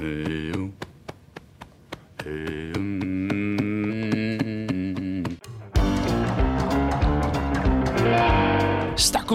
Eu. 0.00 0.72
Eu. 2.24 2.75
Está 2.75 2.75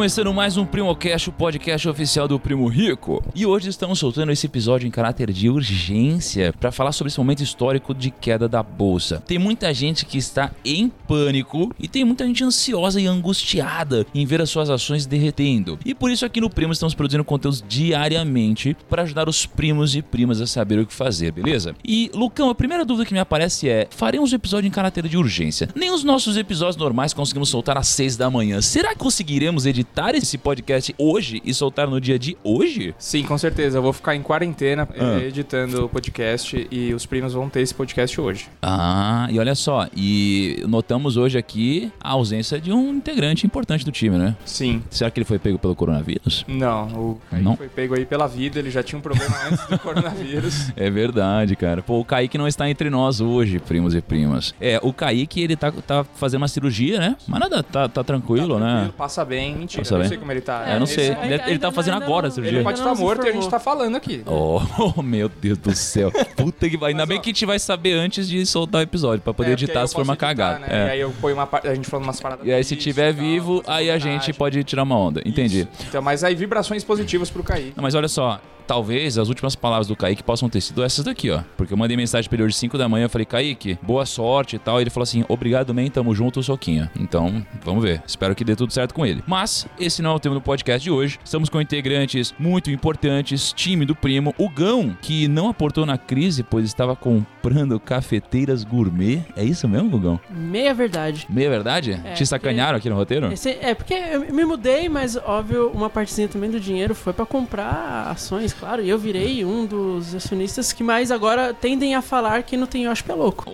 começando 0.02 0.34
mais 0.34 0.58
um 0.58 0.66
PrimoCast, 0.66 1.29
o 1.29 1.32
podcast 1.32 1.88
oficial 1.88 2.28
do 2.28 2.40
Primo 2.40 2.68
Rico. 2.68 3.24
E 3.36 3.46
hoje 3.46 3.70
estamos 3.70 4.00
soltando 4.00 4.31
esse 4.31 4.47
episódio 4.47 4.88
em 4.88 4.90
caráter 4.90 5.31
de 5.31 5.47
urgência 5.47 6.52
para 6.60 6.72
falar 6.72 6.92
sobre 6.92 7.10
esse 7.10 7.20
momento 7.20 7.44
histórico 7.44 7.94
de 7.94 8.10
queda 8.10 8.49
da 8.49 8.63
bolsa. 8.63 9.22
Tem 9.28 9.38
muita 9.38 9.72
gente 9.72 10.03
que 10.03 10.17
está 10.17 10.49
em 10.66 10.90
pânico 10.90 11.72
e 11.79 11.88
tem 11.88 12.03
muita 12.03 12.26
gente 12.26 12.44
ansiosa 12.44 12.99
e 12.99 13.06
angustiada 13.06 14.03
em 14.12 14.26
ver 14.26 14.42
as 14.42 14.49
suas 14.49 14.72
ações 14.72 15.06
derretendo. 15.06 15.78
E 15.85 15.94
por 15.94 16.09
isso 16.09 16.26
aqui 16.26 16.41
no 16.41 16.49
Primo 16.49 16.73
estamos 16.73 16.95
produzindo 16.95 17.23
conteúdos 17.23 17.63
diariamente 17.70 18.76
para 18.90 19.04
ajudar 19.04 19.30
os 19.30 19.45
primos 19.45 19.95
e 19.95 20.02
primas 20.02 20.41
a 20.41 20.48
saber 20.48 20.80
o 20.80 20.86
que 20.88 20.95
fazer, 20.95 21.31
beleza? 21.31 21.75
E 21.86 22.09
Lucão, 22.16 22.49
a 22.49 22.55
primeira 22.55 22.83
dúvida 22.83 23.05
que 23.05 23.13
me 23.13 23.20
aparece 23.20 23.70
é: 23.70 23.88
faremos 23.91 24.33
um 24.33 24.36
episódio 24.36 24.67
em 24.67 24.72
caráter 24.72 25.08
de 25.08 25.16
urgência? 25.16 25.70
Nem 25.75 25.91
os 25.91 26.03
nossos 26.03 26.38
episódios 26.38 26.75
normais 26.75 27.13
conseguimos 27.13 27.49
soltar 27.49 27.77
às 27.77 27.88
6 27.89 28.17
da 28.17 28.31
manhã. 28.31 28.61
Será 28.61 28.94
que 28.94 28.97
conseguiremos 28.97 29.67
editar 29.67 29.91
esse 30.16 30.38
podcast 30.38 30.94
hoje 30.98 31.41
e 31.45 31.54
soltar 31.54 31.88
no 31.88 32.00
dia 32.02 32.18
de 32.18 32.38
hoje? 32.44 32.95
Sim, 32.98 33.23
com 33.23 33.38
certeza. 33.38 33.77
Eu 33.77 33.81
vou 33.81 33.94
ficar 33.94 34.16
em 34.16 34.22
quarentena 34.22 34.88
Ah. 34.98 35.20
eh, 35.22 35.27
editando 35.27 35.86
o 35.86 35.90
podcast 35.90 36.67
e 36.72 36.94
os 36.94 37.05
primos 37.05 37.34
vão 37.34 37.50
ter 37.50 37.62
esse 37.62 37.73
podcast 37.73 38.20
hoje. 38.20 38.48
Ah, 38.62 39.27
e 39.30 39.40
olha 39.40 39.54
só, 39.55 39.88
e 39.95 40.64
notamos 40.67 41.17
hoje 41.17 41.38
aqui 41.38 41.91
a 42.00 42.12
ausência 42.12 42.59
de 42.59 42.72
um 42.72 42.94
integrante 42.94 43.45
importante 43.45 43.86
do 43.86 43.91
time, 43.91 44.17
né? 44.17 44.36
Sim. 44.45 44.81
Será 44.90 45.09
que 45.12 45.20
ele 45.20 45.26
foi 45.26 45.38
pego 45.40 45.58
pelo 45.59 45.76
coronavírus? 45.76 46.45
Não, 46.48 46.88
o 46.88 47.22
Kaique 47.30 47.45
Não? 47.45 47.55
foi 47.58 47.67
pego 47.67 47.95
aí 47.95 48.05
pela 48.05 48.28
vida, 48.28 48.59
ele 48.59 48.72
já 48.72 48.81
tinha 48.84 48.98
um 48.98 49.02
problema 49.02 49.36
antes 49.52 49.66
do 49.67 49.78
coronavírus. 49.80 50.72
É 50.76 50.89
verdade, 50.89 51.55
cara. 51.55 51.81
Pô, 51.81 52.00
o 52.00 52.05
Kaique 52.05 52.38
não 52.38 52.48
está 52.48 52.70
entre 52.70 52.89
nós 52.89 53.22
hoje, 53.22 53.59
primos 53.59 53.94
e 53.95 54.02
primas. 54.02 54.53
É, 54.59 54.80
o 54.81 54.92
Kaique, 54.94 55.42
ele 55.42 55.55
tá, 55.55 55.72
tá 55.72 56.03
fazendo 56.16 56.42
uma 56.42 56.48
cirurgia, 56.48 57.00
né? 57.00 57.16
Mas 57.28 57.39
nada, 57.39 57.61
tá, 57.64 57.88
tá 57.88 58.03
tranquilo, 58.03 58.59
né? 58.59 58.72
Tranquilo, 58.72 58.94
Passa 58.98 59.23
bem. 59.26 59.55
Mentira, 59.55 59.80
Passa 59.81 59.93
eu 59.95 59.99
não 59.99 60.07
sei 60.07 60.17
como 60.17 60.31
ele 60.31 60.41
tá. 60.41 60.63
É, 60.67 60.75
eu 60.75 60.77
não 60.79 60.83
Esse- 60.85 60.95
sei. 60.95 61.05
Ele, 61.09 61.33
Ele, 61.33 61.43
ele 61.47 61.59
tá 61.59 61.71
fazendo 61.71 61.97
agora 62.03 62.27
a 62.27 62.31
cirurgia. 62.31 62.57
ele 62.57 62.63
pode 62.63 62.79
estar 62.79 62.89
não 62.91 62.95
morto 62.95 63.25
e 63.25 63.29
a 63.29 63.31
gente 63.33 63.49
tá 63.49 63.59
falando 63.59 63.95
aqui. 63.95 64.23
Oh, 64.25 65.01
meu 65.01 65.29
Deus 65.29 65.57
do 65.57 65.75
céu. 65.75 66.11
Puta 66.35 66.69
que 66.69 66.77
vai. 66.77 66.91
Ainda 66.91 67.05
bem 67.05 67.17
ó, 67.17 67.21
que 67.21 67.29
a 67.29 67.33
gente 67.33 67.45
vai 67.45 67.59
saber 67.59 67.93
antes 67.93 68.27
de 68.27 68.45
soltar 68.45 68.79
o 68.79 68.83
episódio, 68.83 69.21
pra 69.21 69.33
poder 69.33 69.52
É, 69.52 69.53
editar 69.53 69.85
se 69.87 69.93
for 69.93 70.03
uma 70.03 70.15
cagada. 70.15 70.59
Né? 70.59 70.67
É. 70.69 70.87
E 70.87 70.89
aí 70.91 70.99
eu 70.99 71.11
ponho 71.21 71.35
uma 71.35 71.47
a 71.63 71.73
gente 71.75 71.87
falando 71.87 72.05
umas 72.05 72.19
paradas. 72.19 72.45
E 72.45 72.52
aí, 72.52 72.63
se 72.63 72.75
tiver 72.75 73.13
vivo, 73.13 73.63
aí 73.67 73.89
a 73.91 73.97
gente 73.97 74.31
pode 74.33 74.63
tirar 74.63 74.83
uma 74.83 74.97
onda. 74.97 75.21
Entendi. 75.25 75.67
Então, 75.87 76.02
mas 76.02 76.23
aí 76.23 76.35
vibrações 76.35 76.83
positivas 76.83 77.29
pro 77.29 77.43
Kaique. 77.43 77.73
Não, 77.75 77.83
mas 77.83 77.95
olha 77.95 78.07
só, 78.07 78.39
talvez 78.75 79.17
as 79.17 79.27
últimas 79.27 79.53
palavras 79.53 79.86
do 79.86 79.97
Kaique 79.97 80.23
possam 80.23 80.47
ter 80.47 80.61
sido 80.61 80.81
essas 80.81 81.03
daqui, 81.03 81.30
ó. 81.30 81.41
Porque 81.58 81.73
eu 81.73 81.77
mandei 81.77 81.97
mensagem 81.97 82.30
pra 82.30 82.38
ele 82.38 82.44
hoje 82.45 82.55
5 82.55 82.77
da 82.77 82.88
manhã, 82.88 83.03
eu 83.03 83.09
falei, 83.09 83.25
Kaique, 83.25 83.77
boa 83.81 84.05
sorte 84.05 84.55
e 84.55 84.59
tal. 84.59 84.80
E 84.80 84.83
ele 84.83 84.89
falou 84.89 85.03
assim, 85.03 85.25
obrigado, 85.27 85.73
man, 85.73 85.89
tamo 85.89 86.16
junto, 86.16 86.41
soquinha. 86.41 86.89
Então, 86.97 87.45
vamos 87.66 87.83
ver. 87.83 88.02
Espero 88.08 88.33
que 88.33 88.45
dê 88.45 88.55
tudo 88.55 88.72
certo 88.72 88.94
com 88.94 89.05
ele. 89.05 89.22
Mas, 89.27 89.67
esse 89.77 90.02
não 90.02 90.11
é 90.11 90.14
o 90.14 90.19
tema 90.19 90.36
do 90.36 90.42
podcast 90.42 90.81
de 90.81 90.89
hoje. 90.89 91.19
Estamos 91.22 91.49
com 91.49 91.59
integrantes 91.59 92.33
muito 92.39 92.72
importantes, 92.72 93.52
time 93.52 93.86
do 93.86 93.94
primo, 93.94 94.33
o 94.38 94.47
Gão, 94.47 94.95
que 95.02 95.27
não 95.27 95.49
aportou 95.49 95.86
na 95.86 95.97
crise, 95.97 96.42
pois 96.42 96.64
estava 96.64 96.95
comprando 96.95 97.77
cafeteiras 97.77 98.64
gourmet. 98.64 99.22
É 99.36 99.44
isso 99.44 99.67
mesmo, 99.67 99.89
Gugão? 99.89 100.17
Meia 100.30 100.73
verdade. 100.73 101.27
Meia 101.30 101.49
verdade? 101.49 101.99
É, 102.05 102.14
Te 102.14 102.25
sacanearam 102.25 102.77
aqui 102.77 102.89
no 102.89 102.95
roteiro? 102.95 103.33
Esse- 103.33 103.49
é, 103.61 103.75
porque 103.75 103.94
eu 103.94 104.33
me 104.33 104.45
mudei, 104.45 104.88
mas 104.88 105.17
óbvio, 105.17 105.69
uma 105.73 105.89
partezinha 105.89 106.30
também 106.30 106.49
do 106.49 106.58
dinheiro 106.59 106.95
foi 106.95 107.11
pra 107.11 107.25
comprar 107.25 108.08
ações, 108.09 108.53
claro. 108.62 108.81
E 108.84 108.90
eu 108.90 108.98
virei 108.98 109.44
um 109.44 109.66
dos 109.66 110.16
acionistas 110.16 110.72
que 110.72 110.84
mais 110.84 111.12
agora 111.12 111.54
tendem 111.54 111.95
a 111.95 112.02
falar 112.02 112.44
que 112.44 112.56
não 112.56 112.66
tem 112.67 112.88
hóspede 112.88 113.12
é 113.12 113.16
louco. 113.16 113.52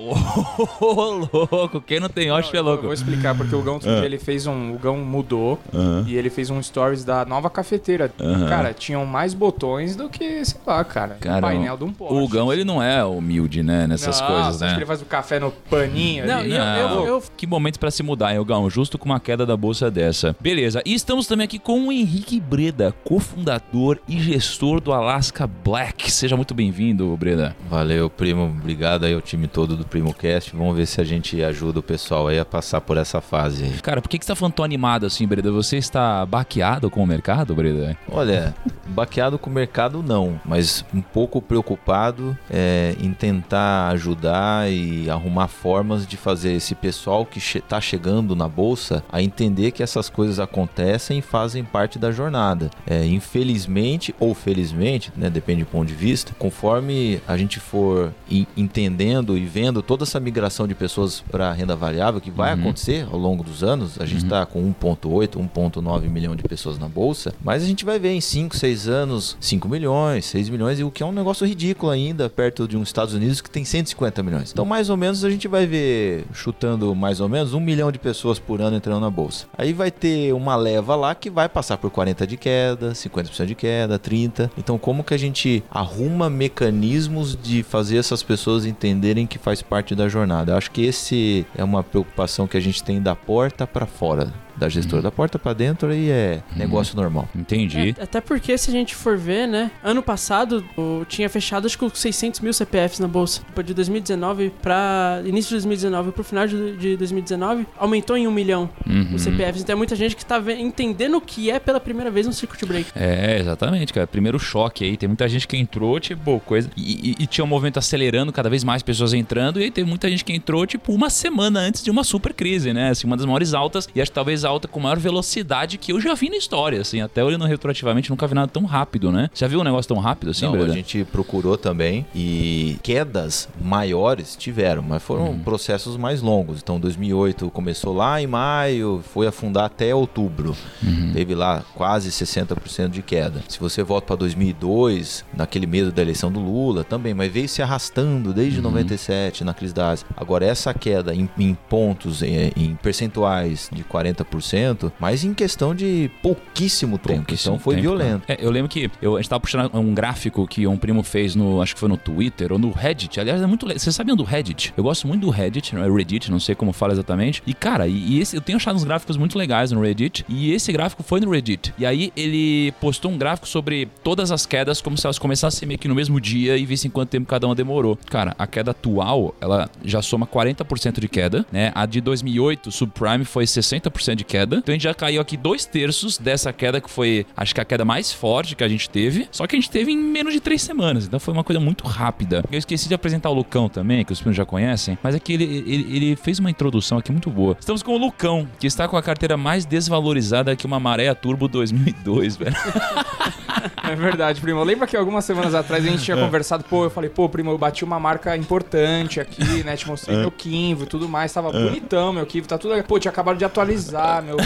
Ô, 0.79 1.27
louco, 1.51 1.81
quem 1.81 1.99
não 1.99 2.09
tem 2.09 2.31
hóspede 2.31 2.57
é 2.57 2.59
Eu 2.59 2.63
louco. 2.63 2.83
vou 2.83 2.93
explicar, 2.93 3.35
porque 3.35 3.55
o 3.55 3.61
Gão, 3.61 3.75
outro 3.75 3.89
dia, 3.89 4.05
ele 4.05 4.19
fez 4.19 4.45
um. 4.45 4.73
O 4.73 4.77
Gão 4.77 4.97
mudou 4.97 5.59
e 6.05 6.15
ele 6.15 6.29
fez 6.29 6.49
um 6.49 6.61
stories 6.61 7.03
da 7.03 7.25
nova 7.25 7.49
cafeteira. 7.49 8.11
Cara, 8.49 8.73
tinham 8.73 9.05
mais 9.05 9.33
botões 9.33 9.95
do 9.95 10.09
que, 10.09 10.43
sei 10.45 10.59
lá, 10.65 10.83
cara. 10.83 11.17
Cara, 11.19 11.41
painel 11.41 11.77
de 11.77 11.83
um 11.85 11.91
Porsche. 11.93 12.15
O 12.23 12.27
Gão, 12.27 12.51
ele 12.51 12.63
não 12.63 12.81
é 12.83 13.03
humilde, 13.03 13.63
né, 13.63 13.87
nessas 13.87 14.19
Não, 14.21 14.27
coisas, 14.27 14.61
né? 14.61 14.69
que 14.71 14.77
ele 14.79 14.85
faz 14.85 15.01
o 15.01 15.05
café 15.05 15.39
no 15.39 15.51
paninho 15.69 16.25
Não, 16.27 16.39
ali? 16.39 16.51
e 16.51 16.55
eu- 16.55 16.89
Não. 16.89 17.05
eu- 17.05 17.23
Que 17.35 17.47
momento 17.47 17.79
pra 17.79 17.89
se 17.91 18.03
mudar, 18.03 18.35
hein, 18.35 18.43
Gão? 18.45 18.69
Justo 18.69 18.97
com 18.97 19.05
uma 19.05 19.19
queda 19.19 19.45
da 19.45 19.55
bolsa 19.55 19.89
dessa. 19.89 20.35
Beleza, 20.39 20.81
e 20.85 20.93
estamos 20.93 21.27
também 21.27 21.45
aqui 21.45 21.57
com 21.59 21.87
o 21.87 21.91
Henrique 21.91 22.39
Breda, 22.39 22.93
cofundador 23.03 23.97
e 24.07 24.19
gestor 24.19 24.79
do 24.81 24.91
Alaska 24.97 25.45
Black. 25.45 26.11
Seja 26.11 26.35
muito 26.35 26.55
bem-vindo, 26.55 27.15
Breda. 27.17 27.55
Valeu, 27.69 28.09
primo. 28.09 28.45
Obrigado 28.45 29.05
aí 29.05 29.13
ao 29.13 29.21
time 29.21 29.47
todo 29.47 29.77
do 29.77 29.85
PrimoCast. 29.85 30.55
Vamos 30.55 30.75
ver 30.75 30.87
se 30.87 30.99
a 30.99 31.03
gente 31.03 31.41
ajuda 31.43 31.79
o 31.79 31.83
pessoal 31.83 32.27
aí 32.27 32.39
a 32.39 32.45
passar 32.45 32.81
por 32.81 32.97
essa 32.97 33.21
fase 33.21 33.63
aí. 33.63 33.73
Cara, 33.81 34.01
por 34.01 34.09
que, 34.09 34.17
que 34.17 34.25
você 34.25 34.31
tá 34.31 34.35
falando 34.35 34.55
tão 34.55 34.65
animado 34.65 35.05
assim, 35.05 35.27
Breda? 35.27 35.51
Você 35.51 35.77
está 35.77 36.25
baqueado 36.25 36.89
com 36.89 37.03
o 37.03 37.07
mercado, 37.07 37.53
Breda? 37.53 37.95
Olha, 38.11 38.55
baqueado 38.87 39.37
com 39.37 39.49
o 39.49 39.53
mercado 39.53 40.01
não, 40.01 40.41
mas 40.43 40.83
um 40.93 41.01
pouco 41.01 41.41
preocupado 41.41 42.35
é, 42.49 42.95
em 42.99 43.13
tentar 43.13 43.89
ajudar 43.89 44.71
e 44.71 45.09
arrumar 45.09 45.47
formas 45.47 46.07
de 46.07 46.17
fazer 46.17 46.53
esse 46.53 46.73
pessoal 46.73 47.25
que 47.25 47.39
che 47.39 47.61
tá 47.61 47.79
chegando 47.79 48.35
na 48.35 48.47
bolsa 48.47 49.03
a 49.11 49.21
entender 49.21 49.71
que 49.71 49.83
essas 49.83 50.09
coisas 50.09 50.39
acontecem 50.39 51.19
e 51.19 51.21
fazem 51.21 51.63
parte 51.63 51.99
da 51.99 52.11
jornada. 52.11 52.71
É, 52.85 53.05
infelizmente 53.05 54.15
ou 54.19 54.33
felizmente, 54.33 54.76
né, 55.15 55.29
depende 55.29 55.63
do 55.63 55.67
ponto 55.67 55.87
de 55.87 55.93
vista, 55.93 56.33
conforme 56.37 57.21
a 57.27 57.35
gente 57.37 57.59
for 57.59 58.13
en- 58.29 58.45
entendendo 58.55 59.37
e 59.37 59.45
vendo 59.45 59.81
toda 59.81 60.03
essa 60.03 60.19
migração 60.19 60.67
de 60.67 60.75
pessoas 60.75 61.21
para 61.31 61.51
renda 61.51 61.75
variável 61.75 62.19
que 62.21 62.31
vai 62.31 62.53
Uhum. 62.53 62.61
acontecer 62.61 63.07
ao 63.11 63.17
longo 63.17 63.43
dos 63.43 63.63
anos, 63.63 63.99
a 63.99 64.05
gente 64.05 64.23
está 64.23 64.45
com 64.45 64.61
1,8, 64.63 65.37
1,9 65.39 66.07
milhão 66.09 66.35
de 66.35 66.43
pessoas 66.43 66.77
na 66.77 66.87
bolsa, 66.87 67.33
mas 67.43 67.63
a 67.63 67.65
gente 67.65 67.83
vai 67.85 67.99
ver 67.99 68.11
em 68.11 68.21
5, 68.21 68.55
6 68.55 68.87
anos 68.87 69.35
5 69.39 69.67
milhões, 69.67 70.25
6 70.25 70.49
milhões, 70.49 70.79
e 70.79 70.83
o 70.83 70.91
que 70.91 71.03
é 71.03 71.05
um 71.05 71.11
negócio 71.11 71.45
ridículo 71.47 71.91
ainda, 71.91 72.29
perto 72.29 72.67
de 72.67 72.77
uns 72.77 72.89
Estados 72.89 73.13
Unidos 73.13 73.41
que 73.41 73.49
tem 73.49 73.63
150 73.65 74.21
milhões. 74.23 74.51
Então, 74.51 74.65
mais 74.65 74.89
ou 74.89 74.97
menos, 74.97 75.23
a 75.23 75.29
gente 75.29 75.47
vai 75.47 75.65
ver, 75.65 76.25
chutando 76.33 76.93
mais 76.95 77.19
ou 77.19 77.27
menos, 77.29 77.53
um 77.53 77.59
milhão 77.59 77.91
de 77.91 77.99
pessoas 77.99 78.39
por 78.39 78.61
ano 78.61 78.75
entrando 78.77 78.99
na 79.01 79.09
bolsa. 79.09 79.45
Aí 79.57 79.73
vai 79.73 79.91
ter 79.91 80.33
uma 80.33 80.55
leva 80.55 80.95
lá 80.95 81.13
que 81.15 81.29
vai 81.29 81.47
passar 81.49 81.77
por 81.77 81.89
40 81.91 82.25
de 82.27 82.37
queda, 82.37 82.93
50% 82.93 83.45
de 83.45 83.55
queda, 83.55 83.97
30%. 83.99 84.49
Então, 84.67 84.77
como 84.77 85.01
que 85.01 85.13
a 85.13 85.17
gente 85.17 85.63
arruma 85.71 86.29
mecanismos 86.29 87.37
de 87.41 87.63
fazer 87.63 87.95
essas 87.95 88.21
pessoas 88.21 88.65
entenderem 88.65 89.25
que 89.25 89.37
faz 89.37 89.61
parte 89.61 89.95
da 89.95 90.09
jornada? 90.09 90.51
Eu 90.51 90.57
acho 90.57 90.71
que 90.71 90.83
esse 90.83 91.45
é 91.55 91.63
uma 91.63 91.81
preocupação 91.81 92.45
que 92.45 92.57
a 92.57 92.59
gente 92.59 92.83
tem 92.83 93.01
da 93.01 93.15
porta 93.15 93.65
para 93.65 93.85
fora 93.85 94.33
da 94.57 94.69
gestora. 94.69 95.01
Da 95.01 95.11
porta 95.11 95.37
para 95.39 95.53
dentro 95.53 95.89
aí 95.89 96.09
é 96.09 96.41
negócio 96.55 96.95
normal. 96.95 97.27
Entendi. 97.35 97.95
É, 97.97 98.03
até 98.03 98.19
porque, 98.21 98.57
se 98.57 98.69
a 98.69 98.73
gente 98.73 98.95
for 98.95 99.17
ver, 99.17 99.47
né? 99.47 99.71
Ano 99.83 100.01
passado, 100.01 100.63
o, 100.77 101.05
tinha 101.07 101.29
fechado 101.29 101.65
acho 101.67 101.77
que 101.77 101.87
com 101.89 101.93
600 101.95 102.39
mil 102.39 102.53
CPFs 102.53 102.99
na 102.99 103.07
bolsa. 103.07 103.41
Depois 103.47 103.65
de 103.67 103.73
2019 103.73 104.51
pra 104.61 105.21
início 105.25 105.49
de 105.49 105.55
2019 105.55 106.11
pro 106.11 106.23
final 106.23 106.47
de, 106.47 106.75
de 106.77 106.97
2019, 106.97 107.65
aumentou 107.77 108.17
em 108.17 108.27
um 108.27 108.31
milhão 108.31 108.69
Uhum. 108.85 109.15
os 109.15 109.21
CPFs. 109.21 109.61
Então 109.61 109.73
é 109.73 109.77
muita 109.77 109.95
gente 109.95 110.15
que 110.15 110.25
tá 110.25 110.39
ve- 110.39 110.53
entendendo 110.59 111.17
o 111.17 111.21
que 111.21 111.49
é 111.51 111.59
pela 111.59 111.79
primeira 111.79 112.09
vez 112.09 112.25
um 112.27 112.31
circuit 112.31 112.65
break. 112.65 112.89
É, 112.95 113.37
exatamente, 113.39 113.93
cara. 113.93 114.07
Primeiro 114.07 114.39
choque 114.39 114.83
aí. 114.85 114.97
Tem 114.97 115.07
muita 115.07 115.27
gente 115.29 115.47
que 115.47 115.57
entrou, 115.57 115.99
tipo, 115.99 116.39
coisa. 116.41 116.69
E, 116.75 117.11
e- 117.11 117.23
e 117.23 117.27
tinha 117.27 117.43
um 117.43 117.47
movimento 117.47 117.77
acelerando, 117.79 118.31
cada 118.31 118.49
vez 118.49 118.63
mais 118.63 118.81
pessoas 118.81 119.13
entrando. 119.13 119.59
E 119.59 119.63
aí 119.63 119.71
teve 119.71 119.87
muita 119.87 120.09
gente 120.09 120.23
que 120.25 120.33
entrou, 120.33 120.65
tipo, 120.65 120.93
uma 120.93 121.09
semana 121.09 121.59
antes 121.59 121.83
de 121.83 121.91
uma 121.91 122.03
super 122.03 122.33
crise, 122.33 122.73
né? 122.73 122.89
Assim, 122.89 123.05
uma 123.07 123.17
das 123.17 123.25
maiores 123.25 123.53
altas. 123.53 123.87
E 123.93 124.01
acho 124.01 124.11
que 124.11 124.15
talvez 124.15 124.43
alta 124.47 124.67
com 124.67 124.79
maior 124.79 124.97
velocidade 124.97 125.77
que 125.77 125.91
eu 125.91 125.99
já 126.01 126.13
vi 126.13 126.29
na 126.29 126.37
história, 126.37 126.81
assim. 126.81 127.01
Até 127.01 127.23
olhando 127.23 127.45
retroativamente, 127.45 128.09
nunca 128.09 128.25
vi 128.27 128.33
nada 128.35 128.47
tão 128.47 128.65
rápido, 128.65 129.11
né? 129.11 129.29
Já 129.33 129.47
viu 129.47 129.59
um 129.59 129.63
negócio 129.63 129.87
tão 129.89 129.97
rápido 129.97 130.31
assim, 130.31 130.45
Não, 130.45 130.55
a 130.55 130.69
gente 130.69 131.03
procurou 131.05 131.57
também 131.57 132.05
e 132.15 132.77
quedas 132.83 133.47
maiores 133.61 134.35
tiveram, 134.35 134.81
mas 134.81 135.01
foram 135.03 135.27
Uhum. 135.29 135.39
processos 135.39 135.97
mais 135.97 136.21
longos. 136.21 136.59
Então, 136.61 136.79
2008 136.79 137.49
começou 137.51 137.93
lá 137.95 138.21
em 138.21 138.27
maio, 138.27 139.03
foi 139.13 139.27
afundar 139.27 139.65
até 139.65 139.93
outubro. 139.93 140.55
Uhum. 140.83 141.11
Teve 141.13 141.35
lá 141.35 141.63
quase 141.75 142.09
60% 142.11 142.89
de 142.89 143.01
queda. 143.01 143.43
Se 143.47 143.59
você 143.59 143.83
volta 143.83 144.07
para 144.07 144.15
2002, 144.17 145.25
naquele 145.35 145.65
medo 145.67 145.91
da 145.91 146.01
eleição 146.01 146.31
do 146.31 146.39
Lula 146.39 146.83
também, 146.83 147.13
mas 147.13 147.31
veio 147.31 147.47
se 147.49 147.61
arrastando 147.61 148.33
desde 148.33 148.61
97 148.61 149.43
na 149.43 149.53
crise 149.53 149.73
da 149.73 149.89
Ásia. 149.91 150.07
Agora, 150.15 150.45
essa 150.45 150.73
queda 150.73 151.13
em, 151.13 151.29
em 151.37 151.53
pontos, 151.69 152.21
em, 152.23 152.51
em 152.55 152.75
percentuais 152.75 153.69
de 153.71 153.83
40%, 153.83 154.25
30%, 154.37 154.91
mas 154.99 155.23
em 155.23 155.33
questão 155.33 155.73
de 155.73 156.09
pouquíssimo 156.21 156.97
tempo. 156.97 157.17
Pouquíssimo 157.17 157.55
então 157.55 157.63
foi 157.63 157.75
tempo, 157.75 157.89
violento. 157.89 158.27
cara. 158.27 158.39
É, 158.39 158.45
eu 158.45 158.51
lembro 158.51 158.69
que 158.69 158.89
eu, 159.01 159.15
a 159.15 159.21
gente 159.21 159.29
tava 159.29 159.39
puxando 159.39 159.69
um 159.73 159.93
gráfico 159.93 160.47
que 160.47 160.65
um 160.67 160.77
primo 160.77 161.03
fez 161.03 161.35
no, 161.35 161.61
acho 161.61 161.73
que 161.73 161.79
foi 161.79 161.89
no 161.89 161.97
Twitter 161.97 162.51
ou 162.51 162.59
no 162.59 162.71
Reddit. 162.71 163.19
Aliás, 163.19 163.41
é 163.41 163.45
muito 163.45 163.65
legal. 163.65 163.79
Vocês 163.79 163.95
sabiam 163.95 164.15
do 164.15 164.23
Reddit? 164.23 164.73
Eu 164.75 164.83
gosto 164.83 165.07
muito 165.07 165.21
do 165.21 165.29
Reddit, 165.29 165.75
não 165.75 165.83
é 165.83 165.89
Reddit, 165.89 166.31
não 166.31 166.39
sei 166.39 166.55
como 166.55 166.71
fala 166.73 166.93
exatamente. 166.93 167.41
E 167.45 167.53
cara, 167.53 167.87
e, 167.87 167.93
e 167.93 168.19
esse 168.19 168.35
eu 168.35 168.41
tenho 168.41 168.57
achado 168.57 168.75
uns 168.75 168.83
gráficos 168.83 169.17
muito 169.17 169.37
legais 169.37 169.71
no 169.71 169.81
Reddit. 169.81 170.25
E 170.27 170.51
esse 170.51 170.71
gráfico 170.71 171.03
foi 171.03 171.19
no 171.19 171.29
Reddit. 171.29 171.73
E 171.77 171.85
aí 171.85 172.11
ele 172.15 172.71
postou 172.79 173.11
um 173.11 173.17
gráfico 173.17 173.47
sobre 173.47 173.87
todas 174.03 174.31
as 174.31 174.45
quedas, 174.45 174.81
como 174.81 174.97
se 174.97 175.05
elas 175.05 175.19
começassem 175.19 175.67
meio 175.67 175.79
que 175.79 175.87
no 175.87 175.95
mesmo 175.95 176.19
dia 176.19 176.57
e 176.57 176.65
vissem 176.65 176.89
quanto 176.89 177.09
tempo 177.09 177.27
cada 177.27 177.47
uma 177.47 177.55
demorou. 177.55 177.97
Cara, 178.09 178.35
a 178.37 178.47
queda 178.47 178.71
atual, 178.71 179.35
ela 179.41 179.69
já 179.83 180.01
soma 180.01 180.25
40% 180.25 180.99
de 180.99 181.07
queda, 181.07 181.45
né? 181.51 181.71
A 181.73 181.85
de 181.85 182.01
2008, 182.01 182.71
subprime, 182.71 183.25
foi 183.25 183.45
60% 183.45 184.15
de 184.15 184.23
queda. 184.27 184.57
Então 184.57 184.73
a 184.73 184.75
gente 184.75 184.83
já 184.83 184.93
caiu 184.93 185.21
aqui 185.21 185.37
dois 185.37 185.65
terços 185.65 186.17
dessa 186.17 186.51
queda 186.51 186.81
que 186.81 186.89
foi, 186.89 187.25
acho 187.35 187.55
que 187.55 187.61
a 187.61 187.65
queda 187.65 187.85
mais 187.85 188.11
forte 188.11 188.55
que 188.55 188.63
a 188.63 188.67
gente 188.67 188.89
teve. 188.89 189.27
Só 189.31 189.47
que 189.47 189.55
a 189.55 189.59
gente 189.59 189.69
teve 189.69 189.91
em 189.91 189.97
menos 189.97 190.33
de 190.33 190.39
três 190.39 190.61
semanas. 190.61 191.05
Então 191.05 191.19
foi 191.19 191.33
uma 191.33 191.43
coisa 191.43 191.59
muito 191.59 191.85
rápida. 191.85 192.43
Eu 192.51 192.59
esqueci 192.59 192.87
de 192.87 192.93
apresentar 192.93 193.29
o 193.29 193.33
Lucão 193.33 193.69
também, 193.69 194.03
que 194.03 194.11
os 194.11 194.19
primos 194.19 194.35
já 194.35 194.45
conhecem. 194.45 194.97
Mas 195.01 195.15
é 195.15 195.19
que 195.19 195.33
ele, 195.33 195.43
ele, 195.43 195.95
ele 195.95 196.15
fez 196.15 196.39
uma 196.39 196.49
introdução 196.49 196.97
aqui 196.97 197.11
muito 197.11 197.29
boa. 197.29 197.55
Estamos 197.59 197.81
com 197.81 197.93
o 197.93 197.97
Lucão, 197.97 198.47
que 198.59 198.67
está 198.67 198.87
com 198.87 198.97
a 198.97 199.01
carteira 199.01 199.37
mais 199.37 199.65
desvalorizada 199.65 200.55
que 200.55 200.65
uma 200.65 200.79
maré 200.79 201.13
Turbo 201.13 201.47
2002, 201.47 202.35
velho. 202.35 202.55
É 203.83 203.95
verdade, 203.95 204.41
primo. 204.41 204.63
Lembra 204.63 204.85
que 204.85 204.95
algumas 204.97 205.23
semanas 205.23 205.55
atrás 205.55 205.85
a 205.85 205.89
gente 205.89 206.03
tinha 206.03 206.17
conversado, 206.17 206.63
pô, 206.63 206.83
eu 206.83 206.89
falei, 206.89 207.09
pô, 207.09 207.27
primo, 207.29 207.51
eu 207.51 207.57
bati 207.57 207.83
uma 207.83 207.99
marca 207.99 208.35
importante 208.35 209.19
aqui, 209.19 209.63
né? 209.63 209.75
Te 209.75 209.87
mostrei 209.87 210.17
meu 210.17 210.31
Kinvo 210.31 210.83
e 210.83 210.87
tudo 210.87 211.07
mais. 211.07 211.31
Tava 211.31 211.51
bonitão 211.51 212.11
meu 212.11 212.25
Kinvo, 212.25 212.47
tá 212.47 212.57
tudo. 212.57 212.81
Pô, 212.83 212.99
tinha 212.99 213.11
acabado 213.11 213.37
de 213.37 213.45
atualizar, 213.45 214.16
meu. 214.21 214.37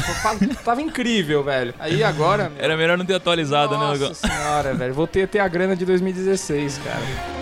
Tava 0.64 0.82
incrível, 0.82 1.44
velho. 1.44 1.74
Aí 1.80 2.04
agora. 2.04 2.50
Meu, 2.50 2.64
Era 2.64 2.78
melhor 2.78 2.98
não 2.98 3.06
ter 3.06 3.16
atualizado, 3.16 3.78
né, 3.78 3.80
nossa 3.80 4.14
senhora, 4.14 4.74
velho. 4.74 4.94
Voltei 4.94 5.24
a 5.24 5.28
ter 5.28 5.40
a 5.40 5.48
grana 5.48 5.76
de 5.76 5.86
2016, 5.86 6.80
cara. 6.84 7.41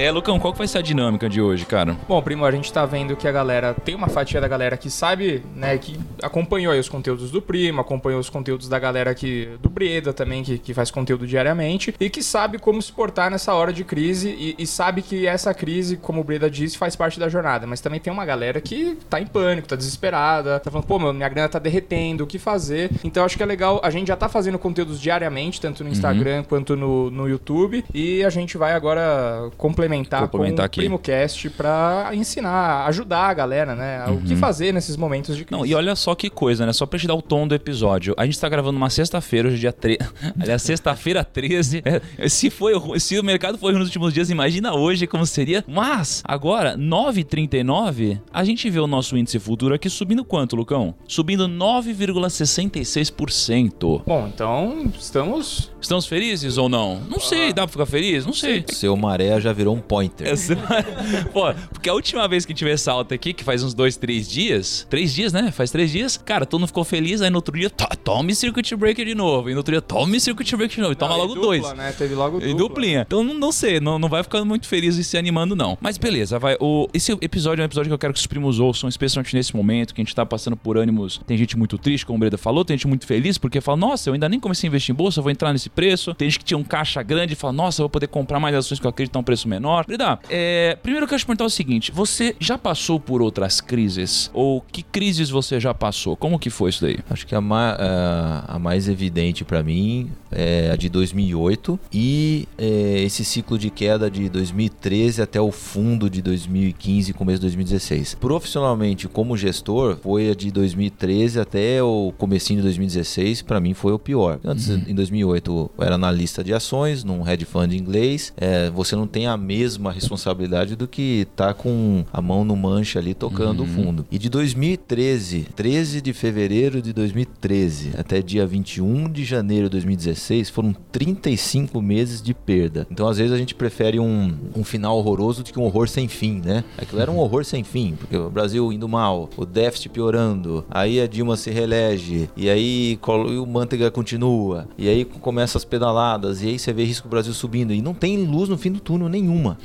É, 0.00 0.10
Lucão, 0.10 0.40
qual 0.40 0.50
que 0.54 0.58
vai 0.58 0.66
ser 0.66 0.78
a 0.78 0.80
dinâmica 0.80 1.28
de 1.28 1.42
hoje, 1.42 1.66
cara? 1.66 1.94
Bom, 2.08 2.22
primo, 2.22 2.46
a 2.46 2.50
gente 2.50 2.72
tá 2.72 2.86
vendo 2.86 3.14
que 3.14 3.28
a 3.28 3.32
galera 3.32 3.74
tem 3.74 3.94
uma 3.94 4.08
fatia 4.08 4.40
da 4.40 4.48
galera 4.48 4.74
que 4.74 4.88
sabe, 4.88 5.42
né, 5.54 5.76
que 5.76 6.00
acompanhou 6.22 6.72
aí 6.72 6.80
os 6.80 6.88
conteúdos 6.88 7.30
do 7.30 7.42
primo, 7.42 7.82
acompanhou 7.82 8.18
os 8.18 8.30
conteúdos 8.30 8.66
da 8.66 8.78
galera 8.78 9.14
que 9.14 9.50
do 9.60 9.68
Breda 9.68 10.10
também, 10.14 10.42
que, 10.42 10.56
que 10.56 10.72
faz 10.72 10.90
conteúdo 10.90 11.26
diariamente, 11.26 11.94
e 12.00 12.08
que 12.08 12.22
sabe 12.22 12.58
como 12.58 12.80
se 12.80 12.90
portar 12.90 13.30
nessa 13.30 13.52
hora 13.52 13.74
de 13.74 13.84
crise 13.84 14.30
e, 14.30 14.54
e 14.58 14.66
sabe 14.66 15.02
que 15.02 15.26
essa 15.26 15.52
crise, 15.52 15.98
como 15.98 16.22
o 16.22 16.24
Breda 16.24 16.48
disse, 16.48 16.78
faz 16.78 16.96
parte 16.96 17.20
da 17.20 17.28
jornada. 17.28 17.66
Mas 17.66 17.82
também 17.82 18.00
tem 18.00 18.10
uma 18.10 18.24
galera 18.24 18.58
que 18.58 18.96
tá 19.10 19.20
em 19.20 19.26
pânico, 19.26 19.68
tá 19.68 19.76
desesperada, 19.76 20.58
tá 20.60 20.70
falando, 20.70 20.86
pô, 20.86 20.98
meu, 20.98 21.12
minha 21.12 21.28
grana 21.28 21.50
tá 21.50 21.58
derretendo, 21.58 22.24
o 22.24 22.26
que 22.26 22.38
fazer? 22.38 22.90
Então 23.04 23.22
acho 23.22 23.36
que 23.36 23.42
é 23.42 23.46
legal, 23.46 23.78
a 23.84 23.90
gente 23.90 24.08
já 24.08 24.16
tá 24.16 24.30
fazendo 24.30 24.58
conteúdos 24.58 24.98
diariamente, 24.98 25.60
tanto 25.60 25.84
no 25.84 25.90
Instagram 25.90 26.42
quanto 26.44 26.74
no, 26.74 27.10
no 27.10 27.28
YouTube, 27.28 27.84
e 27.92 28.24
a 28.24 28.30
gente 28.30 28.56
vai 28.56 28.72
agora 28.72 29.50
complementar, 29.58 29.89
Complementar 30.22 30.60
com 30.60 30.66
aqui. 30.66 30.80
o 30.80 30.82
PrimoCast 30.82 31.50
pra 31.50 32.10
ensinar, 32.12 32.86
ajudar 32.86 33.28
a 33.28 33.34
galera, 33.34 33.74
né, 33.74 34.06
o 34.06 34.20
que 34.22 34.36
fazer 34.36 34.72
nesses 34.72 34.96
momentos 34.96 35.36
de 35.36 35.44
crise. 35.44 35.58
Não, 35.58 35.66
e 35.66 35.74
olha 35.74 35.94
só 35.96 36.14
que 36.14 36.30
coisa, 36.30 36.64
né? 36.66 36.72
Só 36.72 36.86
pra 36.86 36.98
te 36.98 37.06
dar 37.06 37.14
o 37.14 37.22
tom 37.22 37.46
do 37.46 37.54
episódio. 37.54 38.14
A 38.16 38.24
gente 38.24 38.40
tá 38.40 38.48
gravando 38.48 38.76
uma 38.76 38.90
sexta-feira, 38.90 39.48
hoje 39.48 39.56
é 39.56 39.60
dia 39.60 39.72
13. 39.72 39.98
Aliás, 40.40 40.62
sexta-feira 40.62 41.24
13. 41.24 41.82
É, 42.18 42.28
se, 42.28 42.50
foi, 42.50 42.72
se 42.98 43.16
o 43.18 43.24
mercado 43.24 43.56
foi 43.58 43.72
ruim 43.72 43.80
nos 43.80 43.88
últimos 43.88 44.12
dias, 44.14 44.30
imagina 44.30 44.74
hoje 44.74 45.06
como 45.06 45.26
seria. 45.26 45.64
Mas, 45.66 46.22
agora, 46.24 46.76
9,39, 46.76 48.20
a 48.32 48.44
gente 48.44 48.68
vê 48.70 48.78
o 48.78 48.86
nosso 48.86 49.16
índice 49.16 49.38
futuro 49.38 49.74
aqui 49.74 49.88
subindo 49.90 50.24
quanto, 50.24 50.56
Lucão? 50.56 50.94
Subindo 51.06 51.46
9,66%. 51.48 54.02
Bom, 54.06 54.30
então 54.32 54.90
estamos 54.98 55.69
Estamos 55.80 56.06
felizes 56.06 56.58
ou 56.58 56.68
não? 56.68 57.00
Não 57.08 57.18
sei, 57.20 57.52
dá 57.52 57.62
pra 57.62 57.68
ficar 57.72 57.86
feliz? 57.86 58.26
Não 58.26 58.32
sei. 58.32 58.64
Seu 58.68 58.96
maré 58.96 59.40
já 59.40 59.52
virou 59.52 59.74
um 59.74 59.80
pointer. 59.80 60.28
Essa- 60.28 60.56
Pô, 61.32 61.52
porque 61.72 61.88
a 61.88 61.94
última 61.94 62.26
vez 62.28 62.44
que 62.44 62.52
tive 62.54 62.70
essa 62.70 62.92
alta 62.92 63.14
aqui, 63.14 63.32
que 63.32 63.42
faz 63.44 63.62
uns 63.62 63.74
dois, 63.74 63.96
três 63.96 64.28
dias, 64.28 64.86
três 64.90 65.12
dias, 65.12 65.32
né? 65.32 65.50
Faz 65.50 65.70
três 65.70 65.90
dias, 65.90 66.16
cara, 66.16 66.44
todo 66.46 66.60
mundo 66.60 66.68
ficou 66.68 66.84
feliz, 66.84 67.22
aí 67.22 67.30
no 67.30 67.36
outro 67.36 67.56
dia, 67.58 67.70
to- 67.70 67.86
tome 68.04 68.34
circuit 68.34 68.74
breaker 68.76 69.04
de 69.06 69.14
novo, 69.14 69.48
e 69.48 69.52
no 69.52 69.58
outro 69.58 69.72
dia, 69.72 69.80
tome 69.80 70.20
circuit 70.20 70.54
breaker 70.56 70.76
de 70.76 70.80
novo, 70.82 70.92
e 70.92 70.96
toma 70.96 71.16
logo 71.16 71.34
dupla, 71.34 71.42
dois. 71.46 71.72
né? 71.74 71.92
Teve 71.96 72.14
logo 72.14 72.38
E 72.38 72.48
dupla. 72.48 72.58
duplinha. 72.58 73.02
Então 73.06 73.24
não, 73.24 73.34
não 73.34 73.52
sei, 73.52 73.80
não, 73.80 73.98
não 73.98 74.08
vai 74.08 74.22
ficando 74.22 74.44
muito 74.46 74.66
feliz 74.66 74.96
e 74.96 75.04
se 75.04 75.16
animando, 75.16 75.56
não. 75.56 75.78
Mas 75.80 75.96
beleza, 75.98 76.38
vai. 76.38 76.56
O, 76.60 76.88
esse 76.92 77.10
episódio 77.20 77.62
é 77.62 77.64
um 77.64 77.66
episódio 77.66 77.88
que 77.88 77.94
eu 77.94 77.98
quero 77.98 78.12
que 78.12 78.20
os 78.20 78.26
primos 78.26 78.60
ouçam, 78.60 78.88
especialmente 78.88 79.34
nesse 79.34 79.56
momento, 79.56 79.94
que 79.94 80.00
a 80.00 80.04
gente 80.04 80.14
tá 80.14 80.26
passando 80.26 80.56
por 80.56 80.76
ânimos. 80.76 81.20
Tem 81.26 81.36
gente 81.38 81.56
muito 81.56 81.78
triste, 81.78 82.04
como 82.04 82.16
o 82.16 82.20
Breda 82.20 82.36
falou, 82.36 82.64
tem 82.64 82.76
gente 82.76 82.86
muito 82.86 83.06
feliz, 83.06 83.38
porque 83.38 83.60
fala, 83.60 83.76
nossa, 83.78 84.10
eu 84.10 84.14
ainda 84.14 84.28
nem 84.28 84.38
comecei 84.38 84.66
a 84.66 84.68
investir 84.68 84.92
em 84.92 84.96
bolsa, 84.96 85.20
eu 85.20 85.22
vou 85.22 85.30
entrar 85.32 85.52
nesse 85.52 85.69
preço. 85.70 86.14
Tem 86.14 86.28
gente 86.28 86.38
que 86.40 86.44
tinha 86.44 86.58
um 86.58 86.64
caixa 86.64 87.02
grande 87.02 87.32
e 87.32 87.36
fala, 87.36 87.52
nossa, 87.52 87.82
vou 87.82 87.88
poder 87.90 88.06
comprar 88.08 88.38
mais 88.40 88.54
ações 88.54 88.78
que 88.80 88.86
eu 88.86 88.90
acredito 88.90 89.16
a 89.16 89.18
um 89.18 89.22
preço 89.22 89.48
menor. 89.48 89.84
Breda, 89.86 90.18
é, 90.28 90.76
primeiro 90.82 91.04
eu 91.04 91.08
quero 91.08 91.18
te 91.20 91.26
perguntar 91.26 91.44
o 91.44 91.50
seguinte: 91.50 91.90
você 91.92 92.34
já 92.38 92.56
passou 92.58 92.98
por 93.00 93.22
outras 93.22 93.60
crises? 93.60 94.30
Ou 94.34 94.60
que 94.60 94.82
crises 94.82 95.30
você 95.30 95.58
já 95.60 95.72
passou? 95.74 96.16
Como 96.16 96.38
que 96.38 96.50
foi 96.50 96.70
isso 96.70 96.82
daí? 96.82 96.98
Acho 97.08 97.26
que 97.26 97.34
a, 97.34 97.40
ma- 97.40 97.76
a- 97.78 98.44
a 98.56 98.58
mais 98.58 98.88
evidente 98.88 99.44
pra 99.44 99.62
mim 99.62 100.10
é 100.30 100.70
a 100.72 100.76
de 100.76 100.88
2008 100.88 101.78
e 101.92 102.46
é, 102.58 103.00
esse 103.02 103.24
ciclo 103.24 103.58
de 103.58 103.70
queda 103.70 104.10
de 104.10 104.28
2013 104.28 105.22
até 105.22 105.40
o 105.40 105.50
fundo 105.50 106.08
de 106.08 106.22
2015 106.22 107.12
começo 107.12 107.38
de 107.38 107.42
2016. 107.46 108.14
Profissionalmente, 108.20 109.08
como 109.08 109.36
gestor, 109.36 109.96
foi 110.02 110.30
a 110.30 110.34
de 110.34 110.50
2013 110.50 111.40
até 111.40 111.82
o 111.82 112.12
comecinho 112.16 112.58
de 112.58 112.62
2016, 112.64 113.42
pra 113.42 113.60
mim 113.60 113.74
foi 113.74 113.92
o 113.92 113.98
pior. 113.98 114.38
Antes, 114.44 114.68
em 114.70 114.94
2008, 114.94 115.59
eu 115.78 115.84
era 115.84 115.94
analista 115.94 116.44
de 116.44 116.54
ações 116.54 117.04
num 117.04 117.26
hedge 117.28 117.44
fund 117.44 117.72
inglês. 117.72 118.32
É, 118.36 118.70
você 118.70 118.94
não 118.94 119.06
tem 119.06 119.26
a 119.26 119.36
mesma 119.36 119.92
responsabilidade 119.92 120.76
do 120.76 120.86
que 120.86 121.26
tá 121.36 121.52
com 121.52 122.04
a 122.12 122.22
mão 122.22 122.44
no 122.44 122.56
manche 122.56 122.98
ali 122.98 123.14
tocando 123.14 123.62
o 123.62 123.66
fundo. 123.66 124.06
E 124.10 124.18
de 124.18 124.28
2013, 124.28 125.48
13 125.54 126.00
de 126.00 126.12
fevereiro 126.12 126.80
de 126.80 126.92
2013 126.92 127.92
até 127.98 128.22
dia 128.22 128.46
21 128.46 129.10
de 129.10 129.24
janeiro 129.24 129.66
de 129.66 129.72
2016, 129.72 130.50
foram 130.50 130.74
35 130.92 131.80
meses 131.80 132.22
de 132.22 132.34
perda. 132.34 132.86
Então, 132.90 133.08
às 133.08 133.18
vezes, 133.18 133.32
a 133.32 133.38
gente 133.38 133.54
prefere 133.54 133.98
um, 133.98 134.34
um 134.54 134.64
final 134.64 134.96
horroroso 134.96 135.42
do 135.42 135.52
que 135.52 135.58
um 135.58 135.64
horror 135.64 135.88
sem 135.88 136.08
fim, 136.08 136.40
né? 136.44 136.64
Aquilo 136.78 137.00
era 137.00 137.10
um 137.10 137.18
horror 137.18 137.44
sem 137.44 137.64
fim, 137.64 137.94
porque 137.98 138.16
o 138.16 138.30
Brasil 138.30 138.72
indo 138.72 138.88
mal, 138.88 139.28
o 139.36 139.44
déficit 139.44 139.90
piorando, 139.90 140.64
aí 140.70 141.00
a 141.00 141.06
Dilma 141.06 141.36
se 141.36 141.50
reelege, 141.50 142.28
e 142.36 142.48
aí 142.48 142.98
o 143.02 143.46
Manteiga 143.46 143.90
continua, 143.90 144.68
e 144.76 144.88
aí 144.88 145.04
começa 145.04 145.49
as 145.56 145.64
pedaladas, 145.64 146.42
e 146.42 146.48
aí 146.48 146.58
você 146.58 146.72
vê 146.72 146.84
risco 146.84 147.08
do 147.08 147.10
Brasil 147.10 147.32
subindo, 147.32 147.72
e 147.72 147.80
não 147.80 147.94
tem 147.94 148.24
luz 148.24 148.48
no 148.48 148.58
fim 148.58 148.72
do 148.72 148.80
túnel 148.80 149.08
nenhuma. 149.08 149.58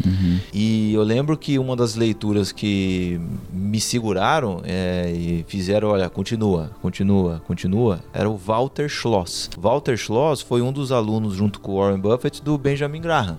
E 0.53 0.93
eu 0.93 1.03
lembro 1.03 1.37
que 1.37 1.57
uma 1.59 1.75
das 1.75 1.95
leituras 1.95 2.51
que 2.51 3.19
me 3.51 3.79
seguraram 3.79 4.61
é, 4.63 5.11
e 5.11 5.45
fizeram, 5.47 5.89
olha, 5.89 6.09
continua, 6.09 6.71
continua, 6.81 7.41
continua, 7.47 7.99
era 8.13 8.29
o 8.29 8.37
Walter 8.37 8.87
Schloss. 8.89 9.49
Walter 9.57 9.97
Schloss 9.97 10.41
foi 10.41 10.61
um 10.61 10.71
dos 10.71 10.91
alunos, 10.91 11.35
junto 11.35 11.59
com 11.59 11.73
o 11.73 11.79
Warren 11.79 11.99
Buffett, 11.99 12.41
do 12.41 12.57
Benjamin 12.57 13.01
Graham, 13.01 13.37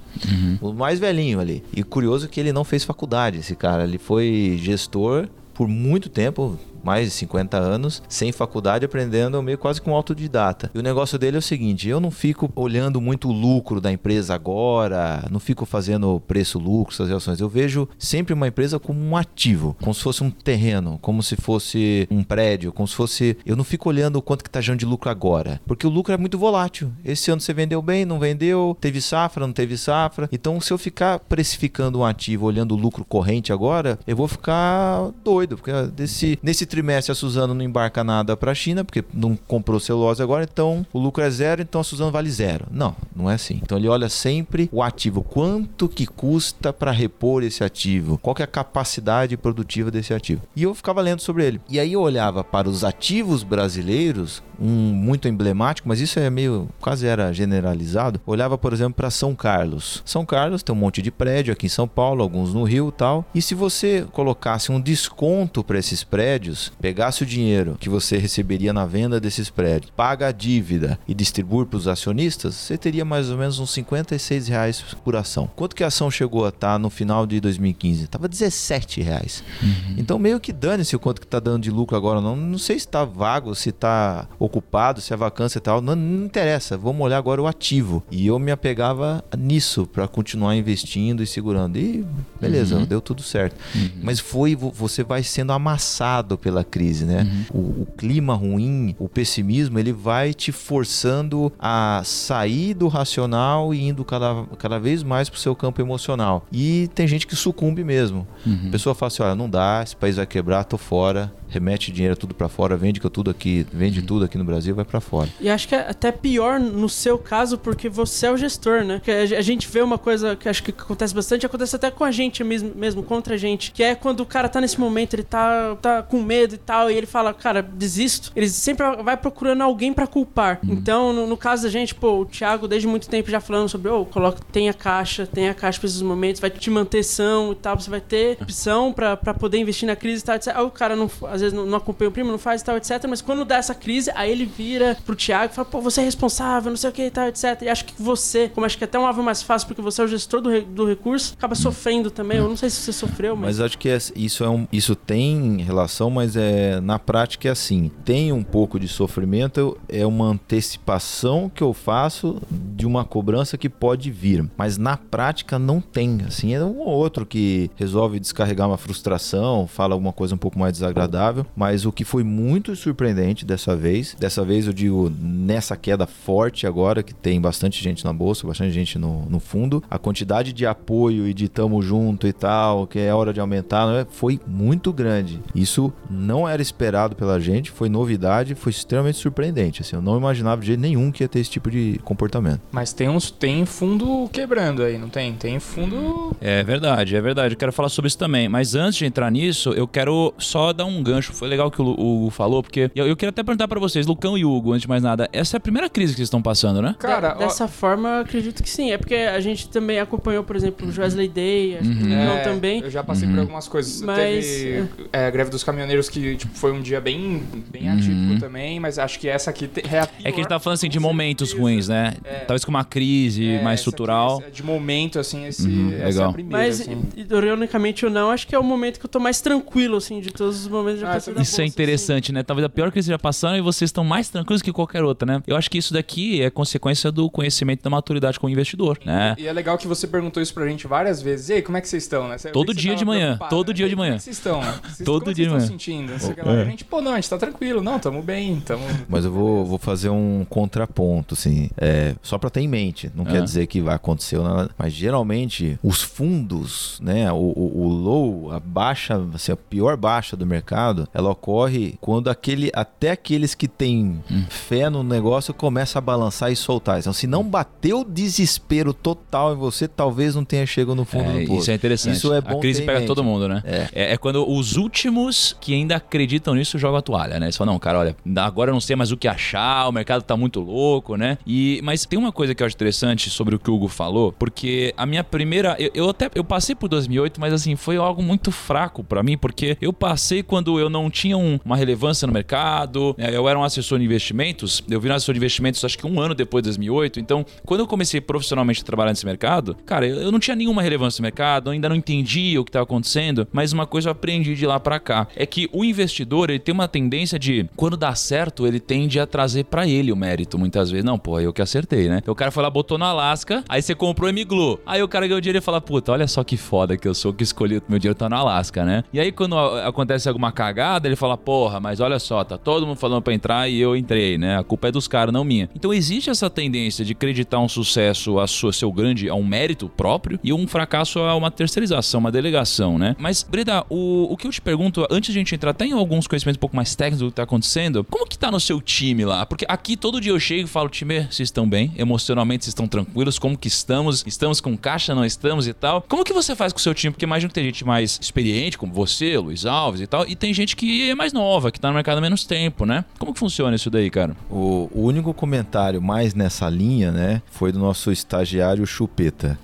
o 0.61 0.73
mais 0.73 0.99
velhinho 0.99 1.41
ali. 1.41 1.63
E 1.75 1.83
curioso 1.83 2.29
que 2.29 2.41
ele 2.41 2.53
não 2.53 2.65
fez 2.65 2.85
faculdade, 2.85 3.39
esse 3.39 3.55
cara. 3.55 3.85
Ele 3.85 3.99
foi 3.99 4.59
gestor 4.61 5.29
por 5.55 5.69
muito 5.69 6.09
tempo, 6.09 6.59
mais 6.87 7.07
de 7.07 7.11
50 7.11 7.57
anos, 7.57 8.01
sem 8.09 8.31
faculdade, 8.31 8.85
aprendendo 8.85 9.43
meio 9.43 9.59
quase 9.59 9.83
com 9.83 9.93
autodidata. 9.93 10.71
E 10.73 10.79
o 10.79 10.83
negócio 10.83 11.19
dele 11.19 11.37
é 11.37 11.41
o 11.41 11.43
seguinte: 11.43 11.89
eu 11.89 11.99
não 11.99 12.13
fico 12.13 12.49
olhando 12.55 13.01
muito 13.01 13.29
o 13.29 13.33
lucro 13.33 13.81
da 13.81 13.91
empresa 13.91 14.37
agora, 14.37 15.25
não 15.29 15.41
fico 15.41 15.67
fazendo 15.67 16.21
preço-lucro, 16.21 16.95
essas 16.95 17.09
relações. 17.09 17.41
Eu 17.41 17.49
vejo 17.49 17.89
sempre 17.99 18.33
uma 18.33 18.47
empresa 18.47 18.79
como 18.79 19.01
um 19.01 19.17
ativo, 19.17 19.77
como 19.81 19.93
se 19.93 20.01
fosse 20.01 20.23
um 20.23 20.31
terreno, 20.31 20.97
como 21.03 21.25
se 21.25 21.35
fosse 21.35 22.07
um 22.09 22.23
prédio, 22.23 22.73
como 22.73 22.87
se 22.87 22.95
fosse. 22.95 23.37
Eu 23.45 23.57
não 23.57 23.65
fico 23.65 23.89
olhando 23.89 24.17
o 24.17 24.23
quanto 24.23 24.45
que 24.45 24.51
tá 24.51 24.61
gerando 24.61 24.79
de 24.79 24.87
lucro 24.87 25.11
agora, 25.11 25.61
porque 25.67 25.89
o 25.89 25.91
lucro 25.91 26.15
é 26.15 26.17
muito 26.17 26.39
volátil. 26.39 26.93
Esse 27.05 27.33
ano 27.33 27.41
você 27.41 27.53
vendeu 27.53 27.83
bem, 27.83 28.05
não 28.05 28.21
vendeu, 28.21 28.77
teve 28.81 29.01
safra, 29.01 29.45
não 29.45 29.53
teve 29.53 29.77
safra. 29.77 30.29
Então, 30.31 30.61
se 30.61 30.73
eu 30.73 30.79
ficar 30.79 31.19
precificando 31.19 31.99
um 31.99 32.05
ativo 32.05 32.47
olhando 32.47 32.77
o 32.77 32.79
lucro 32.79 33.05
corrente 33.05 33.53
agora, 33.53 33.99
eu 34.07 34.15
vou 34.15 34.29
ficar 34.29 35.11
doido, 35.25 35.57
porque 35.57 35.73
desse, 35.89 36.39
nesse 36.43 36.65
trimestre 36.77 37.11
a 37.11 37.15
Suzano 37.15 37.55
não 37.55 37.65
embarca 37.65 38.05
nada 38.05 38.37
para 38.37 38.53
a 38.53 38.55
China, 38.55 38.85
porque 38.85 39.03
não 39.15 39.35
comprou 39.35 39.81
celulose 39.81 40.23
agora, 40.23 40.45
então 40.45 40.87
o 40.93 40.99
lucro 40.99 41.25
é 41.25 41.31
zero, 41.31 41.63
então 41.63 41.81
a 41.81 41.85
Suzano 41.85 42.11
vale 42.11 42.31
zero. 42.31 42.67
Não, 42.71 42.95
não 43.15 43.31
é 43.31 43.35
assim. 43.35 43.61
Então 43.63 43.79
ele 43.79 43.89
olha 43.89 44.11
sempre 44.11 44.69
o 44.71 44.83
ativo, 44.83 45.23
quanto 45.23 45.89
que 45.89 46.07
custa 46.07 46.75
para 46.75 46.91
repor 46.91 47.43
esse 47.43 47.65
ativo, 47.65 48.19
qual 48.19 48.35
que 48.35 48.43
é 48.43 48.45
a 48.45 48.49
capacidade 48.49 49.39
produtiva 49.39 49.91
desse 49.91 50.13
ativo. 50.13 50.43
E 50.55 50.65
eu 50.65 50.75
ficava 50.75 51.01
lendo 51.01 51.21
sobre 51.21 51.47
ele. 51.47 51.61
E 51.67 51.81
aí 51.81 51.95
eu 51.95 52.03
olhava 52.03 52.45
para 52.45 52.69
os 52.69 52.85
ativos 52.85 53.43
brasileiros, 53.43 54.43
um 54.61 54.69
muito 54.69 55.29
emblemático, 55.29 55.89
mas 55.89 56.01
isso 56.01 56.19
é 56.19 56.29
meio 56.29 56.69
quase 56.79 57.07
era 57.07 57.33
generalizado. 57.33 58.21
Olhava, 58.27 58.59
por 58.59 58.75
exemplo, 58.75 58.95
para 58.95 59.11
São 59.11 59.35
Carlos. 59.35 60.03
São 60.05 60.27
Carlos 60.27 60.63
tem 60.63 60.75
um 60.75 60.79
monte 60.79 61.01
de 61.01 61.11
prédio 61.11 61.53
aqui 61.53 61.67
em 61.67 61.71
São 61.71 61.89
Paulo, 61.89 62.23
alguns 62.23 62.53
no 62.53 62.65
Rio, 62.65 62.93
tal. 62.93 63.25
E 63.35 63.41
se 63.41 63.55
você 63.55 64.07
colocasse 64.13 64.71
um 64.71 64.81
desconto 64.81 65.65
para 65.65 65.79
esses 65.79 66.05
prédios, 66.05 66.66
pegasse 66.81 67.23
o 67.23 67.27
dinheiro 67.27 67.77
que 67.79 67.89
você 67.89 68.19
receberia 68.19 68.73
na 68.73 68.87
venda 68.87 69.21
desses 69.21 69.51
prédios, 69.51 69.93
paga 69.97 70.29
a 70.29 70.33
dívida 70.33 70.99
e 71.07 71.15
distribui 71.15 71.67
para 71.67 71.77
os 71.77 71.89
acionistas, 71.89 72.55
você 72.55 72.77
teria 72.77 73.05
mais 73.05 73.31
ou 73.31 73.39
menos 73.39 73.59
uns 73.59 73.71
56 73.71 74.49
reais 74.49 74.85
por 75.05 75.17
ação. 75.17 75.49
Quanto 75.55 75.75
que 75.75 75.85
a 75.85 75.89
ação 75.89 76.11
chegou 76.11 76.45
a 76.45 76.49
estar 76.49 76.73
tá 76.73 76.79
no 76.79 76.91
final 76.91 77.27
de 77.27 77.41
2015? 77.41 78.07
Tava 78.07 78.29
17 78.29 79.01
reais. 79.01 79.43
Uhum. 79.63 79.95
Então 79.99 80.19
meio 80.19 80.41
que 80.41 80.53
dane-se 80.53 80.97
o 80.97 80.99
quanto 80.99 81.21
que 81.21 81.27
tá 81.27 81.41
dando 81.41 81.63
de 81.63 81.71
lucro 81.71 81.97
agora. 81.97 82.21
Não, 82.21 82.37
não 82.37 82.59
sei 82.59 82.79
se 82.79 82.87
está 82.87 83.05
vago, 83.05 83.55
se 83.55 83.71
está 83.71 84.27
ocupado, 84.39 85.01
se 85.01 85.13
é 85.13 85.17
vacância 85.17 85.59
e 85.59 85.61
tal. 85.61 85.81
Não, 85.81 85.95
não 85.95 86.27
interessa. 86.27 86.77
Vamos 86.77 87.03
olhar 87.03 87.19
agora 87.19 87.41
o 87.41 87.47
ativo. 87.47 88.03
E 88.11 88.27
eu 88.27 88.39
me 88.39 88.51
apegava 88.51 89.25
nisso 89.37 89.87
para 89.87 90.07
continuar 90.09 90.57
investindo 90.57 91.23
e 91.23 91.27
segurando. 91.27 91.77
E 91.77 92.05
beleza, 92.41 92.77
uhum. 92.77 92.85
deu 92.85 93.01
tudo 93.01 93.23
certo. 93.23 93.57
Uhum. 93.75 93.91
Mas 94.03 94.21
foi, 94.21 94.55
você 94.55 95.03
vai 95.03 95.23
sendo 95.23 95.53
amassado 95.53 96.39
pela 96.47 96.63
crise, 96.63 97.05
né? 97.05 97.27
Uhum. 97.51 97.61
O, 97.61 97.83
o, 97.83 97.87
clima 97.97 98.33
ruim, 98.33 98.95
o 99.01 99.09
pessimismo, 99.09 99.81
ele 99.81 99.93
vai 99.93 100.33
te 100.33 100.53
forçando 100.53 101.53
a 101.59 102.03
sair 102.05 102.73
do 102.73 102.87
racional 102.87 103.75
e 103.75 103.83
indo 103.83 104.05
cada, 104.05 104.45
cada 104.57 104.79
vez 104.79 105.03
mais 105.03 105.29
pro 105.29 105.41
seu 105.41 105.57
campo 105.57 105.81
emocional. 105.81 106.47
E 106.53 106.89
tem 106.95 107.09
gente 107.09 107.27
que 107.27 107.35
sucumbe 107.35 107.83
mesmo. 107.83 108.25
Uhum. 108.47 108.69
A 108.69 108.71
pessoa 108.71 108.95
fala 108.95 109.09
assim: 109.09 109.23
olha, 109.25 109.35
não 109.35 109.51
dá, 109.51 109.81
esse 109.83 109.97
país 109.97 110.15
vai 110.15 110.27
quebrar, 110.27 110.63
tô 110.63 110.79
fora 110.79 111.33
remete 111.49 111.93
dinheiro 111.93 112.17
tudo 112.17 112.35
para 112.35 112.49
fora, 112.49 112.77
vende 112.77 113.01
que 113.01 113.09
tudo 113.09 113.31
aqui, 113.31 113.67
vende 113.73 114.03
tudo 114.03 114.25
aqui 114.25 114.37
no 114.37 114.45
Brasil, 114.45 114.75
vai 114.75 114.85
para 114.85 115.01
fora. 115.01 115.29
E 115.41 115.49
acho 115.49 115.69
que 115.69 115.75
é 115.75 115.89
até 115.89 116.11
pior 116.11 116.59
no 116.59 116.89
seu 116.89 117.19
caso 117.19 117.59
porque 117.59 117.89
você 117.89 118.27
é 118.27 118.33
o 118.33 118.37
gestor, 118.37 118.85
né? 118.85 119.01
Que 119.03 119.11
a 119.11 119.43
gente 119.43 119.69
vê 119.69 119.81
uma 119.81 119.99
coisa 119.99 120.37
que 120.37 120.49
acho 120.49 120.63
que 120.63 120.71
acontece 120.71 121.15
bastante, 121.15 121.47
acontece 121.47 121.77
até 121.77 121.91
com 121.91 122.05
a 122.05 122.11
gente 122.11 122.43
mesmo, 122.43 122.73
mesmo 122.75 123.03
contra 123.03 123.35
a 123.35 123.37
gente, 123.37 123.73
que 123.73 123.83
é 123.83 123.95
quando 123.95 124.21
o 124.21 124.27
cara 124.27 124.49
tá 124.49 124.61
nesse 124.61 124.79
momento, 124.79 125.15
ele 125.15 125.23
tá, 125.23 125.77
tá 125.77 126.03
com 126.03 126.23
medo 126.23 126.55
e 126.55 126.59
tal, 126.59 126.91
e 126.91 126.95
ele 126.95 127.07
fala, 127.07 127.33
cara, 127.33 127.63
desisto. 127.63 128.33
Ele 128.35 128.49
sempre 128.49 128.85
vai 129.03 129.17
procurando 129.17 129.63
alguém 129.63 129.93
para 129.93 130.07
culpar. 130.07 130.59
Uhum. 130.63 130.75
Então, 130.75 131.13
no, 131.13 131.27
no, 131.27 131.37
caso 131.37 131.63
da 131.63 131.69
gente, 131.69 131.95
pô, 131.95 132.21
o 132.21 132.27
Thiago 132.27 132.67
desde 132.67 132.89
muito 132.89 133.09
tempo 133.09 133.31
já 133.31 133.41
falando 133.41 133.69
sobre, 133.69 133.91
ô, 133.91 134.01
oh, 134.01 134.05
coloca, 134.05 134.41
tem 134.53 134.69
a 134.69 134.75
caixa, 134.75 135.27
tem 135.27 135.49
a 135.49 135.55
caixa 135.55 135.79
pra 135.79 135.87
esses 135.87 136.03
momentos, 136.03 136.41
vai 136.41 136.51
te 136.51 136.71
manter 136.71 137.03
são 137.03 137.53
e 137.53 137.55
tal, 137.55 137.79
você 137.79 137.91
vai 137.91 138.01
ter 138.01 138.39
opção 138.41 138.93
para 138.93 139.17
poder 139.17 139.59
investir 139.59 139.87
na 139.87 139.97
crise 139.97 140.23
e 140.23 140.25
tal, 140.25 140.37
etc. 140.37 140.53
Aí 140.55 140.65
o 140.65 140.71
cara 140.71 140.97
não, 140.97 141.11
às 141.37 141.41
vezes 141.43 141.57
não, 141.57 141.67
não 141.67 141.79
acompanha 141.79 142.09
o 142.09 142.13
primo, 142.13 142.31
não 142.31 142.39
faz 142.39 142.61
e 142.61 142.65
tal, 142.65 142.77
etc. 142.77 143.05
Mas 143.09 143.21
quando 143.21 143.45
dá 143.45 143.57
essa 143.57 143.75
crise, 143.75 144.11
aí 144.15 144.31
ele 144.31 144.45
vira 144.45 144.97
pro 145.05 145.15
Thiago 145.15 145.53
e 145.53 145.55
fala, 145.55 145.67
pô, 145.67 145.81
você 145.81 146.01
é 146.01 146.05
responsável, 146.05 146.71
não 146.71 146.77
sei 146.77 146.91
o 146.91 146.93
que 146.93 147.07
e 147.07 147.11
tal, 147.11 147.29
etc. 147.29 147.63
E 147.63 147.69
acho 147.69 147.85
que 147.85 147.95
você, 148.01 148.49
como 148.49 148.67
acho 148.67 148.77
que 148.77 148.85
é 148.85 148.87
até 148.87 148.99
um 148.99 149.07
alvo 149.07 149.23
mais 149.23 149.43
fácil, 149.43 149.69
porque 149.69 149.83
você 149.83 150.03
é 150.03 150.05
o 150.05 150.09
gestor 150.09 150.41
do, 150.41 150.51
re, 150.51 150.61
do 150.63 150.87
recurso, 150.87 151.35
acaba 151.37 151.55
sofrendo 151.55 152.11
também. 152.11 152.39
Eu 152.39 152.49
não 152.49 152.57
sei 152.57 152.71
se 152.71 152.81
você 152.81 152.93
sofreu, 152.93 153.37
mas. 153.37 153.47
Mas 153.47 153.61
acho 153.61 153.79
que 153.79 153.89
é, 153.89 153.99
isso, 154.15 154.45
é 154.45 154.49
um, 154.49 154.67
isso 154.73 154.95
tem 154.95 155.63
relação, 155.63 156.11
mas 156.11 156.37
é 156.37 156.81
na 156.81 156.99
prática 156.99 157.49
é 157.49 157.53
assim. 157.53 157.91
Tem 158.05 158.33
um 158.33 158.43
pouco 158.43 158.79
de 158.79 158.89
sofrimento, 158.89 159.77
é 159.89 160.07
uma 160.07 160.27
antecipação 160.27 161.51
que 161.53 161.63
eu 161.63 161.73
faço 161.73 162.41
de 162.51 162.87
uma 162.87 163.05
cobrança 163.05 163.57
que 163.57 163.69
pode 163.69 164.11
vir. 164.11 164.49
Mas 164.57 164.77
na 164.77 164.97
prática 164.97 165.59
não 165.59 165.81
tem. 165.81 166.21
Assim, 166.27 166.55
é 166.55 166.65
um 166.65 166.79
ou 166.79 166.89
outro 166.89 167.25
que 167.27 167.71
resolve 167.77 168.21
descarregar 168.21 168.69
uma 168.69 168.79
frustração, 168.79 169.67
fala 169.67 169.95
alguma 169.95 170.13
coisa 170.13 170.35
um 170.35 170.39
pouco 170.39 170.59
mais 170.59 170.73
desagradável, 170.73 171.26
mas 171.55 171.77
mas 171.77 171.85
o 171.85 171.93
que 171.93 172.05
foi 172.05 172.23
muito 172.23 172.75
surpreendente 172.75 173.45
dessa 173.45 173.77
vez, 173.77 174.17
dessa 174.19 174.43
vez 174.43 174.67
eu 174.67 174.73
digo 174.73 175.13
nessa 175.21 175.77
queda 175.77 176.07
forte 176.07 176.67
agora, 176.67 177.03
que 177.03 177.13
tem 177.13 177.39
bastante 177.39 177.83
gente 177.85 178.03
na 178.03 178.13
bolsa, 178.13 178.47
bastante 178.47 178.73
gente 178.73 178.99
no, 178.99 179.27
no 179.27 179.39
fundo, 179.39 179.85
a 179.91 179.99
quantidade 179.99 180.55
de 180.55 180.65
apoio 180.65 181.29
e 181.29 181.35
de 181.35 181.49
tamo 181.49 181.83
junto 181.83 182.27
e 182.27 182.33
tal, 182.33 182.87
que 182.87 182.99
é 182.99 183.13
hora 183.13 183.33
de 183.33 183.41
aumentar, 183.41 183.87
né, 183.89 184.07
foi 184.09 184.41
muito 184.47 184.91
grande. 184.91 185.39
Isso 185.55 185.93
não 186.09 186.49
era 186.49 186.63
esperado 186.63 187.15
pela 187.15 187.39
gente, 187.39 187.71
foi 187.71 187.91
novidade, 187.91 188.55
foi 188.55 188.71
extremamente 188.71 189.19
surpreendente. 189.19 189.83
Assim, 189.83 189.97
eu 189.97 190.03
não 190.03 190.17
imaginava 190.17 190.63
de 190.63 190.69
jeito 190.69 190.81
nenhum 190.81 191.13
que 191.13 191.25
ia 191.25 191.29
ter 191.29 191.41
esse 191.41 191.51
tipo 191.51 191.71
de 191.71 192.01
comportamento. 192.05 192.63
Mas 192.73 192.95
tem 192.95 193.09
uns 193.09 193.31
tem 193.31 193.67
fundo 193.67 194.31
quebrando 194.33 194.83
aí, 194.83 194.97
não 194.97 195.11
tem? 195.11 195.35
Tem 195.35 195.61
fundo. 195.61 196.35
É 196.41 196.63
verdade, 196.63 197.17
é 197.17 197.21
verdade. 197.21 197.55
Eu 197.55 197.59
quero 197.59 197.73
falar 197.73 197.91
sobre 197.91 198.09
isso 198.09 198.17
também. 198.17 198.49
Mas 198.49 198.75
antes 198.75 198.99
de 198.99 199.05
entrar 199.05 199.31
nisso, 199.31 199.71
eu 199.75 199.87
quero 199.87 200.33
só 200.39 200.73
dar 200.73 200.87
um 200.87 201.03
gancho. 201.03 201.16
Foi 201.25 201.49
legal 201.49 201.71
que 201.71 201.81
o 201.81 201.89
Hugo 201.89 202.31
falou, 202.31 202.63
porque 202.63 202.91
eu, 202.95 203.07
eu 203.07 203.17
queria 203.17 203.31
até 203.31 203.43
perguntar 203.43 203.69
para 203.69 203.81
vocês, 203.81 204.07
Lucão 204.07 204.37
e 204.37 204.45
Hugo, 204.45 204.73
antes 204.73 204.83
de 204.83 204.89
mais 204.89 205.03
nada, 205.03 205.29
essa 205.33 205.57
é 205.57 205.59
a 205.59 205.61
primeira 205.61 205.89
crise 205.89 206.13
que 206.13 206.19
vocês 206.19 206.27
estão 206.27 206.43
passando, 206.43 206.83
né? 206.83 206.95
Cara, 206.99 207.35
dessa 207.35 207.65
ó... 207.65 207.69
forma, 207.69 208.21
acredito 208.21 208.63
que 208.63 208.71
sim. 208.71 208.91
É 208.91 208.99
porque 208.99 209.15
a 209.15 209.41
gente 209.41 209.69
também 209.69 209.99
acompanhou, 209.99 210.45
por 210.45 210.57
exemplo, 210.57 210.89
o 210.89 211.01
Wesley 211.01 211.29
Day, 211.29 211.79
acho 211.79 211.89
uhum. 211.89 212.13
é, 212.13 212.41
também. 212.41 212.81
Eu 212.83 212.91
já 212.91 213.03
passei 213.03 213.27
uhum. 213.27 213.35
por 213.35 213.41
algumas 213.41 213.69
coisas. 213.69 214.01
Mas... 214.03 214.47
Teve 214.47 214.89
é, 215.13 215.27
a 215.27 215.31
greve 215.31 215.51
dos 215.51 215.65
caminhoneiros 215.65 216.09
que 216.09 216.37
tipo, 216.37 216.57
foi 216.57 216.73
um 216.73 216.81
dia 216.81 217.01
bem, 217.01 217.43
bem 217.71 217.89
uhum. 217.89 217.97
atípico 217.97 218.41
também, 218.41 218.79
mas 218.81 218.99
acho 218.99 219.19
que 219.19 219.29
essa 219.29 219.51
aqui 219.51 219.71
é 219.77 220.01
a 220.01 220.07
pior, 220.07 220.21
É 220.25 220.31
que 220.31 220.41
a 220.41 220.43
gente 220.43 220.49
tá 220.49 220.59
falando 220.59 220.77
assim 220.77 220.89
de 220.89 221.01
momentos 221.01 221.53
ruins, 221.53 221.89
né? 221.89 222.15
É. 222.25 222.41
Talvez 222.41 222.65
com 222.65 222.71
uma 222.71 222.85
crise 222.85 223.47
é, 223.47 223.63
mais 223.63 223.81
estrutural. 223.81 224.39
Aqui, 224.39 224.51
de 224.51 224.63
momento, 224.63 225.19
assim, 225.19 225.47
esse, 225.47 225.67
uhum, 225.67 225.93
essa 225.95 226.05
legal. 226.05 226.27
é 226.27 226.31
a 226.31 226.33
primeira. 226.33 226.59
Mas, 226.59 226.81
assim. 226.81 227.05
ironicamente 227.17 228.05
ou 228.05 228.11
não, 228.11 228.31
acho 228.31 228.47
que 228.47 228.55
é 228.55 228.59
o 228.59 228.65
momento 228.65 228.99
que 228.99 229.07
eu 229.07 229.11
tô 229.11 229.19
mais 229.19 229.41
tranquilo, 229.41 229.97
assim, 229.97 230.21
de 230.21 230.31
todos 230.31 230.63
os 230.63 230.69
momentos 230.69 231.01
de 231.01 231.06
ah, 231.07 231.17
Isso 231.17 231.33
bolsa, 231.33 231.63
é 231.63 231.67
interessante, 231.67 232.27
assim. 232.27 232.33
né? 232.33 232.43
Talvez 232.43 232.65
a 232.65 232.69
pior 232.69 232.91
crise 232.91 233.09
já 233.09 233.19
passando 233.19 233.57
e 233.57 233.61
vocês 233.61 233.89
estão 233.89 234.05
mais 234.05 234.29
tranquilos 234.29 234.63
que 234.63 234.73
qualquer 234.73 235.03
outra, 235.05 235.27
né? 235.27 235.43
Eu 235.47 235.57
acho 235.57 235.71
que 235.71 235.79
isso 235.79 235.93
daqui 235.93 236.43
é 236.43 236.51
consequência 236.51 237.11
do 237.11 237.31
conhecimento 237.31 237.83
da 237.83 237.91
maturidade 237.91 238.39
como 238.39 238.51
investidor, 238.51 238.99
né? 239.05 239.35
E 239.39 239.47
é 239.47 239.53
legal 239.53 239.79
que 239.79 239.87
você 239.87 240.07
perguntou 240.07 240.43
isso 240.43 240.53
pra 240.53 240.67
gente 240.67 240.87
várias 240.87 241.23
vezes. 241.23 241.49
E 241.49 241.55
aí, 241.55 241.63
como 241.63 241.77
é 241.77 241.81
que 241.81 241.89
vocês 241.89 242.03
estão, 242.03 242.29
né? 242.29 242.37
todo 242.53 242.75
dia 242.75 242.95
de 242.95 243.05
manhã, 243.05 243.39
todo 243.49 243.69
né? 243.69 243.75
dia 243.75 243.89
de 243.89 243.97
manhã. 243.97 244.13
Como 244.13 244.17
é 244.17 244.21
vocês 244.21 244.37
estão? 244.37 244.61
Vocês, 244.87 245.05
todo 245.05 245.25
como 245.25 245.35
dia 245.35 245.47
de 245.47 245.51
manhã. 245.51 245.67
sentindo? 245.67 246.13
É. 246.13 246.61
A 246.61 246.65
gente, 246.65 246.85
pô, 246.85 247.01
não, 247.01 247.13
a 247.13 247.17
gente 247.17 247.29
tá 247.29 247.39
tranquilo. 247.39 247.83
Não, 247.83 247.99
tamo 247.99 248.23
bem, 248.23 248.61
tamo... 248.61 248.85
Mas 249.09 249.25
eu 249.25 249.33
vou, 249.33 249.65
vou 249.65 249.79
fazer 249.79 250.09
um 250.09 250.45
contraponto, 250.49 251.35
assim, 251.35 251.71
é, 251.77 252.15
só 252.23 252.39
pra 252.39 252.51
ter 252.51 252.61
em 252.61 252.69
mente. 252.69 253.11
Não 253.15 253.25
é. 253.25 253.33
quer 253.33 253.43
dizer 253.43 253.67
que 253.67 253.81
vai 253.81 253.95
acontecer 253.95 254.39
nada, 254.39 254.71
mas 254.79 254.93
geralmente 254.93 255.79
os 255.83 256.03
fundos, 256.03 256.99
né, 257.03 257.31
o, 257.33 257.37
o, 257.37 257.83
o 257.83 257.89
low, 257.89 258.53
a 258.53 258.61
baixa, 258.61 259.21
assim, 259.35 259.53
a 259.53 259.57
pior 259.57 259.97
baixa 259.97 260.37
do 260.37 260.47
mercado, 260.47 260.96
ela 261.13 261.31
ocorre 261.31 261.95
quando 262.01 262.29
aquele, 262.29 262.71
até 262.75 263.11
aqueles 263.11 263.55
que 263.55 263.69
têm 263.69 264.23
hum. 264.31 264.45
fé 264.49 264.89
no 264.89 265.03
negócio 265.03 265.53
começam 265.53 265.99
a 265.99 266.03
balançar 266.03 266.51
e 266.51 266.57
soltar. 266.57 266.99
Então, 266.99 267.13
se 267.13 267.27
não 267.27 267.45
bateu 267.45 268.05
desespero 268.05 268.93
total 268.93 269.53
em 269.53 269.57
você, 269.57 269.89
talvez 269.89 270.35
não 270.35 270.45
tenha 270.45 270.67
chegado 270.67 270.95
no 270.95 271.05
fundo 271.05 271.31
é, 271.31 271.41
do 271.41 271.47
poço. 271.47 271.63
Isso 271.63 271.71
é 271.71 271.75
interessante. 271.75 272.17
Isso 272.17 272.33
é 272.33 272.41
bom 272.41 272.59
a 272.59 272.61
crise 272.61 272.83
pega 272.83 273.07
todo 273.07 273.23
mundo, 273.25 273.49
né? 273.49 273.63
É. 273.65 273.89
é. 273.93 274.13
é. 274.13 274.17
quando 274.17 274.49
os 274.49 274.77
últimos 274.77 275.57
que 275.61 275.75
ainda 275.75 275.97
acreditam 275.97 276.55
nisso 276.55 276.79
jogam 276.79 276.99
a 276.99 277.03
toalha, 277.03 277.39
né? 277.39 277.47
Eles 277.47 277.57
falam, 277.57 277.75
não, 277.75 277.81
cara, 277.81 277.99
olha, 277.99 278.17
agora 278.37 278.71
eu 278.71 278.75
não 278.75 278.81
sei 278.81 278.97
mais 278.97 279.13
o 279.13 279.17
que 279.17 279.29
achar, 279.29 279.89
o 279.89 279.93
mercado 279.93 280.23
tá 280.23 280.37
muito 280.37 280.61
louco, 280.61 281.17
né? 281.17 281.39
E, 281.47 281.81
mas 281.83 282.05
tem 282.05 282.19
uma 282.19 282.33
coisa 282.33 282.55
que 282.55 282.63
eu 282.63 282.67
acho 282.67 282.75
interessante 282.77 283.31
sobre 283.31 283.55
o 283.55 283.59
que 283.59 283.71
o 283.71 283.75
Hugo 283.75 283.89
falou, 283.89 284.33
porque 284.33 284.95
a 284.97 285.07
minha 285.07 285.25
primeira. 285.25 285.77
Eu, 285.79 285.91
eu 285.95 286.11
até 286.11 286.31
eu 286.35 286.45
passei 286.45 286.75
por 286.75 286.89
2008, 286.89 287.41
mas 287.41 287.53
assim, 287.53 287.77
foi 287.77 287.97
algo 287.97 288.23
muito 288.23 288.51
fraco 288.51 289.03
para 289.03 289.23
mim, 289.23 289.37
porque 289.37 289.77
eu 289.81 289.93
passei 289.93 290.43
quando 290.43 290.79
eu 290.79 290.86
não 290.91 291.11
tinha 291.11 291.37
um, 291.37 291.59
uma 291.65 291.77
relevância 291.77 292.27
no 292.27 292.33
mercado, 292.33 293.15
né? 293.19 293.35
eu 293.35 293.49
era 293.49 293.59
um 293.59 293.65
assessor 293.65 293.99
de 293.99 294.05
investimentos, 294.05 294.83
eu 294.89 295.01
vi 295.01 295.09
um 295.09 295.15
assessor 295.15 295.35
de 295.35 295.39
investimentos 295.39 295.85
acho 295.85 295.99
que 295.99 296.07
um 296.07 296.21
ano 296.21 296.35
depois 296.35 296.63
de 296.63 296.69
2008, 296.69 297.21
então 297.21 297.45
quando 297.65 297.81
eu 297.81 297.87
comecei 297.87 298.21
profissionalmente 298.21 298.83
a 298.83 298.85
trabalhar 298.85 299.11
nesse 299.11 299.27
mercado, 299.27 299.77
cara, 299.87 300.07
eu, 300.07 300.17
eu 300.17 300.33
não 300.33 300.39
tinha 300.39 300.57
nenhuma 300.57 300.83
relevância 300.83 301.21
no 301.21 301.25
mercado, 301.25 301.69
eu 301.69 301.73
ainda 301.73 301.89
não 301.89 301.97
entendia 301.97 302.61
o 302.61 302.65
que 302.65 302.71
estava 302.71 302.85
acontecendo, 302.85 303.47
mas 303.53 303.73
uma 303.73 303.87
coisa 303.87 304.09
eu 304.09 304.13
aprendi 304.13 304.55
de 304.55 304.67
lá 304.67 304.79
para 304.81 304.99
cá 304.99 305.27
é 305.37 305.45
que 305.47 305.69
o 305.73 305.85
investidor 305.85 306.51
ele 306.51 306.59
tem 306.59 306.75
uma 306.75 306.89
tendência 306.89 307.39
de 307.39 307.69
quando 307.77 307.97
dá 307.97 308.15
certo 308.15 308.67
ele 308.67 308.81
tende 308.81 309.19
a 309.21 309.27
trazer 309.27 309.65
para 309.65 309.87
ele 309.87 310.13
o 310.13 310.17
mérito 310.17 310.59
muitas 310.59 310.91
vezes, 310.91 311.05
não, 311.05 311.19
pô, 311.19 311.41
eu 311.41 311.53
que 311.53 311.63
acertei, 311.63 312.09
né? 312.09 312.19
Então 312.23 312.33
o 312.33 312.37
cara 312.37 312.51
foi 312.51 312.63
lá 312.63 312.71
botou 312.71 312.99
na 312.99 313.07
Alasca, 313.07 313.65
aí 313.69 313.83
você 313.83 313.95
comprou 313.95 314.29
Emiglu, 314.29 314.81
aí 314.87 315.03
o 315.03 315.09
cara 315.09 315.27
ganhou 315.27 315.41
dinheiro 315.41 315.59
e 315.59 315.63
fala, 315.63 315.81
puta, 315.81 316.13
olha 316.13 316.27
só 316.27 316.43
que 316.45 316.57
foda 316.57 316.97
que 316.97 317.07
eu 317.07 317.15
sou 317.15 317.33
que 317.33 317.43
escolhi 317.43 317.83
meu 317.89 317.99
dinheiro 317.99 318.19
tá 318.19 318.29
no 318.29 318.37
Alasca, 318.37 318.85
né? 318.85 319.05
E 319.13 319.21
aí 319.21 319.33
quando 319.33 319.59
acontece 319.59 320.29
alguma 320.29 320.53
cagada 320.53 320.76
cagada, 320.77 321.09
ele 321.09 321.17
fala, 321.17 321.39
porra, 321.39 321.81
mas 321.81 322.01
olha 322.01 322.19
só, 322.19 322.45
tá 322.45 322.59
todo 322.59 322.87
mundo 322.87 322.99
falando 322.99 323.23
pra 323.23 323.33
entrar 323.33 323.67
e 323.67 323.81
eu 323.81 323.97
entrei, 323.97 324.37
né? 324.37 324.59
A 324.59 324.63
culpa 324.63 324.89
é 324.89 324.93
dos 324.93 325.09
caras, 325.09 325.33
não 325.33 325.43
minha. 325.43 325.71
Então 325.75 325.93
existe 325.93 326.29
essa 326.29 326.51
tendência 326.51 327.03
de 327.03 327.13
acreditar 327.13 327.59
um 327.61 327.69
sucesso 327.69 328.39
a 328.39 328.47
sua, 328.47 328.75
seu 328.75 328.93
grande, 328.93 329.31
a 329.31 329.35
um 329.35 329.43
mérito 329.43 329.89
próprio 329.89 330.39
e 330.45 330.53
um 330.53 330.69
fracasso 330.69 331.19
a 331.21 331.35
uma 331.35 331.51
terceirização, 331.51 332.21
uma 332.21 332.31
delegação, 332.31 332.99
né? 332.99 333.17
Mas, 333.19 333.43
Breda, 333.43 333.87
o, 333.89 334.31
o 334.31 334.37
que 334.37 334.47
eu 334.47 334.51
te 334.51 334.61
pergunto, 334.61 335.07
antes 335.11 335.33
de 335.33 335.39
a 335.39 335.41
gente 335.41 335.55
entrar 335.55 335.71
até 335.71 335.87
em 335.87 335.93
alguns 335.93 336.27
conhecimentos 336.27 336.59
um 336.59 336.61
pouco 336.61 336.77
mais 336.77 336.95
técnicos 336.95 337.21
do 337.21 337.31
que 337.31 337.37
tá 337.37 337.45
acontecendo, 337.45 338.05
como 338.05 338.27
que 338.27 338.39
tá 338.39 338.51
no 338.51 338.61
seu 338.61 338.79
time 338.83 339.25
lá? 339.25 339.47
Porque 339.47 339.65
aqui 339.67 339.97
todo 339.97 340.21
dia 340.21 340.33
eu 340.33 340.39
chego 340.39 340.65
e 340.65 340.71
falo, 340.71 340.91
time, 340.91 341.21
vocês 341.23 341.49
estão 341.49 341.67
bem? 341.67 341.93
Emocionalmente 341.97 342.65
vocês 342.65 342.73
estão 342.73 342.87
tranquilos? 342.87 343.39
Como 343.39 343.57
que 343.57 343.69
estamos? 343.69 344.23
Estamos 344.27 344.61
com 344.61 344.77
caixa, 344.77 345.15
não 345.15 345.25
estamos 345.25 345.67
e 345.67 345.73
tal? 345.73 346.03
Como 346.03 346.23
que 346.23 346.35
você 346.35 346.55
faz 346.55 346.71
com 346.71 346.79
o 346.79 346.83
seu 346.83 346.93
time? 346.93 347.13
Porque 347.13 347.25
imagino 347.25 347.49
que 347.49 347.55
tem 347.55 347.65
gente 347.65 347.85
mais 347.85 348.19
experiente, 348.21 348.77
como 348.77 348.93
você, 348.93 349.39
Luiz 349.39 349.65
Alves 349.65 350.03
e 350.03 350.07
tal, 350.07 350.27
e 350.29 350.37
tem 350.37 350.53
gente 350.53 350.66
que 350.75 351.11
é 351.11 351.15
mais 351.15 351.33
nova, 351.33 351.71
que 351.71 351.79
tá 351.79 351.89
no 351.89 351.95
mercado 351.95 352.19
há 352.19 352.21
menos 352.21 352.45
tempo, 352.45 352.87
né? 352.87 353.05
Como 353.19 353.33
que 353.33 353.39
funciona 353.39 353.77
isso 353.77 353.91
daí, 353.91 354.11
cara? 354.11 354.35
O, 354.51 354.89
o 354.93 355.03
único 355.03 355.35
comentário 355.35 356.01
mais 356.01 356.35
nessa 356.35 356.69
linha, 356.69 357.13
né, 357.13 357.43
foi 357.51 357.71
do 357.71 357.79
nosso 357.79 358.11
estagiário 358.11 358.87
Chupeta. 358.87 359.59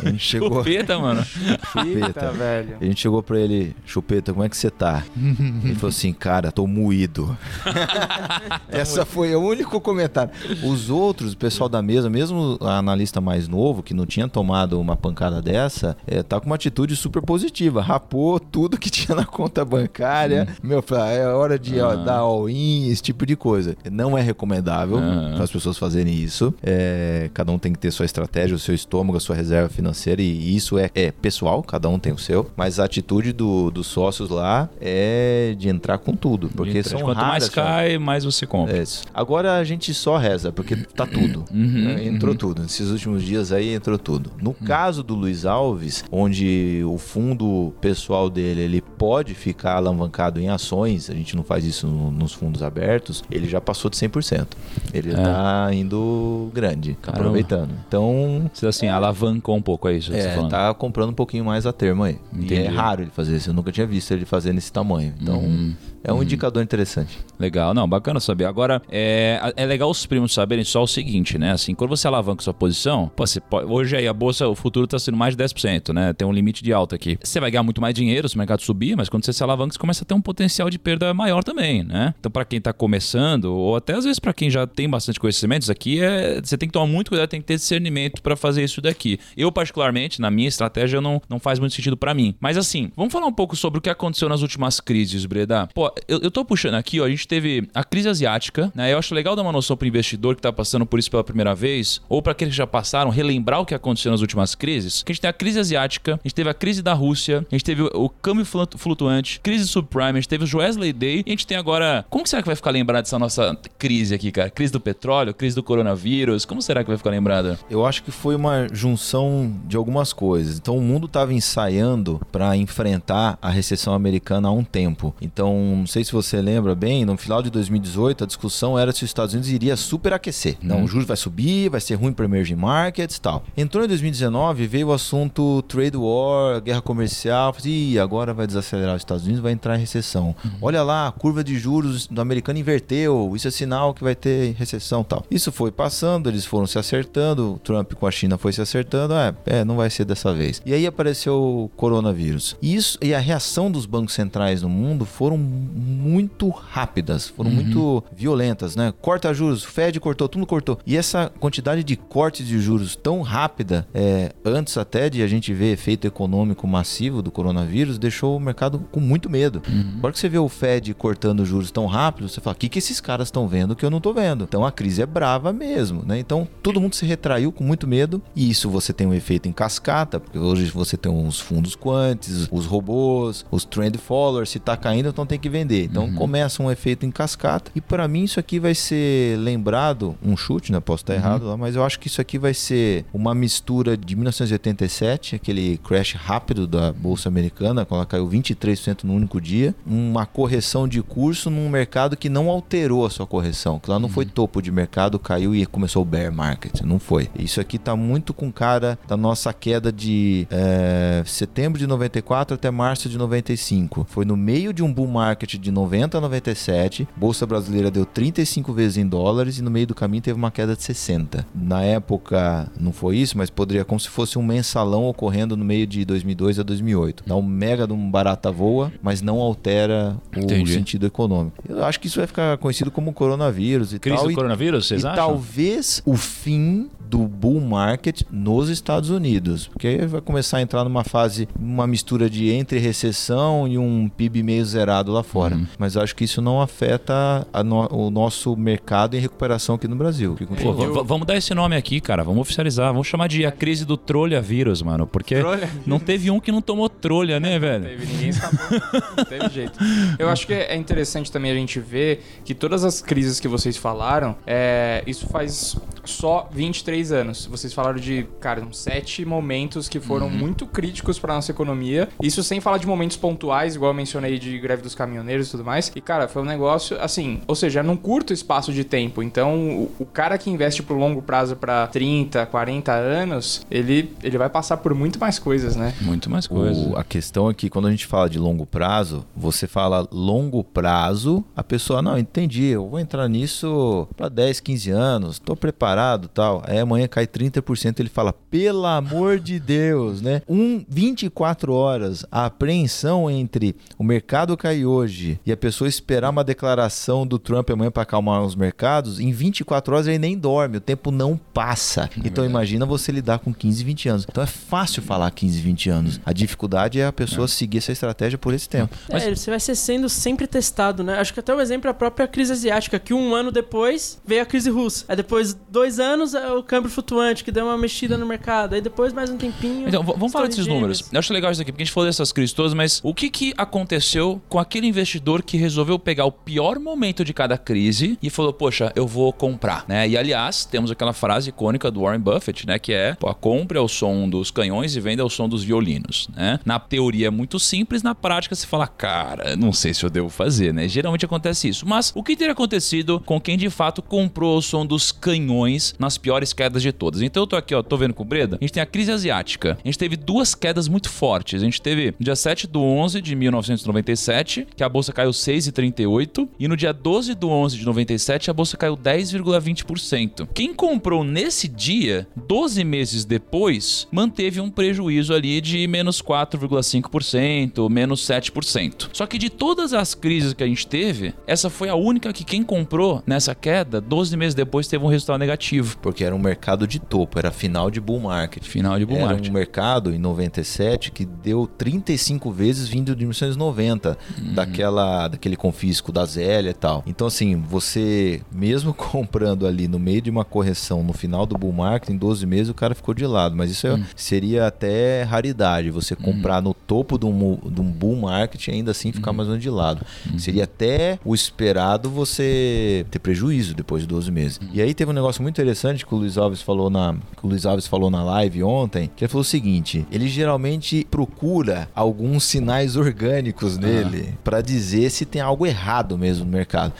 A 0.00 0.10
gente 0.10 0.20
chegou... 0.24 0.58
Chupeta, 0.58 0.98
mano. 0.98 1.24
Chupeta. 1.24 2.30
velho. 2.32 2.76
A 2.80 2.84
gente 2.84 3.00
chegou 3.00 3.22
pra 3.22 3.38
ele, 3.38 3.74
Chupeta, 3.86 4.32
como 4.32 4.44
é 4.44 4.48
que 4.48 4.56
você 4.56 4.70
tá? 4.70 5.02
ele 5.64 5.74
falou 5.74 5.88
assim, 5.88 6.12
cara, 6.12 6.52
tô 6.52 6.66
moído. 6.66 7.36
Essa 8.68 9.04
foi 9.04 9.34
o 9.34 9.40
único 9.40 9.80
comentário. 9.80 10.32
Os 10.62 10.90
outros, 10.90 11.32
o 11.32 11.36
pessoal 11.36 11.68
da 11.68 11.80
mesa, 11.80 12.10
mesmo 12.10 12.58
a 12.60 12.78
analista 12.78 13.20
mais 13.20 13.48
novo, 13.48 13.82
que 13.82 13.94
não 13.94 14.06
tinha 14.06 14.28
tomado 14.28 14.80
uma 14.80 14.96
pancada 14.96 15.40
dessa, 15.40 15.96
é, 16.06 16.22
tá 16.22 16.38
com 16.40 16.46
uma 16.46 16.56
atitude 16.56 16.94
super 16.96 17.22
positiva. 17.22 17.80
Rapou 17.80 18.38
tudo 18.38 18.78
que 18.78 18.90
tinha 18.90 19.14
na 19.14 19.24
conta 19.24 19.64
bancária. 19.64 20.33
Meu, 20.62 20.82
é 21.10 21.26
hora 21.28 21.58
de 21.58 21.80
ó, 21.80 21.90
Ah. 21.90 21.96
dar 21.96 22.18
all-in, 22.18 22.88
esse 22.88 23.02
tipo 23.02 23.24
de 23.26 23.36
coisa. 23.36 23.76
Não 23.90 24.16
é 24.16 24.22
recomendável 24.22 24.98
Ah. 24.98 25.32
para 25.34 25.44
as 25.44 25.50
pessoas 25.50 25.76
fazerem 25.78 26.14
isso. 26.14 26.54
É, 26.62 27.30
cada 27.34 27.50
um 27.52 27.58
tem 27.58 27.72
que 27.72 27.78
ter 27.78 27.90
sua 27.90 28.04
estratégia, 28.06 28.54
o 28.56 28.58
seu 28.58 28.74
estômago, 28.74 29.16
a 29.16 29.20
sua 29.20 29.34
reserva 29.36 29.68
financeira, 29.68 30.20
e 30.22 30.54
isso 30.56 30.78
é, 30.78 30.90
é 30.94 31.10
pessoal, 31.10 31.62
cada 31.62 31.88
um 31.88 31.98
tem 31.98 32.12
o 32.12 32.18
seu. 32.18 32.50
Mas 32.56 32.78
a 32.80 32.84
atitude 32.84 33.32
do- 33.32 33.70
dos 33.70 33.86
sócios 33.86 34.28
lá 34.30 34.68
é 34.80 35.54
de 35.58 35.68
entrar 35.68 35.98
com 35.98 36.14
tudo. 36.14 36.48
Porque 36.54 36.82
são 36.82 37.00
Quanto 37.00 37.16
raras, 37.16 37.30
mais 37.30 37.44
sabe? 37.44 37.54
cai, 37.54 37.98
mais 37.98 38.24
você 38.24 38.46
compra. 38.46 38.76
É. 38.76 38.84
Agora 39.12 39.56
a 39.56 39.64
gente 39.64 39.92
só 39.94 40.16
reza, 40.16 40.52
porque 40.52 40.76
tá 40.76 41.06
tudo. 41.06 41.44
Uhum, 41.52 41.84
né? 41.84 42.04
Entrou 42.06 42.34
tudo. 42.34 42.62
Nesses 42.62 42.90
últimos 42.90 43.22
dias 43.22 43.52
aí 43.52 43.74
entrou 43.74 43.98
tudo. 43.98 44.30
No 44.40 44.52
caso 44.54 45.02
do 45.02 45.14
Luiz 45.14 45.44
Alves, 45.44 46.04
onde 46.10 46.82
o 46.86 46.98
fundo 46.98 47.72
pessoal 47.80 48.28
dele 48.30 48.62
ele 48.62 48.80
pode 48.80 49.34
ficar 49.34 49.76
alavancado 49.76 50.23
em 50.40 50.48
ações, 50.48 51.08
a 51.10 51.14
gente 51.14 51.36
não 51.36 51.42
faz 51.44 51.64
isso 51.64 51.86
no- 51.86 52.10
nos 52.10 52.32
fundos 52.32 52.62
abertos, 52.62 53.22
ele 53.30 53.48
já 53.48 53.60
passou 53.60 53.90
de 53.90 53.96
100%. 53.96 54.56
Ele 54.92 55.12
É. 55.12 55.14
tá 55.14 55.70
indo 55.72 56.50
grande, 56.54 56.96
Caramba. 57.00 57.20
aproveitando. 57.24 57.70
Então, 57.88 58.50
Você 58.52 58.66
assim, 58.66 58.88
alavancou 58.88 59.56
um 59.56 59.62
pouco, 59.62 59.88
é 59.88 59.94
que 59.98 60.02
você 60.02 60.12
tá 60.12 60.18
é, 60.18 60.48
tá 60.48 60.74
comprando 60.74 61.10
um 61.10 61.14
pouquinho 61.14 61.44
mais 61.44 61.66
a 61.66 61.72
termo 61.72 62.02
aí. 62.04 62.18
Entendi. 62.32 62.54
E 62.54 62.58
é 62.58 62.68
raro 62.68 63.02
ele 63.02 63.10
fazer 63.10 63.36
isso. 63.36 63.50
Eu 63.50 63.54
nunca 63.54 63.70
tinha 63.72 63.86
visto 63.86 64.10
ele 64.12 64.24
fazer 64.24 64.52
nesse 64.52 64.72
tamanho. 64.72 65.14
Então, 65.20 65.38
Uhum. 65.38 65.74
É 66.04 66.12
um 66.12 66.22
indicador 66.22 66.62
interessante. 66.62 67.18
Legal, 67.38 67.74
não, 67.74 67.88
bacana 67.88 68.20
saber. 68.20 68.44
Agora, 68.44 68.80
é, 68.90 69.40
é 69.56 69.64
legal 69.66 69.90
os 69.90 70.06
primos 70.06 70.32
saberem 70.32 70.64
só 70.64 70.82
o 70.82 70.86
seguinte, 70.86 71.36
né? 71.38 71.52
Assim, 71.52 71.74
quando 71.74 71.90
você 71.90 72.06
alavanca 72.06 72.42
sua 72.42 72.54
posição, 72.54 73.10
pô, 73.16 73.26
você 73.26 73.40
pode- 73.40 73.66
hoje 73.70 73.96
aí 73.96 74.06
a 74.06 74.12
bolsa, 74.12 74.46
o 74.46 74.54
futuro 74.54 74.86
tá 74.86 74.98
sendo 74.98 75.16
mais 75.16 75.34
de 75.34 75.38
10%, 75.42 75.92
né? 75.92 76.12
Tem 76.12 76.26
um 76.26 76.32
limite 76.32 76.62
de 76.62 76.72
alta 76.72 76.94
aqui. 76.94 77.18
Você 77.22 77.40
vai 77.40 77.50
ganhar 77.50 77.62
muito 77.62 77.80
mais 77.80 77.94
dinheiro 77.94 78.28
se 78.28 78.34
o 78.34 78.38
mercado 78.38 78.62
subir, 78.62 78.96
mas 78.96 79.08
quando 79.08 79.24
você 79.24 79.32
se 79.32 79.42
alavanca, 79.42 79.72
você 79.72 79.78
começa 79.78 80.04
a 80.04 80.06
ter 80.06 80.14
um 80.14 80.20
potencial 80.20 80.70
de 80.70 80.78
perda 80.78 81.12
maior 81.14 81.42
também, 81.42 81.82
né? 81.82 82.14
Então, 82.20 82.30
para 82.30 82.44
quem 82.44 82.60
tá 82.60 82.72
começando, 82.72 83.46
ou 83.46 83.74
até 83.76 83.94
às 83.94 84.04
vezes 84.04 84.18
para 84.18 84.32
quem 84.32 84.48
já 84.50 84.66
tem 84.66 84.88
bastante 84.88 85.18
conhecimentos 85.18 85.68
aqui, 85.70 86.00
é, 86.02 86.40
você 86.42 86.56
tem 86.56 86.68
que 86.68 86.72
tomar 86.72 86.86
muito 86.86 87.08
cuidado, 87.08 87.28
tem 87.28 87.40
que 87.40 87.46
ter 87.46 87.56
discernimento 87.56 88.22
para 88.22 88.36
fazer 88.36 88.62
isso 88.62 88.80
daqui. 88.80 89.18
Eu, 89.36 89.50
particularmente, 89.50 90.20
na 90.20 90.30
minha 90.30 90.48
estratégia, 90.48 91.00
não, 91.00 91.20
não 91.28 91.38
faz 91.40 91.58
muito 91.58 91.74
sentido 91.74 91.96
para 91.96 92.14
mim. 92.14 92.34
Mas 92.40 92.56
assim, 92.56 92.90
vamos 92.96 93.12
falar 93.12 93.26
um 93.26 93.32
pouco 93.32 93.56
sobre 93.56 93.78
o 93.78 93.82
que 93.82 93.90
aconteceu 93.90 94.28
nas 94.28 94.42
últimas 94.42 94.80
crises, 94.80 95.24
Breda. 95.26 95.68
Pô, 95.74 95.92
eu, 96.08 96.20
eu 96.22 96.30
tô 96.30 96.44
puxando 96.44 96.74
aqui, 96.74 97.00
ó, 97.00 97.04
a 97.04 97.10
gente 97.10 97.26
teve 97.26 97.68
a 97.74 97.84
crise 97.84 98.08
asiática, 98.08 98.72
né? 98.74 98.92
Eu 98.92 98.98
acho 98.98 99.14
legal 99.14 99.34
dar 99.36 99.42
uma 99.42 99.52
noção 99.52 99.76
pro 99.76 99.86
investidor 99.86 100.36
que 100.36 100.42
tá 100.42 100.52
passando 100.52 100.86
por 100.86 100.98
isso 100.98 101.10
pela 101.10 101.24
primeira 101.24 101.54
vez, 101.54 102.00
ou 102.08 102.22
para 102.22 102.32
aqueles 102.32 102.52
que 102.54 102.58
já 102.58 102.66
passaram, 102.66 103.10
relembrar 103.10 103.60
o 103.60 103.66
que 103.66 103.74
aconteceu 103.74 104.10
nas 104.12 104.20
últimas 104.20 104.54
crises. 104.54 105.02
Que 105.02 105.12
a 105.12 105.14
gente 105.14 105.22
tem 105.22 105.30
a 105.30 105.32
crise 105.32 105.58
asiática, 105.58 106.14
a 106.14 106.28
gente 106.28 106.34
teve 106.34 106.50
a 106.50 106.54
crise 106.54 106.82
da 106.82 106.92
Rússia, 106.92 107.46
a 107.50 107.54
gente 107.54 107.64
teve 107.64 107.82
o, 107.82 107.90
o 107.94 108.08
câmbio 108.08 108.44
flutu- 108.44 108.78
flutuante, 108.78 109.40
crise 109.40 109.66
subprime, 109.66 110.10
a 110.10 110.14
gente 110.14 110.28
teve 110.28 110.44
o 110.44 110.58
Wesley 110.58 110.92
Day, 110.92 111.22
e 111.26 111.30
a 111.30 111.30
gente 111.30 111.46
tem 111.46 111.56
agora. 111.56 112.04
Como 112.10 112.24
que 112.24 112.30
será 112.30 112.42
que 112.42 112.48
vai 112.48 112.56
ficar 112.56 112.70
lembrado 112.70 113.04
dessa 113.04 113.18
nossa 113.18 113.56
crise 113.78 114.14
aqui, 114.14 114.30
cara? 114.30 114.50
Crise 114.50 114.72
do 114.72 114.80
petróleo, 114.80 115.34
crise 115.34 115.54
do 115.54 115.62
coronavírus, 115.62 116.44
como 116.44 116.60
será 116.62 116.82
que 116.82 116.88
vai 116.88 116.96
ficar 116.98 117.10
lembrada? 117.10 117.58
Eu 117.70 117.84
acho 117.84 118.02
que 118.02 118.10
foi 118.10 118.34
uma 118.34 118.66
junção 118.72 119.54
de 119.66 119.76
algumas 119.76 120.12
coisas. 120.12 120.58
Então 120.58 120.76
o 120.76 120.82
mundo 120.82 121.06
estava 121.06 121.32
ensaiando 121.32 122.20
para 122.32 122.56
enfrentar 122.56 123.38
a 123.40 123.50
recessão 123.50 123.94
americana 123.94 124.48
há 124.48 124.52
um 124.52 124.64
tempo. 124.64 125.14
Então, 125.20 125.83
não 125.84 125.88
sei 125.88 126.02
se 126.02 126.12
você 126.12 126.40
lembra 126.40 126.74
bem, 126.74 127.04
no 127.04 127.14
final 127.18 127.42
de 127.42 127.50
2018 127.50 128.24
a 128.24 128.26
discussão 128.26 128.78
era 128.78 128.90
se 128.90 129.04
os 129.04 129.10
Estados 129.10 129.34
Unidos 129.34 129.50
iria 129.50 129.76
superaquecer. 129.76 130.56
Não, 130.62 130.78
Uhum. 130.78 130.84
o 130.84 130.88
juros 130.88 131.06
vai 131.06 131.16
subir, 131.16 131.68
vai 131.68 131.78
ser 131.80 131.94
ruim 131.96 132.10
para 132.12 132.24
emerging 132.24 132.54
markets, 132.56 133.16
e 133.16 133.20
tal. 133.20 133.44
Entrou 133.54 133.84
em 133.84 133.88
2019, 133.88 134.66
veio 134.66 134.88
o 134.88 134.92
assunto 134.94 135.60
trade 135.68 135.94
war, 135.96 136.60
guerra 136.62 136.80
comercial, 136.80 137.52
falei, 137.52 137.70
Ih, 137.92 137.98
agora 137.98 138.32
vai 138.32 138.46
desacelerar 138.46 138.94
os 138.96 139.02
Estados 139.02 139.24
Unidos, 139.24 139.42
vai 139.42 139.52
entrar 139.52 139.76
em 139.76 139.80
recessão. 139.80 140.34
Olha 140.62 140.82
lá, 140.82 141.08
a 141.08 141.12
curva 141.12 141.44
de 141.44 141.58
juros 141.58 142.06
do 142.06 142.18
americano 142.20 142.58
inverteu, 142.58 143.32
isso 143.36 143.46
é 143.46 143.50
sinal 143.50 143.92
que 143.92 144.02
vai 144.02 144.14
ter 144.14 144.54
recessão, 144.54 145.02
e 145.02 145.04
tal. 145.04 145.26
Isso 145.30 145.52
foi 145.52 145.70
passando, 145.70 146.30
eles 146.30 146.46
foram 146.46 146.66
se 146.66 146.78
acertando, 146.78 147.52
o 147.54 147.58
Trump 147.58 147.92
com 147.92 148.06
a 148.06 148.10
China 148.10 148.38
foi 148.38 148.54
se 148.54 148.62
acertando, 148.62 149.12
é, 149.14 149.34
é, 149.44 149.64
não 149.64 149.76
vai 149.76 149.90
ser 149.90 150.06
dessa 150.06 150.32
vez. 150.32 150.62
E 150.64 150.72
aí 150.72 150.86
apareceu 150.86 151.34
o 151.34 151.70
coronavírus. 151.76 152.56
E 152.62 152.74
isso 152.74 152.98
e 153.02 153.12
a 153.14 153.18
reação 153.18 153.70
dos 153.70 153.84
bancos 153.84 154.14
centrais 154.14 154.62
no 154.62 154.68
mundo 154.68 155.04
foram 155.04 155.36
muito 155.74 156.48
rápidas, 156.48 157.28
foram 157.28 157.50
muito 157.50 158.04
violentas, 158.14 158.76
né? 158.76 158.94
Corta 159.00 159.34
juros, 159.34 159.64
Fed 159.64 159.98
cortou, 159.98 160.28
tudo 160.28 160.46
cortou. 160.46 160.78
E 160.86 160.96
essa 160.96 161.30
quantidade 161.40 161.82
de 161.82 161.96
cortes 161.96 162.46
de 162.46 162.60
juros 162.60 162.94
tão 162.94 163.22
rápida, 163.22 163.86
é, 163.92 164.32
antes 164.44 164.78
até 164.78 165.10
de 165.10 165.22
a 165.22 165.26
gente 165.26 165.52
ver 165.52 165.72
efeito 165.72 166.06
econômico 166.06 166.66
massivo 166.68 167.20
do 167.20 167.30
coronavírus, 167.30 167.98
deixou 167.98 168.36
o 168.36 168.40
mercado 168.40 168.78
com 168.92 169.00
muito 169.00 169.28
medo. 169.28 169.62
Agora 169.98 170.12
que 170.12 170.18
você 170.18 170.28
vê 170.28 170.38
o 170.38 170.48
Fed 170.48 170.94
cortando 170.94 171.44
juros 171.44 171.70
tão 171.70 171.86
rápido, 171.86 172.28
você 172.28 172.40
fala, 172.40 172.54
o 172.54 172.58
que, 172.58 172.68
que 172.68 172.78
esses 172.78 173.00
caras 173.00 173.28
estão 173.28 173.48
vendo 173.48 173.74
que 173.74 173.84
eu 173.84 173.90
não 173.90 174.00
tô 174.00 174.12
vendo? 174.12 174.44
Então 174.44 174.64
a 174.64 174.70
crise 174.70 175.02
é 175.02 175.06
brava 175.06 175.52
mesmo, 175.52 176.04
né? 176.06 176.18
Então 176.18 176.46
todo 176.62 176.80
mundo 176.80 176.94
se 176.94 177.04
retraiu 177.04 177.50
com 177.50 177.64
muito 177.64 177.86
medo 177.86 178.22
e 178.36 178.48
isso 178.48 178.70
você 178.70 178.92
tem 178.92 179.06
um 179.06 179.14
efeito 179.14 179.48
em 179.48 179.52
cascata, 179.52 180.20
porque 180.20 180.38
hoje 180.38 180.66
você 180.66 180.96
tem 180.96 181.10
uns 181.10 181.40
fundos 181.40 181.74
quantes, 181.74 182.48
os 182.50 182.66
robôs, 182.66 183.44
os 183.50 183.64
trend 183.64 183.98
followers, 183.98 184.50
se 184.50 184.60
tá 184.60 184.76
caindo, 184.76 185.08
então 185.08 185.26
tem 185.26 185.38
que 185.38 185.48
vender. 185.48 185.63
Então 185.72 186.12
começa 186.14 186.62
um 186.62 186.70
efeito 186.70 187.06
em 187.06 187.10
cascata 187.10 187.70
e 187.74 187.80
para 187.80 188.06
mim 188.06 188.24
isso 188.24 188.40
aqui 188.40 188.58
vai 188.58 188.74
ser 188.74 189.38
lembrado, 189.38 190.16
um 190.22 190.36
chute, 190.36 190.72
né? 190.72 190.80
Posso 190.80 191.02
estar 191.02 191.14
errado 191.14 191.46
lá, 191.46 191.56
mas 191.56 191.76
eu 191.76 191.84
acho 191.84 191.98
que 191.98 192.08
isso 192.08 192.20
aqui 192.20 192.38
vai 192.38 192.54
ser 192.54 193.04
uma 193.12 193.34
mistura 193.34 193.96
de 193.96 194.14
1987, 194.14 195.36
aquele 195.36 195.78
crash 195.78 196.14
rápido 196.14 196.66
da 196.66 196.92
bolsa 196.92 197.28
americana, 197.28 197.84
quando 197.84 197.98
ela 197.98 198.06
caiu 198.06 198.28
23% 198.28 199.04
no 199.04 199.14
único 199.14 199.40
dia, 199.40 199.74
uma 199.86 200.26
correção 200.26 200.86
de 200.88 201.02
curso 201.02 201.50
num 201.50 201.68
mercado 201.68 202.16
que 202.16 202.28
não 202.28 202.48
alterou 202.48 203.06
a 203.06 203.10
sua 203.10 203.26
correção, 203.26 203.78
que 203.78 203.90
lá 203.90 203.98
não 203.98 204.08
foi 204.08 204.24
topo 204.26 204.60
de 204.60 204.70
mercado, 204.70 205.18
caiu 205.18 205.54
e 205.54 205.66
começou 205.66 206.02
o 206.02 206.04
bear 206.04 206.32
market, 206.32 206.80
não 206.82 206.98
foi. 206.98 207.28
Isso 207.38 207.60
aqui 207.60 207.78
tá 207.78 207.96
muito 207.96 208.32
com 208.32 208.52
cara 208.52 208.98
da 209.06 209.16
nossa 209.16 209.52
queda 209.52 209.92
de 209.92 210.46
eh, 210.50 211.22
setembro 211.26 211.78
de 211.78 211.86
94 211.86 212.54
até 212.54 212.70
março 212.70 213.08
de 213.08 213.18
95. 213.18 214.06
Foi 214.08 214.24
no 214.24 214.36
meio 214.36 214.72
de 214.72 214.82
um 214.82 214.92
bull 214.92 215.08
market 215.08 215.43
de 215.46 215.70
90 215.70 216.18
a 216.18 216.20
97, 216.20 217.06
bolsa 217.16 217.46
brasileira 217.46 217.90
deu 217.90 218.04
35 218.06 218.72
vezes 218.72 218.96
em 218.96 219.06
dólares 219.06 219.58
e 219.58 219.62
no 219.62 219.70
meio 219.70 219.86
do 219.86 219.94
caminho 219.94 220.22
teve 220.22 220.36
uma 220.38 220.50
queda 220.50 220.74
de 220.74 220.82
60. 220.82 221.46
Na 221.54 221.82
época 221.82 222.70
não 222.78 222.92
foi 222.92 223.16
isso, 223.18 223.36
mas 223.38 223.50
poderia 223.50 223.84
como 223.84 224.00
se 224.00 224.08
fosse 224.08 224.38
um 224.38 224.42
mensalão 224.42 225.04
ocorrendo 225.04 225.56
no 225.56 225.64
meio 225.64 225.86
de 225.86 226.04
2002 226.04 226.58
a 226.58 226.62
2008. 226.62 227.24
Dá 227.26 227.36
um 227.36 227.42
mega 227.42 227.86
de 227.86 227.92
um 227.92 228.10
barata 228.10 228.50
voa, 228.50 228.92
mas 229.02 229.20
não 229.22 229.40
altera 229.40 230.16
o 230.36 230.40
Entendi. 230.40 230.72
sentido 230.72 231.06
econômico. 231.06 231.56
Eu 231.68 231.84
acho 231.84 232.00
que 232.00 232.06
isso 232.06 232.18
vai 232.18 232.26
ficar 232.26 232.56
conhecido 232.58 232.90
como 232.90 233.12
coronavírus 233.12 233.92
e 233.92 233.98
Crise 233.98 234.16
tal. 234.18 234.28
do 234.28 234.34
coronavírus, 234.34 234.86
vocês 234.86 235.02
e 235.02 235.06
acham? 235.06 235.16
talvez 235.16 236.02
o 236.04 236.16
fim 236.16 236.88
do 237.06 237.28
bull 237.28 237.60
market 237.60 238.22
nos 238.30 238.68
Estados 238.68 239.10
Unidos, 239.10 239.68
porque 239.68 239.98
vai 240.06 240.20
começar 240.20 240.56
a 240.56 240.62
entrar 240.62 240.82
numa 240.84 241.04
fase, 241.04 241.46
uma 241.58 241.86
mistura 241.86 242.28
de 242.28 242.50
entre 242.50 242.78
recessão 242.78 243.68
e 243.68 243.78
um 243.78 244.08
PIB 244.08 244.42
meio 244.42 244.64
zerado 244.64 245.12
lá 245.12 245.22
fora. 245.22 245.33
Uhum. 245.34 245.66
Mas 245.78 245.94
eu 245.96 246.02
acho 246.02 246.14
que 246.14 246.24
isso 246.24 246.40
não 246.40 246.60
afeta 246.60 247.46
a 247.52 247.62
no- 247.62 247.88
o 247.92 248.10
nosso 248.10 248.56
mercado 248.56 249.16
em 249.16 249.20
recuperação 249.20 249.74
aqui 249.74 249.88
no 249.88 249.96
Brasil. 249.96 250.36
Pô, 250.62 250.72
v- 250.72 251.02
vamos 251.04 251.26
dar 251.26 251.36
esse 251.36 251.52
nome 251.54 251.76
aqui, 251.76 252.00
cara. 252.00 252.22
Vamos 252.22 252.40
oficializar. 252.40 252.92
Vamos 252.92 253.06
chamar 253.06 253.28
de 253.28 253.44
a 253.44 253.50
crise 253.52 253.84
do 253.84 253.96
trolha 253.96 254.40
vírus, 254.40 254.82
mano. 254.82 255.06
Porque 255.06 255.36
Trolha 255.36 255.68
não 255.86 255.98
teve 255.98 256.30
um 256.30 256.38
que 256.40 256.52
não 256.52 256.60
tomou 256.62 256.88
trolha, 256.88 257.38
né, 257.40 257.58
velho? 257.58 257.84
Teve, 257.84 258.06
ninguém 258.06 258.28
escapou. 258.30 258.78
não 259.16 259.24
teve 259.24 259.48
jeito. 259.50 259.78
Eu 260.18 260.28
acho 260.28 260.46
que 260.46 260.52
é 260.52 260.76
interessante 260.76 261.30
também 261.32 261.50
a 261.50 261.54
gente 261.54 261.80
ver 261.80 262.22
que 262.44 262.54
todas 262.54 262.84
as 262.84 263.00
crises 263.02 263.40
que 263.40 263.48
vocês 263.48 263.76
falaram, 263.76 264.36
é, 264.46 265.02
isso 265.06 265.26
faz 265.26 265.76
só 266.06 266.48
23 266.52 267.12
anos. 267.12 267.46
Vocês 267.46 267.72
falaram 267.72 267.98
de, 267.98 268.26
cara, 268.40 268.60
uns 268.62 268.78
sete 268.78 269.24
momentos 269.24 269.88
que 269.88 270.00
foram 270.00 270.28
muito 270.30 270.66
críticos 270.66 271.18
pra 271.18 271.34
nossa 271.34 271.50
economia. 271.50 272.08
Isso 272.22 272.42
sem 272.42 272.60
falar 272.60 272.78
de 272.78 272.86
momentos 272.86 273.16
pontuais, 273.16 273.74
igual 273.74 273.90
eu 273.90 273.94
mencionei 273.94 274.38
de 274.38 274.58
greve 274.58 274.82
dos 274.82 274.94
caminhoneiros 274.94 275.48
e 275.48 275.50
tudo 275.52 275.64
mais. 275.64 275.90
E, 275.94 276.00
cara, 276.00 276.28
foi 276.28 276.42
um 276.42 276.44
negócio, 276.44 277.00
assim, 277.00 277.40
ou 277.46 277.54
seja, 277.54 277.82
num 277.82 277.96
curto 277.96 278.32
espaço 278.32 278.72
de 278.72 278.84
tempo. 278.84 279.22
Então, 279.22 279.54
o, 279.82 279.92
o 280.00 280.06
cara 280.06 280.36
que 280.38 280.50
investe 280.50 280.82
pro 280.82 280.96
longo 280.96 281.22
prazo 281.22 281.56
pra 281.56 281.86
30, 281.86 282.44
40 282.46 282.92
anos, 282.92 283.64
ele, 283.70 284.12
ele 284.22 284.36
vai 284.38 284.50
passar 284.50 284.76
por 284.78 284.94
muito 284.94 285.18
mais 285.18 285.38
coisas, 285.38 285.76
né? 285.76 285.94
Muito 286.00 286.28
mais 286.30 286.46
coisa. 286.46 286.90
O- 286.90 286.96
a 286.96 287.04
questão 287.04 287.48
é 287.50 287.54
que 287.54 287.70
quando 287.70 287.86
a 287.88 287.90
gente 287.90 288.06
fala 288.06 288.28
de 288.28 288.38
longo 288.38 288.66
prazo, 288.66 289.24
você 289.36 289.66
fala 289.66 290.06
longo 290.12 290.62
prazo, 290.62 291.44
a 291.56 291.62
pessoa, 291.62 292.02
não, 292.02 292.18
entendi, 292.18 292.64
eu 292.66 292.88
vou 292.88 292.98
entrar 293.00 293.28
nisso 293.28 294.06
para 294.16 294.28
10, 294.28 294.60
15 294.60 294.90
anos, 294.90 295.38
tô 295.38 295.54
preparado 295.56 295.93
tal. 296.28 296.62
Aí 296.66 296.78
amanhã 296.78 297.06
cai 297.06 297.26
30%, 297.26 298.00
ele 298.00 298.08
fala, 298.08 298.32
pelo 298.32 298.86
amor 298.86 299.38
de 299.38 299.58
Deus, 299.58 300.20
né? 300.20 300.42
Um 300.48 300.84
24 300.88 301.72
horas, 301.72 302.24
a 302.30 302.46
apreensão 302.46 303.30
entre 303.30 303.76
o 303.98 304.04
mercado 304.04 304.56
cair 304.56 304.86
hoje 304.86 305.38
e 305.44 305.52
a 305.52 305.56
pessoa 305.56 305.88
esperar 305.88 306.30
uma 306.30 306.44
declaração 306.44 307.26
do 307.26 307.38
Trump 307.38 307.70
amanhã 307.70 307.90
para 307.90 308.02
acalmar 308.02 308.42
os 308.42 308.54
mercados, 308.54 309.20
em 309.20 309.32
24 309.32 309.94
horas 309.94 310.06
ele 310.06 310.18
nem 310.18 310.38
dorme, 310.38 310.78
o 310.78 310.80
tempo 310.80 311.10
não 311.10 311.36
passa. 311.36 312.08
Então 312.24 312.44
imagina 312.44 312.86
você 312.86 313.12
lidar 313.12 313.38
com 313.38 313.52
15, 313.52 313.84
20 313.84 314.08
anos. 314.08 314.26
Então 314.28 314.42
é 314.42 314.46
fácil 314.46 315.02
falar 315.02 315.30
15, 315.30 315.60
20 315.60 315.90
anos. 315.90 316.20
A 316.24 316.32
dificuldade 316.32 316.98
é 317.00 317.06
a 317.06 317.12
pessoa 317.12 317.46
seguir 317.46 317.78
essa 317.78 317.92
estratégia 317.92 318.38
por 318.38 318.54
esse 318.54 318.68
tempo. 318.68 318.96
É, 319.08 319.34
você 319.34 319.50
vai 319.50 319.60
ser 319.60 319.74
sendo 319.74 320.08
sempre 320.08 320.46
testado, 320.46 321.02
né? 321.02 321.18
Acho 321.18 321.34
que 321.34 321.40
até 321.40 321.54
o 321.54 321.60
exemplo 321.60 321.88
é 321.88 321.90
a 321.90 321.94
própria 321.94 322.26
crise 322.26 322.52
asiática, 322.52 322.98
que 322.98 323.12
um 323.12 323.34
ano 323.34 323.52
depois 323.52 324.18
veio 324.26 324.42
a 324.42 324.46
crise 324.46 324.70
russa. 324.70 325.04
Aí 325.08 325.16
depois, 325.16 325.54
dois 325.68 325.83
anos, 325.98 326.34
é 326.34 326.50
o 326.52 326.62
câmbio 326.62 326.90
flutuante, 326.90 327.44
que 327.44 327.52
deu 327.52 327.66
uma 327.66 327.76
mexida 327.76 328.16
no 328.16 328.26
mercado. 328.26 328.74
Aí 328.74 328.80
depois, 328.80 329.12
mais 329.12 329.30
um 329.30 329.36
tempinho. 329.36 329.88
Então, 329.88 330.02
vamos 330.02 330.32
falar 330.32 330.46
desses 330.46 330.66
números. 330.66 331.04
Eu 331.12 331.18
acho 331.18 331.32
legal 331.32 331.52
isso 331.52 331.60
aqui, 331.60 331.70
porque 331.70 331.82
a 331.82 331.86
gente 331.86 331.92
falou 331.92 332.08
dessas 332.08 332.32
crises 332.32 332.52
todas, 332.52 332.74
mas 332.74 333.00
o 333.02 333.14
que, 333.14 333.30
que 333.30 333.54
aconteceu 333.56 334.40
com 334.48 334.58
aquele 334.58 334.86
investidor 334.86 335.42
que 335.42 335.56
resolveu 335.56 335.98
pegar 335.98 336.24
o 336.24 336.32
pior 336.32 336.78
momento 336.78 337.24
de 337.24 337.32
cada 337.32 337.58
crise 337.58 338.18
e 338.22 338.30
falou, 338.30 338.52
poxa, 338.52 338.92
eu 338.96 339.06
vou 339.06 339.32
comprar, 339.32 339.84
né? 339.88 340.08
E 340.08 340.16
aliás, 340.16 340.64
temos 340.64 340.90
aquela 340.90 341.12
frase 341.12 341.50
icônica 341.50 341.90
do 341.90 342.02
Warren 342.02 342.20
Buffett, 342.20 342.66
né? 342.66 342.78
Que 342.78 342.92
é, 342.92 343.14
pô, 343.14 343.28
a 343.28 343.34
compra 343.34 343.78
é 343.78 343.80
o 343.80 343.88
som 343.88 344.28
dos 344.28 344.50
canhões 344.50 344.96
e 344.96 345.00
venda 345.00 345.22
é 345.22 345.24
o 345.24 345.30
som 345.30 345.48
dos 345.48 345.62
violinos, 345.62 346.28
né? 346.34 346.58
Na 346.64 346.78
teoria 346.78 347.28
é 347.28 347.30
muito 347.30 347.58
simples, 347.58 348.02
na 348.02 348.14
prática 348.14 348.54
se 348.54 348.66
fala, 348.66 348.86
cara, 348.86 349.56
não 349.56 349.72
sei 349.72 349.92
se 349.92 350.04
eu 350.04 350.10
devo 350.10 350.28
fazer, 350.28 350.72
né? 350.72 350.88
Geralmente 350.88 351.24
acontece 351.24 351.68
isso. 351.68 351.86
Mas 351.86 352.12
o 352.14 352.22
que 352.22 352.36
teria 352.36 352.52
acontecido 352.52 353.20
com 353.20 353.40
quem 353.40 353.56
de 353.56 353.70
fato 353.70 354.02
comprou 354.02 354.58
o 354.58 354.62
som 354.62 354.86
dos 354.86 355.10
canhões 355.10 355.73
nas 355.98 356.18
piores 356.18 356.52
quedas 356.52 356.82
de 356.82 356.92
todas? 356.92 357.22
Então 357.22 357.42
eu 357.42 357.46
tô 357.46 357.56
aqui, 357.56 357.74
ó, 357.74 357.82
tô 357.82 357.96
vendo 357.96 358.14
com 358.14 358.22
o 358.22 358.26
Breda, 358.26 358.56
a 358.60 358.64
gente 358.64 358.72
tem 358.72 358.82
a 358.82 358.86
crise 358.86 359.12
asiática. 359.12 359.78
A 359.84 359.88
gente 359.88 359.98
teve 359.98 360.16
duas 360.16 360.54
quedas 360.54 360.88
muito 360.88 361.08
fortes. 361.08 361.62
A 361.62 361.64
gente 361.64 361.80
teve 361.80 362.14
no 362.18 362.24
dia 362.24 362.36
7 362.36 362.66
do 362.66 362.82
11 362.82 363.20
de 363.20 363.34
1997, 363.34 364.66
que 364.76 364.82
a 364.82 364.88
bolsa 364.88 365.12
caiu 365.12 365.30
6,38, 365.30 366.48
e 366.58 366.68
no 366.68 366.76
dia 366.76 366.92
12 366.92 367.34
do 367.34 367.48
11 367.48 367.78
de 367.78 367.84
97 367.84 368.50
a 368.50 368.54
bolsa 368.54 368.76
caiu 368.76 368.96
10,20%. 368.96 370.48
Quem 370.54 370.74
comprou 370.74 371.24
nesse 371.24 371.68
dia, 371.68 372.26
12 372.36 372.84
meses 372.84 373.24
depois, 373.24 374.06
manteve 374.10 374.60
um 374.60 374.70
prejuízo 374.70 375.32
ali 375.34 375.60
de 375.60 375.86
menos 375.86 376.20
4,5%, 376.22 377.88
menos 377.90 378.26
7%. 378.26 379.10
Só 379.12 379.26
que 379.26 379.38
de 379.38 379.50
todas 379.50 379.92
as 379.92 380.14
crises 380.14 380.52
que 380.52 380.62
a 380.62 380.66
gente 380.66 380.86
teve, 380.86 381.34
essa 381.46 381.70
foi 381.70 381.88
a 381.88 381.94
única 381.94 382.32
que 382.32 382.44
quem 382.44 382.62
comprou 382.62 383.22
nessa 383.26 383.54
queda, 383.54 384.00
12 384.00 384.36
meses 384.36 384.54
depois 384.54 384.88
teve 384.88 385.04
um 385.04 385.08
resultado 385.08 385.38
negativo. 385.38 385.63
Porque 386.02 386.24
era 386.24 386.34
um 386.34 386.38
mercado 386.38 386.86
de 386.86 386.98
topo, 386.98 387.38
era 387.38 387.50
final 387.50 387.90
de 387.90 388.00
bull 388.00 388.20
market. 388.20 388.62
Final 388.64 388.98
de 388.98 389.06
bull 389.06 389.16
Era 389.18 389.26
market. 389.26 389.48
um 389.48 389.52
mercado 389.52 390.14
em 390.14 390.18
97 390.18 391.10
que 391.10 391.24
deu 391.24 391.66
35 391.66 392.50
vezes 392.50 392.88
vindo 392.88 393.14
de 393.14 393.24
1990, 393.24 394.16
Uhum. 394.38 394.54
daquela, 394.54 395.28
daquele 395.28 395.56
confisco 395.56 396.10
da 396.12 396.24
Zélia 396.24 396.70
e 396.70 396.74
tal. 396.74 397.02
Então, 397.06 397.26
assim, 397.26 397.56
você, 397.56 398.42
mesmo 398.52 398.92
comprando 398.94 399.66
ali 399.66 399.88
no 399.88 399.98
meio 399.98 400.20
de 400.22 400.30
uma 400.30 400.44
correção 400.44 401.02
no 401.02 401.12
final 401.12 401.46
do 401.46 401.56
bull 401.56 401.72
market, 401.72 402.10
em 402.10 402.16
12 402.16 402.46
meses 402.46 402.68
o 402.68 402.74
cara 402.74 402.94
ficou 402.94 403.14
de 403.14 403.26
lado. 403.26 403.56
Mas 403.56 403.70
isso 403.70 403.86
é- 403.86 403.94
Uhum. 403.94 404.04
seria 404.16 404.66
até 404.66 405.22
raridade, 405.22 405.90
você 405.90 406.14
comprar 406.16 406.60
no 406.62 406.74
topo 406.74 407.18
de 407.18 407.26
um, 407.26 407.58
de 407.70 407.80
um 407.80 407.90
bull 407.90 408.16
market 408.16 408.66
e 408.68 408.70
ainda 408.70 408.90
assim 408.90 409.12
ficar 409.12 409.30
Uhum. 409.30 409.36
mais 409.36 409.48
ou 409.48 409.52
menos 409.52 409.62
de 409.62 409.70
lado. 409.70 410.04
Seria 410.38 410.64
até 410.64 411.18
o 411.24 411.34
esperado 411.34 412.10
você 412.10 413.06
ter 413.10 413.18
prejuízo 413.18 413.74
depois 413.74 414.02
de 414.02 414.08
12 414.08 414.30
meses. 414.30 414.58
Uhum. 414.58 414.68
E 414.72 414.82
aí 414.82 414.94
teve 414.94 415.10
um 415.10 415.14
negócio 415.14 415.42
muito 415.44 415.60
interessante 415.60 416.04
que 416.04 416.14
o 416.14 416.18
Luiz 416.18 416.38
Alves 416.38 416.62
falou 416.62 416.88
na, 416.88 417.14
que 417.36 417.44
o 417.44 417.48
Luiz 417.48 417.66
Alves 417.66 417.86
falou 417.86 418.10
na 418.10 418.24
live 418.24 418.64
ontem, 418.64 419.10
que 419.14 419.24
ele 419.24 419.28
falou 419.28 419.42
o 419.42 419.44
seguinte: 419.44 420.06
ele 420.10 420.26
geralmente 420.26 421.06
procura 421.10 421.88
alguns 421.94 422.44
sinais 422.44 422.96
orgânicos 422.96 423.76
nele 423.76 424.36
pra 424.42 424.60
dizer 424.60 425.10
se 425.10 425.24
tem 425.24 425.42
algo 425.42 425.66
errado 425.66 426.16
mesmo 426.16 426.44
no 426.46 426.50
mercado. 426.50 426.92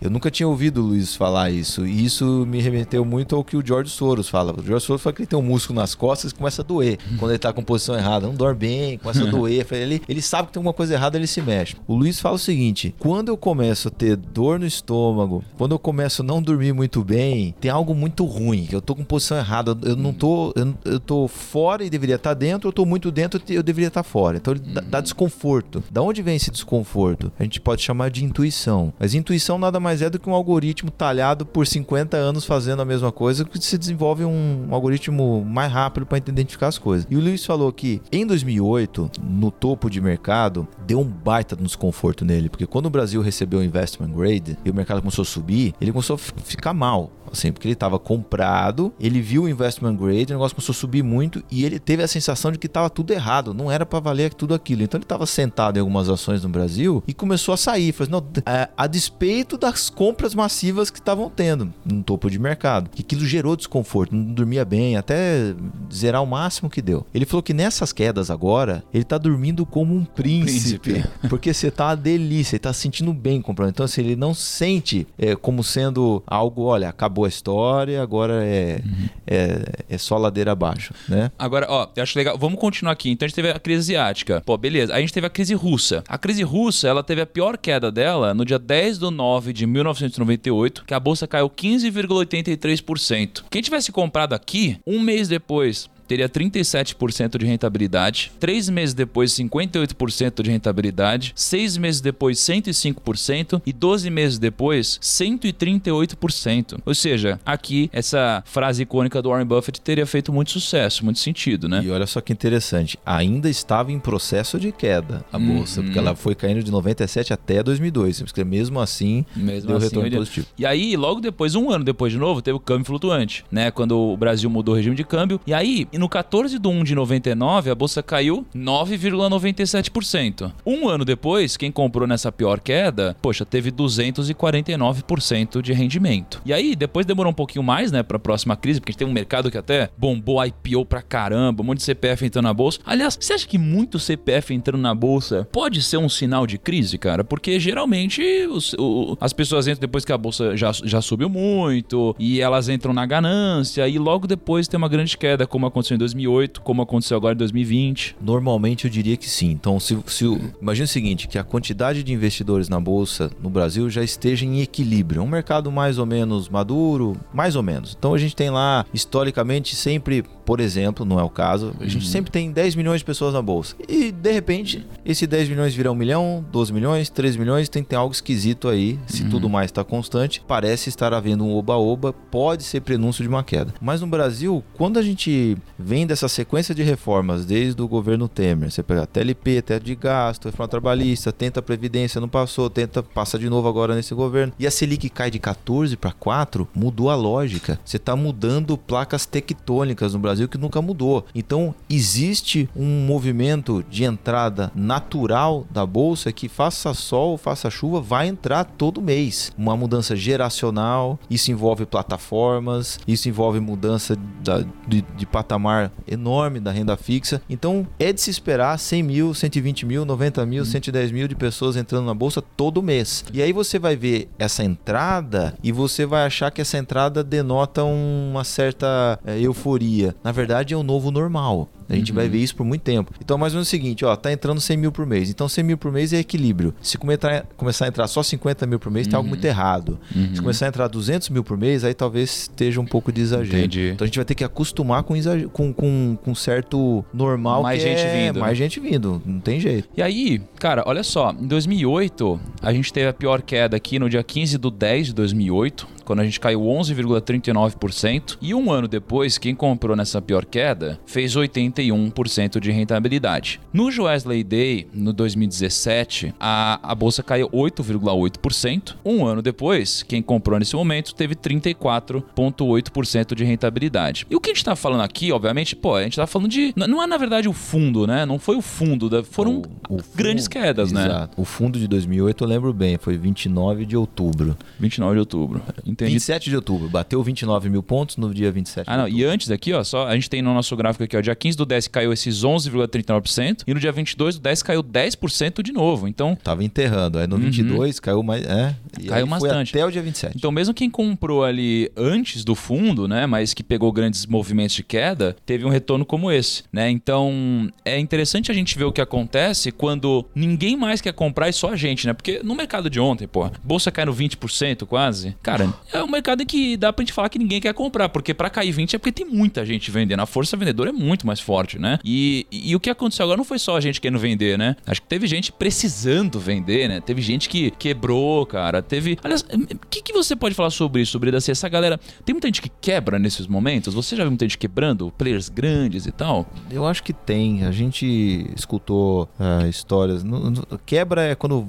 Eu 0.00 0.08
nunca 0.08 0.30
tinha 0.30 0.48
ouvido 0.48 0.82
o 0.82 0.86
Luiz 0.86 1.14
falar 1.14 1.50
isso, 1.50 1.86
e 1.86 2.04
isso 2.04 2.46
me 2.46 2.60
remeteu 2.60 3.04
muito 3.04 3.36
ao 3.36 3.44
que 3.44 3.56
o 3.56 3.64
George 3.64 3.90
Soros 3.90 4.28
fala. 4.28 4.54
O 4.58 4.64
George 4.64 4.86
Soros 4.86 5.02
fala 5.02 5.14
que 5.14 5.22
ele 5.22 5.26
tem 5.26 5.38
um 5.38 5.42
músculo 5.42 5.78
nas 5.78 5.94
costas 5.94 6.32
que 6.32 6.38
começa 6.38 6.62
a 6.62 6.64
doer 6.64 6.98
quando 7.18 7.32
ele 7.32 7.38
tá 7.38 7.52
com 7.52 7.62
posição 7.62 7.94
errada. 7.94 8.26
Não 8.26 8.34
dorme 8.34 8.58
bem, 8.58 8.98
começa 8.98 9.22
a 9.22 9.30
doer. 9.30 9.66
Ele, 9.70 10.00
ele 10.08 10.22
sabe 10.22 10.48
que 10.48 10.54
tem 10.54 10.60
alguma 10.60 10.72
coisa 10.72 10.94
errada, 10.94 11.18
ele 11.18 11.26
se 11.26 11.42
mexe. 11.42 11.76
O 11.86 11.94
Luiz 11.94 12.18
fala 12.18 12.36
o 12.36 12.38
seguinte: 12.38 12.94
quando 12.98 13.28
eu 13.28 13.36
começo 13.36 13.88
a 13.88 13.90
ter 13.90 14.16
dor 14.16 14.58
no 14.58 14.66
estômago, 14.66 15.44
quando 15.58 15.72
eu 15.72 15.78
começo 15.78 16.22
a 16.22 16.24
não 16.24 16.40
dormir 16.40 16.72
muito 16.72 17.04
bem, 17.04 17.54
tem 17.60 17.70
algo 17.70 17.94
muito 17.94 18.24
ruim, 18.24 18.64
que 18.66 18.74
eu 18.74 18.80
tô 18.80 18.94
com 18.94 19.04
posição 19.04 19.36
errada. 19.36 19.76
Eu 19.82 19.96
não 19.96 20.12
tô. 20.14 20.52
Eu, 20.56 20.74
eu 20.84 21.00
tô 21.00 21.28
fora 21.28 21.84
e 21.84 21.90
deveria 21.90 22.16
estar 22.16 22.32
dentro, 22.32 22.68
eu 22.68 22.72
tô 22.72 22.86
muito 22.86 23.10
dentro 23.10 23.40
e 23.48 23.54
eu 23.54 23.62
deveria 23.62 23.88
estar 23.88 24.02
fora. 24.02 24.38
Então 24.38 24.54
ele 24.54 24.60
dá, 24.60 24.80
dá 24.80 25.00
desconforto. 25.00 25.82
Da 25.90 26.00
onde 26.00 26.22
vem 26.22 26.36
esse 26.36 26.50
desconforto? 26.50 27.30
A 27.38 27.42
gente 27.42 27.60
pode 27.60 27.82
chamar 27.82 28.10
de 28.10 28.24
intuição. 28.24 28.92
Mas 28.98 29.14
intuição 29.14 29.58
nada 29.58 29.78
mais 29.78 29.89
é 30.00 30.08
do 30.10 30.18
que 30.18 30.28
um 30.28 30.34
algoritmo 30.34 30.90
talhado 30.90 31.44
por 31.44 31.66
50 31.66 32.16
anos 32.16 32.44
fazendo 32.44 32.82
a 32.82 32.84
mesma 32.84 33.10
coisa, 33.10 33.44
que 33.44 33.58
se 33.58 33.76
desenvolve 33.76 34.24
um 34.24 34.68
algoritmo 34.70 35.44
mais 35.44 35.72
rápido 35.72 36.06
para 36.06 36.18
identificar 36.18 36.68
as 36.68 36.78
coisas. 36.78 37.06
E 37.10 37.16
o 37.16 37.20
Luiz 37.20 37.44
falou 37.44 37.72
que 37.72 38.00
em 38.12 38.26
2008, 38.26 39.10
no 39.22 39.50
topo 39.50 39.90
de 39.90 40.00
mercado, 40.00 40.66
deu 40.86 41.00
um 41.00 41.04
baita 41.04 41.56
de 41.56 41.62
desconforto 41.62 42.24
nele, 42.24 42.48
porque 42.48 42.66
quando 42.66 42.86
o 42.86 42.90
Brasil 42.90 43.20
recebeu 43.20 43.60
o 43.60 43.64
investment 43.64 44.10
grade 44.10 44.56
e 44.64 44.70
o 44.70 44.74
mercado 44.74 45.00
começou 45.00 45.22
a 45.22 45.26
subir, 45.26 45.74
ele 45.80 45.92
começou 45.92 46.16
a 46.16 46.18
ficar 46.18 46.72
mal. 46.72 47.10
Assim, 47.32 47.52
porque 47.52 47.66
ele 47.66 47.74
estava 47.74 47.98
comprado, 47.98 48.92
ele 48.98 49.20
viu 49.20 49.44
o 49.44 49.48
investment 49.48 49.94
grade, 49.94 50.32
o 50.32 50.36
negócio 50.36 50.54
começou 50.54 50.72
a 50.72 50.76
subir 50.76 51.02
muito 51.02 51.42
e 51.50 51.64
ele 51.64 51.78
teve 51.78 52.02
a 52.02 52.08
sensação 52.08 52.50
de 52.52 52.58
que 52.58 52.66
estava 52.66 52.90
tudo 52.90 53.12
errado, 53.12 53.54
não 53.54 53.70
era 53.70 53.86
para 53.86 54.00
valer 54.00 54.34
tudo 54.34 54.54
aquilo. 54.54 54.82
Então 54.82 54.98
ele 54.98 55.04
estava 55.04 55.26
sentado 55.26 55.76
em 55.76 55.80
algumas 55.80 56.08
ações 56.08 56.42
no 56.42 56.48
Brasil 56.48 57.02
e 57.06 57.14
começou 57.14 57.54
a 57.54 57.56
sair. 57.56 57.92
Falou 57.92 58.18
assim, 58.18 58.42
não, 58.42 58.42
a, 58.46 58.68
a 58.76 58.86
despeito 58.86 59.56
das 59.56 59.90
compras 59.90 60.34
massivas 60.34 60.90
que 60.90 60.98
estavam 60.98 61.30
tendo 61.30 61.72
no 61.84 62.02
topo 62.02 62.30
de 62.30 62.38
mercado, 62.38 62.90
que 62.90 63.02
aquilo 63.02 63.24
gerou 63.24 63.56
desconforto, 63.56 64.14
não 64.14 64.32
dormia 64.32 64.64
bem, 64.64 64.96
até 64.96 65.54
zerar 65.92 66.22
o 66.22 66.26
máximo 66.26 66.70
que 66.70 66.82
deu. 66.82 67.06
Ele 67.14 67.26
falou 67.26 67.42
que 67.42 67.54
nessas 67.54 67.92
quedas 67.92 68.30
agora, 68.30 68.82
ele 68.92 69.04
tá 69.04 69.18
dormindo 69.18 69.64
como 69.64 69.94
um 69.94 70.04
príncipe, 70.04 70.78
Príncipe. 70.78 71.04
porque 71.28 71.52
você 71.52 71.70
tá 71.70 71.88
uma 71.88 71.96
delícia, 71.96 72.56
ele 72.56 72.60
tá 72.60 72.72
se 72.72 72.80
sentindo 72.80 73.12
bem 73.12 73.40
comprando. 73.40 73.70
Então, 73.70 73.84
assim, 73.84 74.00
ele 74.00 74.16
não 74.16 74.34
sente 74.34 75.06
é, 75.18 75.34
como 75.34 75.62
sendo 75.62 76.22
algo, 76.26 76.62
olha, 76.62 76.88
acabou 76.88 77.19
a 77.24 77.28
história, 77.28 78.02
agora 78.02 78.44
é, 78.44 78.80
é, 79.26 79.62
é 79.88 79.98
só 79.98 80.16
ladeira 80.16 80.52
abaixo, 80.52 80.92
né? 81.08 81.30
Agora, 81.38 81.66
ó, 81.68 81.88
eu 81.94 82.02
acho 82.02 82.18
legal. 82.18 82.36
Vamos 82.38 82.58
continuar 82.58 82.92
aqui. 82.92 83.10
Então 83.10 83.26
a 83.26 83.28
gente 83.28 83.36
teve 83.36 83.50
a 83.50 83.58
crise 83.58 83.80
asiática. 83.80 84.42
Pô, 84.44 84.56
beleza. 84.56 84.92
Aí 84.92 84.98
a 84.98 85.00
gente 85.00 85.12
teve 85.12 85.26
a 85.26 85.30
crise 85.30 85.54
russa. 85.54 86.02
A 86.08 86.18
crise 86.18 86.42
russa, 86.42 86.88
ela 86.88 87.02
teve 87.02 87.20
a 87.20 87.26
pior 87.26 87.56
queda 87.56 87.90
dela 87.90 88.32
no 88.34 88.44
dia 88.44 88.58
10 88.58 88.98
do 88.98 89.10
9 89.10 89.52
de 89.52 89.66
1998, 89.66 90.84
que 90.86 90.94
a 90.94 91.00
bolsa 91.00 91.26
caiu 91.26 91.48
15,83%. 91.48 93.44
Quem 93.50 93.62
tivesse 93.62 93.92
comprado 93.92 94.34
aqui, 94.34 94.78
um 94.86 95.00
mês 95.00 95.28
depois, 95.28 95.88
teria 96.10 96.28
37% 96.28 97.38
de 97.38 97.46
rentabilidade. 97.46 98.32
Três 98.40 98.68
meses 98.68 98.92
depois, 98.92 99.30
58% 99.32 100.42
de 100.42 100.50
rentabilidade. 100.50 101.32
Seis 101.36 101.76
meses 101.76 102.00
depois, 102.00 102.36
105%. 102.40 103.62
E 103.64 103.72
12 103.72 104.10
meses 104.10 104.36
depois, 104.36 104.98
138%. 105.00 106.80
Ou 106.84 106.94
seja, 106.94 107.38
aqui 107.46 107.88
essa 107.92 108.42
frase 108.44 108.82
icônica 108.82 109.22
do 109.22 109.28
Warren 109.28 109.46
Buffett 109.46 109.80
teria 109.80 110.04
feito 110.04 110.32
muito 110.32 110.50
sucesso, 110.50 111.04
muito 111.04 111.20
sentido, 111.20 111.68
né? 111.68 111.80
E 111.84 111.90
olha 111.90 112.06
só 112.06 112.20
que 112.20 112.32
interessante, 112.32 112.98
ainda 113.06 113.48
estava 113.48 113.92
em 113.92 113.98
processo 114.00 114.58
de 114.58 114.72
queda 114.72 115.24
a 115.32 115.38
bolsa, 115.38 115.78
Uhum. 115.80 115.86
porque 115.86 115.98
ela 115.98 116.16
foi 116.16 116.34
caindo 116.34 116.62
de 116.62 116.70
97 116.72 117.32
até 117.32 117.62
2002, 117.62 118.22
porque 118.22 118.42
mesmo 118.42 118.80
assim 118.80 119.24
Mesmo 119.36 119.68
deu 119.68 119.76
assim, 119.76 119.86
retorno 119.86 120.08
ele- 120.08 120.16
positivo. 120.16 120.46
E 120.58 120.66
aí, 120.66 120.96
logo 120.96 121.20
depois, 121.20 121.54
um 121.54 121.70
ano 121.70 121.84
depois 121.84 122.12
de 122.12 122.18
novo, 122.18 122.42
teve 122.42 122.56
o 122.56 122.60
câmbio 122.60 122.84
flutuante, 122.86 123.44
né? 123.50 123.70
Quando 123.70 123.96
o 123.96 124.16
Brasil 124.16 124.50
mudou 124.50 124.74
o 124.74 124.76
regime 124.76 124.96
de 124.96 125.04
câmbio. 125.04 125.40
E 125.46 125.54
aí, 125.54 125.86
no 126.00 126.08
14 126.08 126.58
de 126.58 126.66
1 126.66 126.82
de 126.82 126.94
99, 126.94 127.70
a 127.70 127.74
bolsa 127.74 128.02
caiu 128.02 128.46
9,97%. 128.56 130.50
Um 130.64 130.88
ano 130.88 131.04
depois, 131.04 131.56
quem 131.58 131.70
comprou 131.70 132.08
nessa 132.08 132.32
pior 132.32 132.58
queda, 132.58 133.14
poxa, 133.20 133.44
teve 133.44 133.70
249% 133.70 135.60
de 135.62 135.72
rendimento. 135.72 136.40
E 136.44 136.52
aí, 136.52 136.74
depois 136.74 137.04
demorou 137.04 137.30
um 137.30 137.34
pouquinho 137.34 137.62
mais, 137.62 137.92
né, 137.92 138.02
pra 138.02 138.18
próxima 138.18 138.56
crise, 138.56 138.80
porque 138.80 138.90
a 138.90 138.92
gente 138.92 138.98
tem 139.00 139.06
um 139.08 139.12
mercado 139.12 139.50
que 139.50 139.58
até 139.58 139.90
bombou 139.96 140.42
IPO 140.44 140.86
pra 140.86 141.02
caramba, 141.02 141.62
um 141.62 141.66
monte 141.66 141.78
de 141.78 141.84
CPF 141.84 142.24
entrando 142.24 142.44
na 142.44 142.54
bolsa. 142.54 142.78
Aliás, 142.86 143.18
você 143.20 143.34
acha 143.34 143.46
que 143.46 143.58
muito 143.58 143.98
CPF 143.98 144.54
entrando 144.54 144.80
na 144.80 144.94
bolsa 144.94 145.46
pode 145.52 145.82
ser 145.82 145.98
um 145.98 146.08
sinal 146.08 146.46
de 146.46 146.56
crise, 146.58 146.96
cara? 146.96 147.22
Porque 147.22 147.60
geralmente 147.60 148.22
os- 148.50 148.74
o- 148.78 149.16
as 149.20 149.32
pessoas 149.34 149.66
entram 149.68 149.80
depois 149.82 150.04
que 150.04 150.12
a 150.12 150.18
bolsa 150.18 150.56
já, 150.56 150.72
já 150.72 151.02
subiu 151.02 151.28
muito 151.28 152.14
e 152.18 152.40
elas 152.40 152.68
entram 152.68 152.92
na 152.94 153.04
ganância 153.04 153.86
e 153.86 153.98
logo 153.98 154.26
depois 154.26 154.66
tem 154.66 154.78
uma 154.78 154.88
grande 154.88 155.16
queda, 155.18 155.46
como 155.46 155.66
aconteceu 155.66 155.89
em 155.94 155.98
2008, 155.98 156.60
como 156.60 156.82
aconteceu 156.82 157.16
agora 157.16 157.34
em 157.34 157.38
2020. 157.38 158.16
Normalmente 158.20 158.84
eu 158.84 158.90
diria 158.90 159.16
que 159.16 159.28
sim. 159.28 159.50
Então, 159.50 159.78
se, 159.80 159.98
se 160.06 160.24
imagine 160.60 160.84
o 160.84 160.88
seguinte, 160.88 161.28
que 161.28 161.38
a 161.38 161.44
quantidade 161.44 162.02
de 162.02 162.12
investidores 162.12 162.68
na 162.68 162.80
bolsa 162.80 163.30
no 163.42 163.50
Brasil 163.50 163.88
já 163.90 164.02
esteja 164.02 164.44
em 164.44 164.60
equilíbrio, 164.60 165.22
um 165.22 165.28
mercado 165.28 165.70
mais 165.70 165.98
ou 165.98 166.06
menos 166.06 166.48
maduro, 166.48 167.16
mais 167.32 167.56
ou 167.56 167.62
menos. 167.62 167.94
Então 167.98 168.14
a 168.14 168.18
gente 168.18 168.34
tem 168.36 168.50
lá 168.50 168.84
historicamente 168.92 169.74
sempre, 169.74 170.24
por 170.50 170.58
exemplo, 170.58 171.06
não 171.06 171.20
é 171.20 171.22
o 171.22 171.30
caso, 171.30 171.72
a 171.78 171.86
gente 171.86 172.08
sempre 172.08 172.28
tem 172.28 172.50
10 172.50 172.74
milhões 172.74 173.02
de 173.02 173.04
pessoas 173.04 173.32
na 173.32 173.40
bolsa. 173.40 173.76
E 173.88 174.10
de 174.10 174.32
repente, 174.32 174.84
esse 175.06 175.24
10 175.24 175.48
milhões 175.48 175.72
vira 175.76 175.92
1 175.92 175.94
milhão, 175.94 176.44
12 176.50 176.72
milhões, 176.72 177.08
13 177.08 177.38
milhões, 177.38 177.68
tem 177.68 177.84
que 177.84 177.90
ter 177.90 177.94
algo 177.94 178.12
esquisito 178.12 178.68
aí. 178.68 178.98
Se 179.06 179.22
tudo 179.28 179.48
mais 179.48 179.66
está 179.66 179.84
constante, 179.84 180.42
parece 180.48 180.88
estar 180.88 181.14
havendo 181.14 181.44
um 181.44 181.54
oba-oba, 181.54 182.12
pode 182.12 182.64
ser 182.64 182.80
prenúncio 182.80 183.22
de 183.22 183.28
uma 183.28 183.44
queda. 183.44 183.72
Mas 183.80 184.00
no 184.00 184.08
Brasil, 184.08 184.60
quando 184.76 184.98
a 184.98 185.02
gente 185.02 185.56
vem 185.78 186.04
dessa 186.04 186.26
sequência 186.26 186.74
de 186.74 186.82
reformas 186.82 187.44
desde 187.44 187.80
o 187.80 187.86
governo 187.86 188.26
Temer, 188.26 188.72
você 188.72 188.82
pega 188.82 189.06
TLP, 189.06 189.62
teto 189.62 189.84
de 189.84 189.94
gasto, 189.94 190.46
reforma 190.46 190.66
trabalhista, 190.66 191.30
tenta 191.30 191.60
a 191.60 191.62
previdência, 191.62 192.20
não 192.20 192.28
passou, 192.28 192.68
tenta 192.68 193.04
passa 193.04 193.38
de 193.38 193.48
novo 193.48 193.68
agora 193.68 193.94
nesse 193.94 194.16
governo. 194.16 194.52
E 194.58 194.66
a 194.66 194.70
Selic 194.72 195.10
cai 195.10 195.30
de 195.30 195.38
14 195.38 195.96
para 195.96 196.10
4, 196.10 196.66
mudou 196.74 197.08
a 197.08 197.14
lógica. 197.14 197.78
Você 197.84 197.98
está 197.98 198.16
mudando 198.16 198.76
placas 198.76 199.26
tectônicas 199.26 200.12
no 200.12 200.18
Brasil 200.18 200.39
que 200.48 200.58
nunca 200.58 200.80
mudou. 200.82 201.24
Então, 201.34 201.74
existe 201.88 202.68
um 202.76 203.04
movimento 203.06 203.84
de 203.90 204.04
entrada 204.04 204.70
natural 204.74 205.66
da 205.70 205.84
bolsa 205.86 206.32
que 206.32 206.48
faça 206.48 206.92
sol, 206.94 207.36
faça 207.38 207.70
chuva, 207.70 208.00
vai 208.00 208.28
entrar 208.28 208.64
todo 208.64 209.00
mês. 209.02 209.52
Uma 209.56 209.76
mudança 209.76 210.14
geracional, 210.16 211.18
isso 211.28 211.50
envolve 211.50 211.86
plataformas, 211.86 212.98
isso 213.06 213.28
envolve 213.28 213.60
mudança 213.60 214.16
da- 214.42 214.64
de, 214.86 215.02
de 215.16 215.26
patamar 215.26 215.92
enorme 216.06 216.60
da 216.60 216.70
renda 216.70 216.96
fixa. 216.96 217.40
Então, 217.48 217.86
é 217.98 218.12
de 218.12 218.20
se 218.20 218.30
esperar 218.30 218.78
100 218.78 219.02
mil, 219.02 219.34
120 219.34 219.86
mil, 219.86 220.04
90 220.04 220.44
mil, 220.46 220.64
110 220.64 221.10
mil 221.12 221.28
de 221.28 221.34
pessoas 221.34 221.76
entrando 221.76 222.06
na 222.06 222.14
bolsa 222.14 222.42
todo 222.42 222.82
mês. 222.82 223.24
E 223.32 223.40
aí 223.42 223.52
você 223.52 223.78
vai 223.78 223.96
ver 223.96 224.28
essa 224.38 224.64
entrada 224.64 225.54
e 225.62 225.72
você 225.72 226.04
vai 226.06 226.24
achar 226.26 226.50
que 226.50 226.60
essa 226.60 226.78
entrada 226.78 227.22
denota 227.22 227.84
uma 227.84 228.44
certa 228.44 229.18
é, 229.24 229.38
euforia. 229.40 230.14
Na 230.22 230.29
verdade, 230.32 230.74
é 230.74 230.76
o 230.76 230.82
novo 230.82 231.10
normal. 231.10 231.68
A 231.88 231.96
gente 231.96 232.12
vai 232.12 232.28
ver 232.28 232.38
isso 232.38 232.54
por 232.54 232.64
muito 232.64 232.82
tempo. 232.82 233.12
Então, 233.20 233.36
mais 233.36 233.52
ou 233.52 233.56
menos 233.56 233.66
o 233.66 233.70
seguinte, 233.70 234.04
ó, 234.04 234.14
tá 234.14 234.32
entrando 234.32 234.60
100 234.60 234.76
mil 234.76 234.92
por 234.92 235.04
mês. 235.04 235.28
Então, 235.28 235.48
100 235.48 235.64
mil 235.64 235.76
por 235.76 235.90
mês 235.90 236.12
é 236.12 236.18
equilíbrio. 236.18 236.72
Se 236.80 236.96
começar, 236.96 237.44
começar 237.56 237.86
a 237.86 237.88
entrar 237.88 238.06
só 238.06 238.22
50 238.22 238.64
mil 238.64 238.78
por 238.78 238.92
mês, 238.92 239.08
tem 239.08 239.16
algo 239.16 239.28
muito 239.28 239.44
errado. 239.44 239.98
Se 240.32 240.40
começar 240.40 240.66
a 240.66 240.68
entrar 240.68 240.86
200 240.86 241.30
mil 241.30 241.42
por 241.42 241.58
mês, 241.58 241.82
aí 241.82 241.92
talvez 241.92 242.42
esteja 242.42 242.80
um 242.80 242.86
pouco 242.86 243.10
de 243.10 243.20
exagero. 243.20 243.58
Entendi. 243.58 243.90
Então, 243.94 244.04
a 244.04 244.06
gente 244.06 244.16
vai 244.16 244.24
ter 244.24 244.36
que 244.36 244.44
acostumar 244.44 245.02
com, 245.02 245.16
exagero, 245.16 245.50
com, 245.50 245.72
com, 245.72 246.16
com 246.22 246.34
certo 246.34 247.04
normal 247.12 247.62
Mais 247.62 247.82
que 247.82 247.88
gente 247.88 248.02
é 248.02 248.26
vindo. 248.26 248.40
Mais 248.40 248.56
gente 248.56 248.78
vindo, 248.78 249.20
não 249.26 249.40
tem 249.40 249.58
jeito. 249.58 249.88
E 249.96 250.02
aí, 250.02 250.40
cara, 250.60 250.84
olha 250.86 251.02
só, 251.02 251.32
em 251.32 251.46
2008, 251.46 252.40
a 252.62 252.72
gente 252.72 252.92
teve 252.92 253.08
a 253.08 253.12
pior 253.12 253.42
queda 253.42 253.76
aqui 253.76 253.98
no 253.98 254.08
dia 254.08 254.22
15 254.22 254.58
do 254.58 254.70
10 254.70 255.08
de 255.08 255.14
2008, 255.14 255.88
quando 256.10 256.20
a 256.20 256.24
gente 256.24 256.40
caiu 256.40 256.60
11,39%, 256.62 258.36
e 258.42 258.52
um 258.52 258.72
ano 258.72 258.88
depois, 258.88 259.38
quem 259.38 259.54
comprou 259.54 259.94
nessa 259.94 260.20
pior 260.20 260.44
queda 260.44 260.98
fez 261.06 261.36
81% 261.36 262.58
de 262.58 262.72
rentabilidade. 262.72 263.60
No 263.72 263.92
Joesley 263.92 264.42
Day, 264.42 264.88
no 264.92 265.12
2017, 265.12 266.34
a, 266.40 266.80
a 266.82 266.94
bolsa 266.96 267.22
caiu 267.22 267.48
8,8%. 267.50 268.96
Um 269.04 269.24
ano 269.24 269.40
depois, 269.40 270.02
quem 270.02 270.20
comprou 270.20 270.58
nesse 270.58 270.74
momento 270.74 271.14
teve 271.14 271.36
34,8% 271.36 273.34
de 273.36 273.44
rentabilidade. 273.44 274.26
E 274.28 274.34
o 274.34 274.40
que 274.40 274.50
a 274.50 274.54
gente 274.54 274.64
tá 274.64 274.74
falando 274.74 275.02
aqui, 275.02 275.30
obviamente, 275.30 275.76
pô, 275.76 275.94
a 275.94 276.02
gente 276.02 276.16
tá 276.16 276.26
falando 276.26 276.48
de. 276.48 276.72
Não 276.74 277.00
é 277.00 277.06
na 277.06 277.16
verdade 277.18 277.48
o 277.48 277.52
fundo, 277.52 278.04
né? 278.04 278.26
Não 278.26 278.36
foi 278.38 278.56
o 278.56 278.62
fundo, 278.62 279.08
da- 279.08 279.22
foram 279.22 279.62
O- 279.88 279.96
o 279.98 280.00
grandes 280.14 280.46
fundo- 280.46 280.52
quedas, 280.54 280.90
né? 280.90 281.06
Exato. 281.06 281.40
O 281.40 281.44
fundo 281.44 281.78
de 281.78 281.86
2008 281.86 282.42
eu 282.42 282.48
lembro 282.48 282.72
bem, 282.72 282.98
foi 282.98 283.16
29 283.16 283.86
de 283.86 283.96
outubro. 283.96 284.56
29 284.78 285.14
de 285.14 285.20
outubro. 285.20 285.62
Entendi. 286.04 286.12
27 286.14 286.50
de 286.50 286.56
outubro, 286.56 286.88
bateu 286.88 287.22
29 287.22 287.68
mil 287.70 287.82
pontos 287.82 288.16
no 288.16 288.32
dia 288.32 288.50
27 288.50 288.84
Ah, 288.88 288.96
não. 288.96 289.08
de 289.08 289.16
E 289.16 289.24
antes 289.24 289.50
aqui, 289.50 289.72
ó, 289.72 289.82
só 289.84 290.06
a 290.06 290.14
gente 290.14 290.28
tem 290.30 290.42
no 290.42 290.52
nosso 290.54 290.74
gráfico 290.76 291.04
aqui, 291.04 291.16
ó, 291.16 291.20
dia 291.20 291.34
15 291.34 291.56
do 291.56 291.66
10 291.66 291.88
caiu 291.88 292.12
esses 292.12 292.42
11,39% 292.44 293.64
e 293.66 293.74
no 293.74 293.80
dia 293.80 293.92
22 293.92 294.36
do 294.36 294.40
10 294.40 294.62
caiu 294.62 294.82
10% 294.82 295.62
de 295.62 295.72
novo. 295.72 296.08
Então, 296.08 296.36
Tava 296.42 296.64
enterrando. 296.64 297.18
Aí 297.18 297.26
no 297.26 297.36
22 297.38 298.00
caiu 298.00 298.22
mais. 298.22 298.44
É, 298.44 298.74
e 298.98 299.02
Uhum. 299.04 299.08
Caiu 299.08 299.26
bastante. 299.26 299.76
até 299.76 299.84
o 299.86 299.90
dia 299.90 300.02
27. 300.02 300.36
Então, 300.36 300.50
mesmo 300.50 300.74
quem 300.74 300.88
comprou 300.90 301.44
ali 301.44 301.90
antes 301.96 302.44
do 302.44 302.54
fundo, 302.54 303.06
né, 303.08 303.26
mas 303.26 303.52
que 303.54 303.62
pegou 303.62 303.90
grandes 303.92 304.26
movimentos 304.26 304.74
de 304.76 304.82
queda, 304.82 305.36
teve 305.46 305.64
um 305.64 305.68
retorno 305.68 306.04
como 306.04 306.30
esse, 306.30 306.64
né? 306.72 306.90
Então, 306.90 307.70
é 307.84 307.98
interessante 307.98 308.50
a 308.50 308.54
gente 308.54 308.76
ver 308.78 308.84
o 308.84 308.92
que 308.92 309.00
acontece 309.00 309.70
quando 309.72 310.24
ninguém 310.34 310.76
mais 310.76 311.00
quer 311.00 311.12
comprar 311.12 311.48
e 311.48 311.52
só 311.52 311.70
a 311.72 311.76
gente, 311.76 312.06
né? 312.06 312.12
Porque 312.12 312.40
no 312.42 312.54
mercado 312.54 312.88
de 312.90 312.98
ontem, 313.00 313.26
pô, 313.26 313.50
bolsa 313.62 313.90
caindo 313.90 314.12
20% 314.12 314.86
quase. 314.86 315.36
Cara, 315.42 315.72
é 315.92 316.02
um 316.02 316.08
mercado 316.08 316.44
que 316.44 316.76
dá 316.76 316.92
pra 316.92 317.02
gente 317.02 317.12
falar 317.12 317.28
que 317.28 317.38
ninguém 317.38 317.60
quer 317.60 317.74
comprar, 317.74 318.08
porque 318.08 318.32
pra 318.34 318.50
cair 318.50 318.72
20 318.72 318.94
é 318.96 318.98
porque 318.98 319.12
tem 319.12 319.26
muita 319.26 319.64
gente 319.64 319.90
vendendo. 319.90 320.20
A 320.20 320.26
força 320.26 320.56
vendedora 320.56 320.90
é 320.90 320.92
muito 320.92 321.26
mais 321.26 321.40
forte, 321.40 321.78
né? 321.78 321.98
E, 322.04 322.46
e, 322.50 322.74
o 322.76 322.80
que 322.80 322.90
aconteceu 322.90 323.24
agora 323.24 323.36
não 323.36 323.44
foi 323.44 323.58
só 323.58 323.76
a 323.76 323.80
gente 323.80 324.00
querendo 324.00 324.18
vender, 324.18 324.58
né? 324.58 324.76
Acho 324.86 325.00
que 325.02 325.08
teve 325.08 325.26
gente 325.26 325.52
precisando 325.52 326.38
vender, 326.38 326.88
né? 326.88 327.00
Teve 327.00 327.22
gente 327.22 327.48
que 327.48 327.70
quebrou, 327.72 328.44
cara. 328.46 328.82
Teve. 328.82 329.18
Aliás, 329.22 329.42
o 329.42 329.86
que, 329.88 330.02
que 330.02 330.12
você 330.12 330.34
pode 330.36 330.54
falar 330.54 330.70
sobre 330.70 331.02
isso, 331.02 331.12
sobre 331.12 331.34
assim, 331.34 331.52
essa 331.52 331.68
galera. 331.68 331.98
Tem 332.24 332.34
muita 332.34 332.48
gente 332.48 332.62
que 332.62 332.70
quebra 332.80 333.18
nesses 333.18 333.46
momentos? 333.46 333.94
Você 333.94 334.16
já 334.16 334.22
viu 334.22 334.30
muita 334.30 334.44
gente 334.44 334.58
quebrando? 334.58 335.12
Players 335.16 335.48
grandes 335.48 336.06
e 336.06 336.12
tal? 336.12 336.46
Eu 336.70 336.86
acho 336.86 337.02
que 337.02 337.12
tem. 337.12 337.64
A 337.64 337.70
gente 337.72 338.50
escutou 338.56 339.28
ah, 339.38 339.66
histórias. 339.68 340.22
no- 340.22 340.50
no- 340.50 340.66
quebra 340.84 341.22
é 341.22 341.34
quando, 341.34 341.66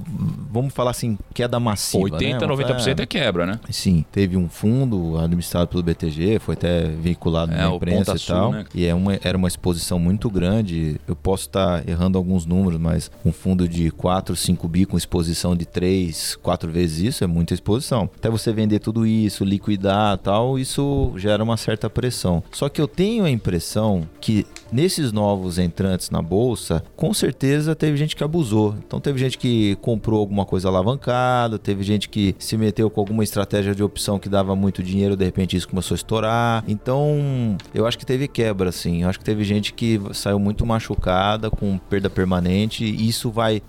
vamos 0.50 0.72
falar 0.72 0.90
assim, 0.90 1.18
queda 1.34 1.58
massiva. 1.58 2.04
80, 2.04 2.46
né? 2.46 2.52
90% 2.54 3.00
é 3.00 3.06
quebra, 3.06 3.46
né? 3.46 3.60
Sim, 3.70 4.01
teve 4.10 4.36
um 4.36 4.48
fundo 4.48 5.16
administrado 5.18 5.68
pelo 5.68 5.82
BTG, 5.82 6.38
foi 6.38 6.54
até 6.54 6.86
veiculado 6.88 7.52
É, 7.52 7.56
na 7.56 7.74
imprensa 7.74 8.14
e 8.14 8.18
Sul, 8.18 8.34
tal. 8.34 8.52
né? 8.52 8.64
E 8.74 8.84
é 8.86 8.94
uma, 8.94 9.18
era 9.22 9.36
uma 9.36 9.48
exposição 9.48 9.98
muito 9.98 10.28
grande. 10.30 11.00
Eu 11.06 11.14
posso 11.16 11.44
estar 11.46 11.88
errando 11.88 12.18
alguns 12.18 12.46
números, 12.46 12.80
mas 12.80 13.10
um 13.24 13.32
fundo 13.32 13.68
de 13.68 13.90
4, 13.90 14.34
5 14.34 14.68
bi 14.68 14.84
com 14.86 14.96
exposição 14.96 15.54
de 15.56 15.64
3, 15.66 16.36
4 16.42 16.70
vezes 16.70 16.98
isso 17.14 17.24
é 17.24 17.26
muita 17.26 17.54
exposição. 17.54 18.08
Até 18.16 18.28
você 18.30 18.52
vender 18.52 18.78
tudo 18.78 19.06
isso, 19.06 19.44
liquidar 19.44 20.18
tal, 20.18 20.58
isso 20.58 21.12
gera 21.16 21.42
uma 21.42 21.56
certa 21.56 21.88
pressão. 21.90 22.42
Só 22.52 22.68
que 22.68 22.80
eu 22.80 22.88
tenho 22.88 23.24
a 23.24 23.30
impressão 23.30 24.06
que 24.20 24.46
nesses 24.70 25.12
novos 25.12 25.58
entrantes 25.58 26.10
na 26.10 26.22
bolsa, 26.22 26.82
com 26.96 27.12
certeza 27.12 27.74
teve 27.74 27.96
gente 27.96 28.16
que 28.16 28.24
abusou. 28.24 28.74
Então 28.86 29.00
teve 29.00 29.18
gente 29.18 29.36
que 29.38 29.76
comprou 29.80 30.20
alguma 30.20 30.44
coisa 30.46 30.68
alavancada, 30.68 31.58
teve 31.58 31.82
gente 31.82 32.08
que 32.08 32.34
se 32.38 32.56
meteu 32.56 32.88
com 32.90 33.00
alguma 33.00 33.22
estratégia 33.24 33.74
de 33.74 33.82
opção 33.92 34.18
que 34.18 34.28
dava 34.28 34.56
muito 34.56 34.82
dinheiro, 34.82 35.16
de 35.16 35.24
repente 35.24 35.56
isso 35.56 35.68
começou 35.68 35.94
a 35.94 35.96
estourar. 35.96 36.64
Então, 36.66 37.56
eu 37.74 37.86
acho 37.86 37.98
que 37.98 38.06
teve 38.06 38.26
quebra, 38.26 38.70
assim. 38.70 39.02
Eu 39.02 39.08
acho 39.08 39.18
que 39.18 39.24
teve 39.24 39.44
gente 39.44 39.74
que 39.74 40.00
saiu 40.12 40.38
muito 40.38 40.64
machucada, 40.64 41.50
com 41.50 41.78
perda 41.78 42.08
permanente. 42.08 42.84
E 42.84 43.08
isso 43.08 43.30
vai. 43.30 43.62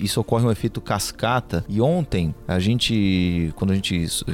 Isso 0.00 0.20
ocorre 0.20 0.44
um 0.44 0.50
efeito 0.50 0.80
cascata. 0.80 1.64
E 1.68 1.80
ontem, 1.80 2.34
a 2.46 2.58
gente, 2.58 3.52
quando 3.56 3.70
a 3.70 3.74
gente 3.74 4.06
eh, 4.28 4.32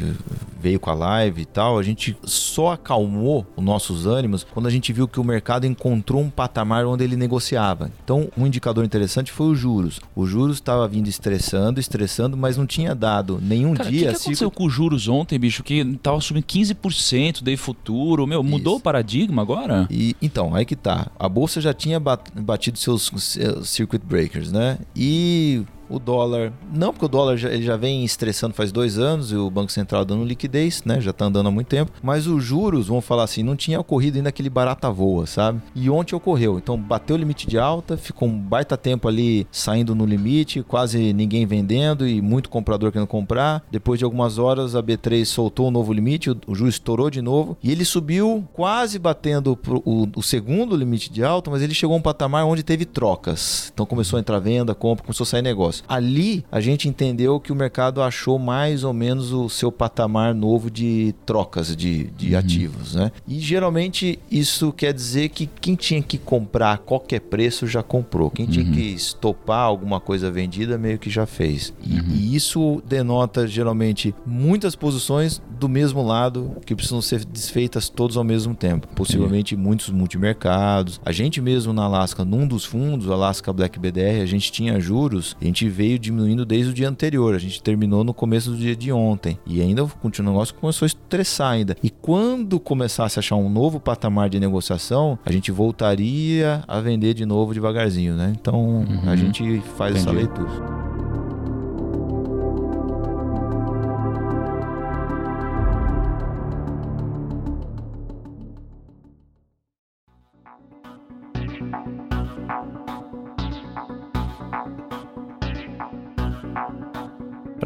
veio 0.61 0.81
com 0.81 0.91
a 0.91 0.95
live 0.95 1.43
e 1.43 1.47
tal, 1.47 1.79
a 1.79 1.83
gente 1.83 2.17
só 2.25 2.73
acalmou 2.73 3.47
os 3.57 3.65
nossos 3.65 4.07
ânimos 4.07 4.45
quando 4.45 4.67
a 4.67 4.71
gente 4.71 4.93
viu 4.93 5.07
que 5.07 5.21
o 5.21 5.25
mercado 5.25 5.67
encontrou 5.67 6.21
um 6.23 6.31
patamar 6.31 6.87
onde 6.87 7.05
ele 7.05 7.17
negociava. 7.17 7.91
Então, 8.03 8.29
um 8.37 8.47
indicador 8.47 8.85
interessante 8.85 9.31
foi 9.31 9.49
os 9.49 9.59
juros. 9.59 10.01
O 10.15 10.27
juros 10.27 10.57
estava 10.57 10.89
vindo 10.89 11.09
estressando, 11.09 11.79
estressando, 11.79 12.37
mas 12.37 12.57
não 12.57 12.67
tinha 12.67 12.95
dado 12.95 13.39
nenhum 13.43 13.75
Cara, 13.75 13.89
o 13.89 13.93
dia. 13.93 14.09
que, 14.09 14.15
que 14.15 14.21
aconteceu 14.21 14.51
com 14.51 14.65
os 14.65 14.73
juros 14.73 15.09
ontem, 15.09 15.26
bicho? 15.39 15.63
Que 15.63 15.85
tava 16.03 16.21
subindo 16.21 16.45
15% 16.45 17.43
daí 17.43 17.57
futuro. 17.57 18.27
Meu, 18.27 18.43
mudou 18.43 18.75
Isso. 18.75 18.81
o 18.81 18.83
paradigma 18.83 19.43
agora? 19.43 19.87
E 19.91 20.15
então, 20.21 20.55
aí 20.55 20.65
que 20.65 20.77
tá. 20.77 21.11
A 21.19 21.29
bolsa 21.29 21.61
já 21.61 21.73
tinha 21.75 21.99
bat- 21.99 22.31
batido 22.35 22.79
seus, 22.79 23.11
seus 23.17 23.69
circuit 23.69 24.03
breakers, 24.05 24.53
né? 24.53 24.79
E 24.95 25.63
o 25.89 25.99
dólar, 25.99 26.53
não 26.73 26.93
porque 26.93 27.05
o 27.05 27.09
dólar 27.09 27.37
já, 27.37 27.49
ele 27.51 27.63
já 27.63 27.77
vem 27.77 28.05
estressando 28.05 28.55
faz 28.55 28.73
dois 28.73 28.99
anos 28.99 29.31
e 29.33 29.37
o 29.37 29.51
Banco 29.51 29.71
Central 29.73 30.05
dando 30.05 30.25
liquidez, 30.25 30.83
né? 30.85 31.01
Já 31.01 31.13
tá 31.13 31.27
andando 31.27 31.47
há 31.49 31.51
muito 31.51 31.69
tempo. 31.69 31.93
Mas 32.03 32.27
os 32.27 32.43
juros, 32.43 32.89
vamos 32.89 33.05
falar 33.05 33.25
assim, 33.25 33.43
não 33.43 33.57
tinha 33.57 33.81
ocorrido 33.81 34.17
ainda 34.17 34.29
aquele 34.29 34.51
barata 34.51 34.91
voa, 34.91 35.27
sabe? 35.27 35.61
E 35.75 35.89
ontem 35.91 36.15
ocorreu. 36.15 36.59
Então 36.59 36.77
bateu 36.79 37.17
o 37.17 37.19
limite 37.19 37.47
de 37.47 37.59
alta, 37.59 37.97
ficou 37.97 38.29
um 38.29 38.39
baita 38.39 38.77
tempo 38.77 39.09
ali 39.09 39.47
saindo 39.51 39.95
no 39.95 40.05
limite, 40.07 40.63
quase 40.63 41.13
ninguém 41.13 41.47
vendendo 41.47 42.07
e 42.07 42.21
muito 42.21 42.49
comprador 42.49 42.93
querendo 42.93 43.09
comprar. 43.09 43.65
Depois 43.71 43.99
de 43.99 44.05
algumas 44.05 44.39
horas, 44.39 44.75
a 44.75 44.83
B3 44.83 45.25
soltou 45.25 45.69
um 45.69 45.71
novo 45.71 45.93
limite, 45.93 46.31
o, 46.31 46.37
o 46.47 46.55
juro 46.55 46.69
estourou 46.71 47.11
de 47.11 47.23
novo 47.23 47.57
e 47.63 47.71
ele 47.71 47.85
subiu 47.85 48.45
quase 48.53 48.99
batendo 48.99 49.57
pro- 49.57 49.83
o, 49.85 50.07
o 50.17 50.23
segundo 50.23 50.77
limite 50.77 51.11
de 51.13 51.23
alta, 51.23 51.51
mas 51.51 51.63
ele 51.63 51.75
chegou 51.75 51.95
a 51.95 51.99
um 51.99 52.03
patamar 52.03 52.45
onde 52.45 52.63
teve 52.63 52.85
trocas. 52.85 53.71
Então 53.73 53.87
começou 53.87 54.17
a 54.17 54.21
entrar 54.21 54.39
venda, 54.39 54.75
compra, 54.75 55.05
começou 55.05 55.25
a 55.25 55.27
sair 55.27 55.43
negócio. 55.43 55.76
Ali 55.89 56.45
a 56.51 56.61
gente 56.61 56.89
entendeu 56.89 57.41
que 57.41 57.53
o 57.53 57.57
mercado 57.57 58.03
achou 58.03 58.39
mais 58.39 58.85
ou 58.85 58.93
menos 58.93 59.33
o 59.33 59.49
seu 59.49 59.71
patamar 59.73 60.35
novo 60.35 60.71
de 60.71 61.15
trocas 61.25 61.75
de, 61.77 62.05
de 62.17 62.35
ativos, 62.37 62.95
né? 62.95 63.11
E 63.27 63.39
geralmente 63.41 64.19
isso 64.31 64.73
quer 64.73 64.93
dizer 64.93 65.29
que 65.31 65.47
quem 65.61 65.75
tinha 65.75 66.03
que 66.03 66.19
comprar 66.19 66.73
a 66.73 66.79
qualquer 66.79 67.21
preço 67.21 67.67
já 67.67 67.83
comprou. 67.83 68.31
Quem 68.31 68.47
tinha 68.47 68.65
que 68.65 68.81
estopar 68.81 69.61
alguma 69.61 70.01
coisa 70.01 70.31
vendida 70.31 70.79
meio 70.79 70.99
que 70.99 71.11
já 71.11 71.27
fez. 71.27 71.73
E, 71.83 71.99
e 71.99 72.37
isso 72.37 72.83
denota 72.87 73.47
geralmente 73.47 74.15
muitas 74.27 74.75
posições 74.75 75.43
do 75.59 75.69
mesmo 75.69 76.03
lado 76.03 76.57
que 76.65 76.75
precisam 76.75 77.01
ser 77.01 77.25
desfeitas 77.25 77.89
todos 77.89 78.17
ao 78.17 78.25
mesmo 78.25 78.55
tempo. 78.55 78.87
Possivelmente 78.89 79.57
muitos 79.57 79.91
multimercados. 79.91 81.01
A 81.05 81.13
gente 81.13 81.41
mesmo 81.41 81.73
na 81.73 81.85
Alaska, 81.85 82.25
num 82.25 82.47
dos 82.47 82.65
fundos, 82.65 83.11
Alaska 83.11 83.53
Black 83.53 83.79
BDR, 83.79 84.23
a 84.23 84.27
gente 84.27 84.53
tinha 84.53 84.79
juros, 84.79 85.37
a 85.41 85.45
gente 85.45 85.66
veio 85.69 85.99
diminuindo 85.99 86.45
desde 86.45 86.71
o 86.71 86.75
dia 86.75 86.89
anterior. 86.89 87.35
A 87.35 87.39
gente 87.39 87.63
terminou 87.63 88.03
no 88.05 88.15
começo 88.15 88.51
do 88.51 88.57
dia 88.57 88.75
de 88.77 88.91
ontem. 88.93 89.39
E 89.47 89.61
ainda 89.61 89.85
continua 89.87 90.31
o 90.31 90.33
negócio 90.35 90.55
que 90.55 90.61
começou 90.61 90.85
a 90.85 90.89
estressar 90.89 91.53
ainda. 91.53 91.77
E 91.83 91.91
quando 91.91 92.59
começasse 92.61 93.19
a 93.19 93.21
achar 93.21 93.37
um 93.37 93.49
novo 93.49 93.79
patamar 93.81 94.29
de 94.29 94.39
negociação, 94.41 95.19
a 95.25 95.33
gente 95.33 95.51
voltaria 95.51 96.63
a 96.67 96.81
vender 96.81 97.15
de 97.15 97.25
novo 97.27 97.53
devagarzinho, 97.55 98.15
né? 98.15 98.33
Então 98.41 98.85
a 99.05 99.11
Uhum. 99.11 99.17
gente 99.17 99.61
faz 99.77 99.97
essa 99.97 100.11
Entendi. 100.11 100.27
leitura. 100.27 100.86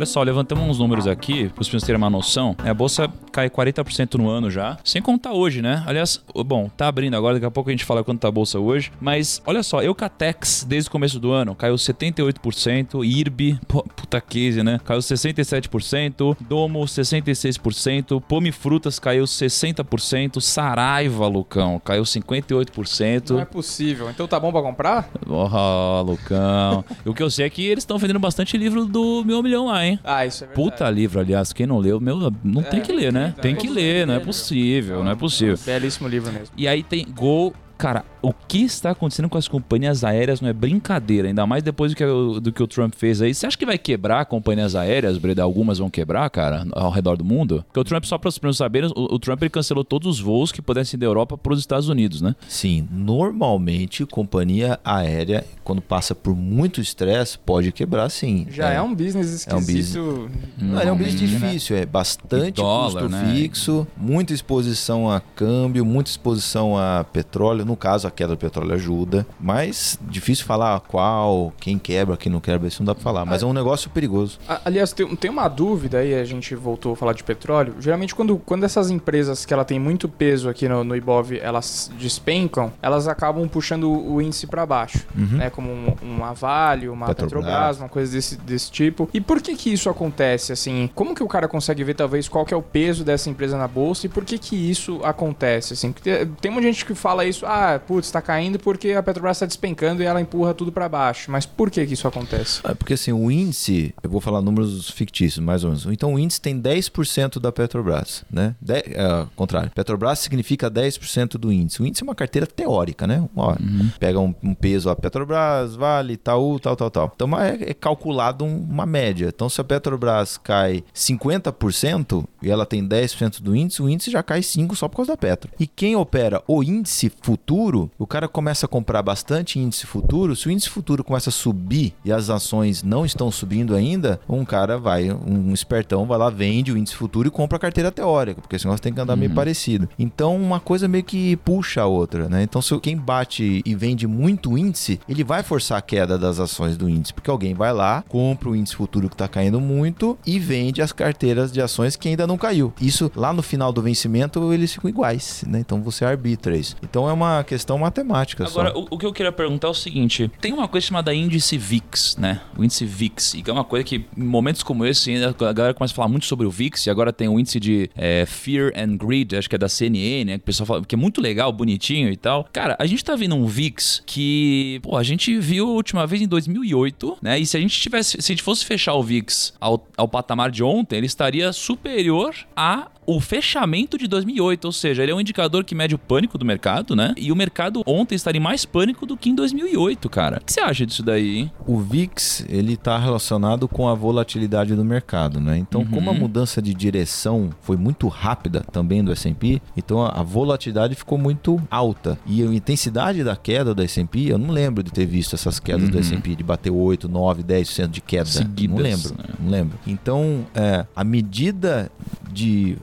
Olha 0.01 0.07
só, 0.07 0.23
levantamos 0.23 0.67
uns 0.67 0.79
números 0.79 1.07
aqui, 1.07 1.51
para 1.51 1.61
os 1.61 1.67
senhores 1.67 1.85
terem 1.85 1.99
uma 1.99 2.09
noção. 2.09 2.57
A 2.57 2.73
bolsa 2.73 3.07
cai 3.31 3.51
40% 3.51 4.15
no 4.15 4.31
ano 4.31 4.51
já, 4.51 4.79
sem 4.83 5.03
contar 5.03 5.33
hoje, 5.35 5.61
né? 5.61 5.85
Aliás, 5.87 6.25
bom, 6.35 6.71
tá 6.75 6.89
abrindo 6.89 7.15
agora, 7.15 7.35
daqui 7.35 7.45
a 7.45 7.51
pouco 7.51 7.69
a 7.69 7.73
gente 7.73 7.85
fala 7.85 8.03
quanto 8.03 8.21
tá 8.21 8.29
a 8.29 8.31
bolsa 8.31 8.59
hoje. 8.59 8.91
Mas 8.99 9.43
olha 9.45 9.63
só, 9.63 9.83
Eucatex, 9.83 10.65
desde 10.67 10.89
o 10.89 10.91
começo 10.91 11.21
do 11.21 11.33
ano, 11.33 11.55
caiu 11.55 11.75
78%, 11.75 13.05
IRB, 13.05 13.61
pô, 13.69 13.83
puta 13.83 14.23
case, 14.23 14.63
né? 14.63 14.81
Caiu 14.87 15.01
67%, 15.01 16.35
Domo 16.49 16.81
66%, 16.81 18.23
Pome 18.23 18.53
Frutas 18.53 18.99
caiu 18.99 19.25
60%, 19.25 20.41
Saraiva, 20.41 21.27
Lucão, 21.27 21.79
caiu 21.79 22.05
58%. 22.05 23.33
Não 23.33 23.41
é 23.41 23.45
possível. 23.45 24.09
Então 24.09 24.27
tá 24.27 24.41
bom 24.41 24.51
pra 24.51 24.63
comprar? 24.63 25.11
Porra, 25.27 26.01
Lucão. 26.01 26.83
o 27.05 27.13
que 27.13 27.23
eu 27.23 27.31
sei 27.31 27.45
é 27.45 27.51
que 27.51 27.67
eles 27.67 27.83
estão 27.83 27.99
vendendo 27.99 28.19
bastante 28.19 28.57
livro 28.57 28.87
do 28.87 29.23
Meu 29.27 29.43
Milhão 29.43 29.67
lá, 29.67 29.85
hein? 29.85 29.90
Ah, 30.05 30.27
isso 30.27 30.45
é 30.45 30.47
verdade. 30.49 30.71
Puta 30.71 30.91
livro, 30.91 31.21
aliás, 31.21 31.53
quem 31.53 31.67
não 31.67 31.79
leu, 31.79 31.99
meu, 32.01 32.33
não 32.45 32.63
tem 32.63 32.81
É, 32.81 32.83
que 32.83 32.93
ler, 32.93 33.13
né? 33.13 33.35
Tem 33.41 33.55
que 33.57 33.69
ler, 33.69 34.07
não 34.07 34.15
é 34.15 34.21
possível, 34.21 35.03
não 35.03 35.11
é 35.11 35.17
possível. 35.17 35.59
Belíssimo 35.65 36.09
livro 36.09 36.33
mesmo. 36.33 36.55
E 36.57 36.69
aí 36.69 36.83
tem 36.83 37.07
Gol. 37.11 37.55
Cara, 37.79 38.05
o 38.23 38.33
que 38.33 38.63
está 38.63 38.91
acontecendo 38.91 39.29
com 39.29 39.39
as 39.39 39.49
companhias 39.49 40.05
aéreas 40.05 40.41
não 40.41 40.49
é 40.49 40.53
brincadeira, 40.53 41.29
ainda 41.29 41.47
mais 41.47 41.63
depois 41.63 41.93
do 41.93 41.97
que, 41.97 42.05
o- 42.05 42.41
do 42.41 42.53
que 42.53 42.63
o 42.63 42.67
Trump 42.67 42.95
fez 42.95 43.23
aí. 43.23 43.33
Você 43.35 43.47
acha 43.47 43.57
que 43.57 43.65
vai 43.67 43.79
quebrar 43.79 44.25
companhias 44.27 44.75
aéreas, 44.75 45.17
Breda? 45.19 45.43
Algumas 45.43 45.79
vão 45.79 45.89
quebrar, 45.91 46.29
cara, 46.31 46.67
ao 46.73 46.91
redor 46.91 47.17
do 47.17 47.25
mundo? 47.25 47.65
Porque 47.67 47.81
o 47.81 47.85
Trump, 47.85 48.05
só 48.05 48.19
para 48.19 48.29
os 48.29 48.41
não 48.41 48.53
saberem, 48.53 48.91
o, 48.95 49.15
o 49.15 49.19
Trump 49.19 49.43
ele 49.43 49.51
cancelou 49.51 49.85
todos 49.85 50.07
os 50.09 50.21
voos 50.21 50.53
que 50.53 50.61
pudessem 50.63 50.97
ir 50.97 51.01
da 51.01 51.07
Europa 51.07 51.37
para 51.39 51.53
os 51.53 51.59
Estados 51.61 51.89
Unidos, 51.89 52.21
né? 52.21 52.35
Sim, 52.49 52.87
normalmente 52.91 54.05
companhia 54.07 54.79
aérea, 54.85 55.45
quando 55.65 55.81
passa 55.81 56.15
por 56.15 56.35
muito 56.37 56.81
estresse, 56.81 57.39
pode 57.39 57.73
quebrar 57.73 58.09
sim. 58.11 58.47
Já 58.51 58.71
é, 58.71 58.81
um 58.83 58.95
business 58.95 59.47
É 59.47 59.55
um 59.55 59.59
esquisito. 59.59 60.31
Não, 60.59 60.81
é 60.81 60.93
um 60.93 60.97
business 60.97 61.31
né? 61.33 61.39
difícil, 61.49 61.77
é 61.77 61.87
bastante 61.87 62.53
dólar, 62.57 63.03
custo 63.03 63.09
né? 63.17 63.35
fixo, 63.35 63.87
muita 63.97 64.33
exposição 64.33 65.11
a 65.11 65.21
câmbio, 65.21 65.85
muita 65.85 66.11
exposição 66.11 66.77
a 66.77 67.05
petróleo. 67.05 67.65
No 67.65 67.77
caso, 67.77 68.10
a 68.11 68.13
queda 68.13 68.35
do 68.35 68.39
petróleo 68.39 68.75
ajuda, 68.75 69.27
mas 69.41 69.99
difícil 70.03 70.45
falar 70.45 70.81
qual, 70.81 71.53
quem 71.59 71.79
quebra, 71.79 72.17
quem 72.17 72.31
não 72.31 72.41
quebra, 72.41 72.69
isso 72.69 72.83
não 72.83 72.87
dá 72.87 72.95
pra 72.95 73.03
falar. 73.03 73.25
Mas 73.25 73.43
é 73.43 73.47
um 73.47 73.53
negócio 73.53 73.89
perigoso. 73.91 74.39
Aliás, 74.65 74.93
tem, 74.93 75.07
tem 75.17 75.31
uma 75.31 75.49
dúvida 75.49 75.99
aí, 75.99 76.15
a 76.15 76.25
gente 76.25 76.55
voltou 76.55 76.93
a 76.93 76.97
falar 76.97 77.13
de 77.13 77.25
petróleo. 77.25 77.75
Geralmente, 77.81 78.15
quando, 78.15 78.37
quando 78.39 78.65
essas 78.65 78.91
empresas 78.91 79.47
que 79.47 79.55
ela 79.55 79.65
tem 79.65 79.79
muito 79.79 80.09
peso 80.09 80.49
aqui 80.49 80.69
no, 80.69 80.85
no 80.85 80.97
Ibov, 80.97 81.33
elas 81.41 81.91
despencam, 81.99 82.73
elas 82.83 83.09
acabam 83.09 83.49
puxando 83.49 83.91
o, 83.91 84.21
índice 84.21 84.47
para 84.47 84.67
baixo, 84.67 85.07
né? 85.15 85.51
Como 85.51 85.71
um, 85.71 85.95
uma 86.03 86.33
Vale, 86.33 86.89
uma 86.89 87.07
Petrobras. 87.07 87.45
Petrobras, 87.45 87.79
uma 87.79 87.89
coisa 87.89 88.13
desse, 88.13 88.37
desse 88.37 88.71
tipo. 88.71 89.09
E 89.13 89.21
por 89.21 89.41
que 89.41 89.55
que 89.55 89.73
isso 89.73 89.89
acontece, 89.89 90.53
assim? 90.53 90.91
Como 90.95 91.15
que 91.15 91.23
o 91.23 91.29
cara 91.29 91.49
consegue 91.49 91.85
ver, 91.85 91.95
talvez, 91.95 92.29
qual 92.29 92.45
que 92.45 92.53
é 92.53 92.57
o 92.57 92.63
peso 92.63 93.05
dessa 93.05 93.31
empresa 93.31 93.57
na 93.57 93.69
bolsa 93.69 94.07
e 94.07 94.09
por 94.09 94.25
que 94.25 94.39
que 94.39 94.57
isso 94.57 95.01
acontece, 95.03 95.75
assim? 95.75 95.93
Porque 95.93 96.27
tem 96.41 96.51
muita 96.51 96.69
gente 96.69 96.85
que 96.85 96.95
fala 96.95 97.25
isso, 97.25 97.47
ah, 97.47 97.81
putz, 97.87 98.00
tá 98.09 98.23
caindo 98.23 98.59
porque 98.59 98.93
a 98.93 99.03
Petrobras 99.03 99.39
tá 99.39 99.47
despencando 99.47 100.03
e 100.03 100.07
ela 100.07 100.21
empurra 100.21 100.55
tudo 100.55 100.71
para 100.71 100.89
baixo. 100.89 101.31
Mas 101.31 101.45
por 101.45 101.71
que 101.71 101.85
que 101.87 101.95
isso 101.95 102.07
acontece? 102.07 102.61
É 102.65 102.75
porque 102.75 102.95
assim, 102.95 103.13
o 103.13 103.31
índice, 103.31 103.93
eu 104.03 104.09
vou 104.11 104.21
falar 104.21 104.41
números 104.41 104.91
fictícios, 104.91 105.45
mais 105.45 105.65
ou 105.65 105.71
menos. 105.71 105.87
Então 105.87 106.15
o 106.15 106.19
índice 106.19 106.41
tem 106.41 106.61
10% 106.61 107.41
da 107.41 107.51
Petrobras, 107.51 108.25
né? 108.31 108.55
De, 108.61 108.75
é, 108.75 109.27
contrário. 109.35 109.71
Petrobras 109.75 110.19
significa 110.21 110.71
10% 110.71 111.33
do 111.39 111.53
índice. 111.53 111.83
O 111.83 111.87
índice 111.87 112.03
é 112.03 112.07
uma 112.07 112.15
carteira 112.15 112.47
teórica, 112.47 113.07
né? 113.07 113.29
Ó, 113.37 113.55
Pega 113.99 114.19
um, 114.21 114.35
um 114.43 114.55
peso 114.55 114.89
a 114.91 114.97
Petrobras, 114.97 115.75
Vale, 115.75 116.15
Itaú, 116.15 116.59
tal, 116.61 116.77
tal, 116.77 116.91
tal. 116.91 117.13
Então 117.15 117.39
é, 117.41 117.59
é 117.71 117.75
calculado 117.75 118.45
um- 118.45 118.61
uma 118.71 118.87
média. 118.87 119.27
Então 119.35 119.49
se 119.49 119.61
a 119.61 119.65
Petrobras 119.65 120.37
cai 120.37 120.85
50% 120.95 122.25
e 122.43 122.51
ela 122.51 122.67
tem 122.67 122.87
10% 122.87 123.41
do 123.43 123.55
índice, 123.55 123.83
o 123.83 123.89
índice 123.89 124.11
já 124.11 124.23
cai 124.23 124.43
5 124.43 124.75
só 124.77 124.89
por 124.89 124.97
causa 124.99 125.13
da 125.13 125.17
Petro. 125.17 125.51
E 125.59 125.67
quem 125.67 125.97
opera 125.97 126.43
o 126.47 126.63
índice 126.63 127.11
futuro, 127.23 127.90
o 127.99 128.07
cara 128.07 128.29
começa 128.29 128.67
a 128.67 128.69
comprar 128.69 129.03
bastante 129.03 129.59
índice 129.59 129.87
futuro. 129.87 130.35
Se 130.37 130.49
o 130.49 130.51
índice 130.51 130.69
futuro 130.69 131.05
começa 131.05 131.31
a 131.31 131.33
subir 131.33 131.95
e 132.05 132.13
as 132.13 132.31
ações 132.31 132.83
não 132.83 133.05
estão 133.05 133.31
subindo 133.31 133.75
ainda, 133.75 134.21
um 134.29 134.45
cara 134.45 134.79
vai, 134.79 135.11
um 135.11 135.53
espertão 135.53 136.07
vai 136.07 136.19
lá, 136.19 136.31
vende 136.31 136.73
o 136.73 136.77
índice 136.77 136.97
futuro 136.97 137.29
e 137.29 137.31
compra 137.31 137.57
a 137.57 137.61
carteira 137.61 137.91
teórica, 137.91 138.41
porque 138.41 138.57
esse 138.57 138.65
negócio 138.65 138.83
tem 138.83 138.93
que 138.93 139.01
andar 139.01 139.17
meio 139.17 139.33
parecido. 139.33 139.89
Então 139.99 140.37
uma 140.37 140.61
coisa 140.61 140.89
meio 140.89 141.05
que 141.05 141.37
puxa 141.37 141.83
a 141.83 141.87
outra, 141.87 142.29
né? 142.29 142.43
Então 142.43 142.63
se 142.63 142.79
quem 142.81 142.97
bate 142.97 143.63
e 143.65 143.75
vende 143.75 144.07
muito 144.07 144.57
índice, 144.57 145.01
ele 145.09 145.25
vai 145.25 145.43
forçar 145.43 145.79
a 145.79 145.83
queda 145.83 146.19
das 146.19 146.39
ações 146.39 146.77
do 146.77 146.89
índice, 146.89 147.13
porque 147.13 147.31
alguém 147.31 147.55
vai 147.55 147.73
lá, 147.73 148.05
compra 148.09 148.51
o 148.51 148.57
índice 148.57 148.77
futuro 148.77 149.09
que 149.09 149.15
está 149.15 149.29
caindo 149.29 149.61
muito 149.61 150.19
e 150.27 150.39
vende 150.39 150.83
as 150.83 150.93
carteiras 150.93 151.53
de 151.53 151.61
ações 151.61 151.97
que 151.97 152.09
ainda 152.09 152.27
não 152.27 152.39
caiu. 152.39 152.73
Isso 152.81 153.11
lá 153.15 153.33
no 153.33 153.43
final 153.43 153.73
do 153.73 153.83
vencimento 153.83 154.53
eles 154.53 154.73
ficam 154.73 154.89
iguais, 154.89 155.45
né? 155.47 155.61
Então 155.61 155.83
você 155.83 156.05
arbitra 156.05 156.57
isso. 156.57 156.77
Então 156.83 157.09
é 157.09 157.13
uma 157.13 157.45
questão 157.45 157.79
matemática 157.81 158.47
Agora, 158.47 158.77
o, 158.77 158.87
o 158.91 158.99
que 158.99 159.07
eu 159.07 159.13
queria 159.13 159.33
perguntar 159.33 159.69
é 159.69 159.71
o 159.71 159.75
seguinte: 159.75 160.31
tem 160.41 160.53
uma 160.53 160.69
coisa 160.69 160.87
chamada 160.87 161.15
índice 161.15 161.57
VIX, 161.57 162.17
né? 162.17 162.41
O 162.57 162.65
índice 162.65 162.85
VIX, 162.85 163.35
e 163.35 163.43
que 163.43 163.51
é 163.51 163.53
uma 163.53 163.65
coisa 163.65 163.85
que 163.85 164.05
em 164.17 164.23
momentos 164.23 164.63
como 164.63 164.85
esse, 164.85 165.13
a 165.25 165.53
galera 165.53 165.75
começa 165.75 165.93
a 165.93 165.97
falar 165.97 166.09
muito 166.09 166.27
sobre 166.27 166.47
o 166.47 166.51
VIX, 166.51 166.87
e 166.87 166.91
agora 166.91 167.13
tem 167.13 167.29
o 167.29 167.39
índice 167.39 167.59
de 167.61 167.91
é, 167.97 168.25
Fear 168.27 168.73
and 168.77 168.97
Greed, 168.97 169.35
acho 169.37 169.49
que 169.49 169.55
é 169.55 169.59
da 169.59 169.69
CNN, 169.69 170.25
né? 170.25 170.39
Que 170.39 170.43
o 170.43 170.47
pessoal 170.47 170.67
fala 170.67 170.85
que 170.85 170.95
é 170.95 170.99
muito 170.99 171.21
legal, 171.21 171.53
bonitinho 171.53 172.11
e 172.11 172.17
tal. 172.17 172.49
Cara, 172.53 172.77
a 172.79 172.87
gente 172.87 173.05
tá 173.05 173.17
vendo 173.17 173.35
um 173.35 173.47
VIX 173.47 174.03
que, 174.07 174.81
pô, 174.83 174.97
a 174.97 175.03
gente 175.03 175.39
viu 175.39 175.67
a 175.67 175.73
última 175.73 176.07
vez 176.07 176.23
em 176.23 176.29
2008, 176.29 177.19
né? 177.23 177.39
E 177.39 177.47
se 177.47 177.57
a 177.57 177.61
gente 177.61 177.79
tivesse, 177.79 178.21
se 178.21 178.33
a 178.33 178.35
gente 178.35 178.43
fosse 178.43 178.65
fechar 178.65 178.95
o 178.95 179.03
VIX 179.03 179.55
ao, 179.61 179.87
ao 179.97 180.09
patamar 180.09 180.51
de 180.51 180.63
ontem, 180.63 180.97
ele 180.97 181.07
estaria 181.07 181.53
superior 181.53 182.35
a 182.57 182.89
o 183.07 183.19
fechamento 183.21 183.99
de 183.99 184.07
2008, 184.07 184.65
ou 184.67 184.73
seja, 184.73 185.03
ele 185.03 185.11
é 185.11 185.15
um 185.15 185.21
indicador 185.21 185.65
que 185.65 185.75
mede 185.75 185.95
o 185.95 185.99
pânico 185.99 186.39
do 186.39 186.45
mercado, 186.45 186.95
né? 186.95 187.13
E 187.17 187.33
o 187.33 187.37
mercado 187.37 187.83
ontem 187.87 188.15
estaria 188.15 188.39
em 188.39 188.43
mais 188.43 188.65
pânico 188.65 189.05
do 189.07 189.17
que 189.17 189.31
em 189.31 189.35
2008, 189.35 190.09
cara. 190.09 190.39
O 190.41 190.45
que 190.45 190.53
você 190.53 190.61
acha 190.61 190.87
disso 190.87 191.03
daí, 191.03 191.39
hein? 191.39 191.53
O 191.67 191.79
VIX, 191.81 192.45
ele 192.49 192.75
está 192.75 192.97
relacionado 192.99 193.67
com 193.67 193.89
a 193.89 193.95
volatilidade 193.95 194.75
do 194.75 194.85
mercado, 194.85 195.41
né? 195.41 195.57
Então, 195.59 195.81
Uhum. 195.81 195.87
como 195.91 196.11
a 196.11 196.15
mudança 196.15 196.61
de 196.63 196.73
direção 196.75 197.51
foi 197.63 197.77
muito 197.77 198.07
rápida 198.09 198.61
também 198.61 199.03
do 199.03 199.11
S&P, 199.13 199.61
então 199.77 200.05
a 200.05 200.23
volatilidade 200.23 200.95
ficou 200.95 201.19
muito 201.19 201.61
alta. 201.71 202.19
E 202.27 202.43
a 202.43 202.47
intensidade 202.47 203.25
da 203.25 203.35
queda 203.35 203.75
do 203.75 203.83
S&P, 203.83 204.31
eu 204.33 204.39
não 204.39 204.51
lembro 204.51 204.83
de 204.83 204.91
ter 204.93 205.07
visto 205.07 205.35
essas 205.35 205.59
quedas 205.59 205.89
do 205.89 205.95
Uhum. 205.95 206.01
S&P 206.01 206.37
de 206.37 206.45
bater 206.45 206.71
8, 206.71 207.09
9, 207.09 207.43
10% 207.43 207.89
de 207.91 208.01
queda. 208.01 208.27
Seguidas, 208.27 208.77
não 208.77 208.83
lembro, 208.83 209.15
né? 209.19 209.25
não 209.41 209.51
lembro. 209.51 209.79
Então, 209.87 210.47
é, 210.55 210.87
a 210.95 211.03
medida 211.03 211.91
de, 212.33 212.77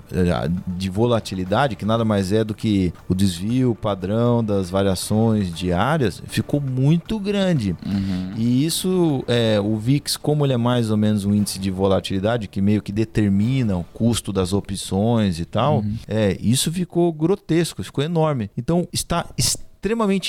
de 0.67 0.89
volatilidade, 0.89 1.75
que 1.75 1.85
nada 1.85 2.05
mais 2.05 2.31
é 2.31 2.43
do 2.43 2.53
que 2.53 2.93
o 3.07 3.15
desvio 3.15 3.75
padrão 3.75 4.43
das 4.43 4.69
variações 4.69 5.53
diárias, 5.53 6.21
ficou 6.27 6.59
muito 6.61 7.19
grande. 7.19 7.75
Uhum. 7.85 8.31
E 8.35 8.65
isso, 8.65 9.23
é, 9.27 9.59
o 9.59 9.75
VIX, 9.77 10.17
como 10.17 10.45
ele 10.45 10.53
é 10.53 10.57
mais 10.57 10.91
ou 10.91 10.97
menos 10.97 11.25
um 11.25 11.33
índice 11.33 11.59
de 11.59 11.71
volatilidade 11.71 12.47
que 12.47 12.61
meio 12.61 12.81
que 12.81 12.91
determina 12.91 13.77
o 13.77 13.83
custo 13.83 14.31
das 14.31 14.53
opções 14.53 15.39
e 15.39 15.45
tal, 15.45 15.83
é, 16.07 16.37
isso 16.39 16.71
ficou 16.71 17.11
grotesco, 17.11 17.83
ficou 17.83 18.03
enorme. 18.03 18.49
Então 18.57 18.87
está 18.91 19.25
extremamente 19.37 19.66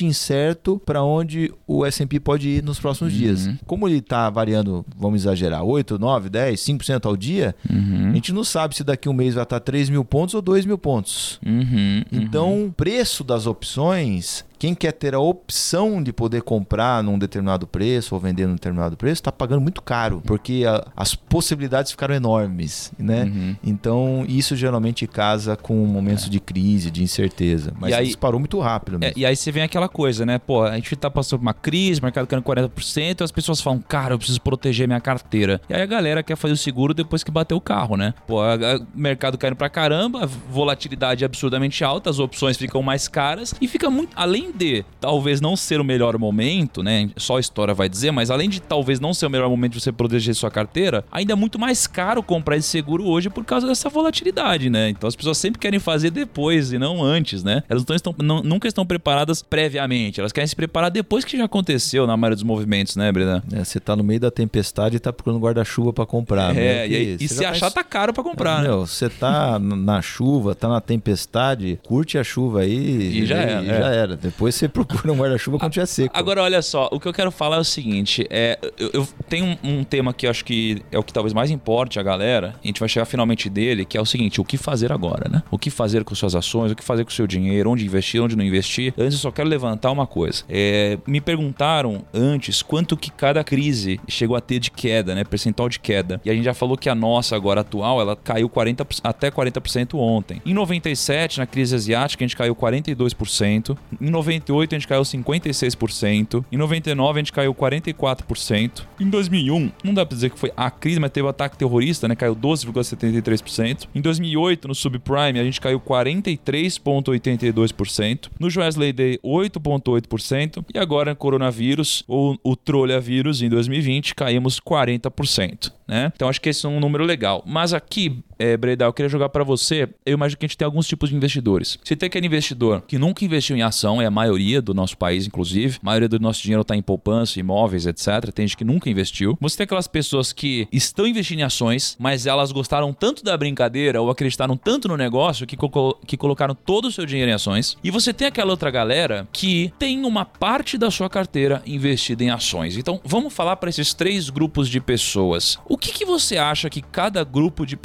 incerto 0.07 0.81
para 0.85 1.03
onde 1.03 1.53
o 1.67 1.85
S&P 1.85 2.21
pode 2.21 2.49
ir 2.49 2.63
nos 2.63 2.79
próximos 2.79 3.13
dias. 3.13 3.49
Como 3.67 3.89
ele 3.89 3.99
está 3.99 4.29
variando, 4.31 4.85
vamos 4.97 5.23
exagerar, 5.23 5.65
8, 5.65 5.99
9, 5.99 6.29
10, 6.29 6.61
5% 6.61 7.07
ao 7.07 7.17
dia, 7.17 7.55
Uhum. 7.69 8.11
a 8.11 8.15
gente 8.15 8.33
não 8.33 8.45
sabe 8.45 8.77
se 8.77 8.85
daqui 8.85 9.09
um 9.09 9.13
mês 9.13 9.35
vai 9.35 9.43
estar 9.43 9.61
3 9.61 9.89
mil 9.91 10.05
pontos 10.05 10.35
ou 10.35 10.43
2 10.43 10.65
mil 10.67 10.79
pontos. 10.79 11.39
Uhum. 11.45 12.03
Então, 12.13 12.67
o 12.67 12.73
preço 12.73 13.25
das 13.25 13.47
opções, 13.47 14.45
quem 14.59 14.75
quer 14.75 14.93
ter 14.93 15.15
a 15.15 15.21
opção 15.21 16.03
de 16.03 16.13
poder 16.13 16.43
comprar 16.43 17.03
num 17.03 17.19
determinado 17.19 17.67
preço 17.67 18.15
ou 18.15 18.21
vender 18.21 18.47
num 18.47 18.55
determinado 18.55 18.97
preço, 18.97 19.15
está 19.21 19.31
pagando 19.33 19.61
muito 19.61 19.81
caro, 19.83 20.23
porque 20.27 20.65
a- 20.67 20.85
as 20.97 21.15
possibilidades 21.15 21.93
ficaram 21.93 22.15
enormes, 22.15 22.93
né? 22.99 23.25
Uhum. 23.25 23.57
Então, 23.63 24.25
isso 24.29 24.57
geralmente 24.57 25.07
casa 25.07 25.57
com 25.57 25.75
momentos 25.87 26.29
de 26.29 26.41
crise, 26.41 26.91
de 26.91 27.03
incerteza. 27.03 27.73
Mas 27.79 27.91
E 27.91 27.95
aí- 27.95 28.07
disparou 28.07 28.39
muito 28.41 28.59
rápido 28.61 28.99
É, 29.03 29.13
e 29.17 29.25
aí 29.25 29.37
você 29.37 29.53
vem 29.53 29.63
aquela 29.63 29.89
coisa, 29.89 30.27
né? 30.27 30.39
Pô, 30.39 30.63
a 30.65 30.75
gente 30.75 30.95
tá 30.97 31.11
passando 31.11 31.39
por 31.41 31.45
uma 31.47 31.55
crise, 31.55 32.01
o 32.01 32.03
mercado 32.05 32.27
caindo 32.27 32.43
40%, 32.43 33.21
e 33.21 33.25
as 33.25 33.31
pessoas 33.33 33.61
falam, 33.61 33.81
cara, 33.81 34.15
eu 34.15 34.19
preciso 34.19 34.41
proteger 34.41 34.87
minha 34.89 35.01
carteira. 35.01 35.61
E 35.69 35.75
aí 35.75 35.83
a 35.83 35.87
galera 35.87 36.23
quer 36.23 36.37
fazer 36.37 36.55
o 36.55 36.57
seguro 36.57 36.93
depois 36.93 37.23
que 37.23 37.31
bateu 37.31 37.57
o 37.57 37.61
carro, 37.61 37.97
né? 37.97 38.15
Pô, 38.27 38.41
a- 38.41 38.55
a- 38.55 38.79
o 38.79 38.87
mercado 38.95 39.39
caindo 39.39 39.57
pra 39.57 39.69
caramba, 39.69 40.25
a 40.25 40.27
volatilidade 40.27 41.25
é 41.25 41.27
absurdamente 41.27 41.85
alta, 41.85 42.11
as 42.11 42.19
opções 42.19 42.57
ficam 42.57 42.83
mais 42.83 43.07
caras 43.09 43.55
e 43.61 43.69
fica 43.69 43.89
muito. 43.91 44.11
Além 44.17 44.48
de 44.53 44.85
talvez 45.01 45.41
não 45.41 45.57
ser 45.57 45.81
o 45.81 45.85
melhor 45.85 46.19
momento, 46.19 46.83
né? 46.83 47.11
Só 47.17 47.37
a 47.37 47.41
história 47.41 47.75
vai 47.75 47.89
dizer, 47.89 48.11
mas 48.11 48.31
além 48.31 48.49
de 48.49 48.61
talvez 48.61 49.01
não 49.01 49.13
ser 49.15 49.27
o 49.27 49.31
melhor 49.31 49.49
momento 49.49 49.73
de 49.75 49.81
você 49.81 49.93
proteger 49.93 50.35
sua 50.35 50.51
carteira, 50.51 51.05
ainda 51.11 51.33
é 51.33 51.37
muito 51.37 51.59
mais 51.59 51.87
caro 51.87 52.23
comprar 52.23 52.57
esse 52.57 52.69
seguro 52.69 53.05
hoje 53.07 53.29
por 53.31 53.45
causa 53.45 53.67
dessa 53.67 53.89
volatilidade, 53.89 54.69
né? 54.71 54.89
Então 54.91 55.09
as 55.09 55.17
pessoas 55.17 55.39
sempre 55.39 55.59
querem 55.61 55.79
fazer 55.81 56.11
depois 56.11 56.73
e 56.73 56.79
não 56.79 57.03
antes, 57.03 57.43
né? 57.45 57.63
Elas 57.69 57.85
não 57.87 57.97
estão, 57.97 58.15
não- 58.19 58.43
nunca 58.43 58.67
estão 58.69 58.85
preparadas 58.87 59.43
previamente, 59.43 60.21
elas 60.21 60.33
querem 60.33 60.47
se 60.47 60.57
preparar 60.57 60.91
depois 60.91 61.25
que 61.25 61.37
já 61.37 61.45
aconteceu 61.45 62.07
na 62.07 62.17
maioria 62.17 62.37
dos 62.37 62.43
movimentos, 62.45 62.97
né, 62.97 63.11
Breda? 63.13 63.43
É, 63.53 63.65
você 63.65 63.79
tá 63.81 63.95
no 63.97 64.03
meio 64.05 64.21
da 64.21 64.31
tempestade 64.31 64.97
e 64.97 64.99
tá 64.99 65.13
procurando 65.13 65.41
guarda-chuva 65.41 65.93
para 65.93 66.07
comprar. 66.07 66.57
É, 66.57 66.87
meu, 66.89 66.99
e, 66.99 67.17
e 67.21 67.29
se 67.29 67.43
já 67.43 67.51
achar, 67.51 67.71
tá 67.71 67.83
caro 67.85 68.13
pra 68.13 68.23
comprar, 68.23 68.63
né? 68.63 68.69
Meu, 68.69 68.87
você 68.87 69.09
tá 69.09 69.59
na 69.61 70.01
chuva, 70.03 70.55
tá 70.55 70.69
na 70.69 70.81
tempestade, 70.81 71.79
curte 71.87 72.19
a 72.19 72.25
chuva 72.25 72.61
aí 72.61 73.19
E 73.19 73.27
já 73.27 73.37
era, 73.37 73.63
e 73.63 73.69
é. 73.71 73.79
já 73.79 73.89
era. 73.91 74.17
Depois 74.39 74.55
você 74.55 74.69
procura 74.69 75.13
um 75.13 75.17
guarda-chuva 75.17 75.59
quando 75.59 75.73
tiver 75.73 75.87
seco. 75.87 76.17
Agora, 76.17 76.45
olha 76.45 76.63
só, 76.63 76.89
o 76.93 77.01
que 77.01 77.09
eu 77.09 77.13
quero 77.13 77.33
falar 77.33 77.57
é 77.57 77.59
o 77.59 77.65
seguinte: 77.65 78.25
é, 78.31 78.57
eu, 78.79 78.91
eu 78.93 79.09
tenho 79.29 79.45
um, 79.65 79.81
um 79.81 79.85
tema 79.85 80.15
que 80.15 80.27
eu 80.27 80.31
acho 80.31 80.45
que 80.45 80.81
é 80.93 80.99
o 80.99 81.03
que 81.03 81.13
talvez 81.13 81.33
mais 81.33 81.51
importe 81.51 81.99
a 81.99 82.05
galera, 82.05 82.55
a 82.63 82.67
gente 82.67 82.79
vai 82.79 82.89
chegar 82.89 83.05
finalmente 83.05 83.51
dele, 83.51 83.85
que 83.85 83.99
é 83.99 84.01
o 84.01 84.07
seguinte: 84.07 84.41
o 84.41 84.45
que 84.45 84.57
fazer 84.57 84.93
agora, 84.93 85.29
né? 85.29 85.43
O 85.51 85.59
que 85.59 85.71
fazer 85.71 86.05
com 86.05 86.15
suas 86.15 86.37
ações, 86.37 86.71
o 86.71 86.77
que 86.77 86.85
fazer 86.85 87.05
com 87.05 87.11
o 87.11 87.13
seu 87.13 87.27
dinheiro, 87.27 87.69
onde 87.69 87.85
investir, 87.85 88.23
onde 88.23 88.37
não 88.37 88.45
investir. 88.45 88.95
Antes, 88.97 89.15
eu 89.15 89.19
só 89.19 89.33
quero 89.33 89.49
levantar 89.49 89.91
uma 89.91 90.07
coisa. 90.07 90.45
É, 90.49 90.97
me 91.05 91.21
perguntaram 91.21 92.05
antes 92.15 92.63
quanto 92.63 92.97
que 92.97 93.11
cada 93.11 93.43
crise 93.43 94.01
chegou 94.07 94.37
a 94.37 94.41
ter 94.41 94.61
de 94.61 94.71
queda, 94.71 95.17
né? 95.17 95.25
Percentual 95.25 95.69
de 95.69 95.81
queda. 95.81 96.21
E 96.25 96.31
a 96.31 96.35
gente 96.35 96.45
já 96.45 96.55
falou 96.55 96.77
que 96.77 96.89
a 96.89 96.95
nossa 96.95 97.35
agora 97.35 97.63
atual, 97.63 98.01
ela 98.01 98.15
caiu 98.15 98.49
40, 98.49 98.87
até 99.03 99.33
40% 99.33 99.95
ontem. 99.99 100.41
Em 100.47 100.55
97, 100.55 101.39
na 101.39 101.47
crise 101.47 101.75
asiática, 101.75 102.25
a 102.25 102.29
gente 102.29 102.37
caiu 102.37 102.55
42%. 102.55 103.77
Em 104.01 104.11
98, 104.29 104.75
a 104.75 104.79
gente 104.79 104.87
caiu 104.87 105.01
56%. 105.03 106.45
Em 106.53 106.57
99, 106.57 107.19
a 107.19 107.23
gente 107.23 107.33
caiu 107.33 107.53
44%. 107.55 108.83
Em 109.01 109.09
2001, 109.09 109.73
não 109.83 109.95
dá 109.95 110.05
pra 110.05 110.15
dizer 110.15 110.29
que 110.31 110.39
foi 110.39 110.53
a 110.57 110.71
crise, 110.71 111.01
mas 111.01 111.11
teve 111.11 111.27
o 111.27 111.29
ataque 111.29 111.57
terrorista, 111.57 112.07
né? 112.07 112.15
Caiu 112.15 112.37
12,73%. 112.37 113.89
Em 113.95 114.01
2008, 114.01 114.69
no 114.69 114.75
subprime, 114.75 115.41
a 115.41 115.45
gente 115.45 115.61
caiu 115.61 115.81
43,82%. 115.81 118.31
No 118.39 118.49
Wesley 118.49 118.93
Day, 118.93 119.19
8,8%. 119.25 120.65
E 120.75 120.79
agora, 120.79 121.11
no 121.11 121.17
coronavírus, 121.17 122.05
ou 122.07 122.39
o 122.43 122.55
trolhavírus, 122.55 123.41
em 123.43 123.49
2020, 123.49 124.15
caímos 124.15 124.61
40%. 124.61 125.73
Né? 125.89 126.13
Então 126.15 126.29
acho 126.29 126.41
que 126.41 126.51
esse 126.51 126.67
é 126.67 126.69
um 126.69 126.79
número 126.79 127.05
legal. 127.05 127.43
Mas 127.47 127.73
aqui, 127.73 128.23
é, 128.39 128.57
Breda, 128.57 128.85
eu 128.85 128.93
queria 128.93 129.09
jogar 129.09 129.29
para 129.29 129.45
você. 129.45 129.89
Eu 130.05 130.15
imagino 130.15 130.39
que 130.39 130.47
a 130.47 130.49
gente 130.49 130.57
tem 130.57 130.65
alguns 130.67 130.87
tipos 130.87 131.11
de 131.11 131.17
investidores. 131.17 131.79
Você 131.83 131.97
tem 131.97 132.07
aquele 132.07 132.27
investidor 132.27 132.83
que 132.87 132.99
nunca 132.99 133.25
investiu 133.25 133.57
em 133.57 133.63
ação, 133.63 134.01
é 134.01 134.07
a 134.07 134.11
maioria 134.11 134.61
do 134.63 134.73
nosso 134.75 134.97
país, 134.97 135.27
inclusive. 135.27 135.79
A 135.83 135.87
maioria 135.87 136.09
do 136.09 136.19
nosso 136.21 136.43
dinheiro 136.43 136.63
está 136.63 136.77
em 136.77 136.83
poupança, 136.83 137.39
imóveis, 137.41 137.87
etc. 137.87 138.31
Tem 138.33 138.47
gente 138.47 138.57
que 138.57 138.65
nunca 138.65 138.89
investiu. 138.91 139.37
Você 139.41 139.57
tem 139.59 139.65
aquelas 139.65 139.87
pessoas 139.89 140.33
que 140.33 140.69
estão 140.73 141.07
investindo 141.07 141.41
em 141.41 141.43
ações, 141.43 141.97
mas 141.99 142.27
elas 142.27 142.53
gostaram 142.53 142.93
tanto 142.93 143.23
da 143.25 143.37
brincadeira 143.37 144.01
ou 144.01 144.11
acreditaram 144.11 144.57
tanto 144.57 144.89
no 144.89 144.97
negócio 144.97 145.47
que, 145.47 145.57
co- 145.57 145.99
que 146.07 146.17
colocaram 146.17 146.55
todo 146.55 146.87
o 146.89 146.93
seu 146.93 147.05
dinheiro 147.07 147.31
em 147.31 147.35
ações. 147.35 147.77
E 147.83 147.91
você 147.91 148.13
tem 148.13 148.27
aquela 148.29 148.51
outra 148.51 148.71
galera 148.71 149.29
que 149.33 149.73
tem 149.79 150.05
uma 150.05 150.25
parte 150.25 150.79
da 150.79 150.91
sua 150.91 151.09
carteira 151.09 151.63
investida 151.67 152.23
em 152.25 152.31
ações. 152.31 152.77
Então 152.77 153.01
vamos 153.05 153.33
falar 153.33 153.57
para 153.57 153.71
esses 153.71 153.93
três 153.95 154.31
grupos 154.31 154.69
de 154.69 154.81
pessoas. 154.81 155.59
O 155.69 155.77
que, 155.77 155.93
que 155.93 156.05
você 156.05 156.37
acha 156.37 156.69
que 156.71 156.81
cada 156.83 157.23
grupo 157.25 157.65
de 157.67 157.77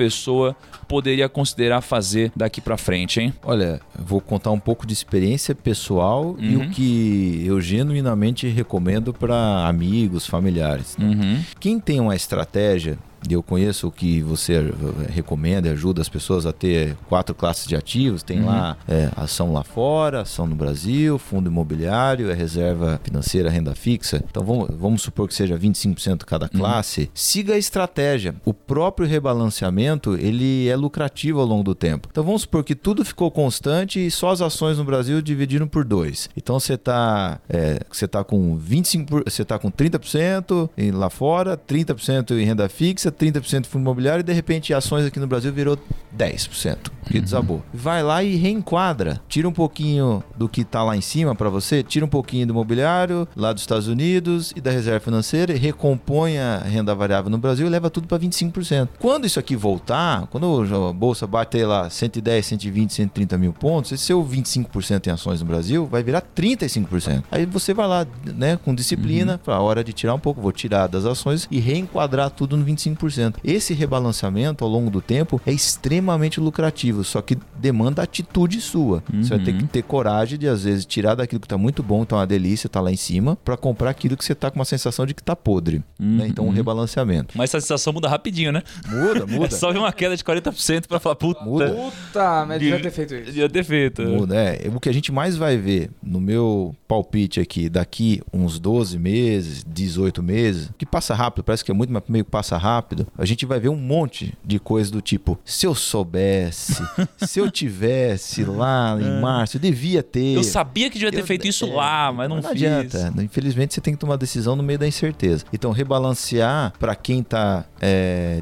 pessoa 0.44 0.56
poderia 0.88 1.30
considerar 1.30 1.82
fazer 1.82 2.32
daqui 2.36 2.60
para 2.60 2.78
frente, 2.78 3.20
hein? 3.22 3.34
Olha, 3.44 3.80
vou 3.98 4.20
contar 4.20 4.52
um 4.52 4.60
pouco 4.60 4.86
de 4.86 4.94
experiência 4.94 5.56
pessoal 5.56 6.36
e 6.40 6.56
Uhum. 6.56 6.64
o 6.66 6.70
que 6.70 7.44
eu 7.46 7.60
genuinamente 7.62 8.48
recomendo 8.48 9.14
para 9.14 9.66
amigos, 9.68 10.26
familiares. 10.28 10.98
Uhum. 11.00 11.42
Quem 11.60 11.80
tem 11.80 12.00
uma 12.00 12.16
estratégia, 12.16 12.98
e 13.13 13.13
eu 13.30 13.42
conheço 13.44 13.88
o 13.88 13.92
que 13.92 14.22
você 14.22 14.74
recomenda 15.10 15.68
e 15.68 15.72
ajuda 15.72 16.02
as 16.02 16.10
pessoas 16.10 16.46
a 16.46 16.52
ter 16.54 16.96
quatro 17.08 17.34
classes 17.36 17.68
de 17.68 17.76
ativos, 17.76 18.24
tem 18.24 18.40
Uhum. 18.40 18.46
lá 18.48 18.78
é, 18.88 19.10
ação 19.16 19.54
lá 19.54 19.64
fora, 19.64 20.22
ação 20.22 20.46
no 20.48 20.56
Brasil, 20.56 21.18
fundo 21.18 21.50
imobiliário, 21.50 22.30
é 22.30 22.34
reserva 22.34 23.00
financeira, 23.04 23.50
renda 23.50 23.74
fixa. 23.76 24.24
Então 24.30 24.44
vamos, 24.44 24.70
vamos 24.78 25.02
supor 25.02 25.28
que 25.28 25.34
seja 25.34 25.58
25% 25.58 26.26
cada 26.26 26.50
Uhum. 26.54 26.60
classe. 26.60 27.10
Siga 27.14 27.54
a 27.54 27.58
estratégia. 27.58 28.36
O 28.46 28.54
próprio 28.54 29.08
rebalanceamento, 29.08 30.16
ele 30.16 30.68
é 30.68 30.76
lucrativo 30.76 31.40
ao 31.40 31.46
longo 31.46 31.64
do 31.64 31.76
tempo. 31.76 32.08
Então 32.12 32.24
vamos 32.24 32.42
supor 32.42 32.64
que 32.64 32.76
tudo 32.76 33.04
ficou 33.06 33.30
constante 33.32 34.06
e 34.06 34.10
só 34.12 34.32
as 34.32 34.42
ações 34.42 34.78
no 34.78 34.84
Brasil 34.84 35.22
dividiram 35.22 35.68
por 35.68 35.84
dois. 35.86 36.30
Então 36.36 36.60
você 36.60 36.74
está 36.74 37.40
é, 37.50 37.80
você 37.92 38.08
tá 38.08 38.24
com 38.24 38.58
25%, 38.58 39.06
por- 39.06 39.24
você 39.26 39.46
tá 39.46 39.58
com 39.60 39.70
30% 39.72 40.70
em- 40.78 40.92
lá 40.92 41.10
fora, 41.10 41.56
30% 41.58 42.32
em 42.38 42.44
renda 42.46 42.68
fixa, 42.70 43.12
30% 43.14 43.62
em 43.62 43.64
fundo 43.64 43.84
imobiliário 43.84 44.22
e 44.22 44.24
de 44.24 44.34
repente 44.34 44.74
ações 44.74 45.06
aqui 45.06 45.20
no 45.20 45.28
Brasil 45.28 45.52
virou 45.52 45.78
10%, 46.18 46.92
que 47.06 47.20
desabou. 47.20 47.64
Vai 47.74 48.04
lá 48.04 48.24
e 48.24 48.36
reenquadra. 48.36 49.20
Tira 49.28 49.48
um 49.48 49.52
pouquinho 49.52 50.24
do 50.38 50.48
que 50.48 50.64
tá 50.64 50.84
lá 50.84 50.96
em 50.96 51.02
cima 51.02 51.34
para 51.36 51.50
você, 51.50 51.82
tira 51.84 52.06
um 52.06 52.10
pouquinho 52.10 52.48
do 52.48 52.52
imobiliário 52.52 53.28
lá 53.36 53.52
dos 53.52 53.64
Estados 53.64 53.88
Unidos 53.88 54.54
e 54.56 54.62
da 54.62 54.72
reserva 54.72 55.00
financeira, 55.00 55.54
e 55.54 55.58
recompõe 55.58 56.38
a 56.38 56.60
renda 56.60 56.94
variável 56.94 57.30
no 57.30 57.38
Brasil 57.38 57.66
e 57.66 57.70
leva 57.70 57.90
tudo 57.90 58.08
para 58.08 58.20
25%. 58.20 58.90
Quando 59.00 59.26
isso 59.26 59.40
aqui 59.40 59.56
voltar, 59.56 60.28
quando 60.28 60.64
a 60.90 60.94
bolsa 60.94 61.26
bater 61.26 61.66
lá 61.66 61.90
110, 61.90 62.46
120, 62.46 62.94
130 62.94 63.38
mil 63.38 63.54
pontos, 63.54 63.92
esse 63.92 64.04
seu 64.04 64.24
25% 64.24 65.08
em 65.08 65.12
ações 65.12 65.42
no 65.42 65.48
Brasil 65.48 65.86
vai 65.86 66.04
virar 66.04 66.22
35%. 66.36 67.24
Aí 67.32 67.46
você 67.46 67.74
vai 67.74 67.88
lá, 67.88 68.06
né, 68.26 68.58
com 68.64 68.76
disciplina, 68.76 69.40
para 69.44 69.56
a 69.56 69.62
hora 69.62 69.84
de 69.84 69.94
tirar 69.94 70.14
um 70.14 70.20
pouco, 70.20 70.42
vou 70.42 70.52
tirar 70.52 70.88
das 70.88 71.06
ações 71.06 71.48
e 71.50 71.60
reenquadrar 71.60 72.30
tudo 72.30 72.56
no 72.56 72.66
25%. 72.66 73.36
Esse 73.44 73.74
rebalanceamento 73.74 74.64
ao 74.64 74.70
longo 74.70 74.90
do 74.90 75.02
tempo 75.02 75.42
é 75.46 75.52
extremamente 75.52 76.03
lucrativo, 76.40 77.04
só 77.04 77.22
que 77.22 77.38
demanda 77.60 78.02
atitude 78.04 78.60
sua. 78.62 79.04
Você 79.14 79.30
vai 79.36 79.40
ter 79.40 79.54
que 79.54 79.64
ter 79.66 79.82
coragem 79.84 80.38
de 80.38 80.48
às 80.48 80.64
vezes 80.64 80.86
tirar 80.86 81.16
daquilo 81.16 81.40
que 81.40 81.46
está 81.46 81.58
muito 81.58 81.82
bom, 81.82 82.04
tá 82.06 82.18
uma 82.18 82.28
delícia, 82.28 82.70
tá 82.70 82.82
lá 82.82 82.92
em 82.92 82.96
cima, 82.96 83.36
para 83.44 83.56
comprar 83.58 83.90
aquilo 83.90 84.16
que 84.18 84.24
você 84.26 84.36
tá 84.36 84.50
com 84.52 84.60
uma 84.60 84.66
sensação 84.66 85.06
de 85.06 85.14
que 85.14 85.24
tá 85.24 85.36
podre, 85.36 85.84
né? 86.00 86.28
Então 86.28 86.46
um 86.46 86.52
rebalanceamento. 86.52 87.38
Mas 87.38 87.50
essa 87.50 87.62
sensação 87.62 87.94
muda 87.94 88.08
rapidinho, 88.10 88.52
né? 88.52 88.62
Muda, 88.88 89.26
É 89.34 89.38
muda. 89.38 89.52
só 89.56 89.72
ver 89.72 89.80
uma 89.80 89.92
queda 89.94 90.16
de 90.18 90.24
40% 90.24 90.88
pra 90.88 91.00
falar, 91.00 91.16
puta. 91.16 91.44
Muda. 91.44 91.70
Puta, 91.70 92.46
mas 92.46 92.60
devia 92.60 92.82
ter 92.82 92.92
feito 92.92 93.16
isso. 93.16 93.26
Devia 93.26 93.50
ter 93.50 93.64
feito. 93.64 94.02
Muda, 94.04 94.36
é. 94.36 94.70
O 94.74 94.80
que 94.80 94.90
a 94.90 94.94
gente 94.94 95.12
mais 95.12 95.36
vai 95.38 95.58
ver 95.58 95.90
no 96.02 96.20
meu 96.20 96.76
palpite 96.88 97.40
aqui, 97.40 97.70
daqui 97.70 98.22
uns 98.34 98.60
12 98.60 98.98
meses, 99.00 99.64
18 99.68 100.22
meses, 100.22 100.70
que 100.78 100.86
passa 100.86 101.14
rápido, 101.16 101.44
parece 101.44 101.64
que 101.64 101.72
é 101.72 101.74
muito, 101.74 101.92
mas 101.92 102.04
meio 102.08 102.26
que 102.26 102.32
passa 102.32 102.58
rápido, 102.58 103.08
a 103.18 103.26
gente 103.26 103.46
vai 103.46 103.60
ver 103.60 103.70
um 103.70 103.76
monte 103.76 104.34
de 104.44 104.60
coisa 104.60 104.92
do 104.92 105.02
tipo, 105.02 105.40
se 105.46 105.66
eu 105.66 105.74
soubesse, 105.94 106.82
se 107.18 107.40
eu 107.40 107.50
tivesse 107.52 108.44
lá 108.44 108.98
em 109.00 109.20
março, 109.22 109.58
eu 109.58 109.62
devia 109.62 110.02
ter. 110.02 110.36
Eu 110.36 110.44
sabia 110.44 110.90
que 110.90 110.96
devia 110.98 111.12
ter 111.12 111.20
Eu- 111.22 111.26
feito 111.28 111.48
isso 111.48 111.66
é, 111.66 111.74
lá, 111.74 112.12
mas 112.12 112.28
não, 112.30 112.38
fiz. 112.42 112.52
adianta. 112.52 113.14
Infelizmente, 113.22 113.74
você 113.76 113.82
tem 113.82 113.94
que 113.94 114.00
tomar 114.00 114.16
decisão 114.16 114.56
no 114.56 114.64
meio 114.64 114.80
da 114.80 114.88
incerteza. 114.88 115.46
Então, 115.54 115.72
rebalancear 115.72 116.74
para 116.80 116.96
quem 116.96 117.20
está 117.20 117.66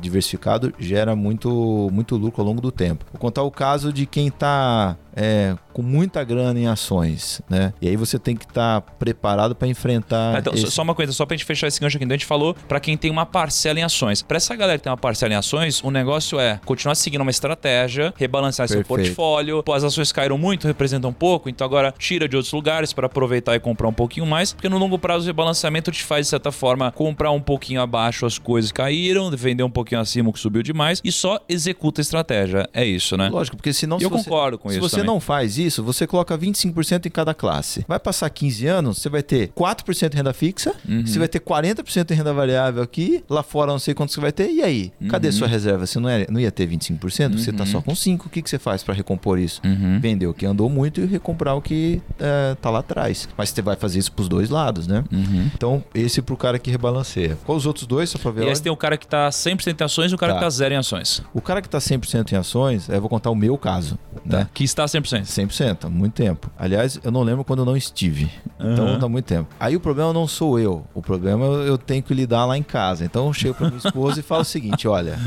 diversificado 0.01 0.73
gera 0.79 1.15
muito, 1.15 1.89
muito 1.91 2.15
lucro 2.15 2.41
ao 2.41 2.47
longo 2.47 2.61
do 2.61 2.71
tempo. 2.71 3.05
Vou 3.11 3.19
contar 3.19 3.43
o 3.43 3.51
caso 3.51 3.91
de 3.91 4.05
quem 4.05 4.27
está 4.27 4.95
com 5.73 5.81
muita 5.81 6.23
grana 6.23 6.59
em 6.59 6.67
ações, 6.67 7.41
né? 7.49 7.73
E 7.81 7.87
aí 7.87 7.95
você 7.95 8.17
tem 8.19 8.35
que 8.35 8.45
estar 8.45 8.81
preparado 8.81 9.55
para 9.55 9.67
enfrentar. 9.67 10.35
Ah, 10.35 10.39
então, 10.39 10.53
só- 10.53 10.59
esse- 10.63 10.71
Só 10.71 10.81
uma 10.83 10.95
coisa, 10.95 11.11
só 11.11 11.25
pra 11.25 11.35
gente 11.35 11.45
fechar 11.45 11.67
esse 11.67 11.79
gancho 11.79 11.97
aqui. 11.97 12.03
Então 12.05 12.13
a 12.15 12.17
gente 12.17 12.25
falou 12.25 12.53
pra 12.67 12.79
quem 12.79 12.95
tem 12.97 13.11
uma 13.11 13.25
parcela 13.25 13.79
em 13.79 13.83
ações. 13.83 14.21
Pra 14.21 14.37
essa 14.37 14.55
galera 14.55 14.77
que 14.77 14.83
tem 14.83 14.91
uma 14.91 14.97
parcela 14.97 15.33
em 15.33 15.37
ações, 15.37 15.81
o 15.83 15.91
negócio 15.91 16.39
é 16.39 16.59
continuar 16.65 16.95
seguindo 16.95 17.21
uma 17.21 17.31
estratégia, 17.31 18.13
rebalancear 18.17 18.67
seu 18.67 18.77
Perfeito. 18.83 18.87
portfólio. 19.15 19.63
Pô, 19.63 19.73
as 19.73 19.83
ações 19.83 20.11
caíram 20.11 20.37
muito, 20.37 20.65
representam 20.67 21.11
pouco, 21.13 21.49
então 21.49 21.65
agora 21.65 21.93
tira 21.97 22.27
de 22.27 22.35
outros 22.35 22.53
lugares 22.53 22.93
pra 22.93 23.05
aproveitar 23.07 23.55
e 23.55 23.59
comprar 23.59 23.87
um 23.87 23.93
pouquinho 23.93 24.25
mais. 24.25 24.53
Porque 24.53 24.69
no 24.69 24.77
longo 24.77 24.97
prazo 24.97 25.23
o 25.23 25.27
rebalanceamento 25.27 25.91
te 25.91 26.03
faz, 26.03 26.27
de 26.27 26.29
certa 26.31 26.51
forma, 26.51 26.91
comprar 26.91 27.31
um 27.31 27.41
pouquinho 27.41 27.81
abaixo 27.81 28.25
as 28.25 28.37
coisas 28.37 28.71
que 28.71 28.77
caíram, 28.81 29.29
vender 29.31 29.63
um 29.63 29.69
pouquinho 29.69 29.99
acima 30.01 30.29
o 30.29 30.33
que 30.33 30.39
subiu 30.39 30.63
demais 30.63 31.01
e 31.03 31.11
só 31.11 31.39
executa 31.49 32.01
a 32.01 32.03
estratégia. 32.03 32.69
É 32.73 32.85
isso, 32.85 33.15
né? 33.17 33.29
Lógico, 33.29 33.57
porque 33.57 33.73
senão 33.73 33.97
E 33.97 33.99
se 33.99 34.05
eu 34.05 34.09
você- 34.09 34.23
concordo 34.29 34.57
com 34.57 34.69
se 34.69 34.77
isso 34.77 34.89
você 34.89 35.00
também. 35.01 35.13
não 35.13 35.19
faz 35.19 35.57
isso, 35.57 35.83
você 35.83 36.05
coloca 36.07 36.37
25% 36.37 37.05
em 37.05 37.09
cada 37.09 37.33
classe. 37.33 37.83
Vai 37.87 37.99
passar 37.99 38.29
15 38.29 38.67
anos, 38.67 38.97
você 38.99 39.09
vai 39.09 39.21
ter 39.23 39.49
4% 39.49 40.13
em 40.13 40.17
renda 40.17 40.33
fixa, 40.33 40.73
Uhum. 40.87 41.05
você 41.05 41.19
vai 41.19 41.27
ter 41.27 41.39
40% 41.39 42.11
em 42.11 42.13
renda 42.15 42.33
variável 42.33 42.81
aqui, 42.83 43.23
lá 43.29 43.43
fora 43.43 43.71
não 43.71 43.79
sei 43.79 43.93
quanto 43.93 44.11
você 44.13 44.19
vai 44.19 44.31
ter. 44.31 44.49
E 44.51 44.61
aí? 44.61 44.91
Cadê 45.09 45.27
Uhum. 45.27 45.33
sua 45.33 45.47
reserva? 45.47 45.85
Você 45.85 45.99
não, 45.99 46.09
é, 46.09 46.25
não 46.29 46.39
ia 46.39 46.51
ter 46.51 46.67
25%? 46.67 47.37
Você 47.37 47.51
tá 47.51 47.65
só 47.65 47.81
com 47.81 47.93
5. 47.95 48.27
O 48.27 48.29
que, 48.29 48.41
que 48.41 48.49
você 48.49 48.59
faz 48.59 48.83
para 48.83 48.93
recompor 48.93 49.39
isso? 49.39 49.61
Uhum. 49.63 49.99
Vender 49.99 50.27
o 50.27 50.33
que 50.33 50.45
andou 50.45 50.69
muito 50.69 51.01
e 51.01 51.05
recomprar 51.05 51.55
o 51.55 51.61
que 51.61 52.01
é, 52.19 52.55
tá 52.61 52.69
lá 52.69 52.79
atrás. 52.79 53.27
Mas 53.37 53.49
você 53.49 53.61
vai 53.61 53.75
fazer 53.75 53.99
isso 53.99 54.11
pros 54.11 54.27
dois 54.29 54.49
lados, 54.49 54.87
né? 54.87 55.03
Uhum. 55.11 55.49
Então, 55.53 55.83
esse 55.93 56.21
pro 56.21 56.35
cara 56.37 56.57
que 56.59 56.69
rebalanceia. 56.71 57.37
Qual 57.45 57.57
os 57.57 57.65
outros 57.65 57.85
dois, 57.85 58.09
só 58.09 58.17
pra 58.17 58.31
ver? 58.31 58.45
E 58.45 58.49
aí 58.49 58.55
você 58.55 58.63
tem 58.63 58.71
o 58.71 58.77
cara 58.77 58.97
que 58.97 59.07
tá 59.07 59.29
100% 59.29 59.81
em 59.81 59.83
ações 59.83 60.11
e 60.11 60.15
o 60.15 60.17
cara 60.17 60.33
Tá. 60.33 60.39
que 60.39 60.45
tá 60.45 60.49
zero 60.49 60.73
em 60.73 60.77
ações. 60.77 61.21
O 61.33 61.41
cara 61.41 61.61
que 61.61 61.69
tá 61.69 61.79
100% 61.79 62.31
em 62.31 62.35
ações, 62.35 62.87
eu 62.89 62.99
vou 62.99 63.09
contar 63.09 63.29
o 63.29 63.35
meu 63.35 63.57
caso, 63.57 63.97
né? 64.25 64.47
Que 64.53 64.63
está 64.63 64.87
100%. 64.99 65.23
100%, 65.23 65.85
há 65.85 65.89
muito 65.89 66.13
tempo. 66.13 66.49
Aliás, 66.57 66.99
eu 67.03 67.11
não 67.11 67.23
lembro 67.23 67.43
quando 67.43 67.59
eu 67.59 67.65
não 67.65 67.77
estive. 67.77 68.29
Então, 68.59 68.99
tá 68.99 69.07
muito 69.07 69.25
tempo. 69.25 69.47
Aí 69.59 69.75
o 69.75 69.79
problema 69.79 70.11
não 70.13 70.27
sou 70.27 70.59
eu. 70.59 70.85
O 70.93 71.01
problema 71.01 71.45
eu 71.45 71.77
tenho 71.77 72.03
que 72.03 72.13
lidar 72.13 72.45
lá 72.45 72.57
em 72.57 72.63
casa. 72.63 73.05
Então, 73.05 73.27
eu 73.27 73.33
chego 73.33 73.55
pra 73.55 73.67
minha 73.67 73.77
esposa 73.77 74.19
e 74.19 74.23
falo 74.23 74.41
o 74.41 74.45
seguinte: 74.45 74.87
olha, 74.87 75.17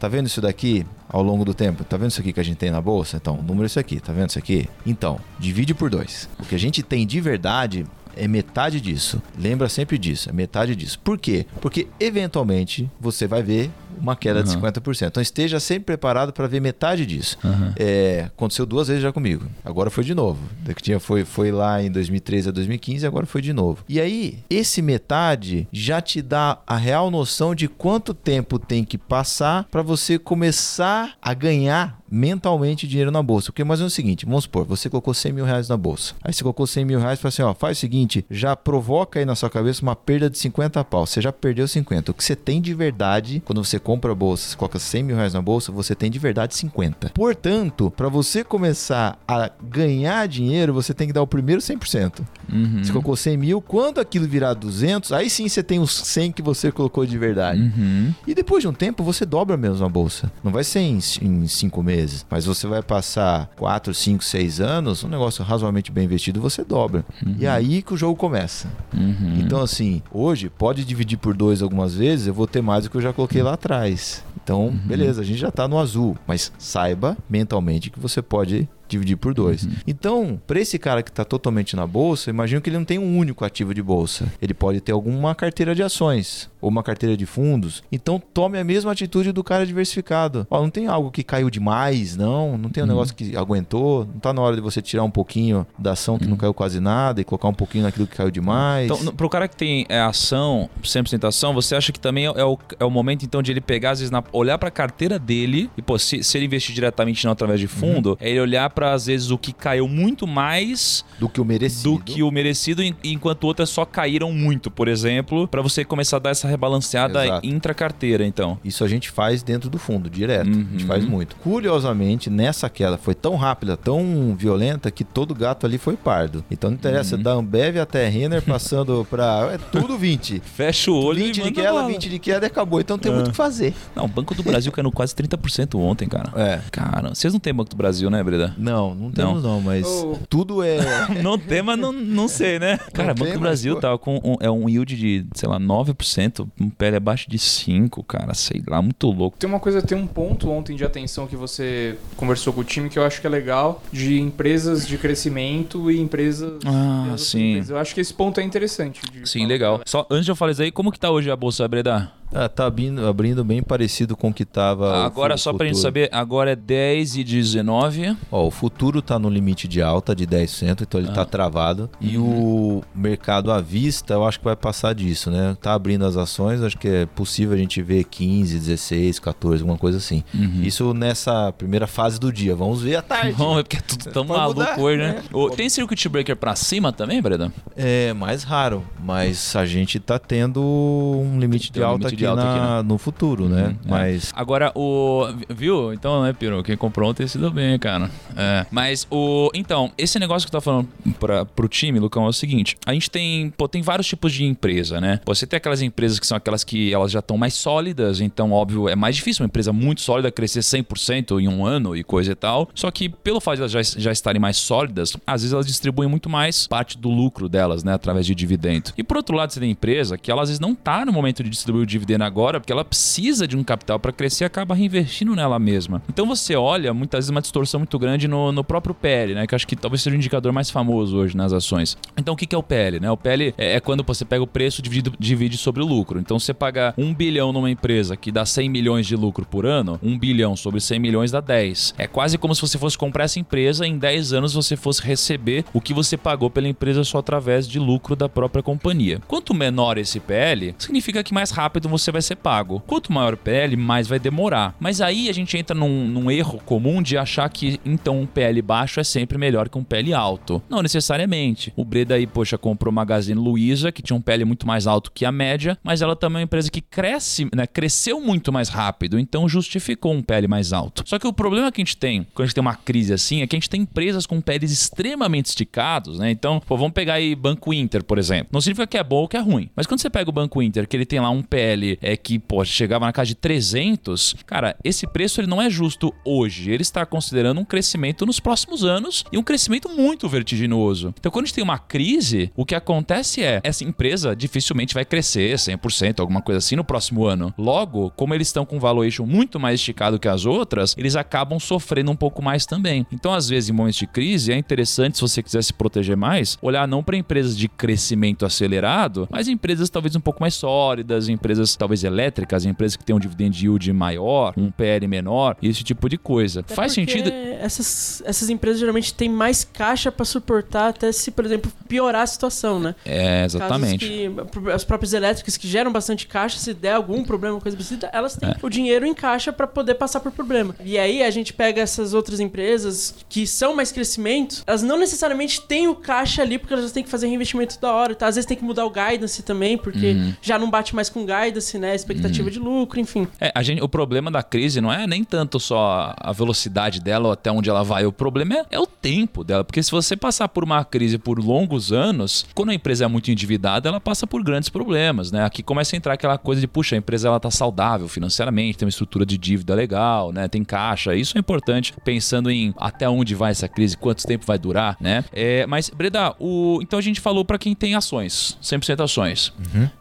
tá 0.00 0.08
vendo 0.08 0.26
isso 0.26 0.40
daqui 0.40 0.86
ao 1.08 1.22
longo 1.22 1.44
do 1.44 1.54
tempo? 1.54 1.84
Tá 1.84 1.96
vendo 1.96 2.10
isso 2.10 2.20
aqui 2.20 2.32
que 2.32 2.40
a 2.40 2.44
gente 2.44 2.56
tem 2.56 2.70
na 2.70 2.80
bolsa? 2.80 3.16
Então, 3.16 3.34
o 3.34 3.42
número 3.42 3.64
é 3.64 3.66
esse 3.66 3.78
aqui. 3.78 4.00
Tá 4.00 4.12
vendo 4.12 4.30
isso 4.30 4.38
aqui? 4.38 4.68
Então, 4.86 5.20
divide 5.38 5.74
por 5.74 5.90
dois. 5.90 6.28
O 6.38 6.44
que 6.44 6.54
a 6.54 6.58
gente 6.58 6.82
tem 6.82 7.06
de 7.06 7.20
verdade 7.20 7.86
é 8.16 8.26
metade 8.26 8.80
disso. 8.80 9.22
Lembra 9.38 9.68
sempre 9.68 9.96
disso, 9.96 10.28
é 10.28 10.32
metade 10.32 10.74
disso. 10.74 10.98
Por 10.98 11.16
quê? 11.18 11.46
Porque 11.60 11.86
eventualmente 12.00 12.90
você 13.00 13.26
vai 13.26 13.42
ver 13.42 13.70
uma 14.00 14.16
queda 14.16 14.42
de 14.42 14.50
Uhum. 14.50 14.60
50%. 14.62 15.08
Então 15.08 15.22
esteja 15.22 15.60
sempre 15.60 15.84
preparado 15.84 16.32
para 16.32 16.46
ver 16.46 16.60
metade 16.60 17.04
disso. 17.06 17.36
Uhum. 17.44 17.72
É, 17.76 18.24
aconteceu 18.26 18.64
duas 18.66 18.88
vezes 18.88 19.02
já 19.02 19.12
comigo. 19.12 19.46
Agora 19.64 19.90
foi 19.90 20.04
de 20.04 20.14
novo. 20.14 20.40
Da 20.62 20.74
que 20.74 20.82
tinha 20.82 20.98
foi, 21.00 21.24
foi 21.24 21.50
lá 21.52 21.82
em 21.82 21.90
2013 21.90 22.48
a 22.48 22.52
2015, 22.52 23.06
agora 23.06 23.26
foi 23.26 23.42
de 23.42 23.52
novo. 23.52 23.84
E 23.88 24.00
aí, 24.00 24.38
esse 24.48 24.80
metade 24.82 25.66
já 25.72 26.00
te 26.00 26.22
dá 26.22 26.58
a 26.66 26.76
real 26.76 27.10
noção 27.10 27.54
de 27.54 27.68
quanto 27.68 28.12
tempo 28.14 28.58
tem 28.58 28.84
que 28.84 28.98
passar 28.98 29.64
para 29.70 29.82
você 29.82 30.18
começar 30.18 31.14
a 31.20 31.34
ganhar 31.34 31.97
mentalmente 32.10 32.86
dinheiro 32.86 33.10
na 33.10 33.22
bolsa. 33.22 33.46
Porque 33.46 33.64
mais 33.64 33.80
é 33.80 33.84
o 33.84 33.90
seguinte, 33.90 34.26
vamos 34.26 34.44
supor, 34.44 34.64
você 34.64 34.88
colocou 34.88 35.12
100 35.14 35.32
mil 35.32 35.44
reais 35.44 35.68
na 35.68 35.76
bolsa. 35.76 36.14
Aí 36.22 36.32
você 36.32 36.42
colocou 36.42 36.66
100 36.66 36.84
mil 36.84 37.00
reais 37.00 37.18
e 37.18 37.22
fala 37.22 37.28
assim, 37.30 37.42
ó, 37.42 37.54
faz 37.54 37.78
o 37.78 37.80
seguinte, 37.80 38.24
já 38.30 38.56
provoca 38.56 39.18
aí 39.18 39.24
na 39.24 39.34
sua 39.34 39.50
cabeça 39.50 39.82
uma 39.82 39.96
perda 39.96 40.30
de 40.30 40.38
50 40.38 40.82
pau. 40.84 41.06
Você 41.06 41.20
já 41.20 41.32
perdeu 41.32 41.66
50. 41.66 42.10
O 42.10 42.14
que 42.14 42.24
você 42.24 42.36
tem 42.36 42.60
de 42.60 42.74
verdade, 42.74 43.42
quando 43.44 43.62
você 43.62 43.78
compra 43.78 44.12
a 44.12 44.14
bolsa, 44.14 44.48
você 44.48 44.56
coloca 44.56 44.78
100 44.78 45.02
mil 45.02 45.16
reais 45.16 45.34
na 45.34 45.42
bolsa, 45.42 45.72
você 45.72 45.94
tem 45.94 46.10
de 46.10 46.18
verdade 46.18 46.54
50. 46.54 47.10
Portanto, 47.10 47.92
para 47.96 48.08
você 48.08 48.42
começar 48.42 49.18
a 49.26 49.50
ganhar 49.62 50.26
dinheiro, 50.28 50.72
você 50.72 50.94
tem 50.94 51.06
que 51.06 51.12
dar 51.12 51.22
o 51.22 51.26
primeiro 51.26 51.60
100%. 51.60 52.20
Uhum. 52.50 52.82
Você 52.82 52.92
colocou 52.92 53.16
100 53.16 53.36
mil, 53.36 53.60
quando 53.60 54.00
aquilo 54.00 54.26
virar 54.26 54.54
200, 54.54 55.12
aí 55.12 55.28
sim 55.28 55.48
você 55.48 55.62
tem 55.62 55.78
os 55.78 55.92
100 55.92 56.32
que 56.32 56.42
você 56.42 56.72
colocou 56.72 57.04
de 57.04 57.18
verdade. 57.18 57.60
Uhum. 57.60 58.14
E 58.26 58.34
depois 58.34 58.62
de 58.62 58.68
um 58.68 58.72
tempo 58.72 59.02
você 59.02 59.26
dobra 59.26 59.56
mesmo 59.56 59.84
a 59.84 59.88
bolsa. 59.88 60.30
Não 60.42 60.50
vai 60.50 60.64
ser 60.64 60.80
em, 60.80 60.98
em 61.22 61.46
cinco 61.46 61.82
meses, 61.98 62.24
mas 62.30 62.46
você 62.46 62.66
vai 62.66 62.82
passar 62.82 63.50
4, 63.56 63.92
5, 63.92 64.24
6 64.24 64.60
anos, 64.60 65.02
um 65.02 65.08
negócio 65.08 65.44
razoavelmente 65.44 65.90
bem 65.90 66.04
investido, 66.04 66.40
você 66.40 66.64
dobra. 66.64 67.04
E 67.38 67.46
é 67.46 67.50
aí 67.50 67.82
que 67.82 67.94
o 67.94 67.96
jogo 67.96 68.16
começa. 68.16 68.68
Uhum. 68.94 69.36
Então, 69.38 69.60
assim, 69.60 70.02
hoje 70.12 70.48
pode 70.48 70.84
dividir 70.84 71.18
por 71.18 71.36
dois 71.36 71.62
algumas 71.62 71.94
vezes, 71.94 72.26
eu 72.26 72.34
vou 72.34 72.46
ter 72.46 72.62
mais 72.62 72.84
do 72.84 72.90
que 72.90 72.96
eu 72.96 73.02
já 73.02 73.12
coloquei 73.12 73.42
lá 73.42 73.54
atrás. 73.54 74.22
Então, 74.42 74.70
beleza, 74.84 75.20
a 75.20 75.24
gente 75.24 75.38
já 75.38 75.50
tá 75.50 75.68
no 75.68 75.78
azul, 75.78 76.16
mas 76.26 76.52
saiba 76.58 77.16
mentalmente 77.28 77.90
que 77.90 78.00
você 78.00 78.22
pode 78.22 78.68
dividir 78.88 79.16
por 79.16 79.34
dois. 79.34 79.68
Então, 79.86 80.40
para 80.46 80.60
esse 80.60 80.78
cara 80.78 81.02
que 81.02 81.10
está 81.10 81.24
totalmente 81.24 81.74
na 81.76 81.86
bolsa, 81.86 82.30
imagino 82.30 82.60
que 82.60 82.70
ele 82.70 82.78
não 82.78 82.84
tem 82.84 82.98
um 82.98 83.16
único 83.18 83.44
ativo 83.44 83.72
de 83.74 83.82
bolsa. 83.82 84.26
Ele 84.40 84.54
pode 84.54 84.80
ter 84.80 84.92
alguma 84.92 85.34
carteira 85.34 85.74
de 85.74 85.82
ações 85.82 86.48
ou 86.60 86.68
uma 86.68 86.82
carteira 86.82 87.16
de 87.16 87.24
fundos. 87.26 87.82
Então, 87.92 88.20
tome 88.34 88.58
a 88.58 88.64
mesma 88.64 88.90
atitude 88.92 89.30
do 89.32 89.44
cara 89.44 89.64
diversificado. 89.66 90.46
Ó, 90.50 90.60
não 90.60 90.70
tem 90.70 90.86
algo 90.88 91.10
que 91.10 91.22
caiu 91.22 91.48
demais, 91.50 92.16
não. 92.16 92.58
Não 92.58 92.68
tem 92.70 92.82
um 92.82 92.86
negócio 92.86 93.14
que 93.14 93.36
aguentou. 93.36 94.04
Não 94.06 94.20
tá 94.20 94.32
na 94.32 94.40
hora 94.42 94.56
de 94.56 94.62
você 94.62 94.82
tirar 94.82 95.04
um 95.04 95.10
pouquinho 95.10 95.66
da 95.78 95.92
ação 95.92 96.18
que 96.18 96.26
não 96.26 96.36
caiu 96.36 96.52
quase 96.54 96.80
nada 96.80 97.20
e 97.20 97.24
colocar 97.24 97.48
um 97.48 97.54
pouquinho 97.54 97.84
naquilo 97.84 98.06
que 98.06 98.16
caiu 98.16 98.30
demais. 98.30 98.86
Então, 98.90 99.02
no- 99.04 99.12
pro 99.12 99.28
cara 99.28 99.46
que 99.46 99.56
tem 99.56 99.86
é, 99.88 100.00
ação, 100.00 100.68
100% 100.82 101.24
ação, 101.28 101.54
você 101.54 101.74
acha 101.76 101.92
que 101.92 102.00
também 102.00 102.24
é 102.26 102.44
o, 102.44 102.58
é 102.78 102.84
o 102.84 102.90
momento, 102.90 103.24
então, 103.24 103.42
de 103.42 103.50
ele 103.52 103.60
pegar, 103.60 103.92
às 103.92 104.00
vezes, 104.00 104.10
na- 104.10 104.24
olhar 104.32 104.58
pra 104.58 104.70
carteira 104.70 105.18
dele 105.18 105.70
e, 105.76 105.82
pô, 105.82 105.98
se, 105.98 106.22
se 106.24 106.36
ele 106.38 106.46
investir 106.46 106.74
diretamente 106.74 107.24
não 107.24 107.32
através 107.32 107.60
de 107.60 107.66
fundo, 107.68 108.16
é 108.20 108.30
ele 108.30 108.40
olhar 108.40 108.68
pra, 108.78 108.92
às 108.92 109.06
vezes, 109.06 109.30
o 109.32 109.36
que 109.38 109.52
caiu 109.52 109.88
muito 109.88 110.24
mais 110.24 111.04
do 111.18 111.28
que 111.28 111.40
o 111.40 111.44
merecido. 111.44 111.90
do 111.94 111.98
que 111.98 112.22
o 112.22 112.30
merecido, 112.30 112.80
en- 112.80 112.94
enquanto 113.02 113.42
outras 113.42 113.68
só 113.70 113.84
caíram 113.84 114.32
muito, 114.32 114.70
por 114.70 114.86
exemplo, 114.86 115.48
pra 115.48 115.60
você 115.60 115.84
começar 115.84 116.18
a 116.18 116.20
dar 116.20 116.30
essa 116.30 116.46
rebalanceada 116.46 117.24
Exato. 117.24 117.46
intra-carteira, 117.46 118.24
então. 118.24 118.56
Isso 118.64 118.84
a 118.84 118.88
gente 118.88 119.10
faz 119.10 119.42
dentro 119.42 119.68
do 119.68 119.78
fundo, 119.78 120.08
direto. 120.08 120.48
A 120.48 120.52
gente 120.52 120.82
Uhum. 120.82 120.86
faz 120.86 121.04
muito. 121.04 121.34
Curiosamente, 121.36 122.30
nessa 122.30 122.68
queda 122.70 122.96
foi 122.96 123.14
tão 123.14 123.34
rápida, 123.34 123.76
tão 123.76 124.36
violenta, 124.38 124.90
que 124.92 125.02
todo 125.02 125.34
gato 125.34 125.66
ali 125.66 125.76
foi 125.76 125.96
pardo. 125.96 126.44
Então 126.50 126.70
não 126.70 126.76
interessa, 126.76 127.16
Uhum. 127.16 127.22
da 127.22 127.32
Ambev 127.32 127.78
até 127.78 128.08
Renner, 128.08 128.42
passando 128.42 129.04
pra... 129.10 129.50
É 129.52 129.58
tudo 129.58 129.98
20. 129.98 130.40
Fecha 130.44 130.90
o 130.92 130.94
olho 131.02 131.18
20 131.24 131.38
e 131.38 131.42
de 131.42 131.50
queda, 131.50 131.72
bala. 131.72 131.88
20 131.88 132.08
de 132.08 132.18
queda 132.20 132.46
e 132.46 132.48
acabou. 132.48 132.80
Então 132.80 132.96
tem 132.96 133.10
muito 133.12 133.28
o 133.28 133.30
que 133.30 133.36
fazer. 133.36 133.74
Não, 133.96 134.04
o 134.04 134.08
Banco 134.08 134.34
do 134.34 134.42
Brasil 134.42 134.70
caiu 134.70 134.92
quase 134.92 135.14
30% 135.14 135.74
ontem, 135.78 136.08
cara. 136.08 136.30
É. 136.36 136.60
Cara, 136.70 137.08
vocês 137.14 137.32
não 137.32 137.40
têm 137.40 137.52
Banco 137.52 137.70
do 137.70 137.76
Brasil, 137.76 138.08
né, 138.10 138.22
Breda? 138.22 138.54
Não 138.56 138.67
Não, 138.68 138.94
não 138.94 139.10
temos 139.10 139.42
não, 139.42 139.60
mas 139.60 139.86
Oh. 139.86 140.16
tudo 140.28 140.62
é... 140.62 140.78
Não 141.22 141.38
tem, 141.38 141.62
mas 141.62 141.78
não, 141.78 141.92
não 141.92 142.28
sei, 142.28 142.58
né? 142.58 142.78
Cara, 142.92 143.14
tem, 143.14 143.24
Banco 143.24 143.38
do 143.38 143.40
Brasil 143.40 143.74
pô. 143.74 143.80
tava 143.80 143.98
com 143.98 144.16
um, 144.22 144.36
é 144.40 144.50
um 144.50 144.68
yield 144.68 144.96
de, 144.96 145.26
sei 145.34 145.48
lá, 145.48 145.58
9%, 145.58 146.46
um 146.60 146.68
PL 146.70 146.96
abaixo 146.96 147.28
de 147.30 147.38
5, 147.38 148.02
cara, 148.04 148.34
sei 148.34 148.62
lá, 148.66 148.80
muito 148.82 149.10
louco. 149.10 149.36
Tem 149.38 149.48
uma 149.48 149.60
coisa, 149.60 149.80
tem 149.82 149.96
um 149.96 150.06
ponto 150.06 150.50
ontem 150.50 150.76
de 150.76 150.84
atenção 150.84 151.26
que 151.26 151.36
você 151.36 151.96
conversou 152.16 152.52
com 152.52 152.60
o 152.60 152.64
time 152.64 152.88
que 152.88 152.98
eu 152.98 153.04
acho 153.04 153.20
que 153.20 153.26
é 153.26 153.30
legal, 153.30 153.82
de 153.92 154.20
empresas 154.20 154.86
de 154.86 154.98
crescimento 154.98 155.90
e 155.90 155.98
empresas. 156.00 156.58
Ah, 156.64 157.14
sim. 157.16 157.50
empresas. 157.52 157.70
Eu 157.70 157.78
acho 157.78 157.94
que 157.94 158.00
esse 158.00 158.12
ponto 158.14 158.40
é 158.40 158.42
interessante. 158.44 159.00
de 159.10 159.28
Sim, 159.28 159.46
legal. 159.46 159.80
Só 159.86 160.06
antes 160.10 160.24
de 160.24 160.30
eu 160.30 160.36
falar 160.36 160.52
isso 160.52 160.62
aí, 160.62 160.70
como 160.70 160.92
que 160.92 160.98
tá 160.98 161.10
hoje 161.10 161.30
a 161.30 161.36
bolsa 161.36 161.66
Breda? 161.66 162.10
Ah, 162.32 162.48
tá 162.48 162.66
abrindo, 162.66 163.06
abrindo 163.06 163.42
bem 163.44 163.62
parecido 163.62 164.16
com 164.16 164.28
o 164.28 164.32
que 164.34 164.44
tava... 164.44 165.04
Agora 165.04 165.36
só 165.36 165.52
pra 165.52 165.66
gente 165.66 165.76
futuro. 165.76 165.88
saber, 165.88 166.08
agora 166.12 166.52
é 166.52 166.56
10 166.56 167.16
e 167.16 167.24
19. 167.24 168.16
Ó, 168.30 168.46
o 168.46 168.50
futuro 168.50 169.00
tá 169.00 169.18
no 169.18 169.28
limite 169.30 169.66
de 169.66 169.80
alta 169.80 170.14
de 170.14 170.26
10%, 170.26 170.82
então 170.82 171.00
ele 171.00 171.08
Ah. 171.10 171.14
tá 171.14 171.24
travado. 171.24 171.88
E 172.00 172.18
o 172.18 172.82
mercado 172.94 173.50
à 173.50 173.60
vista, 173.60 174.14
eu 174.14 174.26
acho 174.26 174.38
que 174.38 174.44
vai 174.44 174.56
passar 174.56 174.94
disso, 174.94 175.30
né? 175.30 175.56
Tá 175.60 175.72
abrindo 175.74 176.04
as 176.04 176.16
ações, 176.16 176.62
acho 176.62 176.76
que 176.78 176.88
é 176.88 177.06
possível 177.06 177.54
a 177.54 177.58
gente 177.58 177.80
ver 177.82 178.04
15, 178.04 178.58
16, 178.58 179.18
14, 179.18 179.62
alguma 179.62 179.78
coisa 179.78 179.98
assim. 179.98 180.22
Uhum. 180.34 180.60
Isso 180.62 180.92
nessa 180.92 181.52
primeira 181.52 181.86
fase 181.86 182.20
do 182.20 182.32
dia. 182.32 182.54
Vamos 182.54 182.82
ver 182.82 182.96
à 182.96 183.02
tarde. 183.02 183.32
Vamos 183.32 183.56
ver, 183.56 183.62
porque 183.64 183.76
é 183.78 183.80
tudo 183.80 184.04
tão 184.12 184.24
Pode 184.28 184.38
maluco 184.40 184.60
mudar, 184.60 184.78
hoje, 184.78 184.98
né? 184.98 185.22
Ô, 185.32 185.48
tem 185.50 185.68
circuit 185.68 186.08
breaker 186.08 186.36
pra 186.36 186.54
cima 186.54 186.92
também, 186.92 187.22
Breda? 187.22 187.50
É 187.76 188.12
mais 188.12 188.42
raro, 188.42 188.84
mas 189.02 189.54
a 189.56 189.64
gente 189.64 189.98
tá 189.98 190.18
tendo 190.18 190.60
um 190.62 191.38
limite 191.38 191.72
de 191.72 191.82
alta, 191.82 192.10
aqui, 192.26 192.36
na- 192.36 192.50
aqui, 192.76 192.82
né? 192.84 192.88
no 192.88 192.98
futuro, 192.98 193.48
né? 193.48 193.64
Uhum, 193.64 193.70
é. 193.70 193.74
Mas 193.88 194.32
Agora, 194.34 194.72
o. 194.74 195.26
Viu? 195.48 195.92
Então, 195.92 196.22
né, 196.22 196.32
Piro? 196.32 196.62
Quem 196.62 196.76
comprou 196.76 197.10
ontem 197.10 197.26
se 197.26 197.38
deu 197.38 197.50
bem, 197.50 197.78
cara. 197.78 198.10
É. 198.36 198.66
Mas 198.70 199.06
o. 199.10 199.50
Então, 199.54 199.90
esse 199.98 200.18
negócio 200.18 200.48
que 200.48 200.54
eu 200.54 200.60
tava 200.60 200.64
falando 200.64 200.88
pra, 201.18 201.44
pro 201.44 201.68
time, 201.68 201.98
Lucão, 201.98 202.24
é 202.26 202.28
o 202.28 202.32
seguinte: 202.32 202.76
a 202.86 202.92
gente 202.92 203.10
tem. 203.10 203.50
Pô, 203.50 203.68
tem 203.68 203.82
vários 203.82 204.06
tipos 204.06 204.32
de 204.32 204.44
empresa, 204.44 205.00
né? 205.00 205.20
Você 205.26 205.46
tem 205.46 205.56
aquelas 205.56 205.82
empresas 205.82 206.18
que 206.18 206.26
são 206.26 206.36
aquelas 206.36 206.64
que 206.64 206.92
elas 206.92 207.10
já 207.10 207.18
estão 207.20 207.36
mais 207.36 207.54
sólidas, 207.54 208.20
então, 208.20 208.52
óbvio, 208.52 208.88
é 208.88 208.96
mais 208.96 209.16
difícil 209.16 209.42
uma 209.44 209.46
empresa 209.48 209.72
muito 209.72 210.00
sólida 210.00 210.30
crescer 210.30 210.60
100% 210.60 211.40
em 211.40 211.48
um 211.48 211.64
ano 211.66 211.96
e 211.96 212.02
coisa 212.04 212.32
e 212.32 212.34
tal. 212.34 212.68
Só 212.74 212.90
que, 212.90 213.08
pelo 213.08 213.40
fato 213.40 213.56
de 213.56 213.62
elas 213.62 213.72
já, 213.72 213.82
já 213.82 214.12
estarem 214.12 214.40
mais 214.40 214.56
sólidas, 214.56 215.16
às 215.26 215.42
vezes 215.42 215.52
elas 215.52 215.66
distribuem 215.66 216.08
muito 216.08 216.28
mais 216.30 216.66
parte 216.66 216.96
do 216.98 217.08
lucro 217.08 217.48
delas, 217.48 217.82
né, 217.84 217.92
através 217.92 218.26
de 218.26 218.34
dividendo. 218.34 218.92
E 218.96 219.02
por 219.02 219.16
outro 219.16 219.36
lado, 219.36 219.52
você 219.52 219.60
tem 219.60 219.70
empresa 219.70 220.16
que 220.18 220.30
ela 220.30 220.42
às 220.42 220.48
vezes 220.48 220.60
não 220.60 220.74
tá 220.74 221.04
no 221.04 221.12
momento 221.12 221.42
de 221.42 221.50
distribuir 221.50 221.82
o 221.82 221.86
dividendo 221.86 222.07
agora, 222.24 222.60
porque 222.60 222.72
ela 222.72 222.84
precisa 222.84 223.46
de 223.46 223.56
um 223.56 223.64
capital 223.64 223.98
para 223.98 224.12
crescer 224.12 224.44
acaba 224.44 224.74
reinvestindo 224.74 225.34
nela 225.34 225.58
mesma. 225.58 226.02
Então 226.08 226.26
você 226.26 226.56
olha 226.56 226.92
muitas 226.94 227.18
vezes 227.18 227.30
uma 227.30 227.40
distorção 227.40 227.80
muito 227.80 227.98
grande 227.98 228.26
no, 228.26 228.52
no 228.52 228.64
próprio 228.64 228.94
PL, 228.94 229.34
né, 229.34 229.46
que 229.46 229.54
acho 229.54 229.66
que 229.66 229.76
talvez 229.76 230.02
seja 230.02 230.14
o 230.14 230.18
indicador 230.18 230.52
mais 230.52 230.70
famoso 230.70 231.16
hoje 231.16 231.36
nas 231.36 231.52
ações. 231.52 231.96
Então 232.16 232.34
o 232.34 232.36
que 232.36 232.54
é 232.54 232.58
o 232.58 232.62
PL, 232.62 233.00
né? 233.00 233.10
O 233.10 233.16
PL 233.16 233.54
é, 233.58 233.76
é 233.76 233.80
quando 233.80 234.02
você 234.02 234.24
pega 234.24 234.42
o 234.42 234.46
preço 234.46 234.80
e 234.80 235.02
divide, 235.18 235.56
sobre 235.58 235.82
o 235.82 235.86
lucro. 235.86 236.18
Então 236.18 236.38
você 236.38 236.54
paga 236.54 236.94
1 236.96 237.14
bilhão 237.14 237.52
numa 237.52 237.70
empresa 237.70 238.16
que 238.16 238.30
dá 238.30 238.44
100 238.44 238.68
milhões 238.68 239.06
de 239.06 239.16
lucro 239.16 239.44
por 239.44 239.66
ano, 239.66 239.98
1 240.02 240.18
bilhão 240.18 240.56
sobre 240.56 240.80
100 240.80 240.98
milhões 240.98 241.30
dá 241.30 241.40
10. 241.40 241.94
É 241.98 242.06
quase 242.06 242.38
como 242.38 242.54
se 242.54 242.60
você 242.60 242.78
fosse 242.78 242.96
comprar 242.96 243.24
essa 243.24 243.38
empresa 243.38 243.86
em 243.86 243.98
10 243.98 244.32
anos 244.32 244.54
você 244.54 244.76
fosse 244.76 245.02
receber 245.02 245.64
o 245.72 245.80
que 245.80 245.92
você 245.92 246.16
pagou 246.16 246.50
pela 246.50 246.68
empresa 246.68 247.04
só 247.04 247.18
através 247.18 247.68
de 247.68 247.78
lucro 247.78 248.16
da 248.16 248.28
própria 248.28 248.62
companhia. 248.62 249.20
Quanto 249.26 249.54
menor 249.54 249.98
esse 249.98 250.20
PL, 250.20 250.74
significa 250.78 251.22
que 251.22 251.34
mais 251.34 251.50
rápido 251.50 251.88
você 251.88 251.97
vai 252.10 252.22
ser 252.22 252.36
pago. 252.36 252.82
Quanto 252.86 253.12
maior 253.12 253.34
o 253.34 253.36
PL, 253.36 253.76
mais 253.76 254.06
vai 254.06 254.18
demorar. 254.18 254.74
Mas 254.78 255.00
aí 255.00 255.28
a 255.28 255.32
gente 255.32 255.56
entra 255.56 255.76
num, 255.76 256.06
num 256.06 256.30
erro 256.30 256.60
comum 256.64 257.02
de 257.02 257.16
achar 257.16 257.48
que 257.48 257.80
então 257.84 258.20
um 258.20 258.26
PL 258.26 258.60
baixo 258.62 259.00
é 259.00 259.04
sempre 259.04 259.38
melhor 259.38 259.68
que 259.68 259.78
um 259.78 259.84
PL 259.84 260.12
alto. 260.14 260.62
Não 260.68 260.82
necessariamente. 260.82 261.72
O 261.76 261.84
Breda 261.84 262.14
aí, 262.14 262.26
poxa, 262.26 262.58
comprou 262.58 262.92
Magazine 262.92 263.38
Luiza, 263.38 263.92
que 263.92 264.02
tinha 264.02 264.16
um 264.16 264.20
PL 264.20 264.44
muito 264.44 264.66
mais 264.66 264.86
alto 264.86 265.12
que 265.12 265.24
a 265.24 265.32
média, 265.32 265.78
mas 265.82 266.02
ela 266.02 266.14
também 266.16 266.36
é 266.36 266.40
uma 266.40 266.44
empresa 266.44 266.70
que 266.70 266.80
cresce, 266.80 267.48
né, 267.54 267.66
cresceu 267.66 268.20
muito 268.20 268.52
mais 268.52 268.68
rápido, 268.68 269.18
então 269.18 269.48
justificou 269.48 270.12
um 270.12 270.22
PL 270.22 270.48
mais 270.48 270.72
alto. 270.72 271.02
Só 271.06 271.18
que 271.18 271.26
o 271.26 271.32
problema 271.32 271.72
que 271.72 271.80
a 271.80 271.84
gente 271.84 271.96
tem, 271.96 272.26
quando 272.34 272.44
a 272.44 272.46
gente 272.46 272.54
tem 272.54 272.62
uma 272.62 272.74
crise 272.74 273.12
assim, 273.12 273.42
é 273.42 273.46
que 273.46 273.56
a 273.56 273.58
gente 273.58 273.70
tem 273.70 273.82
empresas 273.82 274.26
com 274.26 274.40
PLs 274.40 274.72
extremamente 274.72 275.46
esticados, 275.46 276.18
né? 276.18 276.30
Então, 276.30 276.60
pô, 276.60 276.76
vamos 276.76 276.92
pegar 276.92 277.14
aí 277.14 277.34
Banco 277.34 277.72
Inter, 277.72 278.04
por 278.04 278.18
exemplo. 278.18 278.48
Não 278.52 278.60
significa 278.60 278.86
que 278.86 278.98
é 278.98 279.04
bom 279.04 279.22
ou 279.22 279.28
que 279.28 279.36
é 279.36 279.40
ruim, 279.40 279.70
mas 279.74 279.86
quando 279.86 280.00
você 280.00 280.10
pega 280.10 280.28
o 280.28 280.32
Banco 280.32 280.62
Inter, 280.62 280.86
que 280.88 280.96
ele 280.96 281.06
tem 281.06 281.20
lá 281.20 281.30
um 281.30 281.42
PL 281.42 281.87
é 282.02 282.16
que, 282.16 282.38
pô, 282.38 282.64
chegava 282.64 283.06
na 283.06 283.12
casa 283.12 283.28
de 283.28 283.34
300, 283.36 284.34
cara, 284.44 284.76
esse 284.82 285.06
preço 285.06 285.40
ele 285.40 285.46
não 285.46 285.62
é 285.62 285.70
justo 285.70 286.12
hoje. 286.24 286.70
Ele 286.70 286.82
está 286.82 287.06
considerando 287.06 287.60
um 287.60 287.64
crescimento 287.64 288.26
nos 288.26 288.40
próximos 288.40 288.84
anos 288.84 289.24
e 289.32 289.38
um 289.38 289.42
crescimento 289.42 289.88
muito 289.88 290.28
vertiginoso. 290.28 291.14
Então, 291.18 291.30
quando 291.30 291.44
a 291.44 291.46
gente 291.46 291.54
tem 291.54 291.64
uma 291.64 291.78
crise, 291.78 292.50
o 292.56 292.64
que 292.64 292.74
acontece 292.74 293.42
é 293.42 293.60
essa 293.62 293.84
empresa 293.84 294.34
dificilmente 294.34 294.94
vai 294.94 295.04
crescer 295.04 295.54
100%, 295.54 296.20
alguma 296.20 296.42
coisa 296.42 296.58
assim 296.58 296.76
no 296.76 296.84
próximo 296.84 297.24
ano. 297.24 297.52
Logo, 297.56 298.10
como 298.10 298.34
eles 298.34 298.48
estão 298.48 298.66
com 298.66 298.76
um 298.76 298.80
valuation 298.80 299.26
muito 299.26 299.60
mais 299.60 299.80
esticado 299.80 300.18
que 300.18 300.28
as 300.28 300.44
outras, 300.44 300.94
eles 300.98 301.16
acabam 301.16 301.58
sofrendo 301.58 302.10
um 302.10 302.16
pouco 302.16 302.42
mais 302.42 302.66
também. 302.66 303.06
Então, 303.12 303.32
às 303.32 303.48
vezes, 303.48 303.70
em 303.70 303.72
momentos 303.72 303.98
de 303.98 304.06
crise, 304.06 304.52
é 304.52 304.56
interessante, 304.56 305.16
se 305.16 305.22
você 305.22 305.42
quiser 305.42 305.62
se 305.62 305.72
proteger 305.72 306.16
mais, 306.16 306.58
olhar 306.60 306.86
não 306.88 307.02
para 307.02 307.16
empresas 307.16 307.56
de 307.56 307.68
crescimento 307.68 308.44
acelerado, 308.44 309.28
mas 309.30 309.48
empresas 309.48 309.90
talvez 309.90 310.14
um 310.16 310.20
pouco 310.20 310.40
mais 310.40 310.54
sólidas, 310.54 311.28
empresas 311.28 311.76
talvez 311.78 312.04
elétricas, 312.04 312.64
empresas 312.64 312.96
que 312.96 313.04
têm 313.04 313.14
um 313.14 313.18
dividend 313.18 313.64
yield 313.64 313.92
maior, 313.92 314.52
um 314.56 314.70
PL 314.70 315.06
menor, 315.06 315.56
esse 315.62 315.82
tipo 315.84 316.08
de 316.08 316.18
coisa. 316.18 316.60
Até 316.60 316.74
Faz 316.74 316.92
sentido. 316.92 317.30
Essas, 317.60 318.22
essas 318.24 318.48
empresas 318.50 318.78
geralmente 318.80 319.12
têm 319.14 319.28
mais 319.28 319.64
caixa 319.64 320.10
pra 320.12 320.24
suportar 320.24 320.88
até 320.90 321.10
se, 321.12 321.30
por 321.30 321.44
exemplo, 321.44 321.70
piorar 321.88 322.22
a 322.22 322.26
situação, 322.26 322.78
né? 322.80 322.94
É, 323.04 323.44
exatamente. 323.44 324.06
que 324.06 324.30
as 324.72 324.84
próprias 324.84 325.12
elétricas 325.12 325.56
que 325.56 325.66
geram 325.68 325.90
bastante 325.92 326.26
caixa, 326.26 326.58
se 326.58 326.72
der 326.74 326.92
algum 326.94 327.24
problema, 327.24 327.60
coisa 327.60 327.76
parecida, 327.76 328.10
elas 328.12 328.36
têm 328.36 328.48
É. 328.50 328.56
o 328.62 328.68
dinheiro 328.68 329.04
em 329.06 329.14
caixa 329.14 329.52
pra 329.52 329.66
poder 329.66 329.94
passar 329.94 330.20
por 330.20 330.32
problema. 330.32 330.74
E 330.84 330.98
aí 330.98 331.22
a 331.22 331.30
gente 331.30 331.52
pega 331.52 331.80
essas 331.82 332.14
outras 332.14 332.40
empresas 332.40 333.14
que 333.28 333.46
são 333.46 333.74
mais 333.74 333.90
crescimento, 333.92 334.62
elas 334.66 334.82
não 334.82 334.98
necessariamente 334.98 335.60
têm 335.62 335.88
o 335.88 335.94
caixa 335.94 336.42
ali 336.42 336.58
porque 336.58 336.74
elas 336.74 336.92
têm 336.92 337.02
que 337.02 337.10
fazer 337.10 337.26
reinvestimento 337.26 337.80
da 337.80 337.92
hora. 337.92 338.14
Tá? 338.14 338.26
Às 338.28 338.36
vezes 338.36 338.46
tem 338.46 338.56
que 338.56 338.64
mudar 338.64 338.84
o 338.84 338.90
guidance 338.90 339.42
também, 339.42 339.76
porque 339.76 340.12
Uhum. 340.12 340.34
já 340.40 340.58
não 340.58 340.70
bate 340.70 340.94
mais 340.94 341.08
com 341.10 341.20
guidance, 341.26 341.67
né? 341.76 341.94
Expectativa 341.94 342.50
de 342.50 342.58
lucro, 342.58 343.00
enfim. 343.00 343.26
É, 343.40 343.50
a 343.54 343.62
gente, 343.62 343.82
o 343.82 343.88
problema 343.88 344.30
da 344.30 344.42
crise 344.42 344.80
não 344.80 344.92
é 344.92 345.06
nem 345.06 345.24
tanto 345.24 345.58
só 345.58 346.14
a 346.16 346.32
velocidade 346.32 347.00
dela 347.00 347.26
ou 347.26 347.32
até 347.32 347.50
onde 347.50 347.68
ela 347.68 347.82
vai. 347.82 348.06
O 348.06 348.12
problema 348.12 348.54
é, 348.54 348.66
é 348.70 348.80
o 348.80 348.86
tempo 348.86 349.42
dela. 349.42 349.64
Porque 349.64 349.82
se 349.82 349.90
você 349.90 350.16
passar 350.16 350.48
por 350.48 350.64
uma 350.64 350.84
crise 350.84 351.18
por 351.18 351.38
longos 351.38 351.92
anos, 351.92 352.46
quando 352.54 352.70
a 352.70 352.74
empresa 352.74 353.04
é 353.04 353.08
muito 353.08 353.30
endividada, 353.30 353.88
ela 353.88 354.00
passa 354.00 354.26
por 354.26 354.42
grandes 354.42 354.68
problemas, 354.68 355.32
né? 355.32 355.44
Aqui 355.44 355.62
começa 355.62 355.94
a 355.94 355.96
entrar 355.96 356.14
aquela 356.14 356.38
coisa 356.38 356.60
de, 356.60 356.68
puxa, 356.68 356.94
a 356.94 356.98
empresa 356.98 357.28
ela 357.28 357.40
tá 357.40 357.50
saudável 357.50 358.06
financeiramente, 358.08 358.78
tem 358.78 358.86
uma 358.86 358.90
estrutura 358.90 359.26
de 359.26 359.36
dívida 359.36 359.74
legal, 359.74 360.32
né? 360.32 360.46
Tem 360.46 360.62
caixa. 360.62 361.14
Isso 361.14 361.36
é 361.36 361.40
importante 361.40 361.92
pensando 362.04 362.50
em 362.50 362.72
até 362.76 363.08
onde 363.08 363.34
vai 363.34 363.50
essa 363.50 363.68
crise, 363.68 363.96
quanto 363.96 364.26
tempo 364.26 364.46
vai 364.46 364.58
durar, 364.58 364.96
né? 365.00 365.24
É, 365.32 365.66
mas, 365.66 365.90
Breda, 365.90 366.34
o, 366.38 366.78
então 366.82 366.98
a 366.98 367.02
gente 367.02 367.20
falou 367.20 367.44
pra 367.44 367.58
quem 367.58 367.74
tem 367.74 367.94
ações, 367.94 368.56
100% 368.62 369.02
ações. 369.02 369.52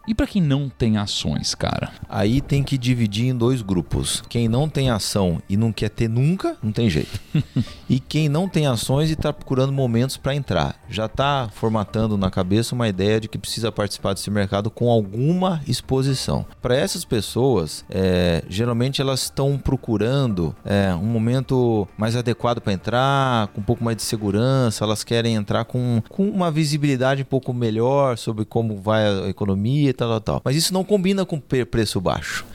E 0.07 0.13
pra 0.13 0.27
quem 0.27 0.41
não 0.41 0.69
tem 0.69 0.97
ações, 0.97 1.46
cara? 1.55 1.91
Aí 2.09 2.41
tem 2.41 2.63
que 2.63 2.77
dividir 2.77 3.27
em 3.27 3.35
dois 3.35 3.61
grupos. 3.61 4.23
Quem 4.29 4.47
não 4.47 4.67
tem 4.69 4.89
ação 4.89 5.41
e 5.49 5.55
não 5.57 5.71
quer 5.71 5.89
ter 5.89 6.09
nunca, 6.09 6.57
não 6.61 6.71
tem 6.71 6.89
jeito. 6.89 7.19
e 7.89 7.99
quem 7.99 8.29
não 8.29 8.47
tem 8.47 8.67
ações 8.67 9.09
e 9.09 9.13
está 9.13 9.31
procurando 9.31 9.71
momentos 9.71 10.17
para 10.17 10.35
entrar. 10.35 10.75
Já 10.89 11.05
está 11.05 11.49
formatando 11.53 12.17
na 12.17 12.29
cabeça 12.29 12.75
uma 12.75 12.87
ideia 12.87 13.19
de 13.19 13.27
que 13.27 13.37
precisa 13.37 13.71
participar 13.71 14.13
desse 14.13 14.29
mercado 14.29 14.69
com 14.69 14.89
alguma 14.89 15.61
exposição. 15.67 16.45
Para 16.61 16.75
essas 16.75 17.03
pessoas, 17.05 17.85
é, 17.89 18.43
geralmente 18.49 19.01
elas 19.01 19.23
estão 19.23 19.57
procurando 19.57 20.55
é, 20.63 20.93
um 20.93 21.05
momento 21.05 21.87
mais 21.97 22.15
adequado 22.15 22.61
para 22.61 22.73
entrar, 22.73 23.47
com 23.47 23.61
um 23.61 23.63
pouco 23.63 23.83
mais 23.83 23.97
de 23.97 24.03
segurança, 24.03 24.83
elas 24.83 25.03
querem 25.03 25.35
entrar 25.35 25.65
com, 25.65 26.01
com 26.09 26.27
uma 26.27 26.51
visibilidade 26.51 27.21
um 27.21 27.25
pouco 27.25 27.53
melhor 27.53 28.17
sobre 28.17 28.45
como 28.45 28.77
vai 28.77 29.05
a 29.05 29.29
economia 29.29 29.89
e 29.89 29.93
tal, 29.93 30.09
tal, 30.09 30.21
tal. 30.21 30.41
Mas 30.43 30.55
isso 30.55 30.73
não 30.73 30.83
combina 30.83 31.25
com 31.25 31.36
pre- 31.39 31.65
preço 31.65 31.99
baixo. 32.01 32.45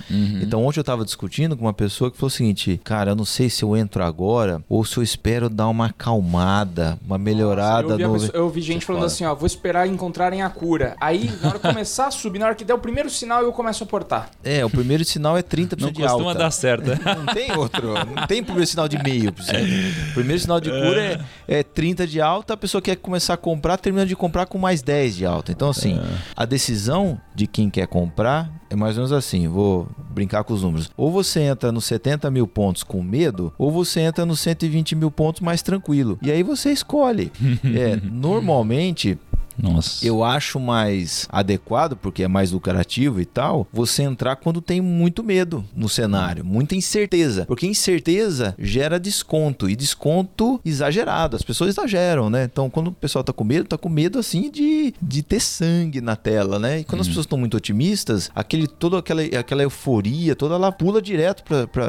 Então 0.43 0.63
ontem 0.65 0.79
eu 0.79 0.83
estava 0.83 1.05
discutindo 1.05 1.57
com 1.57 1.65
uma 1.65 1.73
pessoa 1.73 2.11
que 2.11 2.17
falou 2.19 2.29
o 2.29 2.31
seguinte, 2.31 2.79
cara, 2.85 3.13
eu 3.13 3.17
não 3.17 3.25
sei 3.25 3.49
se 3.49 3.63
eu 3.63 3.75
entro 3.77 4.05
agora 4.05 4.63
ou 4.69 4.85
se 4.85 4.99
eu 4.99 5.03
espero 5.03 5.49
dar 5.49 5.69
uma 5.69 5.87
acalmada, 5.87 6.99
uma 7.07 7.17
melhorada 7.19 7.95
eu, 7.95 7.97
vi 7.97 8.05
no... 8.05 8.13
pessoa- 8.13 8.31
eu 8.35 8.49
vi 8.51 8.61
gente 8.61 8.85
falando 8.85 9.05
assim, 9.07 9.25
ó, 9.25 9.35
vou 9.35 9.47
esperar 9.47 9.87
encontrarem 9.89 10.43
a 10.43 10.51
cura. 10.51 10.95
Aí, 11.01 11.33
na 11.41 11.49
hora 11.51 11.59
que 11.59 11.67
começar 11.69 12.07
a 12.09 12.11
subir, 12.11 12.39
na 12.39 12.47
hora 12.47 12.55
que 12.55 12.65
der 12.65 12.75
o 12.75 12.79
primeiro 12.79 13.09
sinal, 13.11 13.43
eu 13.43 13.53
começo 13.53 13.83
a 13.85 13.87
portar. 13.87 14.31
É, 14.45 14.65
o 14.65 14.71
primeiro 14.71 15.05
sinal 15.05 15.37
é 15.37 15.43
30% 15.43 15.81
Não 15.81 15.91
de 15.91 16.01
costuma 16.03 16.29
alta. 16.31 16.39
dar 16.39 16.51
certo. 16.51 16.89
né? 16.89 16.99
Não 17.17 17.27
tem 17.35 17.53
outro. 17.57 17.95
Não 18.15 18.27
tem 18.27 18.43
primeiro 18.43 18.67
sinal 18.67 18.89
de 18.89 19.03
meio. 19.03 19.31
O 19.31 20.15
primeiro 20.15 20.41
sinal 20.41 20.61
de 20.61 20.71
cura 20.71 21.03
é, 21.49 21.59
é 21.61 21.63
30 21.63 22.07
de 22.07 22.21
alta, 22.21 22.55
a 22.55 22.57
pessoa 22.57 22.81
quer 22.83 22.97
começar 22.97 23.35
a 23.35 23.37
comprar, 23.37 23.77
termina 23.79 24.05
de 24.07 24.15
comprar 24.17 24.47
com 24.47 24.59
mais 24.59 24.83
10 24.83 25.17
de 25.17 25.27
alta. 25.27 25.53
Então, 25.53 25.71
assim, 25.71 25.99
a 26.37 26.45
decisão 26.45 27.21
de 27.35 27.47
quem 27.47 27.71
quer 27.71 27.87
comprar 27.87 28.51
é 28.73 28.77
mais 28.77 28.97
ou 28.97 29.03
menos 29.03 29.13
assim, 29.13 29.47
vou 29.47 29.87
brincar 30.15 30.43
com 30.45 30.55
os 30.55 30.63
números. 30.63 30.91
Ou 30.97 31.13
você 31.13 31.41
entra 31.41 31.71
nos 31.71 31.85
70 31.85 32.31
mil 32.31 32.47
pontos 32.47 32.83
com 32.83 33.03
medo, 33.03 33.53
ou 33.59 33.71
você 33.71 34.01
entra 34.01 34.25
nos 34.25 34.41
120 34.41 34.97
mil 34.97 35.11
pontos 35.11 35.43
mais 35.43 35.61
tranquilo. 35.61 36.19
E 36.23 36.31
aí 36.31 36.43
você 36.43 36.73
escolhe. 36.73 37.31
é, 37.77 38.01
normalmente 38.03 39.19
Nossa. 39.59 40.07
eu 40.07 40.25
acho 40.25 40.59
mais 40.59 41.27
adequado, 41.31 41.97
porque 41.97 42.23
é 42.23 42.29
mais 42.29 42.53
lucrativo 42.53 43.21
e 43.21 43.25
tal, 43.25 43.67
você 43.73 44.03
entrar 44.03 44.37
quando 44.37 44.61
tem 44.61 44.81
muito 44.81 45.23
medo 45.23 45.65
no 45.75 45.89
cenário, 45.89 46.45
muita 46.45 46.75
incerteza. 46.75 47.45
Porque 47.47 47.67
incerteza 47.67 48.55
gera 48.59 48.99
desconto, 48.99 49.69
e 49.69 49.77
desconto 49.77 50.61
exagerado. 50.65 51.37
As 51.37 51.43
pessoas 51.43 51.71
exageram, 51.71 52.31
né? 52.31 52.45
Então, 52.45 52.69
quando 52.71 52.89
o 52.89 52.93
pessoal 52.93 53.25
tá 53.25 53.33
com 53.33 53.45
medo, 53.45 53.67
tá 53.67 53.79
com 53.79 53.89
medo 53.89 54.19
assim 54.19 54.51
de, 54.51 54.95
de 55.01 55.23
ter 55.23 55.41
sangue 55.41 56.01
na 56.01 56.17
tela, 56.17 56.59
né? 56.59 56.81
E 56.81 56.85
quando 56.85 57.01
as 57.01 57.09
pessoas 57.09 57.25
estão 57.25 57.39
muito 57.39 57.57
otimistas, 57.57 58.31
aquele, 58.35 58.67
toda 58.67 58.99
aquela, 58.99 59.23
aquela 59.23 59.63
euforia, 59.63 60.37
toda 60.37 60.55
ela 60.55 60.71
pula 60.71 61.01
direto 61.01 61.43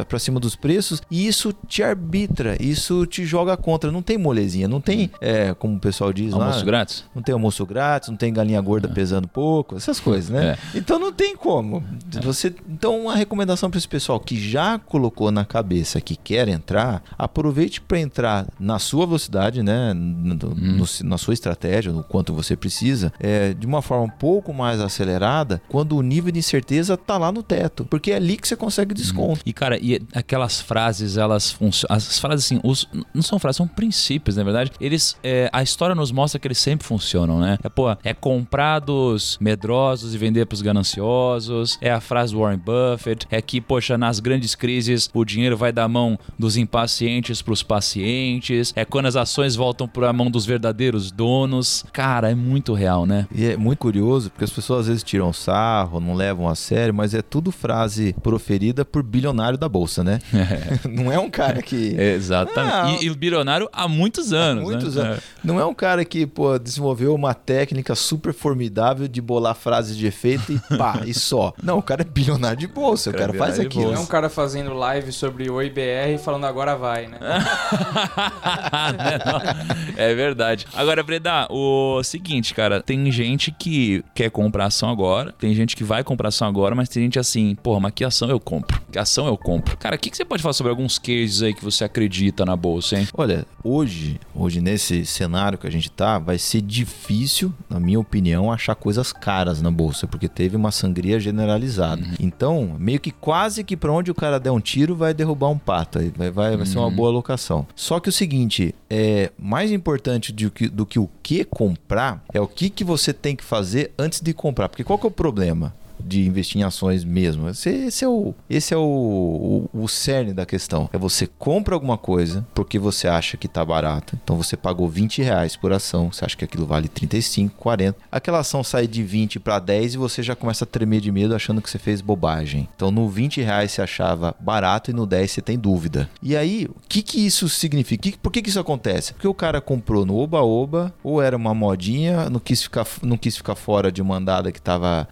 pra 0.08 0.20
cima 0.20 0.40
dos 0.40 0.56
preços, 0.56 1.02
e 1.10 1.28
isso 1.28 1.54
te 1.68 1.84
arbitra, 1.84 2.58
isso 2.62 3.06
te 3.06 3.26
joga 3.26 3.56
contra. 3.58 3.92
Não 3.92 4.02
tem 4.02 4.18
molezinha, 4.18 4.68
não 4.68 4.82
tem, 4.82 5.12
é, 5.22 5.54
como 5.54 5.76
o 5.76 5.80
pessoal 5.80 6.12
diz 6.14 6.34
lá. 6.34 6.46
Almoço 6.46 6.66
grátis? 6.66 7.04
Não 7.14 7.22
tem 7.22 7.34
almoço 7.34 7.53
grátis, 7.66 8.10
não 8.10 8.16
tem 8.18 8.34
galinha 8.34 8.60
gorda 8.62 8.88
pesando 8.88 9.28
pouco, 9.28 9.76
essas 9.76 10.00
coisas, 10.00 10.30
né? 10.30 10.58
Então 10.76 10.98
não 11.00 11.12
tem 11.12 11.36
como. 11.36 11.84
Você, 12.24 12.54
então 12.70 13.02
uma 13.02 13.16
recomendação 13.16 13.70
para 13.70 13.78
esse 13.78 13.88
pessoal 13.88 14.20
que 14.20 14.38
já 14.50 14.80
colocou 14.80 15.32
na 15.32 15.46
cabeça 15.46 16.00
que 16.02 16.16
quer 16.16 16.48
entrar, 16.48 17.04
aproveite 17.18 17.80
para 17.82 18.00
entrar 18.00 18.48
na 18.60 18.80
sua 18.80 19.06
velocidade, 19.06 19.62
né? 19.64 19.94
No- 19.94 20.36
no- 20.56 20.86
na 21.04 21.18
sua 21.18 21.34
estratégia, 21.34 21.92
no 21.92 22.04
quanto 22.04 22.34
você 22.34 22.56
precisa, 22.56 23.12
é, 23.20 23.54
de 23.54 23.66
uma 23.66 23.82
forma 23.82 24.06
um 24.06 24.10
pouco 24.10 24.54
mais 24.54 24.80
acelerada, 24.80 25.62
quando 25.70 25.96
o 25.98 26.02
nível 26.02 26.32
de 26.32 26.40
incerteza 26.40 26.96
tá 26.98 27.18
lá 27.18 27.32
no 27.32 27.44
teto, 27.44 27.86
porque 27.86 28.12
é 28.12 28.16
ali 28.16 28.38
que 28.38 28.48
você 28.48 28.56
consegue 28.56 28.94
desconto. 28.94 29.42
E, 29.46 29.54
cara, 29.54 29.78
e 29.82 30.02
aquelas 30.14 30.62
frases, 30.62 31.18
elas 31.18 31.52
funcionam. 31.52 31.96
As 31.98 32.20
frases, 32.20 32.46
assim, 32.46 32.60
os, 32.64 32.88
não 33.14 33.22
são 33.22 33.38
frases, 33.40 33.58
são 33.58 33.68
princípios, 33.68 34.36
na 34.38 34.44
verdade. 34.44 34.72
Eles. 34.80 35.18
é, 35.24 35.50
a 35.52 35.62
história 35.62 35.94
nos 35.96 36.12
mostra 36.12 36.40
que 36.40 36.48
eles 36.48 36.58
sempre 36.58 36.86
funcionam, 36.86 37.40
né? 37.40 37.43
É, 37.46 37.70
pô, 37.70 37.96
é 38.04 38.14
comprar 38.14 38.80
dos 38.80 39.38
medrosos 39.40 40.14
e 40.14 40.18
vender 40.18 40.46
pros 40.46 40.62
gananciosos. 40.62 41.78
É 41.82 41.92
a 41.92 42.00
frase 42.00 42.34
do 42.34 42.40
Warren 42.40 42.60
Buffett. 42.60 43.28
É 43.30 43.42
que, 43.42 43.60
poxa, 43.60 43.98
nas 43.98 44.20
grandes 44.20 44.56
crises, 44.56 45.10
o 45.14 45.24
dinheiro 45.26 45.58
vai 45.58 45.72
da 45.72 45.88
mão 45.88 46.18
dos 46.38 46.58
impacientes 46.58 47.42
pros 47.42 47.64
pacientes. 47.64 48.74
É 48.76 48.86
quando 48.86 49.08
as 49.08 49.16
ações 49.16 49.56
voltam 49.56 49.88
pra 49.88 50.14
mão 50.14 50.30
dos 50.30 50.46
verdadeiros 50.46 51.12
donos. 51.12 51.86
Cara, 51.92 52.32
é 52.32 52.36
muito 52.36 52.74
real, 52.74 53.06
né? 53.06 53.28
E 53.34 53.46
é 53.46 53.58
muito 53.58 53.80
curioso, 53.80 54.30
porque 54.30 54.44
as 54.44 54.52
pessoas 54.52 54.82
às 54.82 54.88
vezes 54.88 55.04
tiram 55.04 55.32
sarro, 55.32 56.00
não 56.00 56.14
levam 56.14 56.48
a 56.48 56.56
sério, 56.56 56.94
mas 56.94 57.14
é 57.14 57.22
tudo 57.22 57.52
frase 57.52 58.16
proferida 58.22 58.86
por 58.86 59.04
bilionário 59.04 59.58
da 59.58 59.68
bolsa, 59.70 60.04
né? 60.04 60.20
Não 60.90 61.12
é 61.12 61.20
um 61.20 61.30
cara 61.30 61.62
que. 61.62 61.96
Exatamente. 61.96 63.04
Não. 63.04 63.04
E, 63.04 63.08
e 63.08 63.16
bilionário 63.16 63.70
há 63.72 63.88
muitos 63.88 64.34
anos. 64.34 64.64
Muitos 64.64 64.96
né? 64.96 65.04
anos. 65.04 65.24
Não 65.44 65.60
é 65.60 65.66
um 65.66 65.74
cara 65.74 66.04
que, 66.04 66.26
pô, 66.26 66.58
desenvolveu 66.58 67.14
uma 67.14 67.33
técnica 67.34 67.96
super 67.96 68.34
formidável 68.34 69.08
de 69.08 69.22
bolar 69.22 69.56
frases 69.56 69.98
de 69.98 70.08
efeito 70.08 70.52
e 70.52 70.78
pá, 70.78 71.02
e 71.06 71.14
só. 71.14 71.54
Não, 71.62 71.80
o 71.80 71.84
cara 71.84 72.02
é 72.02 72.06
bilionário 72.06 72.58
de 72.58 72.68
bolsa, 72.68 73.10
o 73.10 73.14
cara 73.14 73.34
é 73.34 73.38
cara 73.38 73.38
faz 73.38 73.60
aquilo. 73.60 73.92
Não 73.92 73.94
é 73.94 74.00
um 74.00 74.06
cara 74.06 74.30
fazendo 74.30 74.74
live 74.74 75.12
sobre 75.12 75.50
Oi 75.50 75.70
BR 75.70 76.18
falando 76.24 76.46
agora 76.46 76.76
vai, 76.76 77.08
né? 77.08 77.18
é 79.98 80.14
verdade. 80.14 80.66
Agora, 80.74 81.04
Breda, 81.04 81.48
o 81.50 82.02
seguinte, 82.04 82.54
cara, 82.54 82.82
tem 82.82 83.12
gente 83.12 83.52
que 83.52 84.04
quer 84.14 84.30
comprar 84.30 84.66
ação 84.66 84.90
agora, 84.90 85.32
tem 85.32 85.54
gente 85.54 85.76
que 85.76 85.84
vai 85.84 86.04
comprar 86.04 86.30
ação 86.30 86.48
agora, 86.48 86.76
mas 86.76 86.90
tem 86.90 87.04
gente 87.04 87.20
assim, 87.20 87.56
porra, 87.56 87.80
mas 87.80 87.94
que 87.94 88.04
ação 88.04 88.30
eu 88.30 88.40
compro? 88.40 88.82
Que 88.92 89.00
ação 89.00 89.28
eu 89.28 89.38
compro? 89.38 89.78
Cara, 89.78 89.96
o 89.96 90.00
que, 90.00 90.10
que 90.10 90.18
você 90.18 90.26
pode 90.26 90.42
falar 90.42 90.54
sobre 90.54 90.70
alguns 90.70 90.98
cases 90.98 91.42
aí 91.42 91.54
que 91.54 91.64
você 91.64 91.84
acredita 91.84 92.46
na 92.46 92.56
bolsa, 92.56 92.98
hein? 92.98 93.08
Olha, 93.14 93.46
hoje, 93.64 94.20
hoje 94.34 94.62
nesse 94.62 95.06
cenário 95.06 95.58
que 95.58 95.68
a 95.68 95.72
gente 95.72 95.92
tá, 95.92 96.20
vai 96.20 96.38
ser 96.38 96.62
difícil, 96.62 97.23
na 97.70 97.80
minha 97.80 98.00
opinião, 98.00 98.52
achar 98.52 98.76
coisas 98.76 99.12
caras 99.12 99.62
na 99.62 99.72
bolsa, 99.72 100.08
porque 100.08 100.28
teve 100.28 100.56
uma 100.56 100.72
sangria 100.72 101.20
generalizada. 101.20 102.04
Então, 102.20 102.76
meio 102.80 103.00
que 103.00 103.12
quase 103.12 103.64
que 103.64 103.76
pra 103.76 103.92
onde 103.92 104.12
o 104.12 104.16
cara 104.16 104.40
der 104.40 104.52
um 104.52 104.60
tiro, 104.60 104.96
vai 104.96 105.14
derrubar 105.14 105.50
um 105.50 105.58
pato. 105.58 106.00
Aí 106.00 106.14
Vai, 106.16 106.30
vai, 106.30 106.56
vai 106.56 106.66
ser 106.66 106.78
uma 106.78 106.90
boa 106.90 107.10
alocação. 107.10 107.66
Só 107.76 108.00
que 108.00 108.10
o 108.10 108.12
seguinte, 108.12 108.76
é 108.90 109.32
mais 109.38 109.72
importante 109.72 110.32
do 110.32 110.52
que, 110.52 110.68
do 110.68 110.86
que 110.86 111.00
o 111.00 111.10
que 111.22 111.44
comprar 111.44 112.24
é 112.34 112.40
o 112.40 112.48
que, 112.48 112.70
que 112.70 112.84
você 112.84 113.12
tem 113.14 113.36
que 113.36 113.44
fazer 113.44 113.92
antes 113.98 114.22
de 114.22 114.34
comprar. 114.34 114.70
Porque 114.70 114.84
qual 114.84 115.00
que 115.00 115.06
é 115.06 115.10
o 115.10 115.12
problema? 115.12 115.74
De 116.04 116.28
investir 116.28 116.62
em 116.62 116.64
ações 116.64 117.04
mesmo. 117.04 117.50
Esse, 117.50 117.70
esse 117.70 118.06
é, 118.06 118.08
o, 118.08 118.34
esse 118.50 118.74
é 118.74 118.78
o, 118.78 119.70
o, 119.74 119.84
o 119.84 119.88
cerne 119.88 120.34
da 120.34 120.46
questão. 120.46 120.90
É 120.92 120.98
você 120.98 121.28
compra 121.28 121.76
alguma 121.76 121.98
coisa 121.98 122.46
porque 122.54 122.78
você 122.78 123.08
acha 123.08 123.38
que 123.38 123.48
tá 123.48 123.64
barata. 123.64 124.18
Então 124.24 124.38
você 124.38 124.56
pagou 124.56 124.88
20 124.88 125.22
reais 125.22 125.56
por 125.56 125.72
ação. 125.74 126.12
Você 126.12 126.26
acha 126.26 126.38
que 126.38 126.46
aquilo 126.46 126.66
vale 126.66 126.88
35, 126.88 127.56
40. 127.58 127.98
Aquela 128.12 128.40
ação 128.40 128.64
sai 128.64 128.88
de 128.88 129.04
20 129.04 129.40
para 129.40 129.60
10 129.60 129.96
e 129.96 129.98
você 129.98 130.22
já 130.22 130.36
começa 130.36 130.64
a 130.64 130.68
tremer 130.68 131.02
de 131.02 131.12
medo 131.12 131.36
achando 131.36 131.62
que 131.62 131.70
você 131.70 131.80
fez 131.80 132.02
bobagem. 132.02 132.68
Então 132.76 132.92
no 132.92 133.08
20 133.10 133.42
reais 133.42 133.72
você 133.72 133.82
achava 133.82 134.36
barato 134.40 134.92
e 134.92 134.94
no 134.94 135.06
10 135.06 135.32
você 135.32 135.42
tem 135.42 135.58
dúvida. 135.58 136.10
E 136.22 136.36
aí, 136.36 136.66
o 136.66 136.76
que 136.88 137.02
que 137.02 137.26
isso 137.26 137.48
significa? 137.50 138.18
Por 138.22 138.32
que 138.32 138.42
que 138.42 138.50
isso 138.50 138.60
acontece? 138.60 139.14
Porque 139.14 139.28
o 139.28 139.34
cara 139.34 139.62
comprou 139.62 140.06
no 140.06 140.18
oba-oba 140.18 140.94
ou 141.04 141.22
era 141.22 141.36
uma 141.36 141.54
modinha, 141.54 142.30
não 142.30 142.40
quis 142.40 142.64
ficar, 142.64 142.86
não 143.02 143.18
quis 143.18 143.38
ficar 143.38 143.56
fora 143.56 143.92
de 143.92 144.02
uma 144.02 144.18
andada 144.18 144.52
que 144.52 144.60
estava 144.60 145.08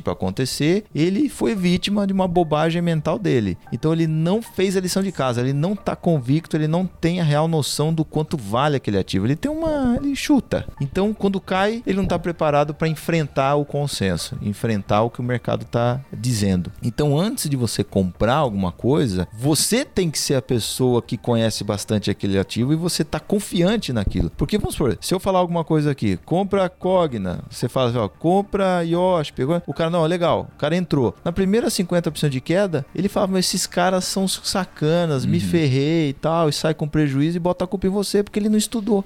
para 0.00 0.12
acontecer, 0.12 0.84
ele 0.94 1.28
foi 1.28 1.54
vítima 1.54 2.06
de 2.06 2.12
uma 2.12 2.28
bobagem 2.28 2.82
mental 2.82 3.18
dele. 3.18 3.58
Então 3.72 3.92
ele 3.92 4.06
não 4.06 4.42
fez 4.42 4.76
a 4.76 4.80
lição 4.80 5.02
de 5.02 5.12
casa, 5.12 5.40
ele 5.40 5.52
não 5.52 5.74
tá 5.74 5.94
convicto, 5.94 6.56
ele 6.56 6.68
não 6.68 6.86
tem 6.86 7.20
a 7.20 7.24
real 7.24 7.48
noção 7.48 7.92
do 7.92 8.04
quanto 8.04 8.36
vale 8.36 8.76
aquele 8.76 8.98
ativo. 8.98 9.26
Ele 9.26 9.36
tem 9.36 9.50
uma, 9.50 9.96
ele 9.96 10.14
chuta. 10.14 10.66
Então 10.80 11.12
quando 11.12 11.40
cai, 11.40 11.82
ele 11.86 11.96
não 11.96 12.06
tá 12.06 12.18
preparado 12.18 12.74
para 12.74 12.88
enfrentar 12.88 13.56
o 13.56 13.64
consenso, 13.64 14.38
enfrentar 14.42 15.02
o 15.02 15.10
que 15.10 15.20
o 15.20 15.24
mercado 15.24 15.64
tá 15.64 16.00
dizendo. 16.12 16.72
Então 16.82 17.18
antes 17.18 17.48
de 17.48 17.56
você 17.56 17.84
comprar 17.84 18.36
alguma 18.36 18.72
coisa, 18.72 19.28
você 19.32 19.84
tem 19.84 20.10
que 20.10 20.18
ser 20.18 20.34
a 20.34 20.42
pessoa 20.42 21.02
que 21.02 21.16
conhece 21.16 21.64
bastante 21.64 22.10
aquele 22.10 22.38
ativo 22.38 22.72
e 22.72 22.76
você 22.76 23.04
tá 23.04 23.20
confiante 23.20 23.92
naquilo. 23.92 24.30
Porque 24.36 24.58
vamos 24.58 24.74
supor, 24.74 24.96
se 25.00 25.14
eu 25.14 25.20
falar 25.20 25.38
alguma 25.38 25.64
coisa 25.64 25.90
aqui, 25.90 26.18
compra 26.24 26.68
Cogna, 26.68 27.40
você 27.50 27.68
fala 27.68 27.90
assim, 27.90 27.98
ó, 27.98 28.08
compra 28.08 28.82
Yoshi, 28.82 29.32
pegou, 29.32 29.62
o 29.66 29.74
cara 29.82 29.90
não, 29.90 30.04
legal, 30.04 30.48
o 30.54 30.58
cara 30.58 30.76
entrou. 30.76 31.14
Na 31.24 31.32
primeira 31.32 31.68
50% 31.68 32.28
de 32.28 32.40
queda, 32.40 32.86
ele 32.94 33.08
fala, 33.08 33.26
mas 33.26 33.46
esses 33.46 33.66
caras 33.66 34.04
são 34.04 34.28
sacanas, 34.28 35.26
me 35.26 35.40
ferrei 35.40 36.10
e 36.10 36.12
tal, 36.12 36.48
e 36.48 36.52
sai 36.52 36.74
com 36.74 36.86
prejuízo 36.86 37.36
e 37.36 37.40
bota 37.40 37.64
a 37.64 37.66
culpa 37.66 37.86
em 37.86 37.90
você 37.90 38.22
porque 38.22 38.38
ele 38.38 38.48
não 38.48 38.58
estudou. 38.58 39.04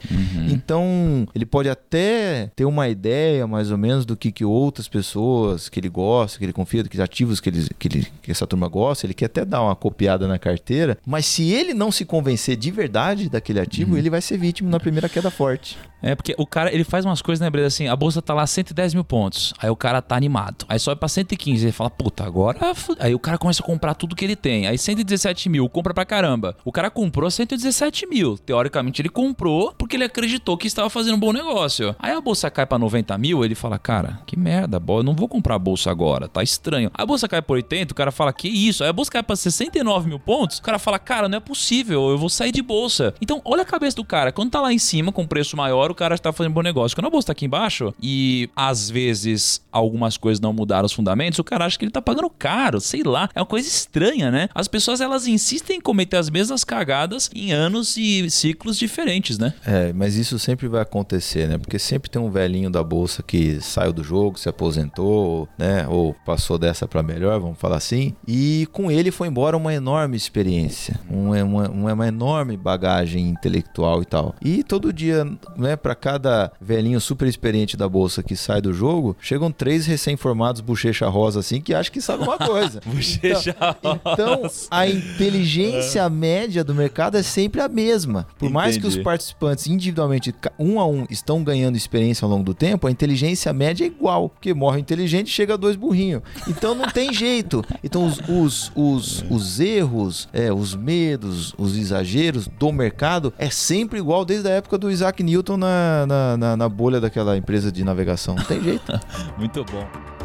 Então, 0.50 1.26
ele 1.34 1.46
pode 1.46 1.68
até 1.68 2.50
ter 2.54 2.64
uma 2.64 2.88
ideia 2.88 3.46
mais 3.46 3.70
ou 3.70 3.78
menos 3.78 4.04
do 4.04 4.16
que, 4.16 4.30
que 4.30 4.44
outras 4.44 4.88
pessoas 4.88 5.68
que 5.68 5.80
ele 5.80 5.88
gosta, 5.88 6.38
que 6.38 6.44
ele 6.44 6.52
confia, 6.52 6.82
do 6.82 6.88
que 6.88 7.00
ativos 7.00 7.40
que, 7.40 7.48
ele, 7.48 7.68
que, 7.78 7.88
ele, 7.88 8.06
que 8.22 8.30
essa 8.30 8.46
turma 8.46 8.68
gosta, 8.68 9.06
ele 9.06 9.14
quer 9.14 9.26
até 9.26 9.44
dar 9.44 9.62
uma 9.62 9.74
copiada 9.74 10.28
na 10.28 10.38
carteira, 10.38 10.98
mas 11.06 11.26
se 11.26 11.50
ele 11.52 11.72
não 11.72 11.90
se 11.90 12.04
convencer 12.04 12.56
de 12.56 12.70
verdade 12.70 13.28
daquele 13.28 13.60
ativo, 13.60 13.96
ele 13.96 14.10
vai 14.10 14.20
ser 14.20 14.36
vítima 14.36 14.70
na 14.70 14.80
primeira 14.80 15.08
queda 15.08 15.30
forte. 15.30 15.78
É, 16.06 16.14
porque 16.14 16.34
o 16.38 16.46
cara, 16.46 16.72
ele 16.72 16.84
faz 16.84 17.04
umas 17.04 17.20
coisas, 17.20 17.40
né, 17.40 17.50
Breda, 17.50 17.66
assim, 17.66 17.88
a 17.88 17.96
bolsa 17.96 18.22
tá 18.22 18.32
lá 18.32 18.46
110 18.46 18.94
mil 18.94 19.04
pontos. 19.04 19.52
Aí 19.58 19.68
o 19.68 19.76
cara 19.76 20.00
tá 20.00 20.16
animado. 20.16 20.64
Aí 20.68 20.78
sobe 20.78 20.98
pra 20.98 21.08
115. 21.08 21.64
Ele 21.66 21.72
fala, 21.72 21.90
puta, 21.90 22.24
agora. 22.24 22.74
fu-". 22.74 22.96
Aí 23.00 23.14
o 23.14 23.18
cara 23.18 23.38
começa 23.38 23.62
a 23.62 23.66
comprar 23.66 23.94
tudo 23.94 24.14
que 24.14 24.24
ele 24.24 24.36
tem. 24.36 24.66
Aí 24.66 24.78
117 24.78 25.48
mil, 25.48 25.68
compra 25.68 25.92
pra 25.92 26.04
caramba. 26.04 26.56
O 26.64 26.70
cara 26.70 26.90
comprou 26.90 27.30
117 27.30 28.06
mil. 28.06 28.38
Teoricamente 28.38 29.02
ele 29.02 29.08
comprou 29.08 29.74
porque 29.76 29.96
ele 29.96 30.04
acreditou 30.04 30.56
que 30.56 30.66
estava 30.66 30.88
fazendo 30.88 31.16
um 31.16 31.20
bom 31.20 31.32
negócio. 31.32 31.94
Aí 31.98 32.12
a 32.12 32.20
bolsa 32.20 32.50
cai 32.50 32.66
pra 32.66 32.78
90 32.78 33.18
mil, 33.18 33.44
ele 33.44 33.54
fala, 33.54 33.78
cara, 33.78 34.20
que 34.26 34.38
merda, 34.38 34.80
eu 34.88 35.02
não 35.02 35.14
vou 35.14 35.28
comprar 35.28 35.56
a 35.56 35.58
bolsa 35.58 35.90
agora, 35.90 36.28
tá 36.28 36.42
estranho. 36.42 36.90
Aí 36.94 37.02
a 37.02 37.06
bolsa 37.06 37.28
cai 37.28 37.42
por 37.42 37.54
80, 37.54 37.92
o 37.92 37.96
cara 37.96 38.12
fala, 38.12 38.32
que 38.32 38.48
isso? 38.48 38.84
Aí 38.84 38.90
a 38.90 38.92
bolsa 38.92 39.10
cai 39.10 39.22
pra 39.22 39.34
69 39.34 40.08
mil 40.08 40.18
pontos, 40.20 40.58
o 40.58 40.62
cara 40.62 40.78
fala, 40.78 40.98
cara, 40.98 41.28
não 41.28 41.38
é 41.38 41.40
possível, 41.40 42.10
eu 42.10 42.18
vou 42.18 42.28
sair 42.28 42.52
de 42.52 42.62
bolsa. 42.62 43.14
Então, 43.20 43.40
olha 43.44 43.62
a 43.62 43.66
cabeça 43.66 43.96
do 43.96 44.04
cara. 44.04 44.30
Quando 44.32 44.50
tá 44.50 44.60
lá 44.60 44.72
em 44.72 44.78
cima 44.78 45.10
com 45.12 45.26
preço 45.26 45.56
maior, 45.56 45.90
cara 45.96 46.14
está 46.14 46.32
fazendo 46.32 46.52
bom 46.52 46.62
negócio. 46.62 46.96
Quando 46.96 47.06
a 47.06 47.10
bolsa 47.10 47.28
tá 47.28 47.32
aqui 47.32 47.46
embaixo 47.46 47.92
e 48.00 48.48
às 48.54 48.88
vezes 48.88 49.60
algumas 49.72 50.16
coisas 50.16 50.40
não 50.40 50.52
mudaram 50.52 50.86
os 50.86 50.92
fundamentos, 50.92 51.38
o 51.38 51.44
cara 51.44 51.64
acha 51.64 51.78
que 51.78 51.84
ele 51.84 51.92
tá 51.92 52.02
pagando 52.02 52.30
caro, 52.30 52.80
sei 52.80 53.02
lá. 53.02 53.28
É 53.34 53.40
uma 53.40 53.46
coisa 53.46 53.66
estranha, 53.66 54.30
né? 54.30 54.48
As 54.54 54.68
pessoas 54.68 55.00
elas 55.00 55.26
insistem 55.26 55.78
em 55.78 55.80
cometer 55.80 56.16
as 56.16 56.30
mesmas 56.30 56.62
cagadas 56.64 57.30
em 57.34 57.52
anos 57.52 57.96
e 57.96 58.30
ciclos 58.30 58.78
diferentes, 58.78 59.38
né? 59.38 59.54
É, 59.64 59.92
mas 59.92 60.16
isso 60.16 60.38
sempre 60.38 60.68
vai 60.68 60.82
acontecer, 60.82 61.48
né? 61.48 61.58
Porque 61.58 61.78
sempre 61.78 62.10
tem 62.10 62.20
um 62.20 62.30
velhinho 62.30 62.70
da 62.70 62.82
bolsa 62.82 63.22
que 63.22 63.60
saiu 63.60 63.92
do 63.92 64.04
jogo, 64.04 64.38
se 64.38 64.48
aposentou, 64.48 65.48
né? 65.58 65.86
Ou 65.88 66.14
passou 66.24 66.58
dessa 66.58 66.86
para 66.86 67.02
melhor, 67.02 67.40
vamos 67.40 67.58
falar 67.58 67.76
assim. 67.76 68.14
E 68.26 68.68
com 68.72 68.90
ele 68.90 69.10
foi 69.10 69.28
embora 69.28 69.56
uma 69.56 69.72
enorme 69.72 70.16
experiência, 70.16 70.98
uma, 71.08 71.42
uma, 71.42 71.68
uma 71.68 72.08
enorme 72.08 72.56
bagagem 72.56 73.28
intelectual 73.28 74.02
e 74.02 74.04
tal. 74.04 74.34
E 74.42 74.62
todo 74.62 74.92
dia, 74.92 75.24
né? 75.56 75.75
Né? 75.76 75.76
Para 75.76 75.94
cada 75.94 76.50
velhinho 76.60 77.00
super 77.00 77.28
experiente 77.28 77.76
da 77.76 77.88
bolsa 77.88 78.22
que 78.22 78.34
sai 78.34 78.60
do 78.60 78.72
jogo, 78.72 79.16
chegam 79.20 79.52
três 79.52 79.86
recém-formados 79.86 80.60
bochecha 80.60 81.06
rosa 81.06 81.40
assim 81.40 81.60
que 81.60 81.74
acham 81.74 81.92
que 81.92 82.00
sabe 82.00 82.24
uma 82.24 82.38
coisa. 82.38 82.80
Bochecha 82.86 83.54
então, 83.78 84.00
então, 84.12 84.42
a 84.70 84.88
inteligência 84.88 86.08
média 86.08 86.64
do 86.64 86.74
mercado 86.74 87.16
é 87.16 87.22
sempre 87.22 87.60
a 87.60 87.68
mesma. 87.68 88.26
Por 88.38 88.50
mais 88.50 88.76
que 88.76 88.86
os 88.86 88.94
Entendi. 88.94 89.04
participantes 89.04 89.66
individualmente, 89.66 90.34
um 90.58 90.80
a 90.80 90.86
um, 90.86 91.06
estão 91.10 91.44
ganhando 91.44 91.76
experiência 91.76 92.24
ao 92.24 92.30
longo 92.30 92.44
do 92.44 92.54
tempo, 92.54 92.86
a 92.86 92.90
inteligência 92.90 93.52
média 93.52 93.84
é 93.84 93.88
igual. 93.88 94.30
Porque 94.30 94.54
morre 94.54 94.80
inteligente, 94.80 95.30
chega 95.30 95.58
dois 95.58 95.76
burrinhos. 95.76 96.22
Então 96.48 96.74
não 96.74 96.88
tem 96.88 97.12
jeito. 97.12 97.64
Então 97.84 98.06
os, 98.06 98.20
os, 98.28 98.72
os, 98.74 99.24
os 99.28 99.60
erros, 99.60 100.28
é, 100.32 100.52
os 100.52 100.74
medos, 100.74 101.54
os 101.58 101.76
exageros 101.76 102.48
do 102.48 102.72
mercado 102.72 103.32
é 103.36 103.50
sempre 103.50 103.98
igual 103.98 104.24
desde 104.24 104.48
a 104.48 104.52
época 104.52 104.78
do 104.78 104.90
Isaac 104.90 105.22
Newton 105.22 105.56
na, 105.56 105.65
na, 106.06 106.36
na, 106.36 106.56
na 106.56 106.68
bolha 106.68 107.00
daquela 107.00 107.36
empresa 107.36 107.70
de 107.70 107.84
navegação. 107.84 108.34
Não 108.34 108.44
tem 108.44 108.62
jeito. 108.62 108.92
Muito 109.36 109.64
bom. 109.64 110.15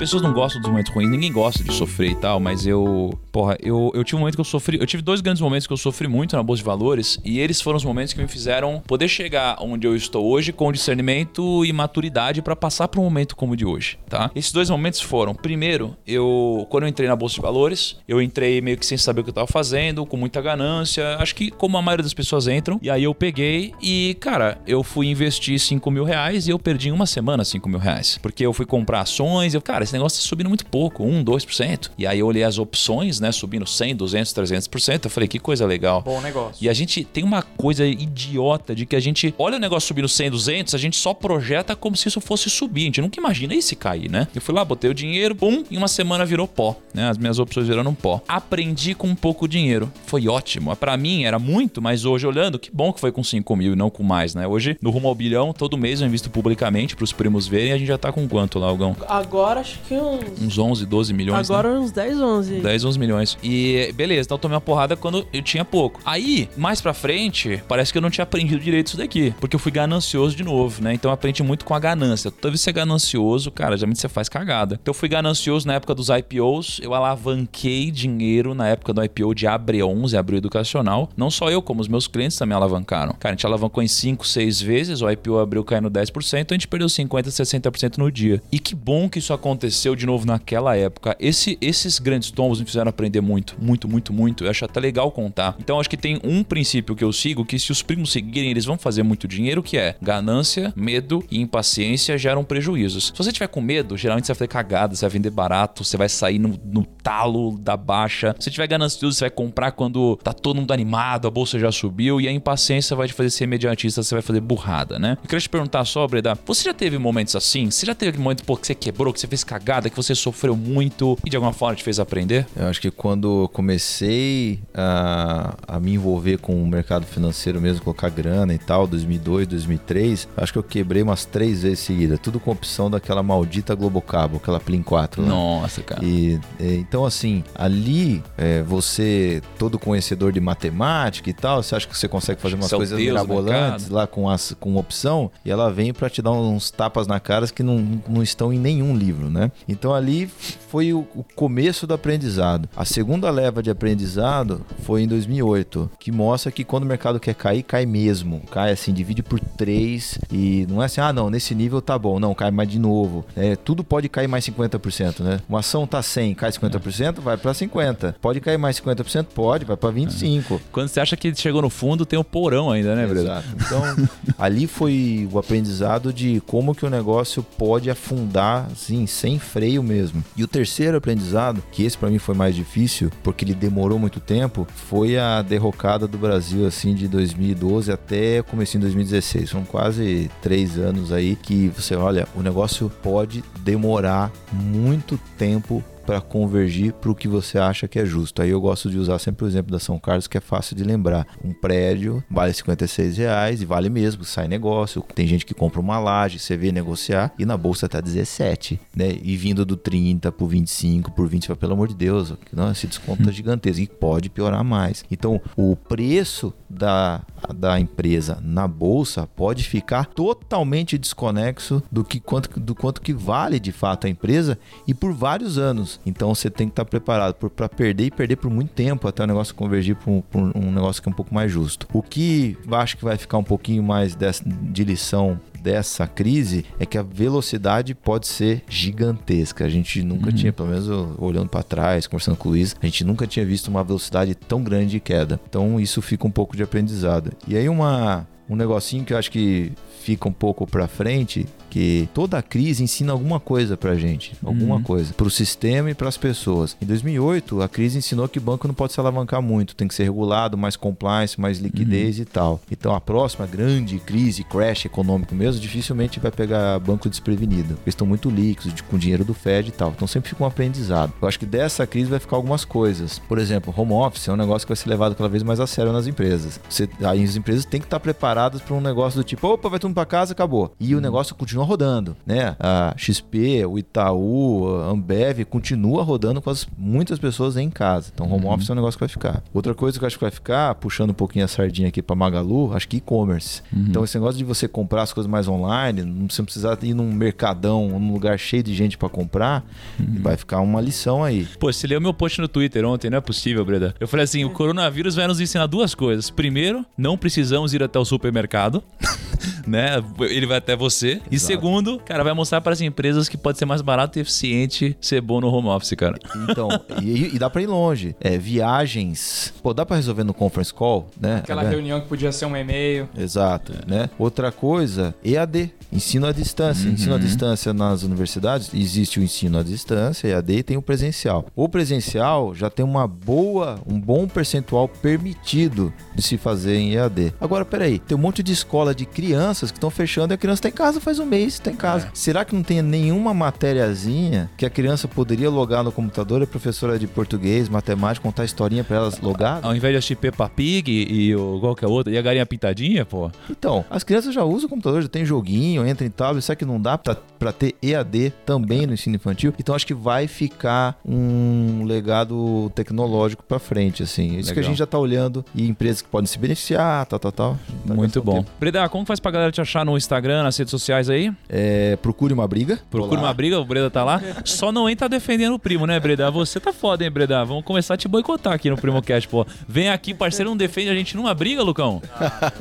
Pessoas 0.00 0.22
não 0.22 0.32
gostam 0.32 0.62
dos 0.62 0.70
momentos 0.70 0.90
ruins, 0.94 1.10
ninguém 1.10 1.30
gosta 1.30 1.62
de 1.62 1.74
sofrer 1.74 2.12
e 2.12 2.14
tal, 2.14 2.40
mas 2.40 2.66
eu. 2.66 3.12
Porra, 3.30 3.54
eu, 3.60 3.92
eu 3.94 4.02
tive 4.02 4.16
um 4.16 4.20
momento 4.20 4.34
que 4.34 4.40
eu 4.40 4.46
sofri. 4.46 4.78
Eu 4.80 4.86
tive 4.86 5.02
dois 5.02 5.20
grandes 5.20 5.42
momentos 5.42 5.66
que 5.66 5.72
eu 5.74 5.76
sofri 5.76 6.08
muito 6.08 6.34
na 6.34 6.42
Bolsa 6.42 6.62
de 6.62 6.64
Valores, 6.64 7.18
e 7.22 7.38
eles 7.38 7.60
foram 7.60 7.76
os 7.76 7.84
momentos 7.84 8.14
que 8.14 8.20
me 8.20 8.26
fizeram 8.26 8.82
poder 8.86 9.08
chegar 9.08 9.58
onde 9.60 9.86
eu 9.86 9.94
estou 9.94 10.26
hoje 10.26 10.54
com 10.54 10.72
discernimento 10.72 11.66
e 11.66 11.72
maturidade 11.72 12.40
pra 12.40 12.56
passar 12.56 12.88
por 12.88 12.98
um 12.98 13.04
momento 13.04 13.36
como 13.36 13.52
o 13.52 13.56
de 13.56 13.66
hoje, 13.66 13.98
tá? 14.08 14.30
Esses 14.34 14.50
dois 14.52 14.70
momentos 14.70 15.02
foram: 15.02 15.34
primeiro, 15.34 15.94
eu. 16.06 16.66
Quando 16.70 16.84
eu 16.84 16.88
entrei 16.88 17.06
na 17.06 17.14
Bolsa 17.14 17.34
de 17.34 17.42
Valores, 17.42 17.98
eu 18.08 18.22
entrei 18.22 18.62
meio 18.62 18.78
que 18.78 18.86
sem 18.86 18.96
saber 18.96 19.20
o 19.20 19.24
que 19.24 19.30
eu 19.30 19.34
tava 19.34 19.48
fazendo, 19.48 20.06
com 20.06 20.16
muita 20.16 20.40
ganância. 20.40 21.16
Acho 21.18 21.34
que 21.34 21.50
como 21.50 21.76
a 21.76 21.82
maioria 21.82 22.04
das 22.04 22.14
pessoas 22.14 22.48
entram. 22.48 22.80
E 22.80 22.88
aí 22.88 23.04
eu 23.04 23.14
peguei 23.14 23.74
e, 23.82 24.16
cara, 24.18 24.56
eu 24.66 24.82
fui 24.82 25.08
investir 25.08 25.60
5 25.60 25.90
mil 25.90 26.04
reais 26.04 26.48
e 26.48 26.50
eu 26.50 26.58
perdi 26.58 26.88
em 26.88 26.92
uma 26.92 27.04
semana 27.04 27.44
5 27.44 27.68
mil 27.68 27.78
reais. 27.78 28.18
Porque 28.22 28.46
eu 28.46 28.54
fui 28.54 28.64
comprar 28.64 29.02
ações, 29.02 29.52
eu, 29.52 29.60
cara, 29.60 29.89
esse 29.90 29.94
negócio 29.94 30.20
tá 30.20 30.26
subindo 30.26 30.48
muito 30.48 30.64
pouco, 30.66 31.04
1, 31.04 31.24
2%. 31.24 31.90
E 31.98 32.06
aí 32.06 32.20
eu 32.20 32.26
olhei 32.26 32.44
as 32.44 32.58
opções, 32.58 33.20
né, 33.20 33.32
subindo 33.32 33.66
100, 33.66 33.96
200, 33.96 34.32
300%. 34.32 35.04
Eu 35.04 35.10
falei, 35.10 35.28
que 35.28 35.38
coisa 35.38 35.66
legal. 35.66 36.02
Bom 36.02 36.20
negócio. 36.20 36.64
E 36.64 36.68
a 36.68 36.72
gente 36.72 37.04
tem 37.04 37.24
uma 37.24 37.42
coisa 37.42 37.84
idiota 37.86 38.74
de 38.74 38.86
que 38.86 38.94
a 38.94 39.00
gente 39.00 39.34
olha 39.38 39.56
o 39.56 39.60
negócio 39.60 39.88
subindo 39.88 40.08
100, 40.08 40.30
200, 40.30 40.74
a 40.74 40.78
gente 40.78 40.96
só 40.96 41.12
projeta 41.12 41.74
como 41.74 41.96
se 41.96 42.08
isso 42.08 42.20
fosse 42.20 42.48
subir. 42.48 42.82
A 42.82 42.84
gente 42.84 43.00
nunca 43.00 43.18
imagina 43.18 43.54
isso 43.54 43.74
cair, 43.76 44.10
né? 44.10 44.28
Eu 44.34 44.40
fui 44.40 44.54
lá, 44.54 44.64
botei 44.64 44.90
o 44.90 44.94
dinheiro, 44.94 45.34
pum, 45.34 45.64
em 45.70 45.76
uma 45.76 45.88
semana 45.88 46.24
virou 46.24 46.46
pó, 46.46 46.76
né? 46.92 47.08
As 47.08 47.18
minhas 47.18 47.38
opções 47.38 47.66
viraram 47.66 47.94
pó. 47.94 48.20
Aprendi 48.28 48.94
com 48.94 49.14
pouco 49.14 49.48
dinheiro. 49.48 49.90
Foi 50.06 50.28
ótimo. 50.28 50.74
Pra 50.76 50.96
mim 50.96 51.24
era 51.24 51.38
muito, 51.38 51.80
mas 51.80 52.04
hoje 52.04 52.26
olhando, 52.26 52.58
que 52.58 52.70
bom 52.72 52.92
que 52.92 53.00
foi 53.00 53.12
com 53.12 53.22
5 53.22 53.56
mil 53.56 53.72
e 53.72 53.76
não 53.76 53.90
com 53.90 54.02
mais, 54.02 54.34
né? 54.34 54.46
Hoje, 54.46 54.76
no 54.80 54.90
rumo 54.90 55.08
ao 55.08 55.14
bilhão, 55.14 55.52
todo 55.52 55.78
mês 55.78 56.00
eu 56.00 56.06
invisto 56.06 56.30
publicamente 56.30 56.94
pros 56.96 57.12
primos 57.12 57.46
verem. 57.46 57.72
A 57.72 57.78
gente 57.78 57.88
já 57.88 57.98
tá 57.98 58.12
com 58.12 58.28
quanto 58.28 58.58
lá, 58.58 58.66
Algão? 58.66 58.96
Agora 59.08 59.64
acho 59.80 59.88
que 59.88 59.94
uns. 59.94 60.40
Uns 60.40 60.58
11, 60.58 60.86
12 60.86 61.14
milhões, 61.14 61.48
né? 61.48 61.54
Agora 61.54 61.80
uns 61.80 61.90
10, 61.90 62.20
11. 62.20 62.60
10, 62.60 62.84
11 62.84 62.98
milhões. 62.98 63.38
E 63.42 63.92
beleza, 63.94 64.26
então 64.26 64.36
eu 64.36 64.40
tomei 64.40 64.54
uma 64.54 64.60
porrada 64.60 64.96
quando 64.96 65.26
eu 65.32 65.42
tinha 65.42 65.64
pouco. 65.64 66.00
Aí, 66.04 66.48
mais 66.56 66.80
pra 66.80 66.92
frente, 66.92 67.62
parece 67.68 67.92
que 67.92 67.98
eu 67.98 68.02
não 68.02 68.10
tinha 68.10 68.22
aprendido 68.22 68.60
direito 68.60 68.88
isso 68.88 68.96
daqui. 68.96 69.34
Porque 69.40 69.56
eu 69.56 69.60
fui 69.60 69.72
ganancioso 69.72 70.36
de 70.36 70.44
novo, 70.44 70.82
né? 70.82 70.94
Então 70.94 71.10
eu 71.10 71.14
aprendi 71.14 71.42
muito 71.42 71.64
com 71.64 71.74
a 71.74 71.78
ganância. 71.78 72.30
Toda 72.30 72.50
vez 72.50 72.60
que 72.60 72.64
você 72.64 72.70
é 72.70 72.72
ganancioso, 72.72 73.50
cara, 73.50 73.76
geralmente 73.76 74.00
você 74.00 74.08
faz 74.08 74.28
cagada. 74.28 74.78
Então 74.80 74.90
eu 74.90 74.94
fui 74.94 75.08
ganancioso 75.08 75.66
na 75.66 75.74
época 75.74 75.94
dos 75.94 76.08
IPOs. 76.08 76.80
Eu 76.82 76.94
alavanquei 76.94 77.90
dinheiro 77.90 78.54
na 78.54 78.68
época 78.68 78.92
do 78.92 79.02
IPO 79.02 79.34
de 79.34 79.46
Abre 79.46 79.82
11, 79.82 80.16
Abril 80.16 80.38
Educacional. 80.38 81.08
Não 81.16 81.30
só 81.30 81.50
eu, 81.50 81.62
como 81.62 81.80
os 81.80 81.88
meus 81.88 82.06
clientes 82.06 82.36
também 82.36 82.56
alavancaram. 82.56 83.14
Cara, 83.18 83.32
a 83.32 83.36
gente 83.36 83.46
alavancou 83.46 83.82
em 83.82 83.88
5, 83.88 84.26
6 84.26 84.60
vezes. 84.60 85.02
O 85.02 85.10
IPO 85.10 85.38
abriu 85.38 85.64
caindo 85.64 85.90
10%. 85.90 86.50
A 86.50 86.54
gente 86.54 86.68
perdeu 86.68 86.88
50%, 86.88 87.24
60% 87.24 87.98
no 87.98 88.10
dia. 88.10 88.42
E 88.50 88.58
que 88.58 88.74
bom 88.74 89.08
que 89.08 89.18
isso 89.18 89.32
aconteceu 89.32 89.59
de 89.68 90.06
novo 90.06 90.26
naquela 90.26 90.76
época. 90.76 91.16
Esse, 91.18 91.58
esses 91.60 91.98
grandes 91.98 92.30
tombos 92.30 92.60
me 92.60 92.66
fizeram 92.66 92.88
aprender 92.88 93.20
muito, 93.20 93.56
muito, 93.60 93.88
muito, 93.88 94.12
muito. 94.12 94.44
Eu 94.44 94.50
acho 94.50 94.64
até 94.64 94.80
legal 94.80 95.10
contar. 95.10 95.56
Então 95.58 95.78
acho 95.80 95.90
que 95.90 95.96
tem 95.96 96.20
um 96.24 96.42
princípio 96.42 96.94
que 96.96 97.04
eu 97.04 97.12
sigo 97.12 97.44
que 97.44 97.58
se 97.58 97.72
os 97.72 97.82
primos 97.82 98.12
seguirem, 98.12 98.50
eles 98.50 98.64
vão 98.64 98.78
fazer 98.78 99.02
muito 99.02 99.26
dinheiro, 99.26 99.62
que 99.62 99.76
é 99.76 99.96
ganância, 100.00 100.72
medo 100.76 101.24
e 101.30 101.40
impaciência 101.40 102.16
geram 102.18 102.44
prejuízos. 102.44 103.12
Se 103.14 103.18
você 103.18 103.32
tiver 103.32 103.48
com 103.48 103.60
medo, 103.60 103.96
geralmente 103.96 104.26
você 104.26 104.32
vai 104.32 104.38
fazer 104.38 104.48
cagada, 104.48 104.94
você 104.94 105.02
vai 105.02 105.10
vender 105.10 105.30
barato, 105.30 105.84
você 105.84 105.96
vai 105.96 106.08
sair 106.08 106.38
no, 106.38 106.58
no 106.64 106.84
talo 106.84 107.58
da 107.58 107.76
baixa. 107.76 108.34
Se 108.38 108.50
tiver 108.50 108.66
ganancioso, 108.66 109.16
você 109.16 109.24
vai 109.24 109.30
comprar 109.30 109.72
quando 109.72 110.16
tá 110.22 110.32
todo 110.32 110.56
mundo 110.56 110.72
animado, 110.72 111.28
a 111.28 111.30
bolsa 111.30 111.58
já 111.58 111.72
subiu 111.72 112.20
e 112.20 112.28
a 112.28 112.32
impaciência 112.32 112.96
vai 112.96 113.06
te 113.06 113.14
fazer 113.14 113.30
ser 113.30 113.44
imediatista, 113.44 114.02
você 114.02 114.14
vai 114.14 114.22
fazer 114.22 114.40
burrada, 114.40 114.98
né? 114.98 115.16
Eu 115.22 115.28
queria 115.28 115.40
te 115.40 115.48
perguntar 115.48 115.84
só, 115.84 116.06
Breda, 116.06 116.36
você 116.46 116.64
já 116.64 116.74
teve 116.74 116.98
momentos 116.98 117.36
assim? 117.36 117.70
Você 117.70 117.86
já 117.86 117.94
teve 117.94 118.18
momentos 118.18 118.44
pô, 118.44 118.56
que 118.56 118.66
você 118.66 118.74
quebrou, 118.74 119.12
que 119.12 119.20
você 119.20 119.26
fez 119.26 119.44
cagada, 119.50 119.90
que 119.90 119.96
você 119.96 120.14
sofreu 120.14 120.56
muito 120.56 121.18
e 121.26 121.30
de 121.30 121.34
alguma 121.34 121.52
forma 121.52 121.74
te 121.74 121.82
fez 121.82 121.98
aprender? 121.98 122.46
Eu 122.54 122.68
acho 122.68 122.80
que 122.80 122.88
quando 122.88 123.50
comecei 123.52 124.60
a, 124.72 125.56
a 125.66 125.80
me 125.80 125.94
envolver 125.94 126.38
com 126.38 126.62
o 126.62 126.66
mercado 126.66 127.04
financeiro 127.04 127.60
mesmo, 127.60 127.82
colocar 127.82 128.10
grana 128.10 128.54
e 128.54 128.58
tal, 128.58 128.86
2002, 128.86 129.48
2003, 129.48 130.28
acho 130.36 130.52
que 130.52 130.58
eu 130.58 130.62
quebrei 130.62 131.02
umas 131.02 131.24
três 131.24 131.62
vezes 131.62 131.80
seguidas, 131.80 132.20
tudo 132.20 132.38
com 132.38 132.52
opção 132.52 132.88
daquela 132.88 133.24
maldita 133.24 133.74
Globocabo, 133.74 134.36
aquela 134.36 134.60
Plin 134.60 134.82
4 134.82 135.22
lá. 135.22 135.28
Nossa, 135.28 135.82
cara. 135.82 136.04
E, 136.04 136.38
então, 136.60 137.04
assim, 137.04 137.42
ali, 137.54 138.22
é, 138.38 138.62
você, 138.62 139.42
todo 139.58 139.80
conhecedor 139.80 140.30
de 140.30 140.40
matemática 140.40 141.28
e 141.28 141.32
tal, 141.32 141.62
você 141.62 141.74
acha 141.74 141.88
que 141.88 141.96
você 141.96 142.06
consegue 142.06 142.40
fazer 142.40 142.54
umas 142.54 142.70
coisas 142.70 142.96
Deus 142.96 143.10
mirabolantes 143.10 143.88
lá 143.88 144.06
com, 144.06 144.28
as, 144.28 144.54
com 144.60 144.76
opção, 144.76 145.30
e 145.44 145.50
ela 145.50 145.72
vem 145.72 145.92
pra 145.92 146.08
te 146.08 146.22
dar 146.22 146.30
uns 146.30 146.70
tapas 146.70 147.08
na 147.08 147.18
cara 147.18 147.40
que 147.48 147.62
não, 147.62 148.00
não 148.08 148.22
estão 148.22 148.52
em 148.52 148.58
nenhum 148.58 148.96
livro, 148.96 149.30
né? 149.30 149.39
Então, 149.68 149.94
ali 149.94 150.30
foi 150.70 150.92
o, 150.92 151.00
o 151.16 151.24
começo 151.34 151.84
do 151.84 151.94
aprendizado. 151.94 152.68
A 152.76 152.84
segunda 152.84 153.28
leva 153.28 153.60
de 153.60 153.70
aprendizado 153.70 154.64
foi 154.84 155.02
em 155.02 155.08
2008, 155.08 155.90
que 155.98 156.12
mostra 156.12 156.52
que 156.52 156.62
quando 156.62 156.84
o 156.84 156.86
mercado 156.86 157.18
quer 157.18 157.34
cair, 157.34 157.64
cai 157.64 157.84
mesmo. 157.84 158.40
Cai 158.52 158.70
assim, 158.70 158.92
divide 158.92 159.22
por 159.22 159.40
três 159.40 160.16
e 160.30 160.66
não 160.70 160.80
é 160.80 160.86
assim, 160.86 161.00
ah, 161.00 161.12
não, 161.12 161.28
nesse 161.28 161.54
nível 161.56 161.82
tá 161.82 161.98
bom. 161.98 162.20
Não, 162.20 162.34
cai 162.34 162.52
mais 162.52 162.68
de 162.68 162.78
novo. 162.78 163.24
É, 163.34 163.56
tudo 163.56 163.82
pode 163.82 164.08
cair 164.08 164.28
mais 164.28 164.46
50%, 164.46 165.20
né? 165.20 165.40
Uma 165.48 165.58
ação 165.58 165.86
tá 165.88 166.00
100, 166.00 166.34
cai 166.34 166.52
50%, 166.52 167.20
vai 167.20 167.36
pra 167.36 167.52
50. 167.52 168.16
Pode 168.20 168.40
cair 168.40 168.58
mais 168.58 168.80
50%? 168.80 169.26
Pode, 169.34 169.64
vai 169.64 169.76
pra 169.76 169.90
25. 169.90 170.60
Quando 170.70 170.88
você 170.88 171.00
acha 171.00 171.16
que 171.16 171.34
chegou 171.34 171.62
no 171.62 171.70
fundo, 171.70 172.06
tem 172.06 172.18
o 172.18 172.24
porão 172.24 172.70
ainda, 172.70 172.94
né, 172.94 173.06
Breda? 173.06 173.22
Exato. 173.22 173.48
Então, 173.56 174.08
ali 174.38 174.68
foi 174.68 175.28
o 175.32 175.38
aprendizado 175.38 176.12
de 176.12 176.40
como 176.46 176.76
que 176.76 176.86
o 176.86 176.90
negócio 176.90 177.42
pode 177.42 177.90
afundar, 177.90 178.68
assim, 178.70 179.04
sem 179.06 179.38
freio 179.40 179.82
mesmo. 179.82 180.22
E 180.36 180.44
o 180.44 180.48
terceiro 180.60 180.98
aprendizado, 180.98 181.62
que 181.72 181.84
esse 181.84 181.96
pra 181.96 182.10
mim 182.10 182.18
foi 182.18 182.34
mais 182.34 182.54
difícil, 182.54 183.10
porque 183.22 183.46
ele 183.46 183.54
demorou 183.54 183.98
muito 183.98 184.20
tempo, 184.20 184.66
foi 184.68 185.16
a 185.16 185.40
derrocada 185.40 186.06
do 186.06 186.18
Brasil, 186.18 186.66
assim, 186.66 186.94
de 186.94 187.08
2012 187.08 187.90
até 187.90 188.42
começo 188.42 188.76
em 188.76 188.80
2016. 188.80 189.48
São 189.48 189.64
quase 189.64 190.30
três 190.42 190.78
anos 190.78 191.12
aí 191.12 191.34
que 191.34 191.68
você 191.68 191.96
olha, 191.96 192.28
o 192.36 192.42
negócio 192.42 192.92
pode 193.02 193.42
demorar 193.60 194.30
muito 194.52 195.18
tempo 195.38 195.82
para 196.10 196.20
convergir 196.20 196.92
para 196.94 197.08
o 197.08 197.14
que 197.14 197.28
você 197.28 197.56
acha 197.56 197.86
que 197.86 197.96
é 197.96 198.04
justo. 198.04 198.42
Aí 198.42 198.50
eu 198.50 198.60
gosto 198.60 198.90
de 198.90 198.98
usar 198.98 199.20
sempre 199.20 199.44
o 199.44 199.46
exemplo 199.46 199.70
da 199.70 199.78
São 199.78 199.96
Carlos, 199.96 200.26
que 200.26 200.36
é 200.36 200.40
fácil 200.40 200.74
de 200.74 200.82
lembrar. 200.82 201.24
Um 201.44 201.52
prédio 201.52 202.20
vale 202.28 202.52
56 202.52 203.16
reais 203.16 203.62
e 203.62 203.64
vale 203.64 203.88
mesmo, 203.88 204.24
sai 204.24 204.48
negócio. 204.48 205.04
Tem 205.14 205.24
gente 205.24 205.46
que 205.46 205.54
compra 205.54 205.80
uma 205.80 206.00
laje, 206.00 206.40
você 206.40 206.56
vê 206.56 206.72
negociar 206.72 207.32
e 207.38 207.46
na 207.46 207.56
bolsa 207.56 207.88
tá 207.88 208.00
17, 208.00 208.80
né? 208.92 209.20
E 209.22 209.36
vindo 209.36 209.64
do 209.64 209.76
30 209.76 210.32
por 210.32 210.48
25, 210.48 211.12
por 211.12 211.28
20, 211.28 211.54
pelo 211.54 211.74
amor 211.74 211.86
de 211.86 211.94
Deus, 211.94 212.34
não, 212.52 212.72
esse 212.72 212.88
desconto 212.88 213.22
tá 213.22 213.30
gigantesco 213.30 213.80
e 213.80 213.86
pode 213.86 214.28
piorar 214.28 214.64
mais. 214.64 215.04
Então, 215.12 215.40
o 215.56 215.76
preço 215.76 216.52
da, 216.68 217.22
da 217.54 217.78
empresa 217.78 218.40
na 218.42 218.66
bolsa 218.66 219.28
pode 219.28 219.62
ficar 219.62 220.06
totalmente 220.06 220.98
desconexo 220.98 221.80
do 221.90 222.02
que 222.02 222.18
quanto, 222.18 222.58
do 222.58 222.74
quanto 222.74 223.00
que 223.00 223.12
vale 223.12 223.60
de 223.60 223.70
fato 223.70 224.08
a 224.08 224.10
empresa 224.10 224.58
e 224.88 224.92
por 224.92 225.12
vários 225.12 225.56
anos. 225.56 225.99
Então 226.04 226.34
você 226.34 226.50
tem 226.50 226.68
que 226.68 226.72
estar 226.72 226.84
preparado 226.84 227.34
para 227.34 227.68
perder 227.68 228.04
e 228.04 228.10
perder 228.10 228.36
por 228.36 228.50
muito 228.50 228.70
tempo 228.72 229.06
até 229.06 229.22
o 229.22 229.26
negócio 229.26 229.54
convergir 229.54 229.96
para 229.96 230.10
um, 230.10 230.22
um 230.54 230.72
negócio 230.72 231.02
que 231.02 231.08
é 231.08 231.12
um 231.12 231.14
pouco 231.14 231.34
mais 231.34 231.50
justo. 231.50 231.86
O 231.92 232.02
que 232.02 232.56
eu 232.66 232.74
acho 232.76 232.96
que 232.96 233.04
vai 233.04 233.16
ficar 233.16 233.38
um 233.38 233.44
pouquinho 233.44 233.82
mais 233.82 234.14
dessa, 234.14 234.42
de 234.46 234.84
lição 234.84 235.40
dessa 235.60 236.06
crise 236.06 236.64
é 236.78 236.86
que 236.86 236.96
a 236.96 237.02
velocidade 237.02 237.94
pode 237.94 238.26
ser 238.26 238.62
gigantesca. 238.68 239.64
A 239.64 239.68
gente 239.68 240.02
nunca 240.02 240.32
tinha, 240.32 240.52
pelo 240.52 240.70
menos 240.70 240.88
olhando 241.18 241.48
para 241.48 241.62
trás, 241.62 242.06
conversando 242.06 242.36
com 242.36 242.48
o 242.48 242.52
Luiz, 242.52 242.74
a 242.80 242.86
gente 242.86 243.04
nunca 243.04 243.26
tinha 243.26 243.44
visto 243.44 243.68
uma 243.68 243.84
velocidade 243.84 244.34
tão 244.34 244.62
grande 244.62 244.92
de 244.92 245.00
queda. 245.00 245.38
Então 245.48 245.78
isso 245.78 246.00
fica 246.00 246.26
um 246.26 246.30
pouco 246.30 246.56
de 246.56 246.62
aprendizado. 246.62 247.32
E 247.46 247.56
aí 247.56 247.68
uma 247.68 248.26
um 248.48 248.56
negocinho 248.56 249.04
que 249.04 249.12
eu 249.12 249.18
acho 249.18 249.30
que 249.30 249.70
fica 250.02 250.28
um 250.28 250.32
pouco 250.32 250.66
pra 250.66 250.88
frente, 250.88 251.46
que 251.70 252.08
toda 252.12 252.42
crise 252.42 252.82
ensina 252.82 253.12
alguma 253.12 253.38
coisa 253.40 253.76
pra 253.76 253.94
gente, 253.94 254.34
alguma 254.44 254.76
Uhum. 254.76 254.82
coisa, 254.82 255.14
pro 255.14 255.30
sistema 255.30 255.90
e 255.90 255.94
pras 255.94 256.16
pessoas. 256.16 256.76
Em 256.82 256.84
2008, 256.86 257.62
a 257.62 257.68
crise 257.68 257.96
ensinou 257.98 258.28
que 258.28 258.38
o 258.38 258.42
banco 258.42 258.66
não 258.66 258.74
pode 258.74 258.92
se 258.92 259.00
alavancar 259.00 259.40
muito, 259.40 259.74
tem 259.76 259.86
que 259.88 259.94
ser 259.94 260.04
regulado, 260.04 260.58
mais 260.58 260.76
compliance, 260.76 261.40
mais 261.40 261.58
liquidez 261.58 262.16
Uhum. 262.16 262.22
e 262.22 262.24
tal. 262.26 262.60
Então 262.70 262.94
a 262.94 263.00
próxima 263.00 263.46
grande 263.46 263.98
crise, 264.00 264.42
crash 264.44 264.84
econômico 264.86 265.34
mesmo, 265.34 265.60
dificilmente 265.60 266.18
vai 266.20 266.30
pegar 266.30 266.78
banco 266.80 267.08
desprevenido. 267.08 267.74
Eles 267.74 267.88
estão 267.88 268.06
muito 268.06 268.28
líquidos, 268.28 268.80
com 268.82 268.98
dinheiro 268.98 269.24
do 269.24 269.32
Fed 269.34 269.68
e 269.68 269.72
tal. 269.72 269.90
Então 269.90 270.08
sempre 270.08 270.28
fica 270.30 270.42
um 270.42 270.46
aprendizado. 270.46 271.12
Eu 271.22 271.28
acho 271.28 271.38
que 271.38 271.46
dessa 271.46 271.86
crise 271.86 272.10
vai 272.10 272.18
ficar 272.18 272.36
algumas 272.36 272.64
coisas. 272.64 273.18
Por 273.20 273.38
exemplo, 273.38 273.72
home 273.76 273.92
office 273.92 274.28
é 274.28 274.32
um 274.32 274.36
negócio 274.36 274.66
que 274.66 274.70
vai 274.70 274.76
ser 274.76 274.88
levado 274.88 275.14
cada 275.14 275.28
vez 275.28 275.42
mais 275.42 275.60
a 275.60 275.66
sério 275.66 275.92
nas 275.92 276.06
empresas. 276.06 276.58
Você, 276.68 276.88
aí 277.04 277.22
as 277.22 277.36
empresas 277.36 277.64
têm 277.64 277.80
que 277.80 277.86
estar 277.86 278.00
preparadas 278.00 278.60
para 278.60 278.74
um 278.74 278.80
negócio 278.80 279.20
do 279.20 279.24
tipo, 279.24 279.46
opa, 279.46 279.68
vai 279.68 279.78
todo 279.78 279.88
mundo 279.90 279.94
para 279.94 280.06
casa, 280.06 280.32
acabou. 280.32 280.72
E 280.80 280.94
o 280.94 281.00
negócio 281.00 281.34
continua 281.34 281.59
rodando, 281.64 282.16
né? 282.26 282.56
A 282.58 282.94
XP, 282.96 283.64
o 283.66 283.78
Itaú, 283.78 284.82
a 284.82 284.90
Ambev 284.90 285.44
continua 285.44 286.02
rodando 286.02 286.40
com 286.40 286.50
as, 286.50 286.66
muitas 286.76 287.18
pessoas 287.18 287.56
em 287.56 287.70
casa. 287.70 288.10
Então 288.12 288.30
home 288.30 288.46
office 288.46 288.68
é 288.68 288.72
um 288.72 288.76
negócio 288.76 288.98
que 288.98 289.04
vai 289.04 289.08
ficar. 289.08 289.42
Outra 289.52 289.74
coisa 289.74 289.98
que 289.98 290.04
eu 290.04 290.06
acho 290.06 290.16
que 290.16 290.24
vai 290.24 290.30
ficar, 290.30 290.74
puxando 290.76 291.10
um 291.10 291.14
pouquinho 291.14 291.44
a 291.44 291.48
sardinha 291.48 291.88
aqui 291.88 292.02
para 292.02 292.16
Magalu, 292.16 292.72
acho 292.74 292.88
que 292.88 292.96
e-commerce. 292.96 293.62
Então 293.72 294.04
esse 294.04 294.16
negócio 294.16 294.38
de 294.38 294.44
você 294.44 294.66
comprar 294.66 295.02
as 295.02 295.12
coisas 295.12 295.30
mais 295.30 295.46
online, 295.46 296.02
não 296.02 296.28
não 296.40 296.44
precisar 296.44 296.78
ir 296.82 296.94
num 296.94 297.12
mercadão, 297.12 297.88
num 297.98 298.12
lugar 298.12 298.38
cheio 298.38 298.62
de 298.62 298.74
gente 298.74 298.96
para 298.96 299.08
comprar, 299.08 299.64
vai 299.98 300.36
ficar 300.36 300.60
uma 300.60 300.80
lição 300.80 301.22
aí. 301.22 301.46
Pô, 301.58 301.72
você 301.72 301.86
leu 301.86 302.00
meu 302.00 302.14
post 302.14 302.40
no 302.40 302.48
Twitter 302.48 302.84
ontem, 302.84 303.10
não 303.10 303.18
é 303.18 303.20
possível, 303.20 303.64
Breda. 303.64 303.94
Eu 303.98 304.08
falei 304.08 304.24
assim: 304.24 304.44
o 304.44 304.50
coronavírus 304.50 305.16
vai 305.16 305.26
nos 305.26 305.40
ensinar 305.40 305.66
duas 305.66 305.94
coisas. 305.94 306.30
Primeiro, 306.30 306.84
não 306.96 307.16
precisamos 307.16 307.74
ir 307.74 307.82
até 307.82 307.98
o 307.98 308.04
supermercado, 308.04 308.82
né? 309.66 310.02
Ele 310.20 310.46
vai 310.46 310.58
até 310.58 310.76
você. 310.76 311.20
E 311.30 311.38
segundo, 311.50 311.98
cara, 312.04 312.22
vai 312.24 312.32
mostrar 312.32 312.60
para 312.60 312.72
as 312.72 312.80
empresas 312.80 313.28
que 313.28 313.36
pode 313.36 313.58
ser 313.58 313.64
mais 313.64 313.82
barato 313.82 314.18
e 314.18 314.22
eficiente 314.22 314.96
ser 315.00 315.20
bom 315.20 315.40
no 315.40 315.48
home 315.48 315.68
office, 315.68 315.92
cara. 315.96 316.18
Então, 316.48 316.68
e, 317.02 317.34
e 317.34 317.38
dá 317.38 317.48
pra 317.50 317.62
ir 317.62 317.66
longe. 317.66 318.14
É, 318.20 318.38
viagens. 318.38 319.52
Pô, 319.62 319.74
dá 319.74 319.84
pra 319.84 319.96
resolver 319.96 320.24
no 320.24 320.32
conference 320.34 320.72
call, 320.72 321.08
né? 321.20 321.36
Aquela 321.38 321.62
Tá 321.62 321.68
vendo? 321.68 321.76
reunião 321.76 322.00
que 322.00 322.08
podia 322.08 322.32
ser 322.32 322.46
um 322.46 322.56
e-mail. 322.56 323.08
Exato, 323.16 323.72
né? 323.86 324.08
Outra 324.18 324.50
coisa, 324.50 325.14
EAD, 325.24 325.70
ensino 325.92 326.26
à 326.26 326.32
distância. 326.32 326.88
Ensino 326.88 327.14
à 327.14 327.18
distância 327.18 327.72
nas 327.74 328.02
universidades, 328.02 328.72
existe 328.72 329.18
o 329.20 329.22
ensino 329.22 329.58
à 329.58 329.62
distância, 329.62 330.28
EAD, 330.28 330.52
e 330.58 330.62
tem 330.62 330.76
o 330.76 330.82
presencial. 330.82 331.46
O 331.54 331.68
presencial 331.68 332.54
já 332.54 332.70
tem 332.70 332.84
uma 332.84 333.06
boa, 333.06 333.78
um 333.86 334.00
bom 334.00 334.26
percentual 334.26 334.88
permitido 334.88 335.92
de 336.14 336.22
se 336.22 336.36
fazer 336.38 336.76
em 336.76 336.94
EAD. 336.94 337.34
Agora, 337.40 337.64
peraí, 337.64 337.98
tem 337.98 338.16
um 338.16 338.20
monte 338.20 338.42
de 338.42 338.52
escola 338.52 338.94
de 338.94 339.04
crianças 339.06 339.70
que 339.70 339.76
estão 339.76 339.90
fechando 339.90 340.32
e 340.32 340.34
a 340.34 340.38
criança 340.38 340.62
tá 340.62 340.68
em 340.68 340.72
casa 340.72 341.00
faz 341.00 341.18
um 341.18 341.26
mês, 341.26 341.39
tá 341.60 341.70
em 341.70 341.76
casa. 341.76 342.08
Será 342.14 342.44
que 342.44 342.54
não 342.54 342.62
tem 342.62 342.82
nenhuma 342.82 343.32
matériazinha 343.34 344.50
que 344.56 344.66
a 344.66 344.70
criança 344.70 345.06
poderia 345.08 345.48
logar 345.50 345.82
no 345.82 345.92
computador, 345.92 346.42
a 346.42 346.46
professora 346.46 346.98
de 346.98 347.06
português, 347.06 347.68
matemática, 347.68 348.22
contar 348.22 348.44
historinha 348.44 348.84
pra 348.84 348.96
elas 348.96 349.20
logar? 349.20 349.60
Ao 349.62 349.74
invés 349.74 349.92
de 349.92 349.98
assistir 349.98 350.16
Peppa 350.16 350.48
Pig 350.48 350.90
e 350.90 351.34
o 351.34 351.58
qualquer 351.60 351.86
outro, 351.86 352.12
e 352.12 352.18
a 352.18 352.22
galinha 352.22 352.44
pintadinha, 352.46 353.04
pô. 353.04 353.30
Então, 353.48 353.84
as 353.90 354.02
crianças 354.04 354.34
já 354.34 354.44
usam 354.44 354.66
o 354.66 354.70
computador, 354.70 355.02
já 355.02 355.08
tem 355.08 355.24
joguinho, 355.24 355.86
entra 355.86 356.06
em 356.06 356.10
tablet, 356.10 356.44
será 356.44 356.56
que 356.56 356.64
não 356.64 356.80
dá 356.80 356.98
pra, 356.98 357.16
pra 357.38 357.52
ter 357.52 357.74
EAD 357.82 358.32
também 358.44 358.86
no 358.86 358.94
ensino 358.94 359.16
infantil? 359.16 359.54
Então 359.58 359.74
acho 359.74 359.86
que 359.86 359.94
vai 359.94 360.26
ficar 360.26 360.98
um 361.04 361.84
legado 361.84 362.70
tecnológico 362.74 363.42
pra 363.42 363.58
frente, 363.58 364.02
assim. 364.02 364.36
Isso 364.38 364.52
que 364.52 364.58
a 364.58 364.62
Legal. 364.62 364.70
gente 364.70 364.78
já 364.78 364.86
tá 364.86 364.98
olhando 364.98 365.44
e 365.54 365.68
empresas 365.68 366.02
que 366.02 366.08
podem 366.08 366.26
se 366.26 366.38
beneficiar, 366.38 367.06
tal, 367.06 367.18
tal, 367.18 367.32
tal. 367.32 367.58
Tá 367.86 367.94
Muito 367.94 368.22
bom. 368.22 368.36
tempo. 368.38 368.50
Breda, 368.58 368.88
como 368.88 369.04
faz 369.06 369.20
pra 369.20 369.30
galera 369.30 369.52
te 369.52 369.60
achar 369.60 369.84
no 369.84 369.96
Instagram, 369.96 370.42
nas 370.42 370.56
redes 370.56 370.70
sociais 370.70 371.08
aí? 371.08 371.29
É, 371.48 371.96
procure 371.96 372.32
uma 372.32 372.46
briga. 372.46 372.78
Procura 372.90 373.18
Olá. 373.20 373.28
uma 373.28 373.34
briga, 373.34 373.58
o 373.58 373.64
Breda 373.64 373.90
tá 373.90 374.04
lá. 374.04 374.20
Só 374.44 374.70
não 374.72 374.88
entra 374.88 375.08
defendendo 375.08 375.54
o 375.54 375.58
primo, 375.58 375.86
né, 375.86 375.98
Breda? 376.00 376.30
Você 376.30 376.58
tá 376.60 376.72
foda, 376.72 377.04
hein, 377.04 377.10
Breda? 377.10 377.44
Vamos 377.44 377.64
começar 377.64 377.94
a 377.94 377.96
te 377.96 378.06
boicotar 378.08 378.52
aqui 378.52 378.70
no 378.70 378.76
PrimoCast, 378.76 379.28
pô. 379.28 379.46
Vem 379.68 379.88
aqui, 379.90 380.12
parceiro, 380.14 380.50
não 380.50 380.56
defende 380.56 380.90
a 380.90 380.94
gente 380.94 381.16
numa 381.16 381.32
briga, 381.34 381.62
Lucão. 381.62 382.02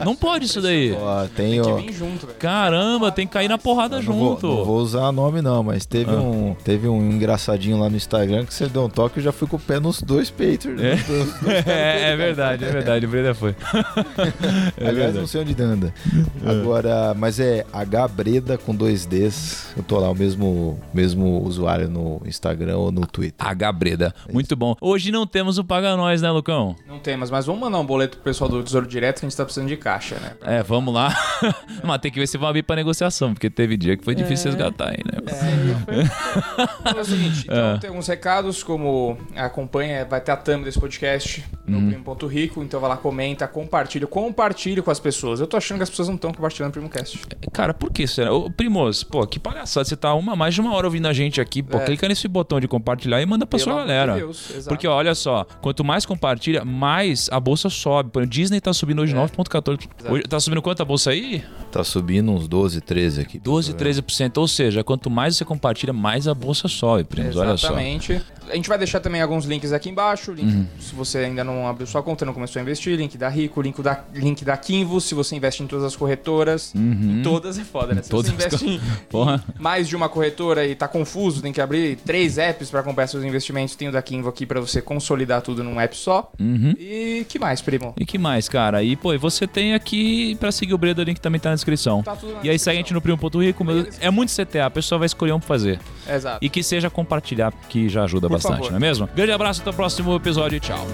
Não 0.04 0.16
pode 0.16 0.46
isso 0.46 0.62
daí. 0.62 0.96
Tem, 1.36 1.52
Tem 1.52 1.62
que 1.62 1.70
ó, 1.70 1.76
vir 1.78 1.94
junto, 1.94 2.26
velho. 2.28 2.38
Caramba, 2.40 3.12
tem 3.12 3.26
que 3.28 3.34
cair 3.34 3.48
na 3.48 3.58
porrada 3.58 3.98
não 3.98 4.04
vou, 4.04 4.30
junto. 4.32 4.48
não 4.48 4.66
vou 4.66 4.78
usar 4.80 5.12
nome 5.12 5.42
não, 5.42 5.64
mas 5.64 5.86
teve, 5.86 6.12
Ah. 6.12 6.16
um, 6.20 6.56
teve 6.64 6.88
um 6.88 7.12
engraçadinho 7.12 7.78
lá 7.80 7.90
no 7.90 7.96
Instagram 7.98 8.46
que 8.46 8.54
você 8.54 8.68
deu 8.68 8.86
um 8.86 8.90
toque 8.90 9.18
e 9.18 9.20
eu 9.20 9.24
já 9.26 9.32
fui 9.32 9.48
com 9.48 9.56
o 9.58 9.60
pé 9.60 9.80
nos 9.80 10.02
dois 10.02 10.30
peitos. 10.30 10.72
É. 10.82 10.96
nos 10.96 11.06
dois 11.06 11.40
É, 11.68 12.12
é 12.12 12.16
verdade, 12.18 12.66
é 12.66 12.72
verdade. 12.72 13.06
O 13.06 13.10
Breda 13.10 13.34
foi. 13.34 13.56
É 14.78 14.88
Aliás, 14.88 14.96
verdade. 14.96 15.18
não 15.20 15.28
sei 15.28 15.42
onde 15.42 15.62
anda. 15.62 15.94
Agora, 16.46 17.14
mas 17.18 17.40
é 17.40 17.66
H 17.72 18.08
Breda 18.08 18.58
com 18.66 18.76
dois 18.76 19.06
Ds. 19.06 19.74
Eu 19.78 19.84
tô 19.84 19.98
lá, 20.00 20.10
o 20.10 20.16
mesmo, 20.16 20.80
mesmo 20.94 21.42
usuário 21.44 21.90
no 21.90 22.22
Instagram 22.26 22.78
ou 22.78 22.92
no 22.92 23.06
Twitter. 23.06 23.36
H 23.48 23.72
Breda. 23.72 24.14
Muito 24.32 24.56
bom. 24.56 24.76
Hoje 24.82 25.12
não 25.12 25.26
temos 25.26 25.58
o 25.58 25.64
Paga 25.64 25.96
Nós, 25.96 26.22
né, 26.22 26.30
Lucão? 26.32 26.76
Não 26.88 27.00
temos, 27.00 27.30
mas 27.32 27.46
vamos 27.46 27.62
mandar 27.62 27.80
um 27.80 27.86
boleto 27.86 28.18
pro 28.18 28.24
pessoal 28.26 28.50
do 28.50 28.62
Tesouro 28.64 28.88
Direto 28.88 29.20
que 29.20 29.26
a 29.26 29.30
gente 29.30 29.38
tá 29.38 29.44
precisando 29.44 29.68
de 29.68 29.78
caixa, 29.78 30.16
né? 30.20 30.34
É, 30.42 30.64
vamos 30.64 30.94
lá. 30.94 31.16
Mas 31.84 32.00
tem 32.02 32.12
que 32.12 32.20
ver 32.20 32.28
se 32.28 32.38
vai 32.38 32.50
abrir 32.50 32.64
pra 32.64 32.76
negociação, 32.76 33.34
porque 33.34 33.50
teve 33.50 33.78
dia 33.78 33.96
que 33.96 34.04
foi 34.04 34.14
difícil 34.16 34.50
É. 34.50 34.52
resgatar 34.54 34.90
aí, 34.90 34.98
né? 35.06 35.20
Então 36.82 36.98
é 36.98 37.02
o 37.02 37.06
seguinte, 37.06 37.42
então 37.46 37.76
É. 37.76 37.78
tem 37.78 37.90
alguns 37.90 38.08
recados, 38.08 38.64
como 38.64 39.18
acompanha, 39.36 40.06
vai 40.06 40.20
ter 40.22 40.32
a 40.32 40.38
thumb 40.38 40.64
desse 40.64 40.80
podcast 40.80 41.44
no 41.66 41.78
Uhum. 41.78 41.90
Primo.rico, 41.90 42.62
então 42.64 42.80
vai 42.80 42.90
lá, 42.90 42.98
comenta, 42.98 43.48
compartilha, 43.48 44.06
compartilha 44.08 44.82
com 44.82 44.92
as 44.92 45.00
pessoas. 45.00 45.40
Eu 45.40 45.48
tô 45.48 45.56
achando 45.58 45.78
que 45.78 45.84
as 45.84 45.90
pessoas 45.90 46.08
não 46.08 46.16
estão 46.16 46.32
compartilhando 46.34 46.70
o 46.70 46.74
PrimoCast. 46.74 47.20
Cara, 47.54 47.74
por 47.74 47.92
que 47.92 48.06
será? 48.08 48.30
Ô, 48.50 48.52
Primos, 48.52 49.04
pô, 49.04 49.26
que 49.28 49.40
palhaçada. 49.40 49.86
Você 49.86 49.96
tá 49.96 50.14
uma, 50.14 50.36
mais 50.36 50.54
de 50.56 50.62
uma 50.62 50.74
hora 50.74 50.88
ouvindo 50.88 51.08
a 51.08 51.14
gente 51.14 51.40
aqui. 51.40 51.62
Pô, 51.62 51.78
É. 51.78 51.86
clica 51.86 52.08
nesse 52.08 52.28
botão 52.28 52.60
de 52.60 52.68
compartilhar 52.68 53.22
e 53.22 53.26
manda 53.26 53.46
pra 53.46 53.58
Pelo 53.60 53.72
sua 53.72 53.82
de 53.82 53.88
galera. 53.88 54.16
Deus, 54.16 54.50
exato. 54.52 54.70
Porque, 54.70 54.88
ó, 54.88 54.96
olha 54.96 55.14
só, 55.16 55.46
quanto 55.62 55.84
mais 55.84 56.06
compartilha, 56.06 56.66
mais 56.66 57.30
a 57.32 57.40
bolsa 57.40 57.70
sobe. 57.70 58.10
Por 58.12 58.22
exemplo, 58.22 58.34
Disney 58.36 58.60
tá 58.62 58.74
subindo 58.74 59.02
hoje 59.02 59.14
É. 59.14 59.16
9,14. 59.16 59.88
Hoje 60.10 60.24
Tá 60.24 60.40
subindo 60.40 60.62
quanto 60.62 60.82
a 60.82 60.86
bolsa 60.86 61.12
aí? 61.12 61.44
Tá 61.72 61.84
subindo 61.84 62.32
uns 62.32 62.48
12, 62.48 62.82
13 62.82 63.22
aqui. 63.22 63.40
12, 63.40 63.74
13%. 63.74 64.38
Ou 64.40 64.48
seja, 64.48 64.84
quanto 64.84 65.10
mais 65.10 65.36
você 65.38 65.46
compartilha, 65.46 65.94
mais 65.94 66.28
a 66.28 66.34
bolsa 66.34 66.68
sobe, 66.68 67.04
primos. 67.04 67.36
Olha 67.36 67.56
só. 67.58 67.68
Exatamente. 67.68 68.22
A 68.50 68.56
gente 68.56 68.68
vai 68.68 68.80
deixar 68.80 69.00
também 69.00 69.22
alguns 69.22 69.46
links 69.46 69.72
aqui 69.72 69.90
embaixo. 69.90 70.32
Link, 70.32 70.50
Uhum. 70.52 70.66
Se 70.80 70.96
você 70.96 71.20
ainda 71.20 71.44
não 71.44 71.68
abriu 71.68 71.86
sua 71.86 72.02
conta, 72.02 72.26
não 72.26 72.34
começou 72.34 72.60
a 72.60 72.64
investir, 72.64 72.98
link 72.98 73.16
da 73.16 73.30
Rico, 73.30 73.62
link 73.62 73.80
da, 73.82 74.04
link 74.14 74.44
da 74.44 74.58
Kinvo, 74.58 75.00
se 75.00 75.14
você 75.14 75.36
investe 75.36 75.62
em 75.62 75.68
todas 75.68 75.86
as 75.86 75.96
corretoras. 75.96 76.74
Em 76.76 77.22
todas 77.22 77.60
é 77.60 77.64
foda, 77.64 77.94
né? 77.94 78.02
Se 78.02 78.12
Uhum. 78.12 78.18
Todas 78.18 78.29
investe 78.32 78.66
em 78.68 78.80
Porra. 79.10 79.44
mais 79.60 79.88
de 79.88 79.96
uma 79.96 80.08
corretora 80.10 80.66
e 80.66 80.76
tá 80.76 80.88
confuso, 80.88 81.42
tem 81.42 81.52
que 81.54 81.62
abrir 81.62 81.98
três 81.98 82.38
apps 82.38 82.70
para 82.70 82.80
acompanhar 82.82 83.08
seus 83.08 83.24
investimentos, 83.24 83.76
tem 83.76 83.88
o 83.88 83.92
da 83.92 84.02
Kinvo 84.02 84.30
aqui 84.30 84.46
para 84.46 84.60
você 84.60 84.82
consolidar 84.82 85.42
tudo 85.42 85.64
num 85.64 85.80
app 85.80 85.96
só. 85.96 86.32
Uhum. 86.40 86.74
E 86.80 87.26
que 87.28 87.38
mais, 87.40 87.62
primo? 87.62 87.94
E 88.00 88.06
que 88.06 88.18
mais, 88.18 88.48
cara? 88.50 88.84
E, 88.84 88.96
pô, 88.96 89.14
e 89.14 89.18
você 89.18 89.46
tem 89.48 89.74
aqui 89.74 90.36
pra 90.36 90.52
seguir 90.52 90.74
o 90.74 90.78
Breda, 90.78 91.02
o 91.02 91.06
link 91.06 91.20
também 91.20 91.40
tá 91.40 91.50
na 91.50 91.56
descrição. 91.56 92.04
Tá 92.04 92.16
tudo 92.16 92.34
na 92.36 92.40
E 92.44 92.50
aí 92.50 92.60
segue 92.60 92.78
a 92.78 92.82
gente 92.82 92.94
no 92.94 93.02
Primo.rico. 93.02 93.64
meu- 93.64 93.88
É 94.00 94.10
muito 94.12 94.32
CTA, 94.34 94.66
a 94.66 94.70
pessoa 94.70 95.00
vai 95.00 95.06
escolher 95.08 95.34
um 95.34 95.40
pra 95.40 95.48
fazer. 95.48 95.80
Exato. 96.08 96.38
E 96.44 96.50
que 96.50 96.62
seja 96.64 96.90
compartilhar, 96.90 97.52
que 97.70 97.90
já 97.90 98.04
ajuda 98.04 98.28
Por 98.28 98.34
bastante, 98.34 98.56
favor. 98.58 98.70
não 98.72 98.78
é 98.78 98.80
mesmo? 98.80 99.10
Grande 99.16 99.32
abraço, 99.32 99.62
até 99.62 99.70
o 99.70 99.74
próximo 99.74 100.16
episódio 100.16 100.58
e 100.58 100.60
tchau. 100.60 100.86